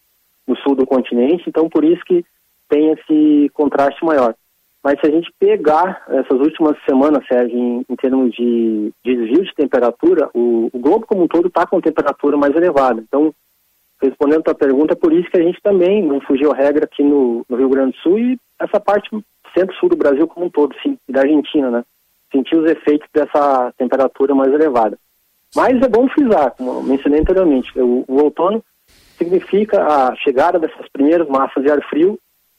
no 0.46 0.56
sul 0.58 0.76
do 0.76 0.86
continente, 0.86 1.48
então 1.48 1.68
por 1.68 1.84
isso 1.84 2.00
que 2.04 2.24
tem 2.68 2.92
esse 2.92 3.50
contraste 3.52 4.04
maior. 4.04 4.36
Mas 4.82 4.98
se 4.98 5.06
a 5.06 5.10
gente 5.10 5.30
pegar 5.38 6.02
essas 6.08 6.38
últimas 6.40 6.76
semanas, 6.88 7.26
Sérgio, 7.26 7.56
em, 7.56 7.84
em 7.88 7.96
termos 7.96 8.32
de, 8.32 8.92
desvio 9.04 9.44
de 9.44 9.54
temperatura, 9.54 10.30
o, 10.32 10.70
o 10.72 10.78
globo 10.78 11.06
como 11.06 11.24
um 11.24 11.28
todo 11.28 11.48
está 11.48 11.66
com 11.66 11.80
temperatura 11.80 12.36
mais 12.36 12.54
elevada. 12.56 13.02
Então, 13.06 13.34
respondendo 14.00 14.40
a 14.40 14.44
tua 14.44 14.54
pergunta, 14.54 14.94
é 14.94 14.96
por 14.96 15.12
isso 15.12 15.30
que 15.30 15.36
a 15.36 15.42
gente 15.42 15.60
também 15.62 16.02
não 16.02 16.20
fugiu 16.22 16.50
a 16.50 16.56
regra 16.56 16.86
aqui 16.86 17.02
no, 17.02 17.44
no 17.48 17.56
Rio 17.56 17.68
Grande 17.68 17.92
do 17.92 17.98
Sul 17.98 18.18
e 18.18 18.40
essa 18.58 18.80
parte 18.80 19.10
centro-sul 19.54 19.90
do 19.90 19.96
Brasil 19.96 20.26
como 20.26 20.46
um 20.46 20.50
todo, 20.50 20.74
sim, 20.82 20.96
da 21.08 21.20
Argentina, 21.20 21.70
né? 21.70 21.84
Sentir 22.32 22.56
os 22.56 22.70
efeitos 22.70 23.08
dessa 23.12 23.72
temperatura 23.76 24.34
mais 24.34 24.52
elevada. 24.52 24.96
Mas 25.54 25.82
é 25.82 25.88
bom 25.88 26.08
frisar, 26.08 26.52
como 26.52 26.82
mencionei 26.82 27.20
anteriormente, 27.20 27.78
o, 27.78 28.04
o 28.06 28.22
outono 28.22 28.64
significa 29.18 29.84
a 29.84 30.16
chegada 30.16 30.58
dessas 30.58 30.88
primeiras 30.88 31.28
massas 31.28 31.62
de 31.62 31.70
ar 31.70 31.82
frio 31.88 32.18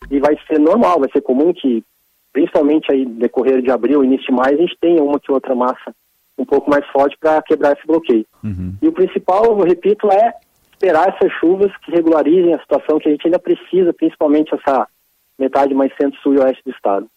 e 0.10 0.19
vai 0.19 0.38
ser 0.45 0.60
normal, 0.60 0.99
vai 0.99 1.10
ser 1.11 1.22
comum 1.22 1.53
que 1.53 1.84
principalmente 2.31 2.91
aí 2.91 3.05
decorrer 3.05 3.61
de 3.61 3.71
abril, 3.71 4.03
início 4.03 4.27
de 4.27 4.33
maio, 4.33 4.57
a 4.57 4.61
gente 4.61 4.77
tem 4.79 4.99
uma 4.99 5.19
que 5.19 5.31
outra 5.31 5.55
massa 5.55 5.93
um 6.37 6.45
pouco 6.45 6.69
mais 6.69 6.85
forte 6.87 7.15
para 7.19 7.41
quebrar 7.41 7.73
esse 7.73 7.85
bloqueio. 7.85 8.25
Uhum. 8.43 8.75
E 8.81 8.87
o 8.87 8.91
principal, 8.91 9.45
eu 9.45 9.65
repito, 9.65 10.11
é 10.11 10.33
esperar 10.71 11.09
essas 11.09 11.31
chuvas 11.39 11.71
que 11.85 11.91
regularizem 11.91 12.53
a 12.53 12.59
situação 12.59 12.99
que 12.99 13.07
a 13.07 13.11
gente 13.11 13.27
ainda 13.27 13.37
precisa, 13.37 13.93
principalmente 13.93 14.53
essa 14.53 14.87
metade 15.37 15.73
mais 15.73 15.91
centro-sul 15.95 16.35
e 16.35 16.39
oeste 16.39 16.63
do 16.65 16.71
estado. 16.71 17.07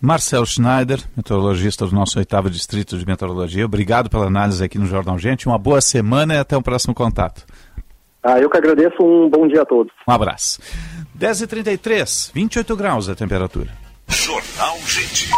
Marcel 0.00 0.46
Schneider, 0.46 1.00
meteorologista 1.16 1.84
do 1.84 1.92
nosso 1.92 2.20
oitavo 2.20 2.48
distrito 2.48 2.96
de 2.96 3.04
meteorologia, 3.04 3.64
obrigado 3.64 4.08
pela 4.08 4.26
análise 4.26 4.62
aqui 4.62 4.78
no 4.78 4.86
Jornal 4.86 5.18
Gente. 5.18 5.48
Uma 5.48 5.58
boa 5.58 5.80
semana 5.80 6.34
e 6.34 6.38
até 6.38 6.56
o 6.56 6.62
próximo 6.62 6.94
contato. 6.94 7.44
Ah, 8.22 8.38
eu 8.38 8.48
que 8.48 8.58
agradeço. 8.58 9.02
Um 9.02 9.28
bom 9.28 9.48
dia 9.48 9.62
a 9.62 9.66
todos. 9.66 9.92
Um 10.06 10.12
abraço. 10.12 10.60
10h33, 11.18 12.32
28 12.32 12.76
graus 12.76 13.08
a 13.08 13.14
temperatura. 13.14 13.87
Jornal 14.08 14.78
Gente. 14.86 15.30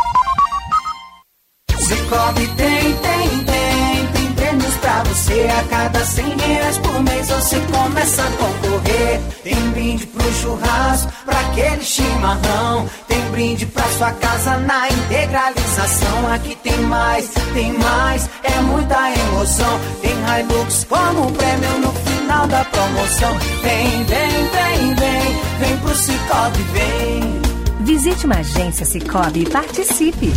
Cicobi 1.79 2.47
tem, 2.57 2.95
tem, 2.97 3.45
tem, 3.45 4.07
tem 4.13 4.33
prêmios 4.35 4.77
pra 4.77 5.03
você 5.05 5.49
a 5.59 5.65
cada 5.65 6.05
100 6.05 6.39
reais 6.39 6.79
por 6.79 7.03
mês 7.03 7.29
você 7.29 7.61
começa 7.61 8.23
a 8.23 8.31
concorrer. 8.31 9.21
Tem 9.43 9.71
brinde 9.71 10.07
pro 10.07 10.33
churrasco, 10.35 11.13
pra 11.25 11.41
aquele 11.41 11.83
chimarrão. 11.83 12.89
Tem 13.09 13.21
brinde 13.31 13.67
pra 13.67 13.85
sua 13.85 14.13
casa 14.13 14.57
na 14.59 14.89
integralização. 14.89 16.33
Aqui 16.33 16.55
tem 16.63 16.79
mais, 16.83 17.29
tem 17.53 17.73
mais, 17.73 18.31
é 18.43 18.61
muita 18.61 19.11
emoção. 19.11 19.81
Tem 20.01 20.11
Hilux 20.13 20.85
como 20.85 21.33
prêmio 21.33 21.79
no 21.79 21.93
final 21.93 22.47
da 22.47 22.65
promoção. 22.65 23.39
Vem, 23.63 24.05
vem, 24.05 24.31
vem, 24.31 24.95
vem, 24.95 25.41
vem 25.59 25.77
pro 25.79 25.95
Cicobi, 25.95 26.63
vem. 26.73 27.40
Visite 27.83 28.27
uma 28.27 28.37
agência 28.37 28.85
Cicobi 28.85 29.43
e 29.43 29.49
participe. 29.49 30.33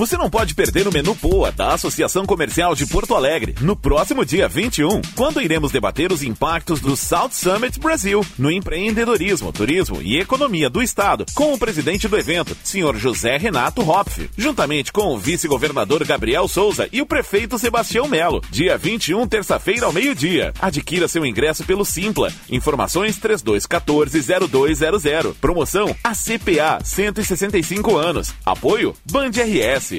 Você 0.00 0.16
não 0.16 0.30
pode 0.30 0.54
perder 0.54 0.88
o 0.88 0.90
menu 0.90 1.14
Poa 1.14 1.52
da 1.52 1.74
Associação 1.74 2.24
Comercial 2.24 2.74
de 2.74 2.86
Porto 2.86 3.14
Alegre 3.14 3.54
no 3.60 3.76
próximo 3.76 4.24
dia 4.24 4.48
21, 4.48 5.02
quando 5.14 5.42
iremos 5.42 5.70
debater 5.70 6.10
os 6.10 6.22
impactos 6.22 6.80
do 6.80 6.96
South 6.96 7.32
Summit 7.32 7.78
Brasil 7.78 8.24
no 8.38 8.50
empreendedorismo, 8.50 9.52
turismo 9.52 10.00
e 10.00 10.18
economia 10.18 10.70
do 10.70 10.82
estado, 10.82 11.26
com 11.34 11.52
o 11.52 11.58
presidente 11.58 12.08
do 12.08 12.16
evento, 12.16 12.56
senhor 12.64 12.96
José 12.96 13.36
Renato 13.36 13.82
Hopf, 13.82 14.30
juntamente 14.38 14.90
com 14.90 15.14
o 15.14 15.18
vice-governador 15.18 16.02
Gabriel 16.06 16.48
Souza 16.48 16.88
e 16.90 17.02
o 17.02 17.06
prefeito 17.06 17.58
Sebastião 17.58 18.08
Melo. 18.08 18.40
Dia 18.50 18.78
21, 18.78 19.28
terça-feira 19.28 19.84
ao 19.84 19.92
meio-dia. 19.92 20.54
Adquira 20.58 21.08
seu 21.08 21.26
ingresso 21.26 21.62
pelo 21.64 21.84
Simpla. 21.84 22.32
Informações 22.48 23.20
3214-0200. 23.20 25.34
Promoção 25.38 25.94
ACPA 26.02 26.78
165 26.82 27.98
anos. 27.98 28.32
Apoio 28.46 28.96
Band 29.04 29.32
RS. 29.32 29.89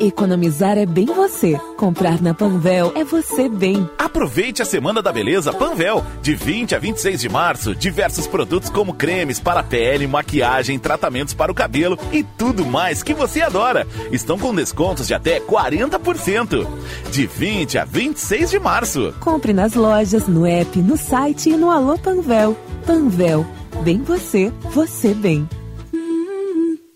Economizar 0.00 0.78
é 0.78 0.86
bem 0.86 1.06
você. 1.06 1.58
Comprar 1.76 2.22
na 2.22 2.32
Panvel 2.32 2.92
é 2.94 3.02
você 3.02 3.48
bem. 3.48 3.88
Aproveite 3.98 4.62
a 4.62 4.64
Semana 4.64 5.02
da 5.02 5.12
Beleza 5.12 5.52
Panvel. 5.52 6.04
De 6.22 6.34
20 6.34 6.76
a 6.76 6.78
26 6.78 7.20
de 7.20 7.28
março, 7.28 7.74
diversos 7.74 8.26
produtos 8.26 8.70
como 8.70 8.94
cremes 8.94 9.40
para 9.40 9.62
pele, 9.62 10.06
maquiagem, 10.06 10.78
tratamentos 10.78 11.34
para 11.34 11.50
o 11.50 11.54
cabelo 11.54 11.98
e 12.12 12.22
tudo 12.22 12.64
mais 12.64 13.02
que 13.02 13.12
você 13.12 13.42
adora. 13.42 13.86
Estão 14.12 14.38
com 14.38 14.54
descontos 14.54 15.06
de 15.06 15.14
até 15.14 15.40
40%. 15.40 16.66
De 17.10 17.26
20 17.26 17.78
a 17.78 17.84
26 17.84 18.50
de 18.50 18.58
março. 18.60 19.12
Compre 19.18 19.52
nas 19.52 19.74
lojas, 19.74 20.28
no 20.28 20.46
app, 20.46 20.78
no 20.78 20.96
site 20.96 21.50
e 21.50 21.56
no 21.56 21.70
Alô 21.70 21.98
Panvel. 21.98 22.56
Panvel. 22.86 23.44
Bem 23.82 24.02
você, 24.02 24.52
você 24.72 25.12
bem. 25.12 25.48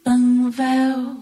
Panvel. 0.04 1.21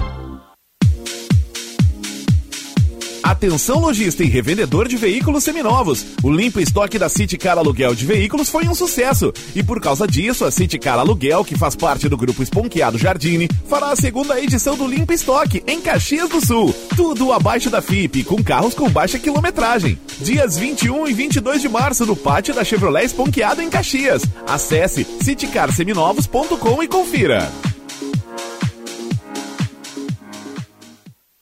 Atenção 3.31 3.79
lojista 3.79 4.25
e 4.25 4.27
revendedor 4.27 4.89
de 4.89 4.97
veículos 4.97 5.45
seminovos. 5.45 6.05
O 6.21 6.29
limpo 6.29 6.59
estoque 6.59 6.99
da 6.99 7.07
City 7.07 7.37
Car 7.37 7.57
Aluguel 7.57 7.95
de 7.95 8.05
Veículos 8.05 8.49
foi 8.49 8.67
um 8.67 8.75
sucesso. 8.75 9.31
E 9.55 9.63
por 9.63 9.79
causa 9.79 10.05
disso, 10.05 10.43
a 10.43 10.51
City 10.51 10.77
Car 10.77 10.99
Aluguel, 10.99 11.45
que 11.45 11.57
faz 11.57 11.73
parte 11.73 12.09
do 12.09 12.17
grupo 12.17 12.43
Esponqueado 12.43 12.97
Jardine, 12.97 13.47
fará 13.69 13.91
a 13.91 13.95
segunda 13.95 14.37
edição 14.37 14.75
do 14.75 14.85
Limpo 14.85 15.13
Estoque 15.13 15.63
em 15.65 15.79
Caxias 15.79 16.27
do 16.27 16.45
Sul. 16.45 16.75
Tudo 16.97 17.31
abaixo 17.31 17.69
da 17.69 17.81
FIP, 17.81 18.25
com 18.25 18.43
carros 18.43 18.73
com 18.73 18.89
baixa 18.89 19.17
quilometragem. 19.17 19.97
Dias 20.19 20.57
21 20.57 21.07
e 21.07 21.13
22 21.13 21.61
de 21.61 21.69
março 21.69 22.05
no 22.05 22.17
pátio 22.17 22.53
da 22.53 22.65
Chevrolet 22.65 23.05
Esponqueado 23.05 23.61
em 23.61 23.69
Caxias. 23.69 24.23
Acesse 24.45 25.07
citycarseminovos.com 25.21 26.83
e 26.83 26.87
confira. 26.89 27.49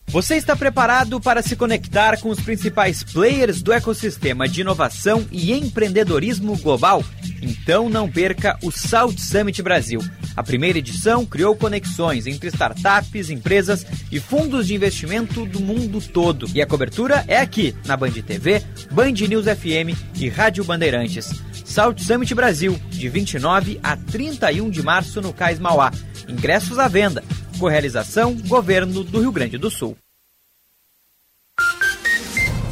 Você 0.10 0.36
está 0.38 0.56
preparado 0.56 1.22
para 1.22 1.44
se 1.44 1.56
conectar 1.56 2.20
com 2.20 2.30
os 2.30 2.40
principais 2.40 3.04
players 3.04 3.62
do 3.62 3.72
ecossistema 3.72 4.50
de 4.50 4.62
inovação 4.62 5.24
e 5.32 5.54
empreendedorismo 5.54 6.58
global? 6.58 7.06
Então 7.44 7.88
não 7.90 8.10
perca 8.10 8.58
o 8.64 8.72
South 8.72 9.20
Summit 9.20 9.62
Brasil. 9.62 10.02
A 10.36 10.42
primeira 10.42 10.80
edição 10.80 11.28
criou 11.28 11.56
conexões 11.56 12.26
entre 12.26 12.50
startups, 12.50 13.30
empresas 13.30 13.86
e 14.12 14.20
fundos 14.20 14.66
de 14.66 14.74
investimento 14.74 15.46
do 15.46 15.60
mundo 15.60 16.02
todo. 16.02 16.48
E 16.56 16.62
a 16.62 16.66
cobertura 16.66 17.24
é 17.28 17.38
aqui, 17.38 17.76
na 17.86 17.96
Band 17.96 18.14
TV, 18.14 18.64
Band 18.92 19.12
News 19.12 19.46
FM 19.46 19.96
e 20.16 20.28
Rádio 20.28 20.64
Bandeirantes. 20.64 21.30
South 21.64 22.00
Summit 22.00 22.34
Brasil, 22.34 22.82
de 22.90 23.08
29 23.10 23.80
a 23.84 23.96
31 23.96 24.72
de 24.72 24.82
março 24.82 25.22
no 25.22 25.32
Cais 25.32 25.60
Mauá. 25.60 25.92
Ingressos 26.28 26.80
à 26.80 26.88
venda. 26.88 27.24
Correalização 27.60 28.36
Governo 28.48 29.04
do 29.04 29.20
Rio 29.20 29.32
Grande 29.32 29.58
do 29.58 29.70
Sul. 29.70 29.98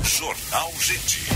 Jornal 0.04 0.72
Gente. 0.80 1.27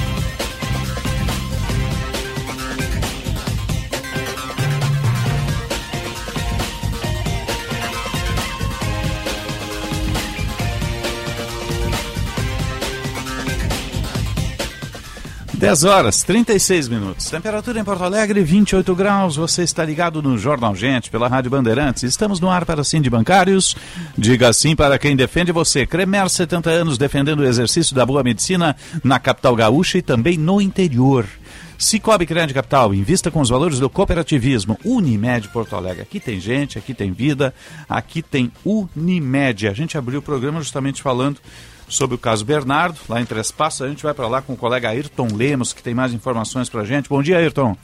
Dez 15.62 15.84
horas, 15.84 16.24
36 16.24 16.88
minutos. 16.88 17.30
Temperatura 17.30 17.80
em 17.80 17.84
Porto 17.84 18.04
Alegre, 18.04 18.42
28 18.42 18.96
graus. 18.96 19.36
Você 19.36 19.62
está 19.62 19.86
ligado 19.86 20.20
no 20.20 20.36
Jornal 20.36 20.74
Gente, 20.74 21.12
pela 21.12 21.28
Rádio 21.28 21.52
Bandeirantes. 21.52 22.02
Estamos 22.02 22.40
no 22.40 22.50
ar 22.50 22.66
para 22.66 22.84
sim 22.84 23.00
de 23.00 23.12
bancários. 23.12 23.76
Diga 24.18 24.52
sim 24.54 24.76
para 24.76 24.98
quem 24.98 25.16
defende 25.16 25.52
você. 25.52 25.86
Cremer, 25.86 26.28
70 26.28 26.68
anos, 26.68 26.98
defendendo 26.98 27.42
o 27.42 27.46
exercício 27.46 27.96
da 27.96 28.04
boa 28.04 28.24
medicina 28.24 28.76
na 29.04 29.20
capital 29.20 29.56
gaúcha 29.56 30.00
e 30.00 30.02
também 30.02 30.36
no 30.36 30.60
interior. 30.60 31.28
Cicobi 31.78 32.26
Crédito 32.26 32.56
Capital, 32.56 32.92
invista 32.92 33.30
com 33.30 33.40
os 33.40 33.50
valores 33.50 33.78
do 33.78 33.88
cooperativismo. 33.88 34.80
Unimed 34.84 35.48
Porto 35.50 35.76
Alegre. 35.76 36.02
Aqui 36.02 36.20
tem 36.20 36.40
gente, 36.40 36.80
aqui 36.80 36.96
tem 36.96 37.12
vida, 37.12 37.54
aqui 37.88 38.24
tem 38.24 38.52
Unimed. 38.66 39.68
A 39.68 39.74
gente 39.74 39.96
abriu 39.96 40.22
o 40.22 40.24
programa 40.24 40.60
justamente 40.60 41.04
falando 41.04 41.38
sobre 41.92 42.16
o 42.16 42.18
caso 42.18 42.46
Bernardo, 42.46 42.98
lá 43.10 43.22
em 43.22 43.26
Três 43.26 43.52
Passos. 43.52 43.82
A 43.82 43.90
gente 43.90 44.04
vai 44.04 44.14
para 44.14 44.28
lá 44.28 44.42
com 44.42 44.54
o 44.54 44.58
colega 44.58 44.90
Ayrton 44.90 45.28
Lemos, 45.36 45.74
que 45.74 45.84
tem 45.84 45.94
mais 45.94 46.14
informações 46.14 46.70
para 46.70 46.82
a 46.82 46.86
gente. 46.86 47.10
Bom 47.10 47.22
dia, 47.22 47.38
Ayrton. 47.38 47.76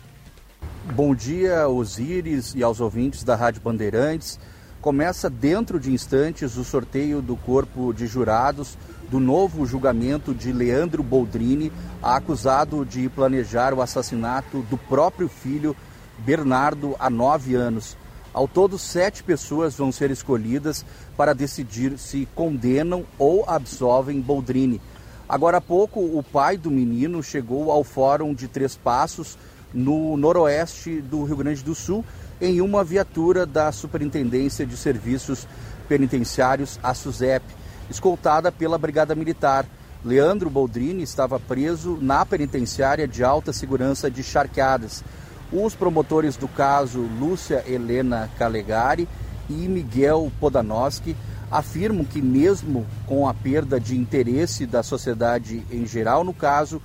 Bom 0.96 1.14
dia, 1.14 1.68
Osíris 1.68 2.56
e 2.56 2.64
aos 2.64 2.80
ouvintes 2.80 3.24
da 3.24 3.36
Rádio 3.36 3.62
Bandeirantes. 3.62 4.40
Começa 4.80 5.30
dentro 5.30 5.78
de 5.78 5.92
instantes 5.92 6.56
o 6.56 6.64
sorteio 6.64 7.22
do 7.22 7.36
corpo 7.36 7.94
de 7.94 8.08
jurados 8.08 8.78
do 9.10 9.20
novo 9.20 9.66
julgamento 9.66 10.34
de 10.34 10.54
Leandro 10.54 11.04
Boldrini, 11.04 11.72
acusado 12.02 12.86
de 12.86 13.10
planejar 13.10 13.74
o 13.74 13.82
assassinato 13.82 14.62
do 14.70 14.78
próprio 14.78 15.28
filho 15.28 15.76
Bernardo 16.20 16.96
há 17.00 17.10
nove 17.10 17.56
anos. 17.56 17.98
Ao 18.38 18.48
todo, 18.48 18.78
sete 18.78 19.24
pessoas 19.24 19.76
vão 19.76 19.92
ser 19.92 20.12
escolhidas 20.12 20.86
para 21.18 21.34
decidir 21.34 21.98
se 21.98 22.28
condenam 22.36 23.04
ou 23.18 23.44
absolvem 23.48 24.22
Boldrini. 24.22 24.80
Agora 25.28 25.58
há 25.58 25.62
pouco, 25.62 26.00
o 26.00 26.22
pai 26.22 26.56
do 26.56 26.70
menino 26.70 27.24
chegou 27.24 27.72
ao 27.72 27.84
Fórum 27.84 28.36
de 28.36 28.48
Três 28.48 28.78
Passos, 28.78 29.40
no 29.74 30.16
noroeste 30.16 31.02
do 31.02 31.24
Rio 31.24 31.38
Grande 31.38 31.64
do 31.64 31.74
Sul, 31.74 32.06
em 32.40 32.62
uma 32.62 32.84
viatura 32.84 33.44
da 33.44 33.72
Superintendência 33.72 34.68
de 34.68 34.78
Serviços 34.78 35.48
Penitenciários, 35.90 36.80
a 36.84 36.94
SUSEP, 36.94 37.44
escoltada 37.90 38.52
pela 38.52 38.78
Brigada 38.78 39.16
Militar. 39.16 39.66
Leandro 40.06 40.48
Boldrini 40.48 41.02
estava 41.02 41.40
preso 41.40 41.98
na 42.00 42.24
penitenciária 42.24 43.08
de 43.08 43.24
alta 43.24 43.52
segurança 43.52 44.12
de 44.12 44.22
Charqueadas. 44.22 45.04
Os 45.52 45.74
promotores 45.76 46.36
do 46.36 46.48
caso, 46.48 47.08
Lúcia 47.20 47.64
Helena 47.66 48.30
Calegari 48.38 49.08
e 49.50 49.54
Miguel 49.54 50.30
Podanowski, 50.42 51.16
afirmam 51.50 52.04
que, 52.04 52.22
mesmo 52.22 52.86
com 53.06 53.28
a 53.28 53.34
perda 53.34 53.80
de 53.80 53.98
interesse 53.98 54.66
da 54.66 54.84
sociedade 54.84 55.66
em 55.72 55.86
geral 55.86 56.24
no 56.24 56.34
caso, 56.34 56.82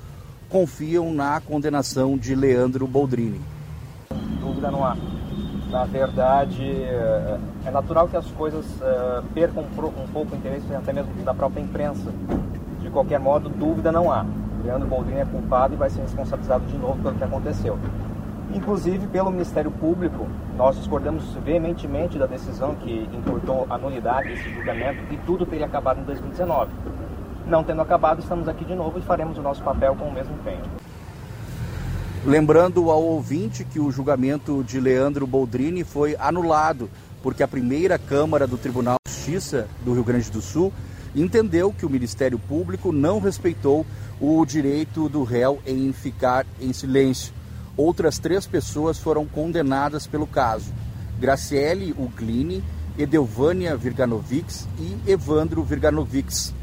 confiam 0.48 1.12
na 1.12 1.40
condenação 1.40 2.16
de 2.16 2.34
Leandro 2.34 2.86
Boldrini. 2.86 3.40
Dúvida 4.40 4.70
não 4.70 4.84
há. 4.84 4.96
Na 5.70 5.84
verdade, 5.84 6.62
é, 6.62 7.38
é 7.64 7.70
natural 7.70 8.06
que 8.06 8.16
as 8.16 8.26
coisas 8.32 8.64
uh, 8.76 9.24
percam 9.34 9.64
um 9.64 10.06
pouco 10.12 10.34
o 10.34 10.38
interesse 10.38 10.72
até 10.74 10.92
mesmo 10.92 11.10
da 11.24 11.32
própria 11.32 11.62
imprensa. 11.62 12.12
De 12.80 12.90
qualquer 12.90 13.18
modo, 13.18 13.48
dúvida 13.48 13.90
não 13.90 14.12
há. 14.12 14.24
Leandro 14.62 14.86
Boldrini 14.86 15.20
é 15.20 15.24
culpado 15.24 15.74
e 15.74 15.76
vai 15.76 15.90
ser 15.90 16.02
responsabilizado 16.02 16.64
de 16.66 16.76
novo 16.76 17.02
pelo 17.02 17.16
que 17.16 17.24
aconteceu. 17.24 17.78
Inclusive, 18.54 19.06
pelo 19.06 19.30
Ministério 19.30 19.70
Público, 19.70 20.28
nós 20.56 20.76
discordamos 20.76 21.24
veementemente 21.44 22.18
da 22.18 22.26
decisão 22.26 22.74
que 22.74 23.08
encurtou 23.12 23.66
a 23.70 23.78
nulidade 23.78 24.28
desse 24.28 24.50
julgamento 24.50 24.98
e 25.10 25.16
tudo 25.18 25.46
teria 25.46 25.64
acabado 25.64 26.00
em 26.00 26.04
2019. 26.04 26.70
Não 27.46 27.64
tendo 27.64 27.80
acabado, 27.80 28.20
estamos 28.20 28.46
aqui 28.48 28.64
de 28.64 28.74
novo 28.74 28.98
e 28.98 29.02
faremos 29.02 29.38
o 29.38 29.42
nosso 29.42 29.62
papel 29.62 29.96
com 29.96 30.04
o 30.04 30.12
mesmo 30.12 30.34
empenho. 30.34 30.62
Lembrando 32.24 32.90
ao 32.90 33.02
ouvinte 33.02 33.64
que 33.64 33.80
o 33.80 33.90
julgamento 33.90 34.62
de 34.62 34.78
Leandro 34.78 35.26
Boldrini 35.26 35.82
foi 35.82 36.14
anulado, 36.18 36.90
porque 37.22 37.42
a 37.42 37.48
primeira 37.48 37.98
Câmara 37.98 38.46
do 38.46 38.58
Tribunal 38.58 38.96
de 39.04 39.12
Justiça 39.12 39.66
do 39.84 39.94
Rio 39.94 40.04
Grande 40.04 40.30
do 40.30 40.42
Sul 40.42 40.72
entendeu 41.16 41.72
que 41.72 41.86
o 41.86 41.90
Ministério 41.90 42.38
Público 42.38 42.92
não 42.92 43.18
respeitou 43.18 43.84
o 44.20 44.44
direito 44.44 45.08
do 45.08 45.24
réu 45.24 45.58
em 45.66 45.92
ficar 45.92 46.46
em 46.60 46.72
silêncio. 46.72 47.32
Outras 47.76 48.18
três 48.18 48.46
pessoas 48.46 48.98
foram 48.98 49.26
condenadas 49.26 50.06
pelo 50.06 50.26
caso: 50.26 50.72
Graciele 51.18 51.94
Uglini, 51.98 52.62
Edelvânia 52.98 53.76
Virganovics 53.76 54.68
e 54.78 55.10
Evandro 55.10 55.62
Virganovics. 55.62 56.54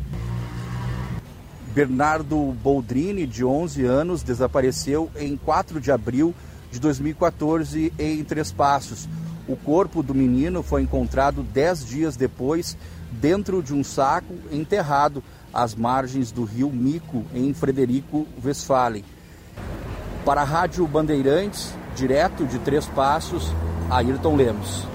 Bernardo 1.73 2.53
Boldrini, 2.63 3.25
de 3.25 3.45
11 3.45 3.85
anos, 3.85 4.23
desapareceu 4.23 5.09
em 5.15 5.37
4 5.37 5.79
de 5.79 5.91
abril 5.91 6.33
de 6.71 6.79
2014 6.79 7.93
em 7.97 8.23
Três 8.23 8.51
Passos. 8.51 9.07
O 9.47 9.55
corpo 9.55 10.03
do 10.03 10.13
menino 10.13 10.61
foi 10.61 10.83
encontrado 10.83 11.41
10 11.41 11.85
dias 11.85 12.15
depois 12.15 12.77
dentro 13.11 13.63
de 13.63 13.73
um 13.73 13.83
saco 13.83 14.35
enterrado 14.51 15.23
às 15.51 15.73
margens 15.73 16.31
do 16.31 16.43
rio 16.43 16.69
Mico, 16.69 17.25
em 17.33 17.53
Frederico 17.53 18.27
Westphalen. 18.43 19.03
Para 20.25 20.41
a 20.41 20.43
Rádio 20.43 20.85
Bandeirantes, 20.87 21.73
direto 21.95 22.45
de 22.45 22.59
Três 22.59 22.85
Passos, 22.87 23.51
Ayrton 23.89 24.35
Lemos. 24.35 24.87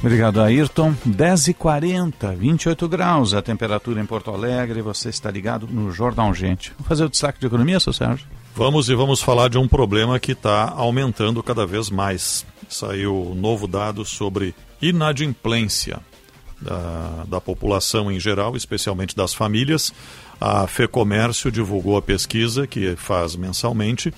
Obrigado, 0.00 0.40
Ayrton. 0.40 0.94
10h40, 1.06 2.36
28 2.36 2.88
graus 2.88 3.34
a 3.34 3.42
temperatura 3.42 4.00
em 4.00 4.06
Porto 4.06 4.30
Alegre. 4.30 4.80
Você 4.80 5.08
está 5.08 5.30
ligado 5.30 5.66
no 5.66 5.90
Jornal 5.90 6.32
Gente. 6.32 6.70
Vamos 6.70 6.88
fazer 6.88 7.04
o 7.04 7.08
destaque 7.08 7.40
de 7.40 7.46
economia, 7.46 7.80
seu 7.80 7.92
Sérgio? 7.92 8.26
Vamos 8.54 8.88
e 8.88 8.94
vamos 8.94 9.20
falar 9.20 9.48
de 9.48 9.58
um 9.58 9.66
problema 9.66 10.18
que 10.20 10.32
está 10.32 10.70
aumentando 10.70 11.42
cada 11.42 11.66
vez 11.66 11.90
mais. 11.90 12.46
Saiu 12.68 13.34
novo 13.36 13.66
dado 13.66 14.04
sobre 14.04 14.54
inadimplência 14.80 16.00
da, 16.60 17.24
da 17.26 17.40
população 17.40 18.10
em 18.10 18.20
geral, 18.20 18.56
especialmente 18.56 19.16
das 19.16 19.34
famílias. 19.34 19.92
A 20.40 20.66
FEComércio 20.66 21.50
divulgou 21.50 21.96
a 21.96 22.02
pesquisa 22.02 22.66
que 22.66 22.94
faz 22.96 23.34
mensalmente. 23.34 24.12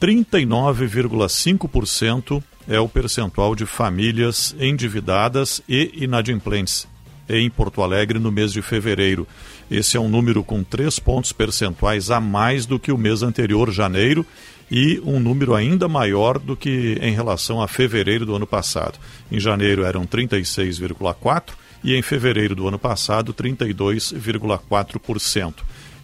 39,5% 0.00 2.42
é 2.68 2.80
o 2.80 2.88
percentual 2.88 3.54
de 3.54 3.64
famílias 3.64 4.56
endividadas 4.58 5.62
e 5.68 5.92
inadimplentes 5.94 6.88
em 7.28 7.48
Porto 7.48 7.82
Alegre 7.82 8.18
no 8.18 8.32
mês 8.32 8.52
de 8.52 8.60
fevereiro. 8.60 9.26
Esse 9.70 9.96
é 9.96 10.00
um 10.00 10.08
número 10.08 10.42
com 10.42 10.62
três 10.62 10.98
pontos 10.98 11.32
percentuais 11.32 12.10
a 12.10 12.20
mais 12.20 12.66
do 12.66 12.78
que 12.78 12.92
o 12.92 12.98
mês 12.98 13.22
anterior, 13.22 13.72
janeiro, 13.72 14.26
e 14.70 15.00
um 15.04 15.20
número 15.20 15.54
ainda 15.54 15.88
maior 15.88 16.38
do 16.38 16.56
que 16.56 16.98
em 17.00 17.14
relação 17.14 17.62
a 17.62 17.68
fevereiro 17.68 18.26
do 18.26 18.34
ano 18.34 18.46
passado. 18.46 18.98
Em 19.30 19.38
janeiro 19.38 19.84
eram 19.84 20.06
36,4% 20.06 21.52
e 21.84 21.94
em 21.94 22.02
fevereiro 22.02 22.56
do 22.56 22.66
ano 22.66 22.78
passado 22.78 23.34
32,4%. 23.34 25.54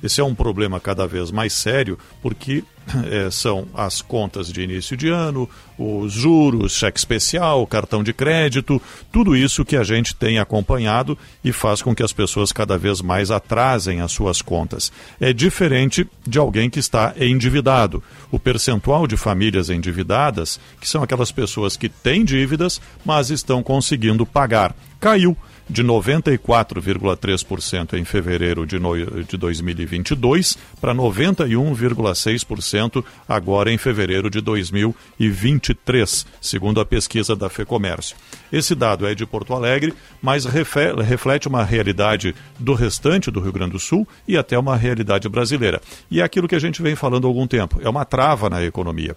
Esse 0.02 0.20
é 0.20 0.24
um 0.24 0.34
problema 0.34 0.80
cada 0.80 1.06
vez 1.06 1.30
mais 1.30 1.52
sério 1.52 1.98
porque 2.22 2.64
é, 3.10 3.28
são 3.30 3.68
as 3.74 4.00
contas 4.00 4.50
de 4.50 4.62
início 4.62 4.96
de 4.96 5.08
ano, 5.08 5.48
os 5.78 6.12
juros, 6.12 6.72
cheque 6.72 6.98
especial, 6.98 7.66
cartão 7.66 8.02
de 8.02 8.12
crédito, 8.12 8.80
tudo 9.12 9.36
isso 9.36 9.64
que 9.64 9.76
a 9.76 9.84
gente 9.84 10.14
tem 10.14 10.38
acompanhado 10.38 11.18
e 11.44 11.52
faz 11.52 11.82
com 11.82 11.94
que 11.94 12.02
as 12.02 12.12
pessoas 12.12 12.50
cada 12.50 12.78
vez 12.78 13.02
mais 13.02 13.30
atrasem 13.30 14.00
as 14.00 14.12
suas 14.12 14.40
contas. 14.40 14.90
É 15.20 15.32
diferente 15.32 16.08
de 16.26 16.38
alguém 16.38 16.70
que 16.70 16.78
está 16.78 17.14
endividado. 17.18 18.02
O 18.30 18.38
percentual 18.38 19.06
de 19.06 19.18
famílias 19.18 19.68
endividadas, 19.68 20.58
que 20.80 20.88
são 20.88 21.02
aquelas 21.02 21.30
pessoas 21.30 21.76
que 21.76 21.90
têm 21.90 22.24
dívidas, 22.24 22.80
mas 23.04 23.30
estão 23.30 23.62
conseguindo 23.62 24.24
pagar, 24.24 24.74
caiu 24.98 25.36
de 25.70 25.82
94,3% 25.84 27.94
em 27.94 28.04
fevereiro 28.04 28.66
de, 28.66 28.80
no, 28.80 29.22
de 29.22 29.36
2022 29.36 30.58
para 30.80 30.94
91,6% 30.94 33.04
agora 33.28 33.70
em 33.72 33.78
fevereiro 33.78 34.28
de 34.28 34.40
2023, 34.40 36.26
segundo 36.40 36.80
a 36.80 36.84
pesquisa 36.84 37.36
da 37.36 37.48
FEComércio. 37.48 38.16
Esse 38.52 38.74
dado 38.74 39.06
é 39.06 39.14
de 39.14 39.24
Porto 39.24 39.54
Alegre, 39.54 39.94
mas 40.20 40.44
reflete 40.44 41.46
uma 41.46 41.62
realidade 41.62 42.34
do 42.58 42.74
restante 42.74 43.30
do 43.30 43.38
Rio 43.40 43.52
Grande 43.52 43.70
do 43.72 43.78
Sul 43.78 44.08
e 44.26 44.36
até 44.36 44.58
uma 44.58 44.76
realidade 44.76 45.28
brasileira. 45.28 45.80
E 46.10 46.20
é 46.20 46.24
aquilo 46.24 46.48
que 46.48 46.56
a 46.56 46.60
gente 46.60 46.82
vem 46.82 46.96
falando 46.96 47.26
há 47.26 47.28
algum 47.28 47.46
tempo, 47.46 47.80
é 47.80 47.88
uma 47.88 48.04
trava 48.04 48.50
na 48.50 48.64
economia 48.64 49.16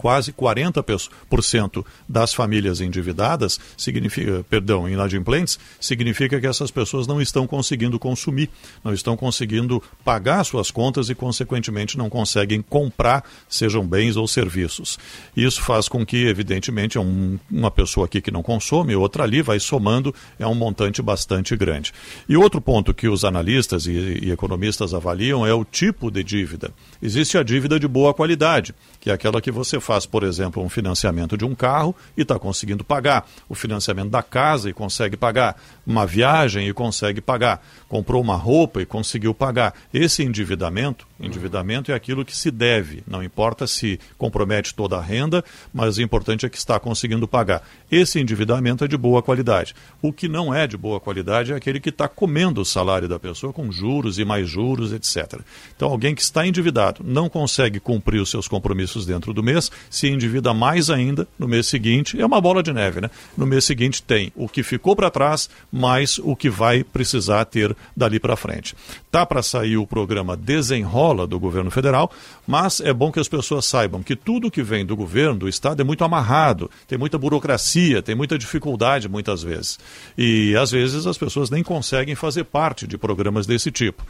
quase 0.00 0.32
40% 0.32 1.84
das 2.08 2.32
famílias 2.32 2.80
endividadas, 2.80 3.60
significa, 3.76 4.42
perdão, 4.48 4.88
inadimplentes, 4.88 5.58
significa 5.78 6.40
que 6.40 6.46
essas 6.46 6.70
pessoas 6.70 7.06
não 7.06 7.20
estão 7.20 7.46
conseguindo 7.46 7.98
consumir, 7.98 8.48
não 8.82 8.94
estão 8.94 9.14
conseguindo 9.14 9.82
pagar 10.02 10.42
suas 10.44 10.70
contas 10.70 11.10
e, 11.10 11.14
consequentemente, 11.14 11.98
não 11.98 12.08
conseguem 12.08 12.62
comprar, 12.62 13.22
sejam 13.46 13.86
bens 13.86 14.16
ou 14.16 14.26
serviços. 14.26 14.98
Isso 15.36 15.60
faz 15.60 15.86
com 15.86 16.04
que, 16.06 16.26
evidentemente, 16.26 16.96
é 16.96 17.00
um, 17.02 17.38
uma 17.50 17.70
pessoa 17.70 18.06
aqui 18.06 18.22
que 18.22 18.30
não 18.30 18.42
consome, 18.42 18.96
outra 18.96 19.24
ali 19.24 19.42
vai 19.42 19.60
somando, 19.60 20.14
é 20.38 20.46
um 20.46 20.54
montante 20.54 21.02
bastante 21.02 21.54
grande. 21.54 21.92
E 22.26 22.38
outro 22.38 22.58
ponto 22.58 22.94
que 22.94 23.06
os 23.06 23.22
analistas 23.22 23.86
e, 23.86 23.90
e 24.22 24.30
economistas 24.30 24.94
avaliam 24.94 25.46
é 25.46 25.52
o 25.52 25.62
tipo 25.62 26.10
de 26.10 26.24
dívida. 26.24 26.72
Existe 27.02 27.36
a 27.36 27.42
dívida 27.42 27.78
de 27.78 27.86
boa 27.86 28.14
qualidade, 28.14 28.74
que 28.98 29.10
é 29.10 29.12
aquela 29.12 29.42
que 29.42 29.50
você 29.50 29.78
faz, 29.78 29.89
por 30.06 30.22
exemplo, 30.22 30.62
um 30.62 30.68
financiamento 30.68 31.36
de 31.36 31.44
um 31.44 31.54
carro 31.54 31.94
e 32.16 32.22
está 32.22 32.38
conseguindo 32.38 32.84
pagar, 32.84 33.26
o 33.48 33.54
financiamento 33.54 34.10
da 34.10 34.22
casa 34.22 34.70
e 34.70 34.72
consegue 34.72 35.16
pagar, 35.16 35.60
uma 35.86 36.06
viagem 36.06 36.68
e 36.68 36.72
consegue 36.72 37.20
pagar, 37.20 37.64
comprou 37.88 38.22
uma 38.22 38.36
roupa 38.36 38.80
e 38.80 38.86
conseguiu 38.86 39.34
pagar. 39.34 39.74
Esse 39.92 40.22
endividamento, 40.22 41.06
endividamento 41.18 41.90
é 41.90 41.94
aquilo 41.94 42.24
que 42.24 42.36
se 42.36 42.50
deve, 42.50 43.02
não 43.06 43.22
importa 43.22 43.66
se 43.66 43.98
compromete 44.16 44.74
toda 44.74 44.96
a 44.96 45.02
renda, 45.02 45.44
mas 45.74 45.96
o 45.96 46.02
importante 46.02 46.46
é 46.46 46.48
que 46.48 46.56
está 46.56 46.78
conseguindo 46.78 47.26
pagar. 47.26 47.62
Esse 47.90 48.20
endividamento 48.20 48.84
é 48.84 48.88
de 48.88 48.96
boa 48.96 49.22
qualidade. 49.22 49.74
O 50.00 50.12
que 50.12 50.28
não 50.28 50.54
é 50.54 50.66
de 50.66 50.76
boa 50.76 51.00
qualidade 51.00 51.52
é 51.52 51.56
aquele 51.56 51.80
que 51.80 51.88
está 51.88 52.08
comendo 52.08 52.60
o 52.60 52.64
salário 52.64 53.08
da 53.08 53.18
pessoa 53.18 53.52
com 53.52 53.70
juros 53.72 54.18
e 54.18 54.24
mais 54.24 54.48
juros, 54.48 54.92
etc. 54.92 55.40
Então, 55.74 55.90
alguém 55.90 56.14
que 56.14 56.22
está 56.22 56.46
endividado 56.46 57.02
não 57.04 57.28
consegue 57.28 57.80
cumprir 57.80 58.20
os 58.20 58.30
seus 58.30 58.46
compromissos 58.46 59.06
dentro 59.06 59.32
do 59.32 59.42
mês, 59.42 59.70
se 59.88 60.08
endivida 60.08 60.52
mais 60.52 60.90
ainda 60.90 61.26
no 61.38 61.48
mês 61.48 61.66
seguinte, 61.66 62.20
é 62.20 62.26
uma 62.26 62.40
bola 62.40 62.62
de 62.62 62.72
neve, 62.72 63.00
né? 63.00 63.10
No 63.36 63.46
mês 63.46 63.64
seguinte 63.64 64.02
tem 64.02 64.32
o 64.34 64.48
que 64.48 64.62
ficou 64.62 64.94
para 64.94 65.10
trás, 65.10 65.48
mais 65.72 66.18
o 66.18 66.34
que 66.36 66.50
vai 66.50 66.84
precisar 66.84 67.44
ter 67.44 67.76
dali 67.96 68.18
para 68.18 68.36
frente. 68.36 68.74
Tá 69.10 69.24
para 69.24 69.42
sair 69.42 69.76
o 69.76 69.86
programa 69.86 70.36
Desenrola 70.36 71.26
do 71.26 71.38
governo 71.38 71.70
federal, 71.70 72.10
mas 72.46 72.80
é 72.80 72.92
bom 72.92 73.10
que 73.10 73.20
as 73.20 73.28
pessoas 73.28 73.64
saibam 73.64 74.02
que 74.02 74.16
tudo 74.16 74.50
que 74.50 74.62
vem 74.62 74.84
do 74.84 74.96
governo, 74.96 75.40
do 75.40 75.48
estado, 75.48 75.80
é 75.80 75.84
muito 75.84 76.04
amarrado, 76.04 76.70
tem 76.86 76.98
muita 76.98 77.18
burocracia, 77.18 78.02
tem 78.02 78.14
muita 78.14 78.38
dificuldade 78.38 79.08
muitas 79.08 79.42
vezes. 79.42 79.78
E 80.16 80.56
às 80.56 80.70
vezes 80.70 81.06
as 81.06 81.18
pessoas 81.18 81.50
nem 81.50 81.62
conseguem 81.62 82.14
fazer 82.14 82.44
parte 82.44 82.86
de 82.86 82.98
programas 82.98 83.46
desse 83.46 83.70
tipo 83.70 84.04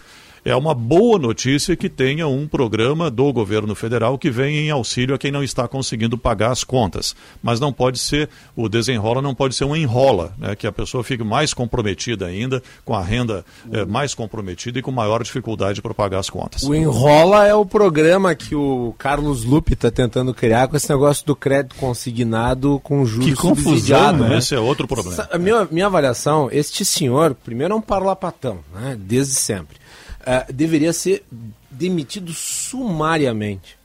é 0.44 0.54
uma 0.54 0.74
boa 0.74 1.18
notícia 1.18 1.76
que 1.76 1.88
tenha 1.88 2.26
um 2.26 2.46
programa 2.46 3.10
do 3.10 3.32
governo 3.32 3.74
federal 3.74 4.18
que 4.18 4.30
venha 4.30 4.60
em 4.60 4.70
auxílio 4.70 5.14
a 5.14 5.18
quem 5.18 5.30
não 5.30 5.42
está 5.42 5.68
conseguindo 5.68 6.16
pagar 6.16 6.50
as 6.50 6.64
contas. 6.64 7.14
Mas 7.42 7.60
não 7.60 7.72
pode 7.72 7.98
ser, 7.98 8.28
o 8.56 8.68
desenrola 8.68 9.20
não 9.20 9.34
pode 9.34 9.54
ser 9.54 9.64
um 9.64 9.76
enrola, 9.76 10.32
né, 10.38 10.54
que 10.54 10.66
a 10.66 10.72
pessoa 10.72 11.04
fique 11.04 11.22
mais 11.22 11.52
comprometida 11.52 12.26
ainda, 12.26 12.62
com 12.84 12.94
a 12.94 13.02
renda 13.02 13.44
é, 13.70 13.84
mais 13.84 14.14
comprometida 14.14 14.78
e 14.78 14.82
com 14.82 14.90
maior 14.90 15.22
dificuldade 15.22 15.82
para 15.82 15.94
pagar 15.94 16.18
as 16.18 16.30
contas. 16.30 16.62
O 16.62 16.74
enrola 16.74 17.46
é 17.46 17.54
o 17.54 17.66
programa 17.66 18.34
que 18.34 18.54
o 18.54 18.94
Carlos 18.98 19.44
Lupe 19.44 19.74
está 19.74 19.90
tentando 19.90 20.32
criar 20.32 20.68
com 20.68 20.76
esse 20.76 20.88
negócio 20.90 21.26
do 21.26 21.36
crédito 21.36 21.76
consignado 21.76 22.80
com 22.82 23.04
juros 23.04 23.26
Que 23.26 23.34
confusão, 23.34 24.16
né? 24.16 24.38
Esse 24.38 24.54
é 24.54 24.60
outro 24.60 24.86
problema. 24.86 25.28
A 25.30 25.38
minha, 25.38 25.68
minha 25.70 25.86
avaliação, 25.86 26.48
este 26.50 26.84
senhor, 26.84 27.34
primeiro 27.34 27.74
é 27.74 27.76
um 27.76 27.80
parlapatão, 27.80 28.60
né, 28.74 28.96
desde 28.98 29.34
sempre 29.34 29.79
uh, 30.20 30.52
deveria 30.52 30.92
ser 30.92 31.24
demitido 31.70 32.32
sumariamente. 32.32 33.78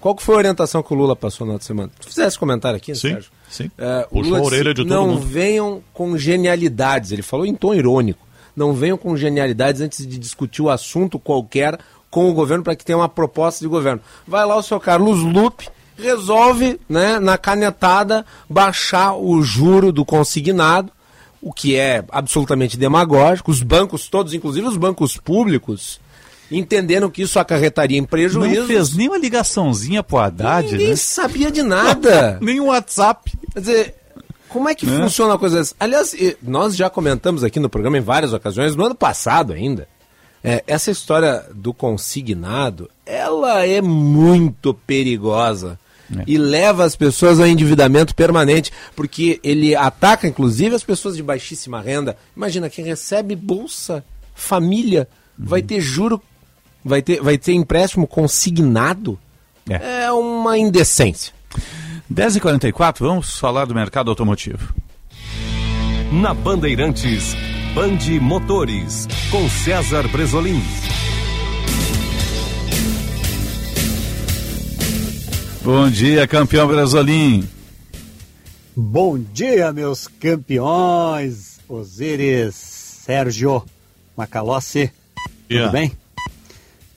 Qual 0.00 0.14
que 0.14 0.22
foi 0.22 0.36
a 0.36 0.38
orientação 0.38 0.82
que 0.82 0.92
o 0.92 0.96
Lula 0.96 1.16
passou 1.16 1.46
na 1.46 1.54
outra 1.54 1.66
semana? 1.66 1.90
Tu 2.00 2.08
fizesse 2.08 2.38
comentário 2.38 2.76
aqui, 2.76 2.92
né, 2.92 2.94
Sim, 2.94 3.08
Sérgio? 3.10 3.30
sim. 3.50 3.70
É, 3.76 4.06
o 4.10 4.18
Puxou 4.18 4.22
Lula 4.24 4.38
a 4.38 4.42
orelha 4.42 4.74
de 4.74 4.82
todo 4.82 4.88
não 4.88 5.08
mundo." 5.08 5.20
venham 5.26 5.82
com 5.92 6.16
genialidades. 6.16 7.10
Ele 7.10 7.22
falou 7.22 7.44
em 7.44 7.54
tom 7.54 7.74
irônico. 7.74 8.26
Não 8.54 8.72
venham 8.72 8.96
com 8.96 9.16
genialidades 9.16 9.80
antes 9.80 10.06
de 10.06 10.18
discutir 10.18 10.62
o 10.62 10.70
assunto 10.70 11.18
qualquer 11.18 11.78
com 12.10 12.30
o 12.30 12.34
governo 12.34 12.62
para 12.64 12.76
que 12.76 12.84
tenha 12.84 12.96
uma 12.98 13.08
proposta 13.08 13.60
de 13.60 13.68
governo. 13.68 14.00
Vai 14.26 14.46
lá 14.46 14.56
o 14.56 14.62
seu 14.62 14.78
Carlos 14.80 15.20
Lupe, 15.20 15.68
resolve, 15.96 16.80
né, 16.88 17.18
na 17.18 17.36
canetada, 17.36 18.24
baixar 18.48 19.14
o 19.14 19.42
juro 19.42 19.92
do 19.92 20.04
consignado, 20.04 20.92
o 21.40 21.52
que 21.52 21.76
é 21.76 22.04
absolutamente 22.10 22.76
demagógico. 22.76 23.50
Os 23.50 23.62
bancos 23.62 24.08
todos, 24.08 24.34
inclusive 24.34 24.66
os 24.66 24.76
bancos 24.76 25.16
públicos, 25.16 26.00
entenderam 26.50 27.10
que 27.10 27.22
isso 27.22 27.38
acarretaria 27.38 27.98
em 27.98 28.04
prejuízo. 28.04 28.60
Não 28.60 28.66
fez 28.66 28.94
nem 28.94 29.08
uma 29.08 29.18
ligaçãozinha 29.18 30.02
pro 30.02 30.18
Haddad, 30.18 30.72
Ninguém 30.72 30.88
né? 30.90 30.96
sabia 30.96 31.50
de 31.50 31.62
nada. 31.62 32.38
nem 32.42 32.60
um 32.60 32.66
WhatsApp. 32.66 33.30
Quer 33.52 33.60
dizer, 33.60 33.94
como 34.48 34.68
é 34.68 34.74
que 34.74 34.86
Né? 34.86 34.96
funciona 34.98 35.34
a 35.34 35.38
coisa 35.38 35.58
dessa? 35.58 35.74
Aliás, 35.78 36.14
nós 36.42 36.74
já 36.74 36.88
comentamos 36.88 37.44
aqui 37.44 37.60
no 37.60 37.68
programa 37.68 37.98
em 37.98 38.02
várias 38.02 38.32
ocasiões, 38.32 38.74
no 38.74 38.84
ano 38.84 38.94
passado 38.94 39.52
ainda, 39.52 39.86
é, 40.42 40.62
essa 40.66 40.90
história 40.90 41.44
do 41.54 41.74
consignado, 41.74 42.88
ela 43.04 43.66
é 43.66 43.80
muito 43.82 44.72
perigosa. 44.72 45.78
E 46.26 46.38
leva 46.38 46.84
as 46.84 46.96
pessoas 46.96 47.38
ao 47.38 47.46
endividamento 47.46 48.14
permanente, 48.14 48.72
porque 48.96 49.38
ele 49.42 49.74
ataca, 49.74 50.26
inclusive, 50.26 50.74
as 50.74 50.82
pessoas 50.82 51.16
de 51.16 51.22
baixíssima 51.22 51.80
renda. 51.80 52.16
Imagina, 52.36 52.70
quem 52.70 52.84
recebe 52.84 53.36
bolsa 53.36 54.04
família 54.34 55.08
vai 55.38 55.62
ter 55.62 55.80
juro, 55.80 56.22
vai 56.84 57.02
ter, 57.02 57.20
vai 57.20 57.36
ter 57.36 57.52
empréstimo 57.52 58.06
consignado. 58.06 59.18
É, 59.68 60.10
uma 60.10 60.56
indecência. 60.56 61.34
10h44, 62.12 63.00
vamos 63.00 63.38
falar 63.38 63.66
do 63.66 63.74
mercado 63.74 64.10
automotivo. 64.10 64.72
Na 66.10 66.32
Bandeirantes, 66.32 67.36
Bande 67.74 68.18
Motores, 68.18 69.06
com 69.30 69.46
César 69.50 70.08
Bresolim. 70.08 70.62
Bom 75.70 75.90
dia, 75.90 76.26
campeão 76.26 76.66
Brasolim. 76.66 77.46
Bom 78.74 79.18
dia, 79.18 79.70
meus 79.70 80.08
campeões, 80.08 81.60
Osíris, 81.68 82.54
Sérgio, 82.54 83.62
Macalossi, 84.16 84.90
Yeah. 85.50 85.68
tudo 85.70 85.72
bem? 85.72 85.92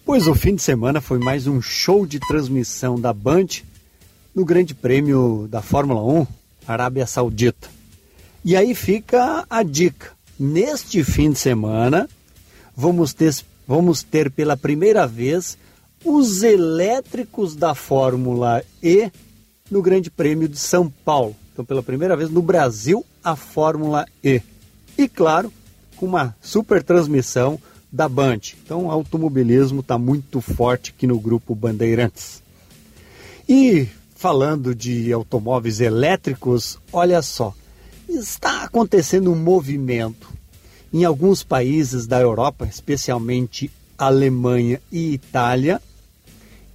Pois 0.06 0.26
o 0.26 0.34
fim 0.34 0.56
de 0.56 0.62
semana 0.62 1.02
foi 1.02 1.20
mais 1.20 1.48
um 1.48 1.62
show 1.62 2.06
de 2.06 2.18
transmissão 2.18 2.98
da 2.98 3.12
Band 3.12 3.48
no 4.34 4.46
Grande 4.46 4.74
Prêmio 4.74 5.50
da 5.52 5.62
Fórmula 5.62 6.02
1, 6.22 6.26
Arábia 6.66 7.06
Saudita. 7.06 7.68
E 8.42 8.56
aí 8.56 8.74
fica 8.74 9.46
a 9.50 9.64
dica. 9.64 10.12
Neste 10.40 11.04
fim 11.04 11.32
de 11.32 11.40
semana, 11.40 12.08
vamos 12.74 13.14
ter, 13.14 13.36
vamos 13.68 14.02
ter 14.02 14.32
pela 14.32 14.56
primeira 14.56 15.06
vez 15.06 15.58
os 16.04 16.44
elétricos 16.44 17.56
da 17.56 17.76
Fórmula 17.76 18.64
E 18.82 19.12
no 19.70 19.82
Grande 19.82 20.10
Prêmio 20.10 20.48
de 20.48 20.58
São 20.58 20.90
Paulo. 20.90 21.36
Então, 21.54 21.64
pela 21.64 21.84
primeira 21.84 22.16
vez 22.16 22.30
no 22.30 22.42
Brasil, 22.42 23.06
a 23.24 23.36
Fórmula 23.36 24.06
E. 24.24 24.42
E, 24.98 25.08
claro, 25.08 25.52
com 25.96 26.06
uma 26.06 26.36
super 26.42 26.84
transmissão 26.84 27.60
da 27.92 28.08
Band. 28.08 28.40
Então, 28.64 28.86
o 28.86 28.92
automobilismo 28.92 29.82
está 29.82 29.98
muito 29.98 30.42
forte 30.42 30.94
aqui 30.96 31.06
no 31.06 31.20
grupo 31.20 31.54
Bandeirantes. 31.54 32.42
E 33.48 33.88
falando 34.16 34.74
de 34.74 35.12
automóveis 35.12 35.82
elétricos, 35.82 36.78
olha 36.94 37.22
só, 37.22 37.54
está 38.08 38.64
acontecendo 38.64 39.32
um 39.32 39.36
movimento 39.36 40.30
em 40.94 41.04
alguns 41.06 41.44
países 41.44 42.06
da 42.06 42.20
Europa, 42.20 42.66
especialmente 42.66 43.72
Alemanha 43.98 44.82
e 44.92 45.14
Itália, 45.14 45.82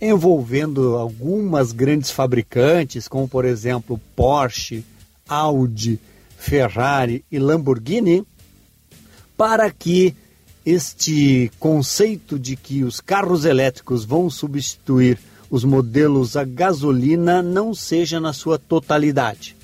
envolvendo 0.00 0.96
algumas 0.96 1.72
grandes 1.72 2.10
fabricantes, 2.10 3.08
como 3.08 3.28
por 3.28 3.44
exemplo 3.44 4.00
Porsche, 4.14 4.84
Audi, 5.28 5.98
Ferrari 6.36 7.24
e 7.30 7.38
Lamborghini, 7.38 8.24
para 9.36 9.70
que 9.70 10.14
este 10.64 11.50
conceito 11.58 12.38
de 12.38 12.56
que 12.56 12.82
os 12.82 13.00
carros 13.00 13.44
elétricos 13.44 14.04
vão 14.04 14.28
substituir 14.28 15.18
os 15.50 15.64
modelos 15.64 16.36
a 16.36 16.44
gasolina 16.44 17.40
não 17.42 17.72
seja 17.72 18.18
na 18.18 18.32
sua 18.32 18.58
totalidade. 18.58 19.56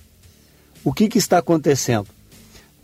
O 0.85 0.93
que, 0.93 1.09
que 1.09 1.19
está 1.19 1.39
acontecendo? 1.39 2.07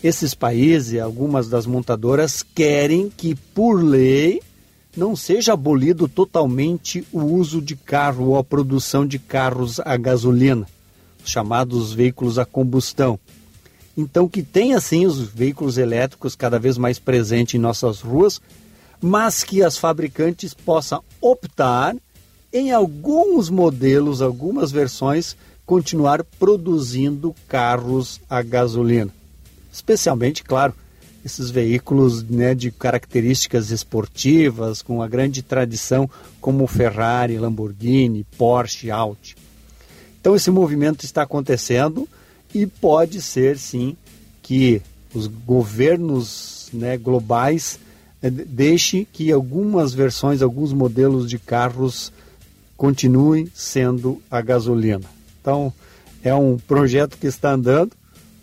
Esses 0.02 0.34
países 0.34 1.00
algumas 1.00 1.48
das 1.48 1.66
montadoras 1.66 2.42
querem 2.42 3.10
que, 3.10 3.34
por 3.34 3.82
lei, 3.82 4.40
não 4.96 5.14
seja 5.14 5.52
abolido 5.52 6.08
totalmente 6.08 7.06
o 7.12 7.22
uso 7.22 7.60
de 7.60 7.76
carro 7.76 8.28
ou 8.28 8.38
a 8.38 8.44
produção 8.44 9.06
de 9.06 9.18
carros 9.18 9.80
a 9.80 9.96
gasolina, 9.96 10.66
os 11.24 11.30
chamados 11.30 11.92
veículos 11.92 12.38
a 12.38 12.44
combustão. 12.44 13.18
Então, 13.96 14.28
que 14.28 14.42
tenha 14.42 14.80
sim 14.80 15.06
os 15.06 15.20
veículos 15.20 15.76
elétricos 15.76 16.36
cada 16.36 16.58
vez 16.58 16.78
mais 16.78 16.98
presentes 16.98 17.54
em 17.54 17.58
nossas 17.58 18.00
ruas, 18.00 18.40
mas 19.00 19.42
que 19.42 19.62
as 19.62 19.76
fabricantes 19.76 20.54
possam 20.54 21.02
optar 21.20 21.96
em 22.52 22.72
alguns 22.72 23.50
modelos, 23.50 24.22
algumas 24.22 24.72
versões, 24.72 25.36
continuar 25.66 26.24
produzindo 26.24 27.34
carros 27.46 28.20
a 28.28 28.40
gasolina. 28.40 29.12
Especialmente, 29.72 30.42
claro, 30.42 30.74
esses 31.24 31.50
veículos 31.50 32.22
né, 32.22 32.54
de 32.54 32.70
características 32.70 33.70
esportivas, 33.70 34.82
com 34.82 34.96
uma 34.96 35.08
grande 35.08 35.42
tradição, 35.42 36.08
como 36.40 36.66
Ferrari, 36.66 37.38
Lamborghini, 37.38 38.24
Porsche, 38.36 38.90
Audi. 38.90 39.36
Então, 40.20 40.34
esse 40.34 40.50
movimento 40.50 41.04
está 41.04 41.22
acontecendo 41.22 42.08
e 42.54 42.66
pode 42.66 43.20
ser, 43.20 43.58
sim, 43.58 43.96
que 44.42 44.82
os 45.14 45.26
governos 45.26 46.68
né, 46.72 46.96
globais 46.96 47.78
eh, 48.22 48.30
deixem 48.30 49.06
que 49.10 49.30
algumas 49.32 49.94
versões, 49.94 50.42
alguns 50.42 50.72
modelos 50.72 51.28
de 51.28 51.38
carros 51.38 52.12
continuem 52.76 53.50
sendo 53.54 54.22
a 54.30 54.40
gasolina. 54.40 55.04
Então, 55.40 55.72
é 56.22 56.34
um 56.34 56.56
projeto 56.56 57.16
que 57.16 57.26
está 57.26 57.52
andando. 57.52 57.92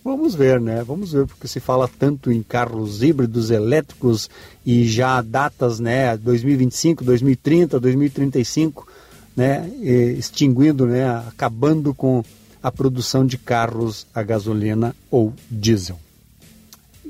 Vamos 0.06 0.36
ver, 0.36 0.61
né? 0.61 0.84
Vamos 0.84 1.14
ver, 1.14 1.26
porque 1.26 1.48
se 1.48 1.60
fala 1.60 1.88
tanto 1.88 2.32
em 2.32 2.44
carros 2.44 3.02
híbridos 3.02 3.49
elétricos 3.49 4.30
e 4.64 4.88
já 4.88 5.19
datas, 5.19 5.80
né? 5.80 6.15
2025, 6.15 7.03
2030, 7.03 7.80
2035, 7.80 8.88
né? 9.36 9.68
Extinguindo, 10.15 10.86
né? 10.86 11.10
Acabando 11.27 11.91
com 11.91 12.23
a 12.61 12.72
produção 12.72 13.26
de 13.26 13.36
carros 13.40 14.06
a 14.14 14.22
gasolina 14.22 14.95
ou 15.10 15.34
diesel. 15.49 15.98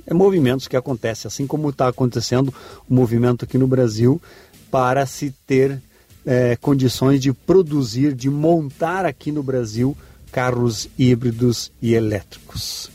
É 0.08 0.14
movimentos 0.14 0.66
que 0.66 0.78
acontecem, 0.78 1.28
assim 1.28 1.46
como 1.46 1.72
está 1.72 1.90
acontecendo 1.90 2.54
o 2.90 2.94
movimento 2.94 3.44
aqui 3.44 3.58
no 3.58 3.68
Brasil 3.68 4.22
para 4.72 5.06
se 5.06 5.36
ter 5.46 5.82
é, 6.26 6.56
condições 6.56 7.20
de 7.20 7.34
produzir, 7.34 8.14
de 8.14 8.30
montar 8.30 9.06
aqui 9.06 9.34
no 9.34 9.44
Brasil 9.44 9.98
carros 10.36 10.90
híbridos 11.00 11.72
e 11.82 11.94
elétricos. 11.94 12.92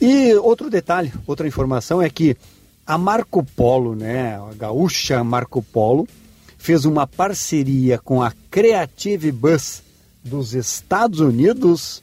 E 0.00 0.34
outro 0.34 0.68
detalhe, 0.68 1.12
outra 1.28 1.46
informação 1.46 2.02
é 2.02 2.10
que 2.10 2.36
a 2.84 2.98
Marco 2.98 3.44
Polo, 3.44 3.94
né, 3.94 4.34
a 4.34 4.52
gaúcha 4.52 5.22
Marco 5.22 5.62
Polo, 5.62 6.08
fez 6.58 6.84
uma 6.84 7.06
parceria 7.06 7.98
com 7.98 8.20
a 8.20 8.32
Creative 8.50 9.30
Bus 9.30 9.80
dos 10.24 10.54
Estados 10.54 11.20
Unidos 11.20 12.02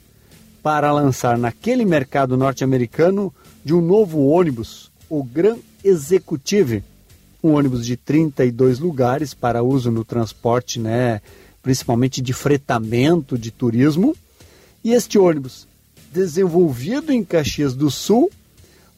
para 0.63 0.93
lançar 0.93 1.37
naquele 1.37 1.83
mercado 1.83 2.37
norte-americano 2.37 3.33
de 3.65 3.73
um 3.73 3.81
novo 3.81 4.27
ônibus, 4.27 4.89
o 5.09 5.25
Gran 5.25 5.57
Executive, 5.83 6.85
um 7.43 7.55
ônibus 7.55 7.85
de 7.85 7.97
32 7.97 8.79
lugares 8.79 9.33
para 9.33 9.61
uso 9.61 9.91
no 9.91 10.05
transporte, 10.05 10.79
né, 10.79 11.19
principalmente 11.61 12.21
de 12.21 12.31
fretamento 12.31 13.37
de 13.37 13.51
turismo. 13.51 14.15
E 14.83 14.91
este 14.91 15.17
ônibus, 15.19 15.67
desenvolvido 16.11 17.11
em 17.11 17.23
Caxias 17.23 17.75
do 17.75 17.91
Sul, 17.91 18.31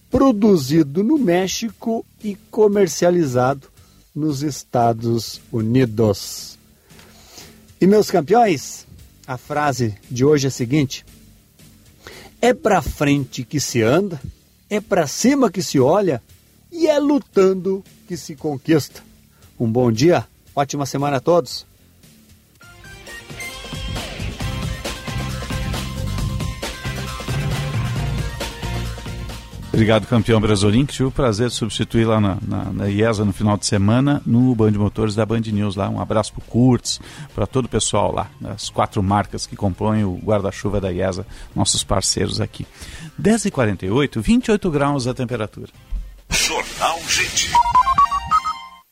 produzido 0.10 1.03
no 1.03 1.18
México 1.18 2.05
e 2.23 2.35
comercializado 2.49 3.68
nos 4.15 4.43
Estados 4.43 5.41
Unidos. 5.51 6.57
E 7.81 7.88
meus 7.88 8.10
campeões, 8.10 8.85
a 9.27 9.38
frase 9.38 9.95
de 10.10 10.23
hoje 10.23 10.45
é 10.45 10.49
a 10.49 10.51
seguinte: 10.51 11.05
é 12.41 12.53
para 12.53 12.81
frente 12.81 13.43
que 13.43 13.60
se 13.60 13.81
anda, 13.81 14.22
é 14.69 14.80
para 14.80 15.07
cima 15.07 15.51
que 15.51 15.61
se 15.61 15.80
olha 15.80 16.22
e 16.72 16.88
é 16.88 16.97
lutando 16.99 17.84
que 18.07 18.15
se 18.15 18.35
conquista. 18.35 19.01
Um 19.60 19.72
bom 19.72 19.91
dia, 19.91 20.27
ótima 20.55 20.85
semana 20.85 21.18
a 21.18 21.19
todos. 21.19 21.65
Obrigado, 29.73 30.05
campeão 30.05 30.39
Brasolim, 30.39 30.85
que 30.85 30.93
tive 30.93 31.05
o 31.05 31.11
prazer 31.11 31.49
de 31.49 31.55
substituir 31.55 32.05
lá 32.05 32.21
na, 32.21 32.37
na, 32.47 32.63
na, 32.65 32.89
IESA 32.89 33.25
no 33.25 33.33
final 33.33 33.57
de 33.57 33.65
semana, 33.65 34.21
no 34.23 34.53
Band 34.53 34.73
Motores 34.73 35.15
da 35.15 35.25
Band 35.25 35.39
News 35.39 35.75
lá. 35.75 35.89
Um 35.89 35.99
abraço 35.99 36.31
para 36.31 36.43
o 36.43 36.45
Kurtz, 36.45 37.01
para 37.33 37.47
todo 37.47 37.65
o 37.65 37.67
pessoal 37.69 38.13
lá, 38.13 38.29
as 38.43 38.69
quatro 38.69 39.01
marcas 39.01 39.47
que 39.47 39.55
compõem 39.55 40.03
o 40.03 40.15
guarda-chuva 40.23 40.79
da 40.79 40.91
IESA, 40.91 41.25
nossos 41.55 41.83
parceiros 41.83 42.39
aqui. 42.39 42.67
10h48, 43.19 44.21
28 44.21 44.69
graus 44.69 45.07
a 45.07 45.13
temperatura. 45.13 45.69
Jornal 46.29 46.99
Gente. 47.07 47.49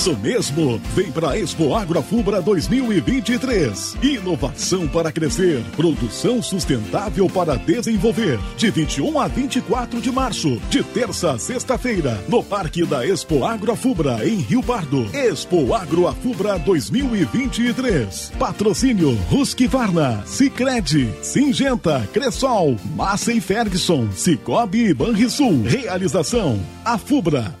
Isso 0.00 0.16
mesmo! 0.16 0.80
Vem 0.94 1.12
para 1.12 1.32
a 1.32 1.38
Expo 1.38 1.74
Agrofubra 1.74 2.40
2023. 2.40 3.98
Inovação 4.02 4.88
para 4.88 5.12
crescer, 5.12 5.62
produção 5.76 6.42
sustentável 6.42 7.28
para 7.28 7.56
desenvolver. 7.56 8.38
De 8.56 8.70
21 8.70 9.20
a 9.20 9.28
24 9.28 10.00
de 10.00 10.10
março, 10.10 10.56
de 10.70 10.82
terça 10.82 11.32
a 11.32 11.38
sexta-feira, 11.38 12.18
no 12.28 12.42
Parque 12.42 12.86
da 12.86 13.06
Expo 13.06 13.44
Agrofubra, 13.44 14.26
em 14.26 14.36
Rio 14.36 14.62
Pardo. 14.62 15.06
Expo 15.12 15.74
Agrofubra 15.74 16.58
2023. 16.58 18.32
Patrocínio 18.38 19.18
Husqvarna, 19.30 20.22
Sicredi, 20.24 21.12
Singenta, 21.20 22.08
Cressol, 22.10 22.74
Massa 22.96 23.34
e 23.34 23.40
Ferguson, 23.42 24.08
Cicobi 24.12 24.86
e 24.86 24.94
Banrisul. 24.94 25.62
Realização: 25.64 26.58
a 26.86 26.96
Fubra. 26.96 27.60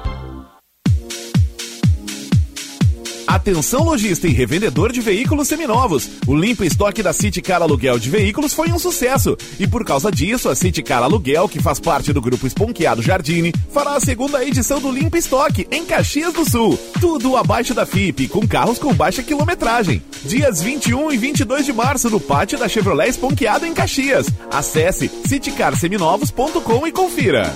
Atenção 3.31 3.85
lojista 3.85 4.27
e 4.27 4.31
revendedor 4.31 4.91
de 4.91 4.99
veículos 4.99 5.47
seminovos. 5.47 6.09
O 6.27 6.35
limpo 6.35 6.65
estoque 6.65 7.01
da 7.01 7.13
City 7.13 7.41
Car 7.41 7.61
Aluguel 7.61 7.97
de 7.97 8.09
Veículos 8.09 8.53
foi 8.53 8.69
um 8.69 8.77
sucesso. 8.77 9.37
E 9.57 9.65
por 9.65 9.85
causa 9.85 10.11
disso, 10.11 10.49
a 10.49 10.55
City 10.55 10.83
Car 10.83 11.01
Aluguel, 11.01 11.47
que 11.47 11.61
faz 11.61 11.79
parte 11.79 12.11
do 12.11 12.21
grupo 12.21 12.45
Esponqueado 12.45 13.01
Jardine, 13.01 13.53
fará 13.71 13.95
a 13.95 14.01
segunda 14.01 14.43
edição 14.43 14.81
do 14.81 14.91
Limpo 14.91 15.15
Estoque 15.15 15.65
em 15.71 15.85
Caxias 15.85 16.33
do 16.33 16.43
Sul. 16.43 16.77
Tudo 16.99 17.37
abaixo 17.37 17.73
da 17.73 17.85
FIP, 17.85 18.27
com 18.27 18.45
carros 18.45 18.77
com 18.77 18.93
baixa 18.93 19.23
quilometragem. 19.23 20.03
Dias 20.25 20.61
21 20.61 21.13
e 21.13 21.17
22 21.17 21.65
de 21.65 21.71
março 21.71 22.09
no 22.09 22.19
pátio 22.19 22.59
da 22.59 22.67
Chevrolet 22.67 23.11
Esponqueado 23.11 23.65
em 23.65 23.73
Caxias. 23.73 24.27
Acesse 24.51 25.07
citycarseminovos.com 25.07 26.85
e 26.85 26.91
confira. 26.91 27.55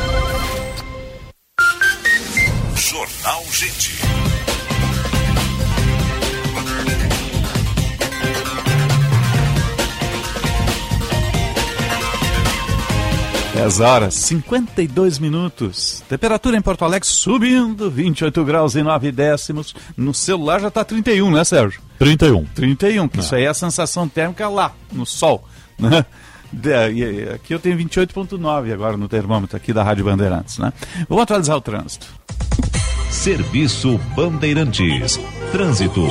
10 13.61 13.79
horas, 13.79 14.15
52 14.15 15.19
minutos. 15.19 16.03
Temperatura 16.09 16.57
em 16.57 16.61
Porto 16.63 16.83
Alegre 16.83 17.07
subindo, 17.07 17.91
28 17.91 18.43
graus 18.43 18.73
e 18.73 18.81
9 18.81 19.11
décimos. 19.11 19.75
No 19.95 20.15
celular 20.15 20.59
já 20.59 20.69
está 20.69 20.83
31, 20.83 21.29
né, 21.29 21.43
Sérgio? 21.43 21.79
31. 21.99 22.43
31, 22.55 23.07
que 23.07 23.17
é. 23.17 23.21
isso 23.21 23.35
aí 23.35 23.43
é 23.43 23.49
a 23.49 23.53
sensação 23.53 24.09
térmica 24.09 24.49
lá, 24.49 24.71
no 24.91 25.05
sol. 25.05 25.47
Né? 25.77 26.03
Aqui 27.35 27.53
eu 27.53 27.59
tenho 27.59 27.77
28,9 27.77 28.73
agora 28.73 28.97
no 28.97 29.07
termômetro 29.07 29.55
aqui 29.55 29.71
da 29.71 29.83
Rádio 29.83 30.05
Bandeirantes, 30.05 30.57
né? 30.57 30.73
Vou 31.07 31.21
atualizar 31.21 31.55
o 31.55 31.61
trânsito. 31.61 32.07
Serviço 33.11 33.99
Bandeirantes. 34.15 35.19
Trânsito. 35.51 36.01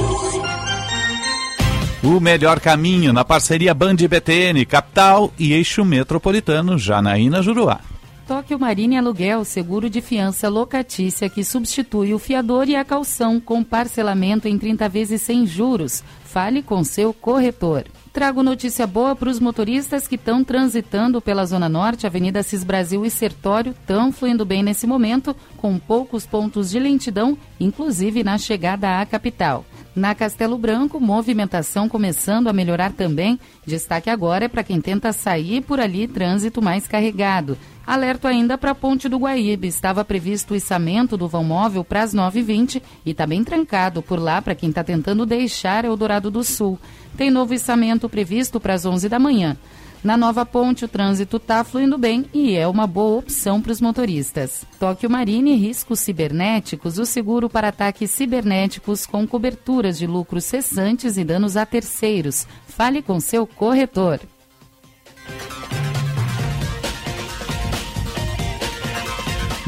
O 2.02 2.18
melhor 2.18 2.60
caminho 2.60 3.12
na 3.12 3.22
parceria 3.26 3.74
Band 3.74 3.96
BTN, 3.96 4.64
capital 4.64 5.30
e 5.38 5.52
eixo 5.52 5.84
metropolitano, 5.84 6.78
Janaína 6.78 7.42
Juruá. 7.42 7.78
Tóquio 8.26 8.58
Marine 8.58 8.96
Aluguel, 8.96 9.44
seguro 9.44 9.90
de 9.90 10.00
fiança 10.00 10.48
locatícia 10.48 11.28
que 11.28 11.44
substitui 11.44 12.14
o 12.14 12.18
fiador 12.18 12.70
e 12.70 12.76
a 12.76 12.84
calção 12.86 13.38
com 13.38 13.62
parcelamento 13.62 14.48
em 14.48 14.56
30 14.56 14.88
vezes 14.88 15.20
sem 15.20 15.46
juros. 15.46 16.02
Fale 16.24 16.62
com 16.62 16.82
seu 16.82 17.12
corretor. 17.12 17.84
Trago 18.14 18.42
notícia 18.42 18.86
boa 18.86 19.14
para 19.14 19.28
os 19.28 19.38
motoristas 19.38 20.08
que 20.08 20.14
estão 20.14 20.42
transitando 20.42 21.20
pela 21.20 21.44
Zona 21.44 21.68
Norte, 21.68 22.06
Avenida 22.06 22.42
Cis 22.42 22.64
Brasil 22.64 23.04
e 23.04 23.10
Sertório, 23.10 23.72
estão 23.72 24.10
fluindo 24.10 24.46
bem 24.46 24.62
nesse 24.62 24.86
momento, 24.86 25.36
com 25.58 25.78
poucos 25.78 26.24
pontos 26.24 26.70
de 26.70 26.78
lentidão, 26.78 27.36
inclusive 27.58 28.24
na 28.24 28.38
chegada 28.38 29.00
à 29.00 29.06
capital. 29.06 29.66
Na 29.94 30.14
Castelo 30.14 30.56
Branco, 30.56 31.00
movimentação 31.00 31.88
começando 31.88 32.48
a 32.48 32.52
melhorar 32.52 32.92
também. 32.92 33.38
Destaque 33.66 34.08
agora 34.08 34.44
é 34.44 34.48
para 34.48 34.62
quem 34.62 34.80
tenta 34.80 35.12
sair 35.12 35.62
por 35.62 35.80
ali, 35.80 36.06
trânsito 36.06 36.62
mais 36.62 36.86
carregado. 36.86 37.58
Alerto 37.84 38.28
ainda 38.28 38.56
para 38.56 38.70
a 38.70 38.74
Ponte 38.74 39.08
do 39.08 39.18
Guaíba. 39.18 39.66
Estava 39.66 40.04
previsto 40.04 40.54
o 40.54 40.56
içamento 40.56 41.16
do 41.16 41.26
vão 41.26 41.42
móvel 41.42 41.82
para 41.82 42.02
as 42.02 42.14
9h20 42.14 42.80
e 43.04 43.10
está 43.10 43.26
bem 43.26 43.42
trancado 43.42 44.00
por 44.00 44.20
lá 44.20 44.40
para 44.40 44.54
quem 44.54 44.68
está 44.68 44.84
tentando 44.84 45.26
deixar 45.26 45.84
Eldorado 45.84 46.30
do 46.30 46.44
Sul. 46.44 46.78
Tem 47.16 47.28
novo 47.28 47.52
içamento 47.52 48.08
previsto 48.08 48.60
para 48.60 48.74
as 48.74 48.86
11 48.86 49.08
da 49.08 49.18
manhã. 49.18 49.56
Na 50.02 50.16
nova 50.16 50.46
ponte, 50.46 50.84
o 50.84 50.88
trânsito 50.88 51.36
está 51.36 51.62
fluindo 51.62 51.98
bem 51.98 52.24
e 52.32 52.56
é 52.56 52.66
uma 52.66 52.86
boa 52.86 53.18
opção 53.18 53.60
para 53.60 53.72
os 53.72 53.80
motoristas. 53.82 54.64
Tóquio 54.78 55.10
Marine 55.10 55.54
Riscos 55.56 56.00
Cibernéticos, 56.00 56.98
o 56.98 57.04
seguro 57.04 57.50
para 57.50 57.68
ataques 57.68 58.10
cibernéticos 58.10 59.04
com 59.04 59.26
coberturas 59.26 59.98
de 59.98 60.06
lucros 60.06 60.44
cessantes 60.44 61.18
e 61.18 61.24
danos 61.24 61.54
a 61.56 61.66
terceiros. 61.66 62.46
Fale 62.66 63.02
com 63.02 63.20
seu 63.20 63.46
corretor. 63.46 64.20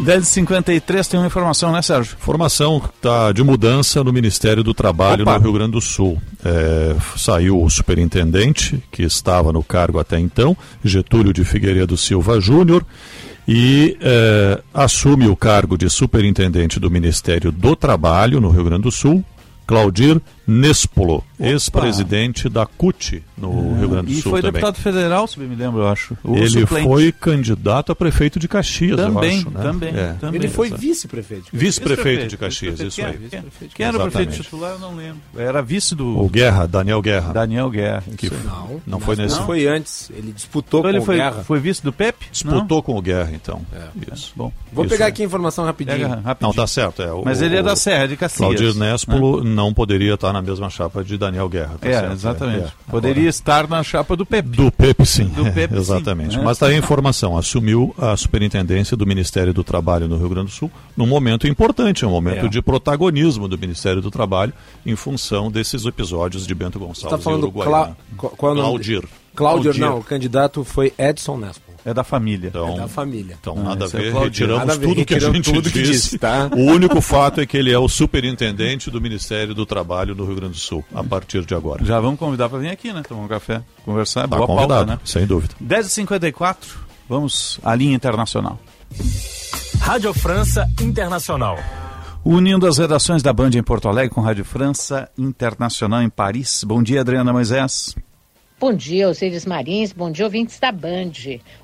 10h53 0.03 1.07
tem 1.07 1.21
uma 1.21 1.27
informação, 1.27 1.73
né, 1.73 1.81
Sérgio? 1.81 2.17
Informação 2.21 2.83
tá 3.01 3.31
de 3.31 3.43
mudança 3.43 4.03
no 4.03 4.13
Ministério 4.13 4.63
do 4.63 4.75
Trabalho 4.75 5.23
Opa. 5.23 5.35
no 5.35 5.45
Rio 5.45 5.53
Grande 5.53 5.73
do 5.73 5.81
Sul. 5.81 6.21
É, 6.45 6.97
saiu 7.17 7.63
o 7.63 7.71
superintendente, 7.71 8.83
que 8.91 9.03
estava 9.03 9.53
no 9.53 9.63
cargo 9.63 9.99
até 9.99 10.19
então, 10.19 10.57
Getúlio 10.85 11.33
de 11.33 11.45
Figueiredo 11.45 11.97
Silva 11.97 12.41
Júnior, 12.41 12.85
e 13.47 13.97
é, 14.01 14.61
assume 14.75 15.29
o 15.29 15.37
cargo 15.37 15.79
de 15.79 15.89
superintendente 15.89 16.81
do 16.81 16.91
Ministério 16.91 17.53
do 17.53 17.77
Trabalho 17.77 18.41
no 18.41 18.51
Rio 18.51 18.65
Grande 18.65 18.83
do 18.83 18.91
Sul, 18.91 19.25
Claudir 19.67 20.21
Nespolo, 20.47 21.25
ex-presidente 21.39 22.49
da 22.49 22.67
CUT 22.67 23.23
no 23.37 23.77
Rio 23.79 23.89
Grande 23.89 24.07
do 24.07 24.13
E 24.13 24.23
Sul 24.23 24.31
foi 24.33 24.41
também. 24.41 24.53
deputado 24.61 24.77
federal, 24.83 25.27
se 25.27 25.39
bem 25.39 25.49
me 25.49 25.57
lembro, 25.57 25.81
eu 25.83 25.89
acho. 25.89 26.17
O 26.23 26.37
Ele 26.37 26.49
suplente. 26.61 26.87
foi 26.89 27.13
candidato 27.13 27.93
a 27.93 27.95
prefeito 27.97 28.39
de 28.39 28.47
Caxias, 28.49 28.97
Também, 28.97 29.35
eu 29.35 29.39
acho. 29.39 29.51
Né? 29.51 29.63
também, 29.63 29.89
É. 29.97 30.13
também. 30.21 30.41
Ele 30.41 30.49
foi 30.49 30.71
vice-prefeito. 30.71 31.47
Vice-prefeito 31.53 32.27
de 32.29 32.37
Caxias, 32.37 32.79
vice-prefeito. 32.81 32.89
isso 32.89 32.97
Quem 32.97 33.05
aí. 33.39 33.45
era- 33.45 33.51
Quem, 33.59 33.69
quem 33.69 33.87
era 33.87 33.97
o 33.97 34.01
prefeito 34.03 34.33
titular, 34.43 34.73
eu 34.73 34.79
não 34.79 34.95
lembro. 34.95 35.21
Era 35.37 35.63
vice 35.63 35.95
do... 35.95 36.19
O 36.23 36.29
Guerra, 36.29 36.67
Daniel 36.67 37.01
Guerra. 37.03 37.33
Daniel 37.33 37.71
Guerra. 37.71 38.05
Que 38.17 38.27
isso 38.27 38.35
não, 38.45 38.81
não 38.87 39.01
foi 39.01 39.17
nesse. 39.17 39.37
Não, 39.39 39.47
foi 39.47 39.67
antes. 39.67 40.11
Ele 40.11 40.33
disputou 40.33 40.81
Então 40.81 40.91
com 40.91 40.97
ele 40.97 40.99
o 41.03 41.05
foi, 41.07 41.17
Guerra. 41.17 41.45
foi 41.45 41.61
vice 41.61 41.83
do 41.83 41.93
Pepe? 41.93 42.27
Disputou 42.31 42.83
com 42.83 42.97
o 42.97 43.03
Guerra, 43.03 43.31
então. 43.35 43.63
Isso. 44.13 44.33
Bom. 44.37 44.53
Vou 44.73 44.85
Isso 44.85 44.93
pegar 44.95 45.07
é. 45.07 45.09
aqui 45.09 45.23
a 45.23 45.27
informação 45.27 45.65
rapidinho. 45.65 45.97
Pega 45.97 46.09
rapidinho. 46.21 46.37
Não, 46.41 46.53
tá 46.53 46.67
certo. 46.67 47.03
É, 47.03 47.13
o, 47.13 47.23
Mas 47.25 47.41
ele 47.43 47.57
é 47.57 47.63
da 47.63 47.77
Serra 47.77 48.07
de 48.09 48.17
Caxias. 48.17 48.39
Claudir 48.39 48.75
Nespolo 48.75 49.43
né? 49.45 49.51
não 49.51 49.73
poderia 49.73 50.15
estar 50.15 50.33
na 50.33 50.41
mesma 50.43 50.69
chapa 50.69 51.03
de 51.05 51.17
Daniel 51.17 51.49
Guerra. 51.49 51.77
tá 51.81 51.89
É, 51.89 51.93
certo, 51.93 52.13
exatamente. 52.13 52.67
é. 52.67 52.91
Poderia 52.91 53.29
estar 53.29 53.69
na 53.69 53.83
chapa 53.83 54.17
do 54.17 54.27
Pepe. 54.27 54.49
Do 54.51 54.71
Pepe, 54.71 55.07
sim. 55.07 55.25
Do 55.29 55.45
Pepe, 55.53 55.75
sim, 55.75 55.81
Exatamente. 55.81 56.37
né? 56.37 56.43
Mas 56.45 56.57
está 56.57 56.67
aí 56.67 56.75
a 56.75 56.79
informação. 56.79 57.37
Assumiu 57.39 57.95
a 57.99 58.17
superintendência 58.17 58.97
do 58.97 59.07
Ministério 59.07 59.55
do 59.55 59.63
Trabalho 59.65 60.09
no 60.09 60.17
Rio 60.17 60.29
Grande 60.29 60.47
do 60.47 60.53
Sul 60.53 60.71
num 60.97 61.07
momento 61.07 61.47
importante, 61.47 62.05
um 62.05 62.11
momento 62.11 62.47
É. 62.47 62.49
de 62.49 62.61
protagonismo 62.61 63.49
do 63.49 63.57
Ministério 63.57 64.03
do 64.03 64.11
Trabalho 64.11 64.53
em 64.85 64.95
função 64.97 65.51
desses 65.51 65.85
episódios 65.87 66.47
de 66.47 66.55
Bento 66.55 66.79
Gonçalves 66.79 67.05
está 67.05 67.19
falando 67.19 67.39
e 67.39 67.41
do 67.43 67.47
Uruguaiana. 67.59 67.85
Cla... 67.87 67.97
qual- 68.17 68.33
qual 68.37 68.51
é 68.51 68.53
o 68.53 68.57
nome? 68.59 68.69
Claudir, 68.69 69.03
Claudir. 69.35 69.79
não. 69.79 69.99
O 69.99 70.05
candidato 70.05 70.63
foi 70.65 70.93
Edson 70.99 71.37
Nespo. 71.39 71.72
É 71.85 71.93
da 71.93 72.05
família. 72.05 72.49
Então, 72.49 72.75
É 72.75 72.77
da 72.77 72.89
família. 72.89 73.37
Então, 73.41 73.55
Ah, 73.59 73.63
nada 73.71 73.85
a 73.87 73.89
é 73.89 73.91
ver, 73.91 74.11
Claudir. 74.13 74.31
retiramos 74.31 74.59
Nada 74.59 74.73
a 74.73 74.77
ver, 74.77 74.87
tudo 74.87 75.05
que 75.05 75.15
a 75.15 75.19
gente 75.19 75.53
tudo 75.53 75.71
que 75.71 75.83
disse. 75.83 75.93
disse, 75.93 76.19
tá? 76.19 76.49
O 76.53 76.61
único 76.61 77.01
fato 77.01 77.41
é 77.41 77.47
que 77.47 77.57
ele 77.57 77.73
é 77.73 77.79
o 77.79 77.89
superintendente 77.89 78.89
do 78.91 79.01
Ministério 79.01 79.53
do 79.55 79.67
Trabalho 79.67 80.15
no 80.15 80.25
Rio 80.25 80.37
Grande 80.37 80.53
do 80.55 80.59
Sul, 80.61 80.85
a 80.95 81.03
partir 81.03 81.45
de 81.45 81.55
agora. 81.55 81.85
Já 81.85 81.99
vamos 81.99 82.21
convidar 82.21 82.49
para 82.49 82.59
vir 82.59 82.71
aqui, 82.71 82.93
né? 82.93 83.03
Tomar 83.09 83.23
um 83.25 83.29
café, 83.29 83.63
conversar. 83.85 84.25
Está 84.27 84.37
Boa 84.37 84.47
convidado, 84.47 84.75
pauta, 84.87 84.93
né? 84.93 84.99
sem 85.05 85.27
dúvida. 85.27 85.55
10h54, 85.61 86.57
vamos 87.09 87.59
à 87.65 87.75
linha 87.75 87.95
internacional. 87.97 88.61
Rádio 89.81 90.15
França 90.15 90.69
Internacional. 90.81 91.59
Unindo 92.25 92.69
as 92.69 92.79
redações 92.79 93.21
da 93.25 93.33
Band 93.33 93.51
em 93.55 93.63
Porto 93.65 93.89
Alegre 93.89 94.15
com 94.15 94.21
Rádio 94.21 94.45
França 94.45 95.11
Internacional 95.19 96.01
em 96.03 96.09
Paris. 96.09 96.63
Bom 96.65 96.81
dia, 96.81 97.01
Adriana 97.01 97.33
Moisés. 97.33 97.97
Bom 98.63 98.73
dia, 98.73 99.09
Osiris 99.09 99.45
Marins. 99.45 99.93
Bom 99.93 100.09
dia, 100.09 100.25
ouvintes 100.25 100.61
da 100.61 100.71
Band. 100.71 101.11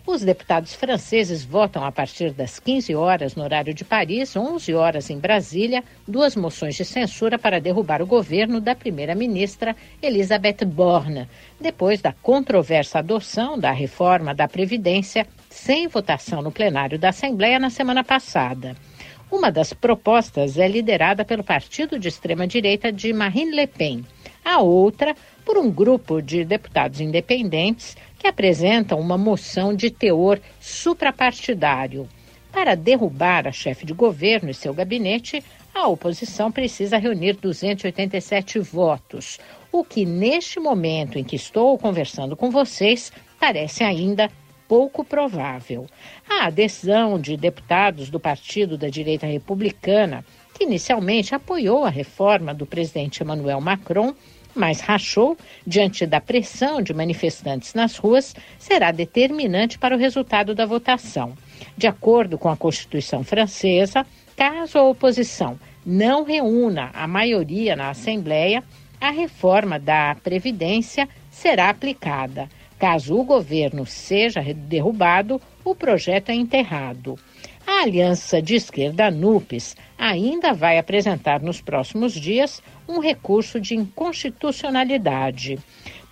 Os 0.04 0.22
deputados 0.22 0.74
franceses 0.74 1.44
votam 1.44 1.84
a 1.84 1.92
partir 1.92 2.32
das 2.32 2.58
15 2.58 2.92
horas 2.96 3.36
no 3.36 3.44
horário 3.44 3.72
de 3.72 3.84
Paris, 3.84 4.34
11 4.34 4.74
horas 4.74 5.08
em 5.08 5.16
Brasília, 5.16 5.84
duas 6.08 6.34
moções 6.34 6.74
de 6.74 6.84
censura 6.84 7.38
para 7.38 7.60
derrubar 7.60 8.02
o 8.02 8.06
governo 8.06 8.60
da 8.60 8.74
primeira-ministra 8.74 9.76
Elisabeth 10.02 10.64
Borne, 10.66 11.28
depois 11.60 12.02
da 12.02 12.12
controversa 12.12 12.98
adoção 12.98 13.56
da 13.56 13.70
reforma 13.70 14.34
da 14.34 14.48
Previdência 14.48 15.24
sem 15.48 15.86
votação 15.86 16.42
no 16.42 16.50
plenário 16.50 16.98
da 16.98 17.10
Assembleia 17.10 17.60
na 17.60 17.70
semana 17.70 18.02
passada. 18.02 18.74
Uma 19.30 19.52
das 19.52 19.74
propostas 19.74 20.56
é 20.56 20.66
liderada 20.66 21.22
pelo 21.22 21.44
partido 21.44 21.98
de 21.98 22.08
extrema-direita 22.08 22.90
de 22.90 23.12
Marine 23.12 23.54
Le 23.54 23.66
Pen. 23.66 24.02
A 24.42 24.60
outra, 24.62 25.14
por 25.44 25.58
um 25.58 25.70
grupo 25.70 26.22
de 26.22 26.46
deputados 26.46 26.98
independentes 26.98 27.94
que 28.18 28.26
apresentam 28.26 28.98
uma 28.98 29.18
moção 29.18 29.74
de 29.76 29.90
teor 29.90 30.40
suprapartidário. 30.58 32.08
Para 32.50 32.74
derrubar 32.74 33.46
a 33.46 33.52
chefe 33.52 33.84
de 33.84 33.92
governo 33.92 34.48
e 34.48 34.54
seu 34.54 34.72
gabinete, 34.72 35.44
a 35.74 35.86
oposição 35.86 36.50
precisa 36.50 36.96
reunir 36.96 37.34
287 37.34 38.58
votos, 38.60 39.38
o 39.70 39.84
que 39.84 40.06
neste 40.06 40.58
momento 40.58 41.18
em 41.18 41.24
que 41.24 41.36
estou 41.36 41.76
conversando 41.76 42.34
com 42.34 42.50
vocês 42.50 43.12
parece 43.38 43.84
ainda 43.84 44.30
pouco 44.68 45.02
provável. 45.02 45.86
A 46.28 46.46
adesão 46.46 47.18
de 47.18 47.36
deputados 47.36 48.10
do 48.10 48.20
Partido 48.20 48.76
da 48.76 48.88
Direita 48.88 49.26
Republicana, 49.26 50.24
que 50.54 50.64
inicialmente 50.64 51.34
apoiou 51.34 51.84
a 51.84 51.90
reforma 51.90 52.52
do 52.52 52.66
presidente 52.66 53.22
Emmanuel 53.22 53.60
Macron, 53.60 54.14
mas 54.54 54.80
rachou 54.80 55.36
diante 55.66 56.04
da 56.04 56.20
pressão 56.20 56.82
de 56.82 56.92
manifestantes 56.92 57.74
nas 57.74 57.96
ruas, 57.96 58.34
será 58.58 58.90
determinante 58.90 59.78
para 59.78 59.96
o 59.96 59.98
resultado 59.98 60.54
da 60.54 60.66
votação. 60.66 61.34
De 61.76 61.86
acordo 61.86 62.36
com 62.36 62.48
a 62.48 62.56
Constituição 62.56 63.24
francesa, 63.24 64.06
caso 64.36 64.78
a 64.78 64.82
oposição 64.82 65.58
não 65.86 66.24
reúna 66.24 66.90
a 66.92 67.06
maioria 67.06 67.74
na 67.74 67.90
Assembleia, 67.90 68.62
a 69.00 69.10
reforma 69.10 69.78
da 69.78 70.16
Previdência 70.16 71.08
será 71.30 71.70
aplicada. 71.70 72.48
Caso 72.78 73.18
o 73.18 73.24
governo 73.24 73.84
seja 73.84 74.40
derrubado, 74.54 75.40
o 75.64 75.74
projeto 75.74 76.30
é 76.30 76.34
enterrado. 76.34 77.18
A 77.66 77.82
aliança 77.82 78.40
de 78.40 78.54
esquerda 78.54 79.10
NUPES 79.10 79.76
ainda 79.98 80.54
vai 80.54 80.78
apresentar 80.78 81.42
nos 81.42 81.60
próximos 81.60 82.12
dias 82.14 82.62
um 82.88 83.00
recurso 83.00 83.60
de 83.60 83.74
inconstitucionalidade. 83.74 85.58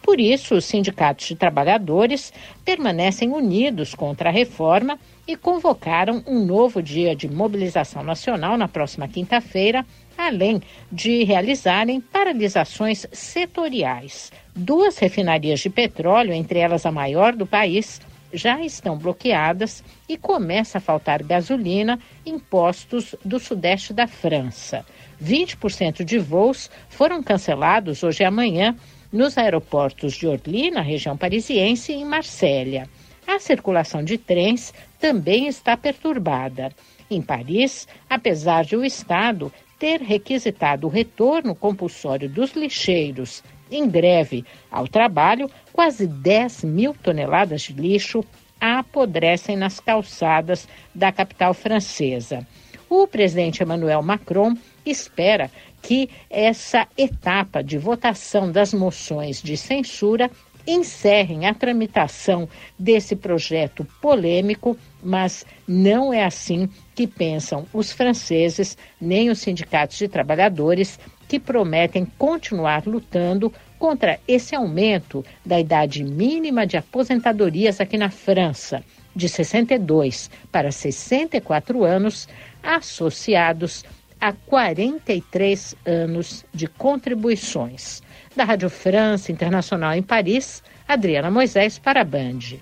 Por 0.02 0.20
isso, 0.20 0.54
os 0.54 0.64
sindicatos 0.64 1.26
de 1.26 1.34
trabalhadores 1.34 2.32
permanecem 2.64 3.30
unidos 3.30 3.94
contra 3.94 4.28
a 4.28 4.32
reforma 4.32 4.98
e 5.26 5.36
convocaram 5.36 6.22
um 6.26 6.44
novo 6.44 6.82
dia 6.82 7.16
de 7.16 7.28
mobilização 7.28 8.04
nacional 8.04 8.56
na 8.56 8.68
próxima 8.68 9.08
quinta-feira, 9.08 9.84
além 10.16 10.62
de 10.90 11.24
realizarem 11.24 12.00
paralisações 12.00 13.06
setoriais. 13.12 14.32
Duas 14.54 14.98
refinarias 14.98 15.60
de 15.60 15.70
petróleo, 15.70 16.32
entre 16.32 16.58
elas 16.58 16.86
a 16.86 16.92
maior 16.92 17.34
do 17.34 17.46
país, 17.46 18.00
já 18.32 18.60
estão 18.60 18.98
bloqueadas 18.98 19.82
e 20.08 20.16
começa 20.16 20.78
a 20.78 20.80
faltar 20.80 21.22
gasolina 21.22 21.98
em 22.24 22.38
postos 22.38 23.14
do 23.24 23.38
sudeste 23.38 23.92
da 23.92 24.06
França. 24.06 24.84
20% 25.22 26.04
de 26.04 26.18
voos 26.18 26.70
foram 26.88 27.22
cancelados 27.22 28.02
hoje 28.02 28.22
e 28.22 28.26
amanhã 28.26 28.76
nos 29.12 29.38
aeroportos 29.38 30.14
de 30.14 30.26
Orly, 30.26 30.70
na 30.70 30.82
região 30.82 31.16
parisiense, 31.16 31.92
e 31.92 31.96
em 31.96 32.04
Marsella. 32.04 32.88
A 33.26 33.38
circulação 33.38 34.04
de 34.04 34.18
trens 34.18 34.74
também 35.00 35.46
está 35.48 35.76
perturbada. 35.76 36.70
Em 37.10 37.22
Paris, 37.22 37.86
apesar 38.10 38.64
de 38.64 38.76
o 38.76 38.84
Estado 38.84 39.52
ter 39.78 40.00
requisitado 40.00 40.86
o 40.86 40.90
retorno 40.90 41.54
compulsório 41.54 42.28
dos 42.28 42.52
lixeiros 42.52 43.42
em 43.70 43.88
greve 43.88 44.44
ao 44.70 44.86
trabalho, 44.86 45.50
quase 45.72 46.06
10 46.06 46.64
mil 46.64 46.94
toneladas 46.94 47.62
de 47.62 47.72
lixo 47.72 48.24
apodrecem 48.60 49.56
nas 49.56 49.80
calçadas 49.80 50.68
da 50.94 51.12
capital 51.12 51.52
francesa. 51.52 52.46
O 52.88 53.06
presidente 53.06 53.62
Emmanuel 53.62 54.02
Macron 54.02 54.56
espera 54.84 55.50
que 55.82 56.08
essa 56.30 56.86
etapa 56.96 57.62
de 57.62 57.76
votação 57.78 58.50
das 58.50 58.72
moções 58.72 59.42
de 59.42 59.56
censura 59.56 60.30
encerrem 60.66 61.46
a 61.46 61.54
tramitação 61.54 62.48
desse 62.78 63.14
projeto 63.14 63.86
polêmico, 64.00 64.76
mas 65.02 65.46
não 65.66 66.12
é 66.12 66.24
assim 66.24 66.68
que 66.94 67.06
pensam 67.06 67.66
os 67.72 67.92
franceses 67.92 68.76
nem 69.00 69.30
os 69.30 69.38
sindicatos 69.38 69.96
de 69.96 70.08
trabalhadores 70.08 70.98
que 71.28 71.38
prometem 71.38 72.04
continuar 72.18 72.86
lutando 72.86 73.52
contra 73.78 74.18
esse 74.26 74.54
aumento 74.54 75.24
da 75.44 75.60
idade 75.60 76.02
mínima 76.02 76.66
de 76.66 76.76
aposentadorias 76.76 77.80
aqui 77.80 77.98
na 77.98 78.10
França, 78.10 78.82
de 79.14 79.28
62 79.28 80.30
para 80.50 80.70
64 80.72 81.84
anos, 81.84 82.28
associados 82.62 83.84
a 84.20 84.32
43 84.32 85.74
anos 85.84 86.44
de 86.52 86.66
contribuições. 86.66 88.02
Da 88.36 88.44
Rádio 88.44 88.68
França 88.68 89.32
Internacional 89.32 89.94
em 89.94 90.02
Paris, 90.02 90.62
Adriana 90.86 91.30
Moisés 91.30 91.78
para 91.78 92.02
a 92.02 92.04
Band. 92.04 92.58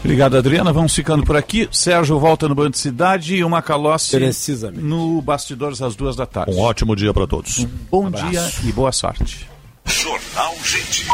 Obrigado, 0.00 0.36
Adriana. 0.36 0.72
Vamos 0.72 0.94
ficando 0.94 1.24
por 1.24 1.36
aqui. 1.36 1.68
Sérgio 1.72 2.18
volta 2.20 2.46
no 2.46 2.54
Band 2.54 2.72
Cidade 2.74 3.34
e 3.34 3.42
uma 3.42 3.60
Calossi 3.62 4.16
Precisamente. 4.16 4.84
no 4.84 5.20
Bastidores 5.22 5.82
às 5.82 5.96
duas 5.96 6.14
da 6.14 6.26
tarde. 6.26 6.52
Um 6.52 6.60
ótimo 6.60 6.94
dia 6.94 7.12
para 7.12 7.26
todos. 7.26 7.64
Bom 7.90 8.10
dia 8.10 8.48
e 8.62 8.70
boa 8.70 8.92
sorte. 8.92 9.48
Jornal 9.86 10.54
Gente. 10.62 11.06